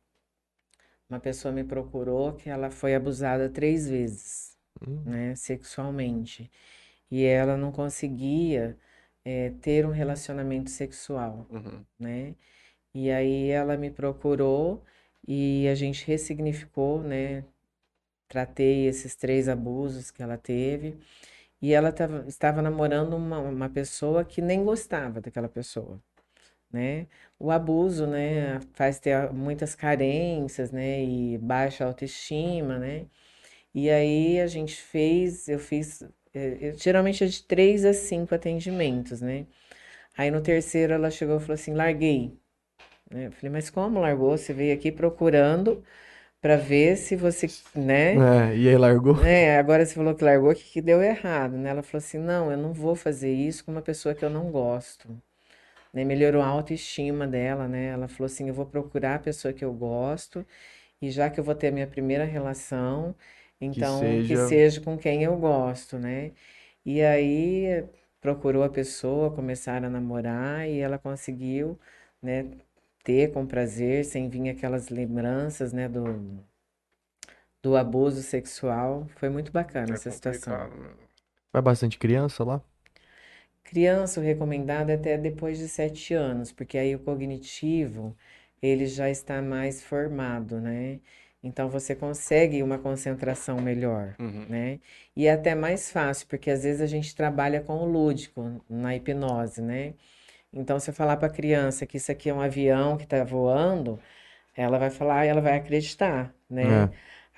uma 1.10 1.20
pessoa 1.20 1.52
me 1.52 1.64
procurou 1.64 2.34
que 2.34 2.50
ela 2.50 2.70
foi 2.70 2.96
abusada 2.96 3.50
três 3.50 3.90
vezes, 3.90 4.58
Hum. 4.88 5.02
né, 5.06 5.36
sexualmente. 5.36 6.50
E 7.12 7.24
ela 7.26 7.58
não 7.58 7.72
conseguia, 7.72 8.78
eh, 9.26 9.52
ter 9.62 9.86
um 9.86 9.92
relacionamento 9.92 10.70
sexual, 10.70 11.48
Uhum. 11.50 11.86
né? 12.00 12.36
E 12.94 13.12
aí 13.12 13.50
ela 13.50 13.78
me 13.78 13.92
procurou 13.92 14.84
e 15.28 15.68
a 15.70 15.76
gente 15.76 16.06
ressignificou, 16.08 17.02
né? 17.04 17.46
Tratei 18.28 18.88
esses 18.88 19.16
três 19.16 19.48
abusos 19.50 20.12
que 20.12 20.22
ela 20.24 20.38
teve. 20.38 20.98
E 21.62 21.74
ela 21.74 21.92
tava, 21.92 22.26
estava 22.28 22.62
namorando 22.62 23.16
uma, 23.16 23.40
uma 23.40 23.70
pessoa 23.70 24.26
que 24.26 24.42
nem 24.42 24.64
gostava 24.66 25.22
daquela 25.22 25.50
pessoa, 25.50 26.02
né? 26.72 27.08
O 27.40 27.52
abuso, 27.52 28.08
né, 28.08 28.60
faz 28.74 29.00
ter 29.00 29.32
muitas 29.34 29.76
carências, 29.76 30.72
né, 30.72 31.04
e 31.04 31.38
baixa 31.40 31.86
autoestima, 31.86 32.80
né? 32.80 33.08
E 33.74 33.90
aí 33.90 34.40
a 34.42 34.48
gente 34.48 34.76
fez, 34.82 35.48
eu 35.50 35.60
fiz, 35.60 36.04
eh, 36.34 36.58
eu, 36.62 36.78
geralmente 36.78 37.24
é 37.24 37.28
de 37.28 37.44
três 37.44 37.86
a 37.86 37.94
cinco 37.94 38.36
atendimentos, 38.36 39.22
né? 39.22 39.48
Aí 40.18 40.32
no 40.32 40.42
terceiro 40.42 40.94
ela 40.94 41.12
chegou 41.12 41.38
e 41.38 41.40
falou 41.42 41.56
assim, 41.56 41.74
larguei. 41.74 42.38
Né? 43.12 43.28
Eu 43.28 43.32
falei, 43.34 43.52
mas 43.52 43.70
como 43.70 44.00
largou? 44.02 44.38
Você 44.38 44.54
veio 44.54 44.74
aqui 44.76 44.92
procurando 44.92 45.84
para 46.42 46.58
ver 46.58 46.98
se 46.98 47.16
você, 47.16 47.48
né? 47.76 48.28
É, 48.52 48.56
e 48.58 48.70
aí 48.70 48.78
largou? 48.78 49.16
É, 49.22 49.58
agora 49.58 49.86
você 49.86 49.94
falou 49.96 50.16
que 50.16 50.24
largou, 50.24 50.54
que, 50.56 50.64
que 50.64 50.82
deu 50.82 51.02
errado, 51.02 51.58
né? 51.58 51.70
Ela 51.72 51.84
falou 51.84 52.00
assim, 52.00 52.18
não, 52.18 52.52
eu 52.52 52.58
não 52.58 52.74
vou 52.74 52.96
fazer 52.96 53.32
isso 53.34 53.66
com 53.66 53.72
uma 53.72 53.82
pessoa 53.82 54.16
que 54.16 54.24
eu 54.24 54.30
não 54.30 54.52
gosto. 54.52 55.10
Né? 55.94 56.04
Melhorou 56.06 56.42
a 56.42 56.48
autoestima 56.48 57.28
dela, 57.28 57.68
né? 57.68 57.88
Ela 57.88 58.08
falou 58.08 58.28
assim, 58.28 58.48
eu 58.50 58.54
vou 58.54 58.66
procurar 58.66 59.16
a 59.16 59.20
pessoa 59.20 59.54
que 59.54 59.66
eu 59.66 59.74
gosto 59.74 60.46
e 61.02 61.12
já 61.12 61.30
que 61.30 61.40
eu 61.40 61.44
vou 61.44 61.56
ter 61.56 61.70
a 61.70 61.72
minha 61.72 61.88
primeira 61.88 62.26
relação, 62.26 63.16
então 63.62 64.22
que 64.22 64.36
seja... 64.36 64.38
seja 64.38 64.82
com 64.82 64.98
quem 64.98 65.24
eu 65.24 65.38
gosto, 65.38 65.98
né? 66.00 66.32
E 66.86 67.02
aí 67.04 67.86
procurou 68.22 68.64
a 68.64 68.70
pessoa, 68.70 69.34
começaram 69.36 69.88
a 69.88 69.92
namorar 69.92 70.68
e 70.70 70.80
ela 70.80 70.98
conseguiu, 71.00 71.80
né, 72.22 72.52
ter 73.04 73.32
com 73.34 73.46
prazer, 73.48 74.06
sem 74.06 74.30
vir 74.30 74.50
aquelas 74.50 74.90
lembranças, 74.90 75.74
né, 75.74 75.88
do, 75.90 76.04
do 77.64 77.76
abuso 77.78 78.22
sexual. 78.22 79.08
Foi 79.18 79.30
muito 79.30 79.52
bacana 79.52 79.94
É 79.94 79.94
essa 79.94 80.12
situação. 80.12 80.60
complicado, 80.60 80.76
né? 80.78 80.94
Vai 81.52 81.62
bastante 81.62 81.98
criança 82.00 82.44
lá? 82.44 82.62
Criança, 83.64 84.20
o 84.20 84.24
recomendado 84.24 84.90
é 84.90 84.96
até 84.96 85.18
depois 85.18 85.58
de 85.60 85.68
sete 85.70 86.14
anos, 86.14 86.52
porque 86.52 86.78
aí 86.78 86.96
o 86.96 87.00
cognitivo, 87.00 88.16
ele 88.62 88.86
já 88.88 89.10
está 89.10 89.42
mais 89.42 89.84
formado, 89.84 90.60
né? 90.60 91.00
Então 91.44 91.70
você 91.70 91.96
consegue 91.96 92.62
uma 92.62 92.78
concentração 92.78 93.60
melhor, 93.62 94.16
Uhum. 94.20 94.46
né? 94.50 94.80
E 95.16 95.28
é 95.28 95.32
até 95.34 95.56
mais 95.56 95.92
fácil, 95.92 96.28
porque 96.28 96.50
às 96.52 96.64
vezes 96.64 96.82
a 96.82 96.86
gente 96.88 97.16
trabalha 97.16 97.62
com 97.62 97.78
o 97.78 97.86
lúdico 97.86 98.62
na 98.70 98.96
hipnose, 98.96 99.62
né? 99.62 99.94
Então, 100.52 100.80
se 100.80 100.90
eu 100.90 100.94
falar 100.94 101.18
para 101.18 101.28
a 101.28 101.32
criança 101.32 101.86
que 101.86 101.98
isso 101.98 102.12
aqui 102.12 102.30
é 102.30 102.34
um 102.34 102.42
avião 102.42 102.98
que 102.98 103.04
está 103.04 103.24
voando, 103.24 104.00
ela 104.56 104.78
vai 104.80 104.90
falar 104.90 105.26
e 105.26 105.30
ela 105.30 105.42
vai 105.42 105.56
acreditar, 105.58 106.34
né? 106.50 106.86
É. 106.86 106.90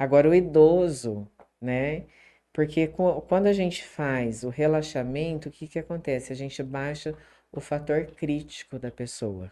Agora, 0.04 0.30
o 0.30 0.34
idoso, 0.36 1.28
né? 1.62 2.06
Porque 2.54 2.88
quando 3.28 3.48
a 3.48 3.54
gente 3.54 3.84
faz 3.86 4.44
o 4.44 4.50
relaxamento, 4.50 5.50
o 5.50 5.52
que 5.52 5.68
que 5.68 5.80
acontece? 5.80 6.34
A 6.34 6.36
gente 6.36 6.62
baixa 6.64 7.14
o 7.52 7.60
fator 7.62 8.06
crítico 8.08 8.80
da 8.80 8.90
pessoa. 8.92 9.52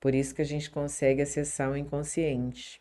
Por 0.00 0.14
isso 0.14 0.34
que 0.34 0.42
a 0.42 0.44
gente 0.44 0.70
consegue 0.70 1.22
acessar 1.22 1.70
o 1.70 1.76
inconsciente, 1.76 2.80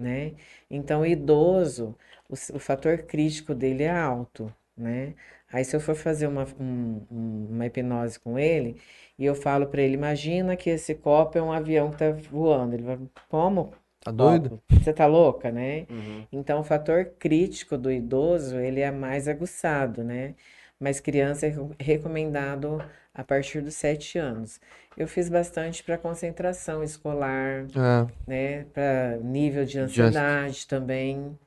né? 0.00 0.34
Então, 0.70 1.02
o 1.02 1.06
idoso, 1.06 1.96
o, 2.28 2.34
o 2.56 2.58
fator 2.60 2.98
crítico 3.04 3.54
dele 3.54 3.84
é 3.84 3.90
alto, 3.90 4.52
né? 4.76 5.14
Aí, 5.52 5.64
se 5.64 5.74
eu 5.76 5.80
for 5.80 5.94
fazer 5.96 6.26
uma, 6.28 6.44
um- 6.60 7.06
um- 7.10 7.46
uma 7.50 7.66
hipnose 7.66 8.18
com 8.20 8.38
ele, 8.38 8.80
e 9.18 9.24
eu 9.24 9.34
falo 9.34 9.66
para 9.68 9.82
ele, 9.82 9.94
imagina 9.94 10.56
que 10.56 10.70
esse 10.70 10.94
copo 10.94 11.36
é 11.38 11.42
um 11.42 11.52
avião 11.52 11.90
que 11.90 11.98
tá 11.98 12.10
voando. 12.12 12.74
Ele 12.74 12.82
vai, 12.84 12.98
como? 13.28 13.72
Tá 14.00 14.12
doido? 14.12 14.52
Copo? 14.52 14.62
Você 14.80 14.92
tá 14.92 15.06
louca, 15.06 15.50
né? 15.50 15.86
Uhum. 15.90 16.26
Então, 16.32 16.60
o 16.60 16.64
fator 16.64 17.04
crítico 17.18 17.76
do 17.76 17.90
idoso, 17.90 18.58
ele 18.58 18.80
é 18.80 18.90
mais 18.90 19.28
aguçado, 19.28 20.04
né? 20.04 20.34
Mas 20.78 21.00
criança 21.00 21.46
é 21.46 21.50
re- 21.50 21.74
recomendado 21.78 22.78
a 23.20 23.24
partir 23.24 23.60
dos 23.62 23.74
sete 23.74 24.18
anos. 24.18 24.60
Eu 24.96 25.06
fiz 25.08 25.28
bastante 25.28 25.82
para 25.84 25.98
concentração 25.98 26.82
escolar, 26.82 27.66
É. 27.74 28.10
né? 28.26 28.64
Para 28.66 29.18
nível 29.18 29.64
de 29.64 29.78
Just- 29.94 30.24
ansiedade 30.24 30.66
também. 30.66 31.38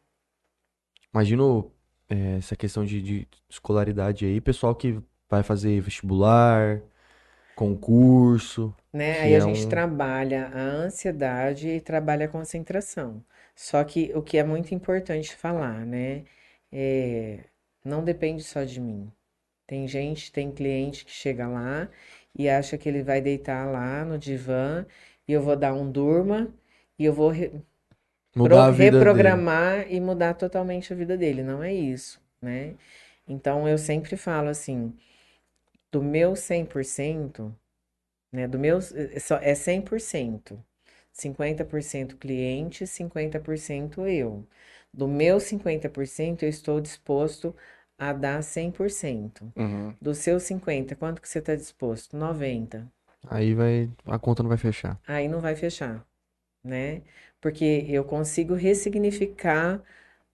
Imagino 1.13 1.71
é, 2.09 2.37
essa 2.37 2.55
questão 2.55 2.85
de, 2.85 3.01
de 3.01 3.27
escolaridade 3.49 4.25
aí, 4.25 4.41
pessoal 4.41 4.75
que 4.75 4.99
vai 5.29 5.43
fazer 5.43 5.79
vestibular, 5.81 6.81
concurso, 7.55 8.75
né? 8.91 9.19
Aí 9.21 9.35
a 9.35 9.39
é 9.39 9.41
gente 9.41 9.67
um- 9.67 9.69
trabalha 9.69 10.47
a 10.49 10.59
ansiedade 10.59 11.67
e 11.69 11.81
trabalha 11.81 12.25
a 12.25 12.29
concentração. 12.29 13.23
Só 13.55 13.83
que 13.83 14.11
o 14.15 14.21
que 14.21 14.37
é 14.37 14.43
muito 14.43 14.73
importante 14.73 15.35
falar, 15.35 15.85
né? 15.85 16.25
É, 16.71 17.45
não 17.85 18.03
depende 18.03 18.43
só 18.43 18.63
de 18.63 18.79
mim. 18.81 19.11
Tem 19.73 19.87
gente, 19.87 20.31
tem 20.31 20.51
cliente 20.51 21.05
que 21.05 21.11
chega 21.11 21.47
lá 21.47 21.89
e 22.37 22.47
acha 22.49 22.77
que 22.77 22.87
ele 22.89 23.03
vai 23.03 23.21
deitar 23.21 23.65
lá 23.71 24.05
no 24.05 24.17
divã 24.19 24.85
e 25.27 25.33
eu 25.33 25.41
vou 25.41 25.55
dar 25.55 25.73
um 25.73 25.91
durma 25.91 26.53
e 26.99 27.05
eu 27.05 27.13
vou 27.13 27.29
re- 27.29 27.51
pro- 28.41 28.69
vida 28.71 29.05
dele. 29.05 29.43
reprogramar 29.43 29.91
e 29.91 29.99
mudar 30.01 30.35
totalmente 30.35 30.93
a 30.93 30.95
vida 30.95 31.17
dele. 31.17 31.43
Não 31.43 31.63
é 31.63 31.73
isso, 31.73 32.21
né? 32.41 32.75
Então 33.27 33.67
eu 33.67 33.77
sempre 33.77 34.17
falo 34.17 34.49
assim, 34.49 34.93
do 35.91 36.01
meu 36.03 36.35
100%, 36.35 37.55
né? 38.31 38.47
Do 38.47 38.59
meu 38.59 38.79
é 38.79 39.19
só- 39.19 39.37
é 39.37 39.55
100%. 39.55 40.63
50% 41.13 42.17
cliente, 42.17 42.87
50% 42.87 44.07
eu. 44.07 44.47
Do 44.93 45.07
meu 45.07 45.39
50%, 45.39 46.43
eu 46.43 46.49
estou 46.49 46.81
disposto 46.81 47.55
a 47.97 48.13
dar 48.13 48.41
100%. 48.43 49.51
Uhum. 49.55 49.93
Do 50.01 50.13
seu 50.13 50.39
50, 50.39 50.95
quanto 50.95 51.21
que 51.21 51.29
você 51.29 51.39
está 51.39 51.55
disposto? 51.55 52.17
90. 52.17 52.91
Aí 53.27 53.53
vai, 53.53 53.89
a 54.05 54.19
conta 54.19 54.43
não 54.43 54.49
vai 54.49 54.57
fechar. 54.57 54.99
Aí 55.07 55.27
não 55.27 55.39
vai 55.39 55.55
fechar, 55.55 56.05
né? 56.63 57.01
Porque 57.41 57.85
eu 57.87 58.03
consigo 58.03 58.53
ressignificar 58.53 59.81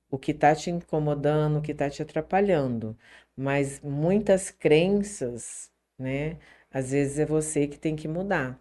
o 0.09 0.17
que 0.17 0.31
está 0.31 0.55
te 0.55 0.69
incomodando, 0.71 1.59
o 1.59 1.61
que 1.61 1.71
está 1.71 1.89
te 1.89 2.01
atrapalhando. 2.01 2.97
Mas 3.35 3.79
muitas 3.81 4.51
crenças, 4.51 5.71
né? 5.97 6.37
Às 6.71 6.91
vezes 6.91 7.19
é 7.19 7.25
você 7.25 7.67
que 7.67 7.77
tem 7.79 7.95
que 7.95 8.07
mudar. 8.07 8.59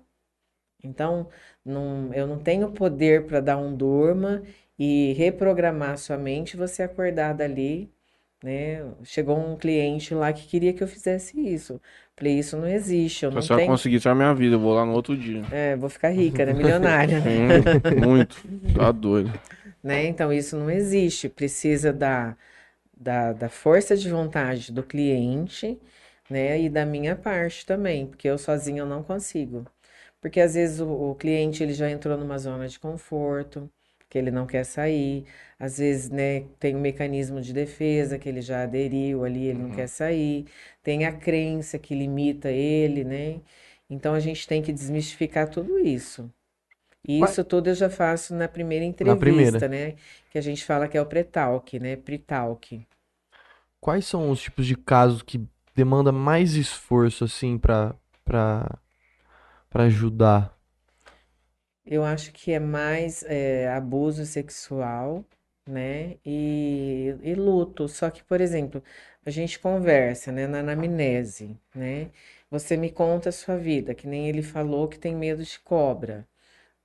Então, 0.82 1.28
não, 1.64 2.12
eu 2.14 2.26
não 2.26 2.38
tenho 2.38 2.72
poder 2.72 3.26
para 3.26 3.40
dar 3.40 3.58
um 3.58 3.74
durma 3.76 4.42
e 4.78 5.12
reprogramar 5.14 5.98
sua 5.98 6.16
mente 6.16 6.56
você 6.56 6.82
acordar 6.84 7.34
dali, 7.34 7.92
né? 8.42 8.84
Chegou 9.04 9.36
um 9.38 9.56
cliente 9.56 10.14
lá 10.14 10.32
que 10.32 10.46
queria 10.46 10.72
que 10.72 10.82
eu 10.82 10.88
fizesse 10.88 11.38
isso. 11.40 11.80
Falei, 12.16 12.38
isso 12.38 12.56
não 12.56 12.66
existe, 12.68 13.24
eu 13.24 13.30
Se 13.30 13.36
não 13.36 13.56
tenho. 13.56 13.70
conseguir, 13.70 14.06
a 14.08 14.14
minha 14.14 14.34
vida. 14.34 14.56
Eu 14.56 14.60
vou 14.60 14.74
lá 14.74 14.84
no 14.84 14.92
outro 14.92 15.16
dia. 15.16 15.42
É, 15.52 15.76
vou 15.76 15.88
ficar 15.88 16.10
rica, 16.10 16.44
né? 16.44 16.52
Milionária, 16.52 17.20
né? 17.20 17.62
Muito. 18.06 18.36
Tá 18.74 18.92
doido. 18.92 19.32
Né? 19.82 20.06
Então, 20.06 20.32
isso 20.32 20.56
não 20.56 20.70
existe. 20.70 21.28
Precisa 21.28 21.92
da, 21.92 22.36
da, 22.96 23.32
da 23.32 23.48
força 23.48 23.96
de 23.96 24.10
vontade 24.10 24.72
do 24.72 24.82
cliente, 24.82 25.78
né? 26.30 26.60
E 26.60 26.68
da 26.68 26.84
minha 26.86 27.16
parte 27.16 27.66
também, 27.66 28.06
porque 28.06 28.28
eu 28.28 28.38
sozinha 28.38 28.82
eu 28.82 28.86
não 28.86 29.02
consigo. 29.02 29.66
Porque 30.20 30.40
às 30.40 30.54
vezes 30.54 30.80
o, 30.80 30.88
o 31.12 31.14
cliente 31.14 31.62
ele 31.62 31.74
já 31.74 31.90
entrou 31.90 32.16
numa 32.18 32.38
zona 32.38 32.68
de 32.68 32.78
conforto, 32.78 33.70
que 34.08 34.18
ele 34.18 34.30
não 34.30 34.46
quer 34.46 34.64
sair. 34.64 35.24
Às 35.58 35.78
vezes, 35.78 36.10
né, 36.10 36.40
tem 36.58 36.76
um 36.76 36.80
mecanismo 36.80 37.40
de 37.40 37.52
defesa 37.52 38.18
que 38.18 38.28
ele 38.28 38.40
já 38.40 38.62
aderiu 38.62 39.24
ali, 39.24 39.46
ele 39.46 39.58
não 39.60 39.70
quer 39.70 39.88
sair. 39.88 40.46
Tem 40.82 41.04
a 41.06 41.12
crença 41.12 41.78
que 41.78 41.94
limita 41.94 42.50
ele, 42.50 43.04
né? 43.04 43.40
Então 43.90 44.14
a 44.14 44.20
gente 44.20 44.46
tem 44.46 44.62
que 44.62 44.72
desmistificar 44.72 45.48
tudo 45.48 45.78
isso. 45.78 46.30
E 47.06 47.20
isso 47.22 47.42
tudo 47.44 47.68
eu 47.70 47.74
já 47.74 47.90
faço 47.90 48.34
na 48.34 48.48
primeira 48.48 48.84
Na 49.04 49.16
primeira. 49.16 49.58
entrevista, 49.58 49.68
né? 49.68 49.96
Que 50.30 50.38
a 50.38 50.42
gente 50.42 50.64
fala 50.64 50.88
que 50.88 50.96
é 50.96 51.02
o 51.02 51.06
pré-talk, 51.06 51.78
né? 51.80 51.96
Pre-talk. 51.96 52.86
Quais 53.80 54.06
são 54.06 54.30
os 54.30 54.40
tipos 54.40 54.66
de 54.66 54.76
casos 54.76 55.22
que 55.22 55.40
demanda 55.74 56.10
mais 56.12 56.54
esforço, 56.54 57.24
assim, 57.24 57.56
pra, 57.56 57.94
pra 58.24 59.84
ajudar? 59.84 60.57
Eu 61.90 62.04
acho 62.04 62.32
que 62.32 62.52
é 62.52 62.58
mais 62.60 63.24
é, 63.24 63.68
abuso 63.70 64.26
sexual, 64.26 65.24
né? 65.66 66.16
E, 66.24 67.14
e 67.22 67.34
luto. 67.34 67.88
Só 67.88 68.10
que, 68.10 68.22
por 68.22 68.40
exemplo, 68.42 68.82
a 69.24 69.30
gente 69.30 69.58
conversa, 69.58 70.30
né? 70.30 70.46
Na 70.46 70.60
anamnese, 70.60 71.58
né? 71.74 72.10
Você 72.50 72.76
me 72.76 72.90
conta 72.90 73.30
a 73.30 73.32
sua 73.32 73.56
vida, 73.56 73.94
que 73.94 74.06
nem 74.06 74.28
ele 74.28 74.42
falou 74.42 74.88
que 74.88 74.98
tem 74.98 75.14
medo 75.16 75.42
de 75.42 75.58
cobra, 75.60 76.26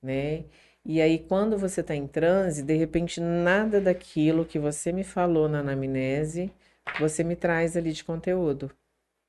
né? 0.02 0.44
E 0.84 1.00
aí, 1.02 1.18
quando 1.18 1.58
você 1.58 1.80
está 1.82 1.94
em 1.94 2.06
transe, 2.06 2.62
de 2.62 2.74
repente, 2.76 3.20
nada 3.20 3.80
daquilo 3.80 4.44
que 4.46 4.58
você 4.58 4.92
me 4.92 5.04
falou 5.04 5.48
na 5.48 5.60
anamnese, 5.60 6.52
você 7.00 7.24
me 7.24 7.36
traz 7.36 7.76
ali 7.76 7.92
de 7.92 8.04
conteúdo. 8.04 8.70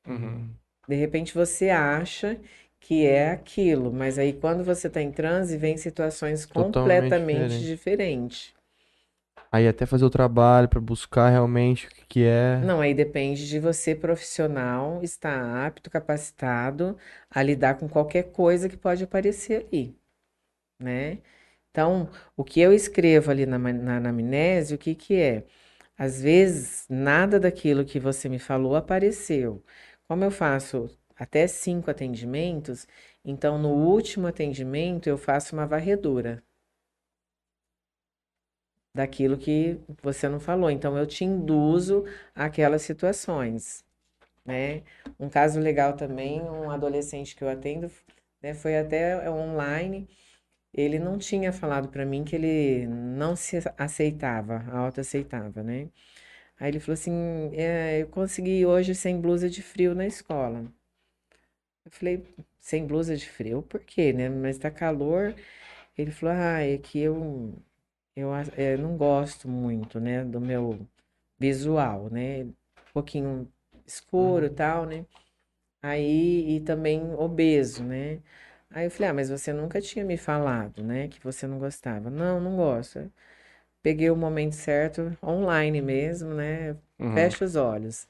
Uhum. 0.08 0.50
De 0.88 0.96
repente 0.96 1.34
você 1.34 1.70
acha 1.70 2.40
que 2.86 3.06
é 3.06 3.32
aquilo, 3.32 3.92
mas 3.94 4.18
aí 4.20 4.34
quando 4.34 4.64
você 4.64 4.88
está 4.88 5.02
em 5.02 5.12
transe, 5.12 5.58
vem 5.58 5.78
situações 5.78 6.46
Totalmente 6.52 7.20
completamente 7.20 7.20
diferente. 7.22 7.66
diferentes. 7.66 8.54
Aí 9.52 9.68
até 9.68 9.86
fazer 9.86 10.06
o 10.06 10.10
trabalho 10.10 10.68
pra 10.70 10.80
buscar 10.80 11.30
realmente 11.30 11.88
o 11.88 11.90
que 11.90 12.06
que 12.08 12.24
é. 12.26 12.60
Não, 12.62 12.80
aí 12.82 12.94
depende 12.94 13.48
de 13.48 13.60
você, 13.60 13.94
profissional, 13.94 15.04
estar 15.04 15.66
apto, 15.68 15.90
capacitado 15.90 16.98
a 17.30 17.44
lidar 17.44 17.76
com 17.78 17.88
qualquer 17.90 18.32
coisa 18.32 18.70
que 18.70 18.78
pode 18.78 19.04
aparecer 19.04 19.66
ali, 19.68 19.96
né? 20.80 21.20
Então, 21.72 22.10
o 22.38 22.44
que 22.44 22.60
eu 22.62 22.74
escrevo 22.74 23.32
ali 23.32 23.46
na, 23.48 23.60
na 23.60 23.98
anamnese, 23.98 24.76
o 24.76 24.78
que 24.80 24.96
que 24.96 25.16
é? 25.16 25.46
às 25.98 26.22
vezes 26.22 26.88
nada 26.90 27.40
daquilo 27.40 27.86
que 27.86 28.00
você 28.00 28.30
me 28.30 28.40
falou 28.40 28.76
apareceu. 28.78 29.64
Como 30.08 30.24
eu 30.26 30.32
faço 30.32 30.90
até 31.18 31.48
cinco 31.48 31.90
atendimentos, 31.92 32.88
então 33.24 33.58
no 33.58 33.70
último 33.70 34.28
atendimento 34.28 35.08
eu 35.08 35.18
faço 35.18 35.56
uma 35.56 35.66
varredura 35.68 36.44
daquilo 38.94 39.38
que 39.38 39.80
você 40.02 40.30
não 40.30 40.40
falou. 40.40 40.70
Então 40.72 40.98
eu 40.98 41.06
te 41.06 41.24
induzo 41.26 42.06
àquelas 42.34 42.82
situações, 42.84 43.84
né? 44.46 44.84
Um 45.20 45.30
caso 45.30 45.60
legal 45.60 45.96
também, 45.96 46.42
um 46.44 46.72
adolescente 46.72 47.36
que 47.36 47.44
eu 47.44 47.50
atendo, 47.50 47.92
né, 48.42 48.54
foi 48.54 48.78
até 48.78 49.30
online. 49.30 50.08
Ele 50.74 51.00
não 51.00 51.18
tinha 51.20 51.54
falado 51.54 51.90
para 51.90 52.06
mim 52.06 52.24
que 52.26 52.36
ele 52.36 52.88
não 52.88 53.36
se 53.36 53.58
aceitava, 53.78 54.66
autoaceitava, 54.72 55.64
né? 55.64 55.90
Aí 56.60 56.70
ele 56.72 56.80
falou 56.80 56.96
assim: 56.96 57.52
é, 57.56 58.02
eu 58.04 58.08
consegui 58.10 58.66
hoje 58.66 58.96
sem 58.96 59.20
blusa 59.22 59.50
de 59.50 59.62
frio 59.64 59.96
na 59.96 60.06
escola. 60.08 60.66
Eu 61.86 61.92
falei: 61.92 62.26
sem 62.60 62.86
blusa 62.88 63.16
de 63.18 63.30
frio? 63.30 63.62
Por 63.64 63.82
quê, 63.82 64.14
né? 64.14 64.30
Mas 64.30 64.58
tá 64.58 64.72
calor. 64.72 65.36
Ele 65.98 66.12
falou: 66.12 66.36
ah, 66.38 66.62
é 66.62 66.78
que 66.78 67.00
eu, 67.00 67.54
eu, 68.16 68.34
é, 68.58 68.78
não 68.78 68.98
gosto 68.98 69.48
muito, 69.50 70.00
né, 70.00 70.24
do 70.26 70.42
meu 70.42 70.88
visual, 71.40 72.10
né? 72.12 72.44
Um 72.46 72.54
pouquinho 72.94 73.52
escuro 73.86 74.46
e 74.46 74.50
Uhum. 74.50 74.56
tal, 74.56 74.86
né? 74.86 75.06
Aí, 75.82 76.58
e 76.58 76.62
também 76.62 77.14
obeso, 77.16 77.84
né? 77.84 78.22
Aí 78.70 78.86
eu 78.88 78.92
falei, 78.92 79.10
ah, 79.12 79.14
mas 79.14 79.30
você 79.30 79.54
nunca 79.54 79.82
tinha 79.82 80.04
me 80.06 80.18
falado, 80.18 80.84
né, 80.84 81.08
que 81.08 81.20
você 81.24 81.48
não 81.48 81.60
gostava. 81.60 82.10
Não, 82.10 82.40
não 82.42 82.56
gosto. 82.58 83.12
Peguei 83.82 84.10
o 84.10 84.16
momento 84.16 84.54
certo, 84.54 85.18
online 85.24 85.82
mesmo, 85.82 86.34
né? 86.34 86.76
Uhum. 87.00 87.36
Fecha 87.36 87.46
os 87.46 87.56
olhos. 87.56 88.08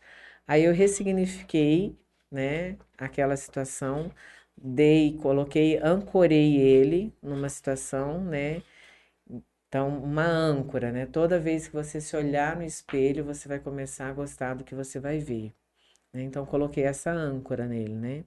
Aí 0.48 0.64
eu 0.64 0.74
ressignifiquei, 0.74 1.98
né, 2.32 2.78
aquela 2.98 3.38
situação, 3.38 4.12
dei, 4.58 5.18
coloquei, 5.22 5.78
ancorei 5.80 6.58
ele 6.58 7.14
numa 7.22 7.50
situação, 7.50 8.24
né? 8.24 8.64
Então, 9.68 9.90
uma 10.04 10.24
âncora, 10.24 10.92
né? 10.92 11.06
Toda 11.06 11.40
vez 11.40 11.68
que 11.68 11.74
você 11.76 12.00
se 12.02 12.16
olhar 12.16 12.56
no 12.56 12.64
espelho, 12.64 13.24
você 13.26 13.48
vai 13.48 13.60
começar 13.60 14.08
a 14.10 14.14
gostar 14.14 14.54
do 14.56 14.64
que 14.64 14.74
você 14.76 15.00
vai 15.00 15.20
ver. 15.20 15.54
né? 16.14 16.24
Então, 16.24 16.46
coloquei 16.46 16.84
essa 16.86 17.12
âncora 17.12 17.68
nele, 17.68 17.96
né? 17.96 18.26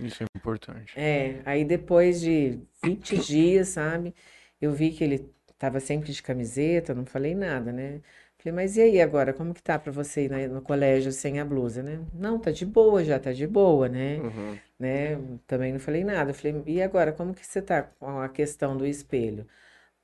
Isso 0.00 0.22
é 0.22 0.26
importante. 0.36 0.94
É, 0.94 1.40
aí 1.46 1.64
depois 1.64 2.20
de 2.20 2.60
20 2.82 3.16
dias, 3.18 3.68
sabe? 3.68 4.14
Eu 4.60 4.72
vi 4.72 4.92
que 4.92 5.02
ele 5.04 5.32
tava 5.58 5.80
sempre 5.80 6.12
de 6.12 6.22
camiseta, 6.22 6.94
não 6.94 7.06
falei 7.06 7.34
nada, 7.34 7.72
né? 7.72 8.02
Falei, 8.42 8.52
mas 8.54 8.76
e 8.76 8.82
aí 8.82 9.00
agora, 9.00 9.32
como 9.32 9.54
que 9.54 9.62
tá 9.62 9.78
pra 9.78 9.92
você 9.92 10.24
ir 10.24 10.28
na- 10.30 10.48
no 10.48 10.60
colégio 10.62 11.12
sem 11.12 11.38
a 11.40 11.44
blusa, 11.44 11.82
né? 11.82 12.00
Não, 12.12 12.38
tá 12.38 12.50
de 12.50 12.66
boa 12.66 13.04
já, 13.04 13.18
tá 13.18 13.32
de 13.32 13.46
boa, 13.46 13.88
né? 13.88 14.18
Uhum. 14.18 14.60
Né? 14.78 15.16
Também 15.46 15.72
não 15.72 15.80
falei 15.80 16.04
nada. 16.04 16.34
Falei, 16.34 16.62
e 16.66 16.82
agora, 16.82 17.12
como 17.12 17.34
que 17.34 17.46
você 17.46 17.62
tá 17.62 17.82
com 17.82 18.20
a 18.20 18.28
questão 18.28 18.76
do 18.76 18.86
espelho? 18.86 19.46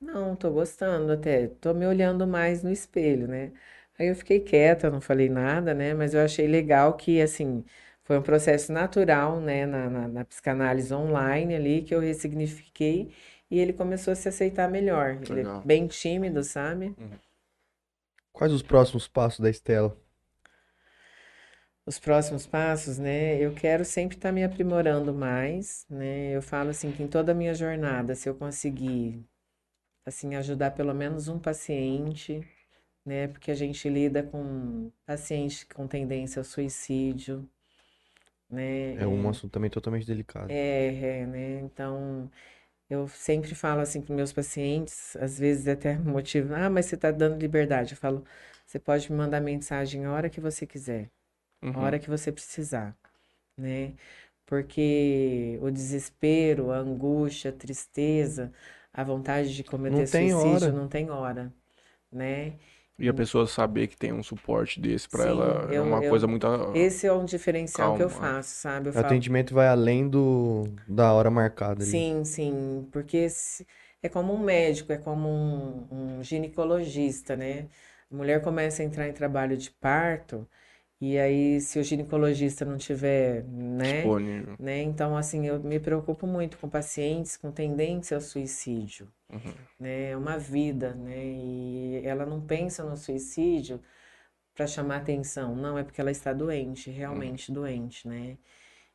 Não, 0.01 0.37
tô 0.37 0.51
gostando 0.53 1.13
até, 1.13 1.49
tô 1.49 1.75
me 1.75 1.87
olhando 1.87 2.27
mais 2.27 2.63
no 2.63 2.71
espelho, 2.71 3.27
né? 3.29 3.53
Aí 3.99 4.09
eu 4.09 4.15
fiquei 4.17 4.41
quieta, 4.41 4.91
não 4.91 5.01
falei 5.01 5.29
nada, 5.29 5.75
né? 5.75 5.95
Mas 5.95 6.15
eu 6.15 6.21
achei 6.21 6.47
legal 6.47 6.97
que, 6.97 7.21
assim, 7.21 7.65
foi 8.05 8.19
um 8.19 8.23
processo 8.23 8.73
natural, 8.73 9.41
né, 9.41 9.67
na, 9.67 9.91
na, 9.91 10.09
na 10.09 10.25
psicanálise 10.25 10.95
online 10.95 11.55
ali, 11.57 11.83
que 11.83 11.95
eu 11.95 12.01
ressignifiquei 12.01 13.13
e 13.51 13.59
ele 13.59 13.73
começou 13.73 14.13
a 14.13 14.17
se 14.17 14.29
aceitar 14.29 14.71
melhor. 14.71 15.19
Ele 15.23 15.41
é 15.43 15.45
Legal. 15.45 15.63
bem 15.65 15.87
tímido, 15.89 16.45
sabe? 16.45 16.95
Quais 18.39 18.53
os 18.53 18.63
próximos 18.63 19.09
passos 19.09 19.41
da 19.41 19.51
Estela? 19.51 20.01
Os 21.85 21.99
próximos 21.99 22.47
passos, 22.47 22.97
né? 22.97 23.37
Eu 23.37 23.53
quero 23.53 23.85
sempre 23.85 24.17
estar 24.17 24.31
me 24.31 24.45
aprimorando 24.45 25.13
mais, 25.13 25.85
né? 25.91 26.37
Eu 26.37 26.41
falo 26.41 26.71
assim 26.71 26.93
que 26.93 27.03
em 27.03 27.09
toda 27.09 27.33
a 27.33 27.35
minha 27.35 27.53
jornada, 27.53 28.15
se 28.15 28.29
eu 28.29 28.37
conseguir, 28.37 29.27
assim, 30.07 30.37
ajudar 30.37 30.71
pelo 30.71 30.95
menos 30.95 31.27
um 31.27 31.37
paciente, 31.37 32.47
né? 33.05 33.27
Porque 33.27 33.51
a 33.51 33.57
gente 33.57 33.89
lida 33.89 34.23
com 34.23 34.93
pacientes 35.05 35.65
com 35.65 35.89
tendência 35.89 36.39
ao 36.39 36.45
suicídio, 36.45 37.45
né? 38.49 38.95
É 38.95 39.07
um 39.09 39.29
assunto 39.29 39.51
também 39.51 39.69
totalmente 39.69 40.07
delicado. 40.07 40.49
É, 40.49 40.95
é, 40.95 41.27
né? 41.27 41.61
Então, 41.63 42.31
eu 42.91 43.09
sempre 43.09 43.55
falo 43.55 43.81
assim 43.81 44.01
para 44.03 44.15
meus 44.15 44.33
pacientes, 44.33 45.17
às 45.17 45.39
vezes 45.39 45.69
até 45.69 45.97
motivo, 45.99 46.55
ah, 46.55 46.71
mas 46.71 46.87
você 46.87 46.95
está 46.97 47.11
dando 47.11 47.41
liberdade. 47.41 47.93
Eu 47.93 47.99
falo, 47.99 48.25
você 48.67 48.79
pode 48.79 49.11
me 49.11 49.17
mandar 49.19 49.41
mensagem 49.41 50.05
a 50.05 50.13
hora 50.13 50.31
que 50.31 50.41
você 50.41 50.67
quiser, 50.67 51.11
a 51.73 51.81
Uhum. 51.81 51.85
hora 51.85 51.99
que 51.99 52.09
você 52.11 52.33
precisar, 52.33 52.97
né? 53.57 53.95
Porque 54.47 55.59
o 55.63 55.71
desespero, 55.71 56.73
a 56.73 56.79
angústia, 56.79 57.51
a 57.51 57.55
tristeza, 57.55 58.53
a 58.93 59.05
vontade 59.05 59.55
de 59.55 59.65
cometer 59.65 60.07
Não 60.07 60.09
tem 60.09 60.33
suicídio 60.33 60.73
hora. 60.73 60.73
não 60.73 60.89
tem 60.89 61.11
hora, 61.11 61.53
né? 62.13 62.59
E 62.99 63.09
a 63.09 63.15
pessoa 63.15 63.47
saber 63.47 63.87
que 63.87 63.97
tem 63.97 64.13
um 64.13 64.23
suporte 64.23 64.81
desse 64.81 65.09
pra 65.09 65.25
Sim, 65.25 65.31
ela 65.31 65.73
é 65.73 65.75
eu- 65.75 65.85
uma 65.85 66.03
eu- 66.03 66.11
coisa 66.11 66.27
muito. 66.27 66.47
Esse 66.75 67.07
é 67.07 67.13
um 67.13 67.25
diferencial 67.25 67.93
que 67.93 68.03
eu 68.03 68.09
Calma. 68.09 68.21
faço, 68.21 68.51
sabe? 68.57 68.89
Eu 68.89 68.93
O 68.93 68.97
falo, 68.97 69.07
atendimento 69.07 69.55
vai 69.55 69.69
além 69.69 70.09
do 70.09 70.65
da 70.89 71.13
hora 71.13 71.31
marcada 71.31 71.85
ali. 71.85 71.93
Sim, 71.97 72.25
sim, 72.25 72.89
porque 72.93 73.29
se- 73.31 73.67
é 74.03 74.09
como 74.09 74.33
um 74.35 74.39
médico, 74.39 74.93
é 74.93 74.99
como 74.99 75.29
um, 75.29 76.19
um 76.19 76.23
ginecologista, 76.25 77.37
né? 77.37 77.69
A 78.11 78.15
mulher 78.15 78.43
começa 78.43 78.83
a 78.83 78.85
entrar 78.85 79.09
em 79.09 79.13
trabalho 79.13 79.57
de 79.57 79.71
parto, 79.71 80.47
e 81.01 81.19
aí, 81.19 81.61
se 81.61 81.79
o 81.79 81.85
ginecologista 81.85 82.65
não 82.65 82.77
tiver, 82.79 83.45
né? 83.45 84.03
disponível. 84.03 84.57
né? 84.59 84.83
Então, 84.83 85.17
assim, 85.17 85.47
eu 85.47 85.61
me 85.63 85.79
preocupo 85.81 86.27
muito 86.27 86.59
com 86.59 86.69
pacientes 86.69 87.37
com 87.37 87.53
tendência 87.53 88.17
ao 88.17 88.21
suicídio, 88.21 89.09
Uhum. 89.33 89.55
né? 89.81 90.11
É 90.11 90.17
uma 90.17 90.39
vida, 90.39 90.95
né? 90.95 91.25
E 91.27 92.03
ela 92.05 92.27
não 92.27 92.41
pensa 92.41 92.85
no 92.85 92.97
suicídio 92.97 93.81
para 94.55 94.67
chamar 94.67 94.97
atenção, 94.99 95.55
não, 95.57 95.79
é 95.79 95.85
porque 95.85 96.01
ela 96.01 96.11
está 96.11 96.33
doente, 96.33 96.91
realmente 96.91 97.53
doente, 97.53 98.07
né? 98.09 98.37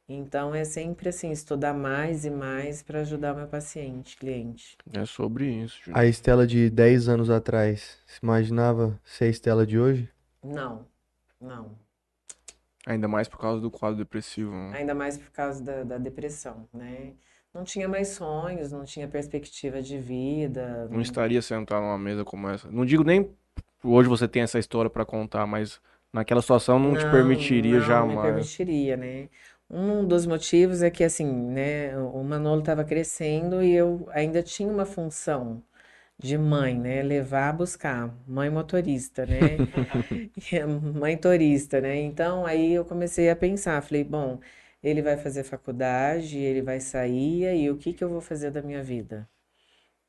Então, 0.08 0.54
é 0.54 0.66
sempre 0.66 1.10
assim, 1.10 1.32
estudar 1.32 1.74
mais 1.74 2.26
e 2.26 2.30
mais 2.30 2.84
para 2.84 3.02
ajudar 3.02 3.34
o 3.34 3.38
meu 3.38 3.48
paciente, 3.48 4.18
cliente. 4.18 4.78
É 4.94 5.06
sobre 5.06 5.46
isso. 5.64 5.80
A 5.94 6.06
Estela 6.06 6.46
de 6.46 6.70
10 6.70 7.08
anos 7.08 7.30
atrás, 7.30 7.98
se 8.06 8.20
imaginava 8.22 9.00
ser 9.06 9.26
a 9.26 9.30
Estela 9.30 9.66
de 9.66 9.80
hoje? 9.80 10.10
Não, 10.44 10.86
não. 11.40 11.78
Ainda 12.86 13.08
mais 13.08 13.28
por 13.28 13.40
causa 13.40 13.62
do 13.62 13.72
quadro 13.72 13.98
depressivo. 13.98 14.52
né? 14.52 14.80
Ainda 14.80 14.94
mais 14.94 15.18
por 15.18 15.32
causa 15.32 15.64
da, 15.64 15.84
da 15.84 15.98
depressão, 15.98 16.68
né? 16.74 17.14
Não 17.54 17.64
tinha 17.64 17.88
mais 17.88 18.10
sonhos, 18.10 18.72
não 18.72 18.84
tinha 18.84 19.08
perspectiva 19.08 19.82
de 19.82 19.98
vida. 20.00 20.88
Não 20.90 21.00
estaria 21.02 21.42
sentado 21.42 21.82
numa 21.84 21.98
mesa 22.00 22.26
como 22.26 22.50
essa. 22.50 22.70
Não 22.72 22.84
digo 22.86 23.04
nem 23.04 23.30
hoje 23.84 24.10
você 24.10 24.28
tem 24.28 24.42
essa 24.42 24.58
história 24.60 24.90
pra 24.90 25.06
contar, 25.06 25.46
mas 25.46 25.80
naquela 26.12 26.42
situação 26.42 26.80
não 26.80 26.96
te 26.96 27.04
Não, 27.06 27.12
permitiria 27.12 27.74
não 27.80 27.80
me 27.80 27.86
jamais. 27.88 28.22
permitiria, 28.22 28.98
né? 28.98 29.30
Um 29.70 30.06
dos 30.06 30.26
motivos 30.26 30.82
é 30.84 30.92
que, 30.92 31.04
assim, 31.04 31.26
né, 31.26 31.98
o 31.98 32.24
Manolo 32.24 32.60
estava 32.60 32.84
crescendo 32.84 33.64
e 33.64 33.74
eu 33.74 34.08
ainda 34.12 34.44
tinha 34.44 34.70
uma 34.70 34.86
função 34.86 35.64
de 36.20 36.38
mãe, 36.38 36.78
né? 36.80 37.04
Levar, 37.04 37.54
buscar, 37.54 38.08
mãe 38.28 38.50
motorista, 38.50 39.26
né? 39.26 39.66
Mãe 41.00 41.18
turista, 41.18 41.82
né? 41.82 41.98
Então, 42.02 42.46
aí 42.46 42.74
eu 42.74 42.86
comecei 42.86 43.30
a 43.30 43.36
pensar, 43.36 43.82
falei, 43.84 44.04
bom, 44.04 44.40
ele 44.84 45.02
vai 45.02 45.18
fazer 45.18 45.44
faculdade, 45.44 46.38
ele 46.40 46.62
vai 46.62 46.80
sair, 46.80 47.56
e 47.56 47.70
o 47.72 47.78
que 47.78 47.94
que 47.94 48.04
eu 48.04 48.10
vou 48.10 48.22
fazer 48.22 48.52
da 48.52 48.62
minha 48.62 48.84
vida? 48.84 49.30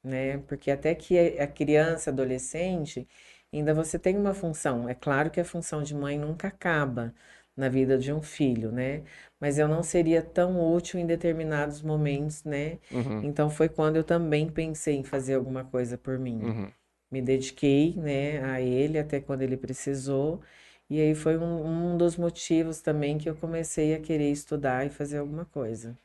né? 0.02 0.38
Porque 0.38 0.70
até 0.70 0.94
que 0.94 1.18
a 1.38 1.46
criança, 1.46 2.10
adolescente, 2.10 3.08
ainda 3.52 3.74
você 3.74 3.98
tem 3.98 4.16
uma 4.16 4.34
função. 4.34 4.88
É 4.88 4.94
claro 4.94 5.30
que 5.30 5.40
a 5.40 5.44
função 5.44 5.82
de 5.82 5.94
mãe 5.94 6.18
nunca 6.18 6.48
acaba 6.48 7.14
na 7.56 7.68
vida 7.68 7.98
de 7.98 8.12
um 8.12 8.22
filho, 8.22 8.72
né? 8.72 9.02
Mas 9.40 9.58
eu 9.58 9.68
não 9.68 9.82
seria 9.82 10.22
tão 10.22 10.60
útil 10.74 10.98
em 11.00 11.06
determinados 11.06 11.82
momentos, 11.82 12.44
né? 12.44 12.78
Uhum, 12.90 13.22
Então 13.22 13.50
foi 13.50 13.68
quando 13.68 13.96
eu 13.96 14.04
também 14.04 14.48
pensei 14.50 14.96
em 14.96 15.04
fazer 15.04 15.34
alguma 15.34 15.64
coisa 15.64 15.96
por 15.98 16.18
mim. 16.18 16.50
uhum. 16.50 16.72
Me 17.10 17.22
dediquei, 17.22 17.94
né, 17.96 18.42
a 18.44 18.60
ele 18.60 18.98
até 18.98 19.20
quando 19.20 19.42
ele 19.42 19.56
precisou. 19.56 20.42
E 20.90 21.00
aí 21.00 21.14
foi 21.14 21.38
um, 21.38 21.92
um 21.94 21.96
dos 21.98 22.16
motivos 22.16 22.80
também 22.82 23.18
que 23.18 23.28
eu 23.30 23.36
comecei 23.36 23.94
a 23.94 24.00
querer 24.00 24.30
estudar 24.32 24.86
e 24.86 24.90
fazer 24.90 25.18
alguma 25.18 25.44
coisa. 25.46 25.98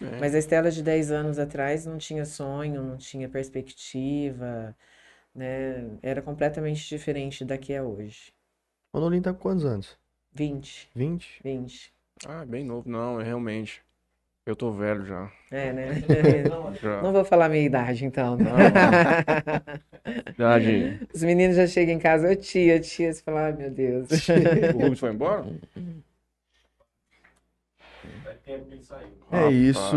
É. 0.00 0.08
Mas 0.18 0.34
a 0.34 0.38
Estela 0.38 0.70
de 0.70 0.82
10 0.82 1.10
anos 1.10 1.38
atrás 1.38 1.86
não 1.86 1.98
tinha 1.98 2.24
sonho, 2.24 2.82
não 2.82 2.96
tinha 2.96 3.28
perspectiva, 3.28 4.76
né? 5.34 5.98
Era 6.02 6.22
completamente 6.22 6.88
diferente 6.88 7.44
da 7.44 7.58
que 7.58 7.72
é 7.72 7.82
hoje. 7.82 8.32
O 8.92 9.00
Nolinho 9.00 9.22
tá 9.22 9.32
com 9.32 9.40
quantos 9.40 9.64
anos? 9.64 9.98
20, 10.38 10.88
20? 10.94 11.40
20. 11.42 11.92
Ah, 12.24 12.44
bem 12.46 12.64
novo. 12.64 12.88
Não, 12.88 13.20
é 13.20 13.24
realmente. 13.24 13.82
Eu 14.46 14.54
tô 14.54 14.70
velho 14.70 15.04
já. 15.04 15.28
É, 15.50 15.72
né? 15.72 15.94
já. 16.80 17.02
Não 17.02 17.12
vou 17.12 17.24
falar 17.24 17.48
minha 17.48 17.64
idade, 17.64 18.04
então. 18.04 18.36
não. 18.36 18.52
Idade. 20.32 21.00
Os 21.12 21.24
meninos 21.24 21.56
já 21.56 21.66
chegam 21.66 21.92
em 21.92 21.98
casa, 21.98 22.30
ô 22.30 22.36
tia, 22.36 22.78
tia, 22.78 23.12
você 23.12 23.20
fala, 23.20 23.46
ai 23.46 23.52
meu 23.52 23.68
Deus. 23.70 24.08
O 24.74 24.78
Rubens 24.78 25.00
foi 25.00 25.10
embora? 25.10 25.44
É 29.32 29.50
isso. 29.50 29.96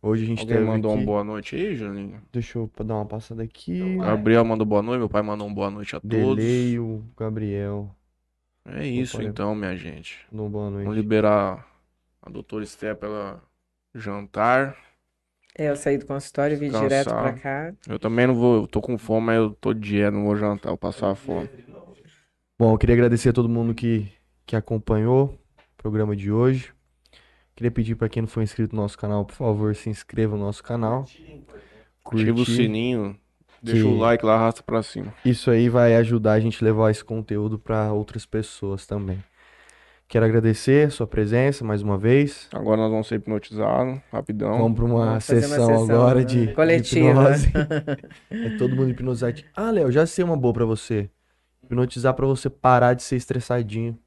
Hoje 0.00 0.24
a 0.24 0.26
gente 0.26 0.40
Alguém 0.40 0.60
mandou 0.60 0.92
aqui... 0.92 1.00
uma 1.00 1.06
boa 1.06 1.22
noite 1.24 1.56
aí, 1.56 1.76
Juninho? 1.76 2.22
Deixa 2.32 2.58
eu 2.58 2.70
dar 2.84 2.94
uma 2.94 3.06
passada 3.06 3.42
aqui. 3.42 3.98
Gabriel 3.98 4.46
mandou 4.46 4.66
boa 4.66 4.82
noite, 4.82 5.00
meu 5.00 5.10
pai 5.10 5.20
mandou 5.20 5.46
uma 5.46 5.54
boa 5.54 5.70
noite 5.70 5.94
a 5.94 6.00
todos. 6.00 6.36
Deleio, 6.36 7.04
Gabriel. 7.18 7.94
É 8.68 8.86
isso 8.86 9.22
então, 9.22 9.54
minha 9.54 9.76
gente. 9.76 10.26
Não 10.30 10.50
boa 10.50 10.70
Vamos 10.70 10.84
noite. 10.84 10.96
liberar 10.96 11.66
a 12.20 12.28
doutora 12.30 12.64
Esté 12.64 12.94
pela 12.94 13.42
jantar. 13.94 14.76
É, 15.58 15.70
eu 15.70 15.76
saí 15.76 15.96
do 15.96 16.04
consultório 16.06 16.54
e 16.54 16.58
vim 16.58 16.70
direto 16.70 17.08
pra 17.10 17.32
cá. 17.32 17.74
Eu 17.88 17.98
também 17.98 18.26
não 18.26 18.34
vou, 18.34 18.56
eu 18.62 18.66
tô 18.66 18.80
com 18.80 18.98
fome, 18.98 19.26
mas 19.26 19.36
eu 19.36 19.50
tô 19.52 19.72
de 19.72 19.80
dieta, 19.80 20.10
não 20.10 20.24
vou 20.24 20.36
jantar, 20.36 20.68
vou 20.70 20.78
passar 20.78 21.14
fome. 21.14 21.48
Bom, 22.58 22.74
eu 22.74 22.78
queria 22.78 22.94
agradecer 22.94 23.30
a 23.30 23.32
todo 23.32 23.48
mundo 23.48 23.74
que, 23.74 24.10
que 24.44 24.56
acompanhou 24.56 25.26
o 25.56 25.76
programa 25.76 26.14
de 26.16 26.30
hoje. 26.30 26.72
Queria 27.54 27.70
pedir 27.70 27.94
para 27.94 28.08
quem 28.08 28.22
não 28.22 28.28
for 28.28 28.42
inscrito 28.42 28.76
no 28.76 28.82
nosso 28.82 28.98
canal, 28.98 29.24
por 29.24 29.34
favor, 29.34 29.74
se 29.74 29.88
inscreva 29.88 30.36
no 30.36 30.44
nosso 30.44 30.62
canal. 30.62 31.02
Ativa 31.02 31.42
o 32.32 32.34
Curtir. 32.34 32.44
sininho, 32.44 33.18
deixa 33.66 33.82
Que- 33.82 33.86
o 33.88 33.98
like 33.98 34.24
lá, 34.24 34.34
arrasta 34.36 34.62
pra 34.62 34.82
cima. 34.82 35.12
Isso 35.24 35.50
aí 35.50 35.68
vai 35.68 35.94
ajudar 35.96 36.32
a 36.34 36.40
gente 36.40 36.62
a 36.62 36.64
levar 36.64 36.90
esse 36.90 37.04
conteúdo 37.04 37.58
para 37.58 37.92
outras 37.92 38.24
pessoas 38.24 38.86
também. 38.86 39.22
Quero 40.08 40.24
agradecer 40.24 40.86
a 40.86 40.90
sua 40.90 41.06
presença 41.06 41.64
mais 41.64 41.82
uma 41.82 41.98
vez. 41.98 42.48
Agora 42.54 42.76
nós 42.76 42.90
vamos 42.92 43.08
ser 43.08 43.16
hipnotizados, 43.16 43.98
rapidão. 44.12 44.56
Vamos 44.58 44.76
para 44.76 44.84
uma 44.84 44.94
uma 45.10 45.20
sessão 45.20 45.82
agora 45.82 46.20
né? 46.20 46.24
de, 46.24 46.46
de 46.46 46.52
Coletiva. 46.54 47.08
hipnose. 47.08 47.52
É 48.30 48.56
todo 48.56 48.76
mundo 48.76 48.90
hipnotizado. 48.90 49.42
Ah, 49.56 49.70
Léo, 49.72 49.90
já 49.90 50.06
sei 50.06 50.24
uma 50.24 50.36
boa 50.36 50.54
para 50.54 50.64
você. 50.64 51.10
Hipnotizar 51.64 52.14
para 52.14 52.24
você 52.24 52.48
parar 52.48 52.94
de 52.94 53.02
ser 53.02 53.16
estressadinho. 53.16 53.98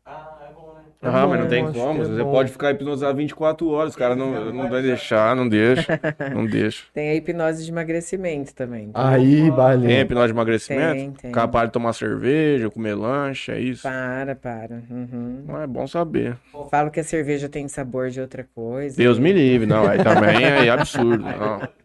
É 1.01 1.07
Ah, 1.07 1.25
mas 1.25 1.39
não 1.39 1.47
tem 1.47 1.71
como. 1.71 2.01
é 2.01 2.05
Você 2.05 2.23
bom. 2.23 2.31
pode 2.31 2.51
ficar 2.51 2.71
hipnotizado 2.71 3.17
24 3.17 3.69
horas. 3.69 3.91
Os 3.91 3.95
caras 3.95 4.17
não, 4.17 4.51
não 4.53 4.69
vai 4.69 4.81
deixar, 4.81 5.33
não 5.33 5.47
deixa. 5.47 5.97
Não 6.35 6.43
deixa. 6.47 6.83
Tem 6.93 7.09
a 7.09 7.15
hipnose 7.15 7.63
de 7.63 7.71
emagrecimento 7.71 8.53
também. 8.53 8.91
Aí, 8.93 9.41
Tem 9.43 9.51
valeu. 9.51 9.89
hipnose 9.89 10.27
de 10.27 10.33
emagrecimento? 10.33 10.93
Tem, 10.95 11.11
tem. 11.11 11.31
Capaz 11.31 11.69
de 11.69 11.73
tomar 11.73 11.93
cerveja, 11.93 12.69
comer 12.69 12.95
lanche, 12.95 13.49
é 13.49 13.59
isso. 13.61 13.83
Para, 13.83 14.35
para. 14.35 14.83
Uhum. 14.89 15.43
Não 15.47 15.61
é 15.61 15.65
bom 15.67 15.87
saber. 15.87 16.35
Falo 16.69 16.91
que 16.91 16.99
a 16.99 17.03
cerveja 17.03 17.47
tem 17.47 17.65
sabor 17.69 18.09
de 18.09 18.19
outra 18.19 18.45
coisa. 18.53 18.97
Deus 18.97 19.17
me 19.17 19.31
livre, 19.31 19.65
não. 19.65 19.87
Aí 19.87 20.03
também 20.03 20.43
é 20.43 20.69
absurdo. 20.69 21.23
Não. 21.23 21.61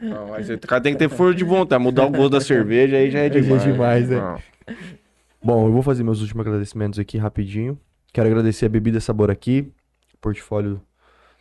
Não, 0.00 0.32
aí 0.34 0.44
o 0.44 0.58
cara 0.60 0.80
tem 0.80 0.92
que 0.92 0.98
ter 0.98 1.08
força 1.08 1.34
de 1.34 1.42
vontade. 1.42 1.82
Mudar 1.82 2.04
o 2.06 2.10
gosto 2.10 2.28
da 2.30 2.40
cerveja 2.40 2.96
aí 2.98 3.10
já 3.10 3.18
é 3.20 3.22
já 3.32 3.38
é 3.38 3.40
demais. 3.40 3.62
demais, 3.64 4.08
né? 4.08 4.16
Não. 4.16 4.38
Bom, 5.42 5.66
eu 5.66 5.72
vou 5.72 5.82
fazer 5.82 6.04
meus 6.04 6.20
últimos 6.20 6.46
agradecimentos 6.46 7.00
aqui 7.00 7.18
rapidinho. 7.18 7.76
Quero 8.12 8.28
agradecer 8.28 8.66
a 8.66 8.68
Bebida 8.68 9.00
Sabor 9.00 9.30
aqui. 9.30 9.72
O 10.14 10.18
portfólio 10.18 10.80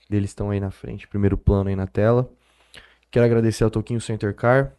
deles 0.09 0.29
estão 0.29 0.49
aí 0.49 0.59
na 0.59 0.71
frente, 0.71 1.07
primeiro 1.07 1.37
plano 1.37 1.69
aí 1.69 1.75
na 1.75 1.87
tela. 1.87 2.29
Quero 3.09 3.25
agradecer 3.25 3.63
ao 3.63 3.71
Toquinho 3.71 4.01
Center 4.01 4.33
Car 4.33 4.73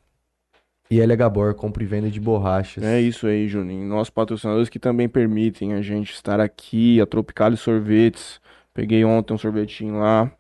e 0.90 1.01
LH 1.01 1.16
Gabor, 1.16 1.55
compra 1.55 1.82
e 1.82 1.86
venda 1.86 2.10
de 2.10 2.19
borrachas. 2.19 2.82
É 2.82 3.01
isso 3.01 3.27
aí, 3.27 3.47
Juninho. 3.47 3.86
Nossos 3.86 4.10
patrocinadores 4.10 4.69
que 4.69 4.78
também 4.78 5.09
permitem 5.09 5.74
a 5.74 5.82
gente 5.82 6.12
estar 6.12 6.40
aqui, 6.40 7.01
a 7.01 7.06
Tropicale 7.06 7.56
Sorvetes. 7.56 8.40
Peguei 8.73 9.05
ontem 9.05 9.35
um 9.35 9.39
sorvetinho 9.39 9.98
lá. 9.98 10.31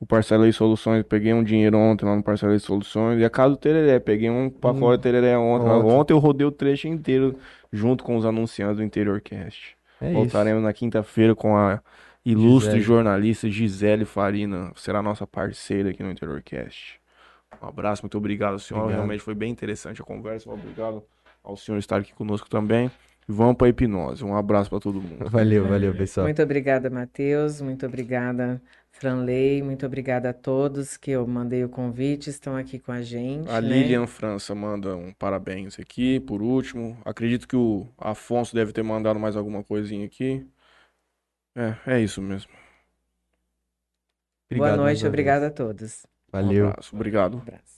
O 0.00 0.04
Parcelei 0.04 0.52
Soluções, 0.52 1.04
peguei 1.04 1.32
um 1.32 1.42
dinheiro 1.42 1.78
ontem 1.78 2.04
lá 2.04 2.16
no 2.16 2.22
Parcelei 2.22 2.58
Soluções. 2.58 3.20
E 3.20 3.24
a 3.24 3.30
casa 3.30 3.50
do 3.50 3.56
Tereré, 3.56 3.98
peguei 3.98 4.28
um 4.28 4.50
pacote 4.50 4.98
de 4.98 5.02
Tereré 5.04 5.38
ontem. 5.38 5.68
Ontem 5.68 6.12
eu 6.12 6.18
rodei 6.18 6.46
o 6.46 6.50
trecho 6.50 6.88
inteiro 6.88 7.36
junto 7.72 8.02
com 8.02 8.16
os 8.16 8.24
anunciantes 8.26 8.78
do 8.78 8.82
Interior 8.82 9.20
Cast. 9.20 9.75
É 10.00 10.06
isso. 10.06 10.14
Voltaremos 10.14 10.62
na 10.62 10.72
quinta-feira 10.72 11.34
com 11.34 11.56
a 11.56 11.80
ilustre 12.24 12.72
Gisele. 12.72 12.82
jornalista 12.82 13.48
Gisele 13.48 14.04
Farina. 14.04 14.72
Será 14.76 15.02
nossa 15.02 15.26
parceira 15.26 15.90
aqui 15.90 16.02
no 16.02 16.10
Interior 16.10 16.42
Cast. 16.42 17.00
Um 17.62 17.66
abraço, 17.66 18.02
muito 18.02 18.18
obrigado, 18.18 18.58
senhor. 18.58 18.80
Obrigado. 18.80 18.98
Realmente 18.98 19.22
foi 19.22 19.34
bem 19.34 19.50
interessante 19.50 20.02
a 20.02 20.04
conversa. 20.04 20.50
Obrigado 20.50 21.02
ao 21.42 21.56
senhor 21.56 21.78
estar 21.78 21.98
aqui 21.98 22.12
conosco 22.12 22.48
também. 22.48 22.90
Vamos 23.28 23.56
para 23.56 23.68
hipnose. 23.68 24.24
Um 24.24 24.36
abraço 24.36 24.70
para 24.70 24.78
todo 24.78 25.00
mundo. 25.00 25.28
Valeu, 25.28 25.66
valeu, 25.66 25.94
pessoal. 25.94 26.26
Muito 26.26 26.42
obrigada, 26.42 26.88
Matheus. 26.88 27.60
Muito 27.60 27.84
obrigada, 27.86 28.60
Franley. 28.98 29.62
Muito 29.62 29.84
obrigada 29.84 30.30
a 30.30 30.32
todos 30.32 30.96
que 30.96 31.10
eu 31.10 31.26
mandei 31.26 31.62
o 31.64 31.68
convite, 31.68 32.30
estão 32.30 32.56
aqui 32.56 32.78
com 32.78 32.92
a 32.92 33.02
gente. 33.02 33.48
A 33.50 33.60
né? 33.60 33.68
Lilian 33.68 34.06
França 34.06 34.54
manda 34.54 34.96
um 34.96 35.12
parabéns 35.12 35.78
aqui, 35.78 36.18
por 36.20 36.42
último. 36.42 36.96
Acredito 37.04 37.46
que 37.46 37.56
o 37.56 37.86
Afonso 37.98 38.54
deve 38.54 38.72
ter 38.72 38.82
mandado 38.82 39.18
mais 39.20 39.36
alguma 39.36 39.62
coisinha 39.62 40.06
aqui. 40.06 40.46
É, 41.54 41.94
é 41.94 42.00
isso 42.00 42.20
mesmo. 42.22 42.50
Boa 44.50 44.70
Obrigado 44.70 44.78
mais 44.78 44.98
noite, 44.98 45.06
obrigada 45.06 45.46
a 45.48 45.50
todos. 45.50 46.06
Um 46.32 46.32
Valeu. 46.32 46.68
abraço. 46.68 46.94
Obrigado. 46.94 47.36
Um 47.36 47.40
abraço. 47.40 47.75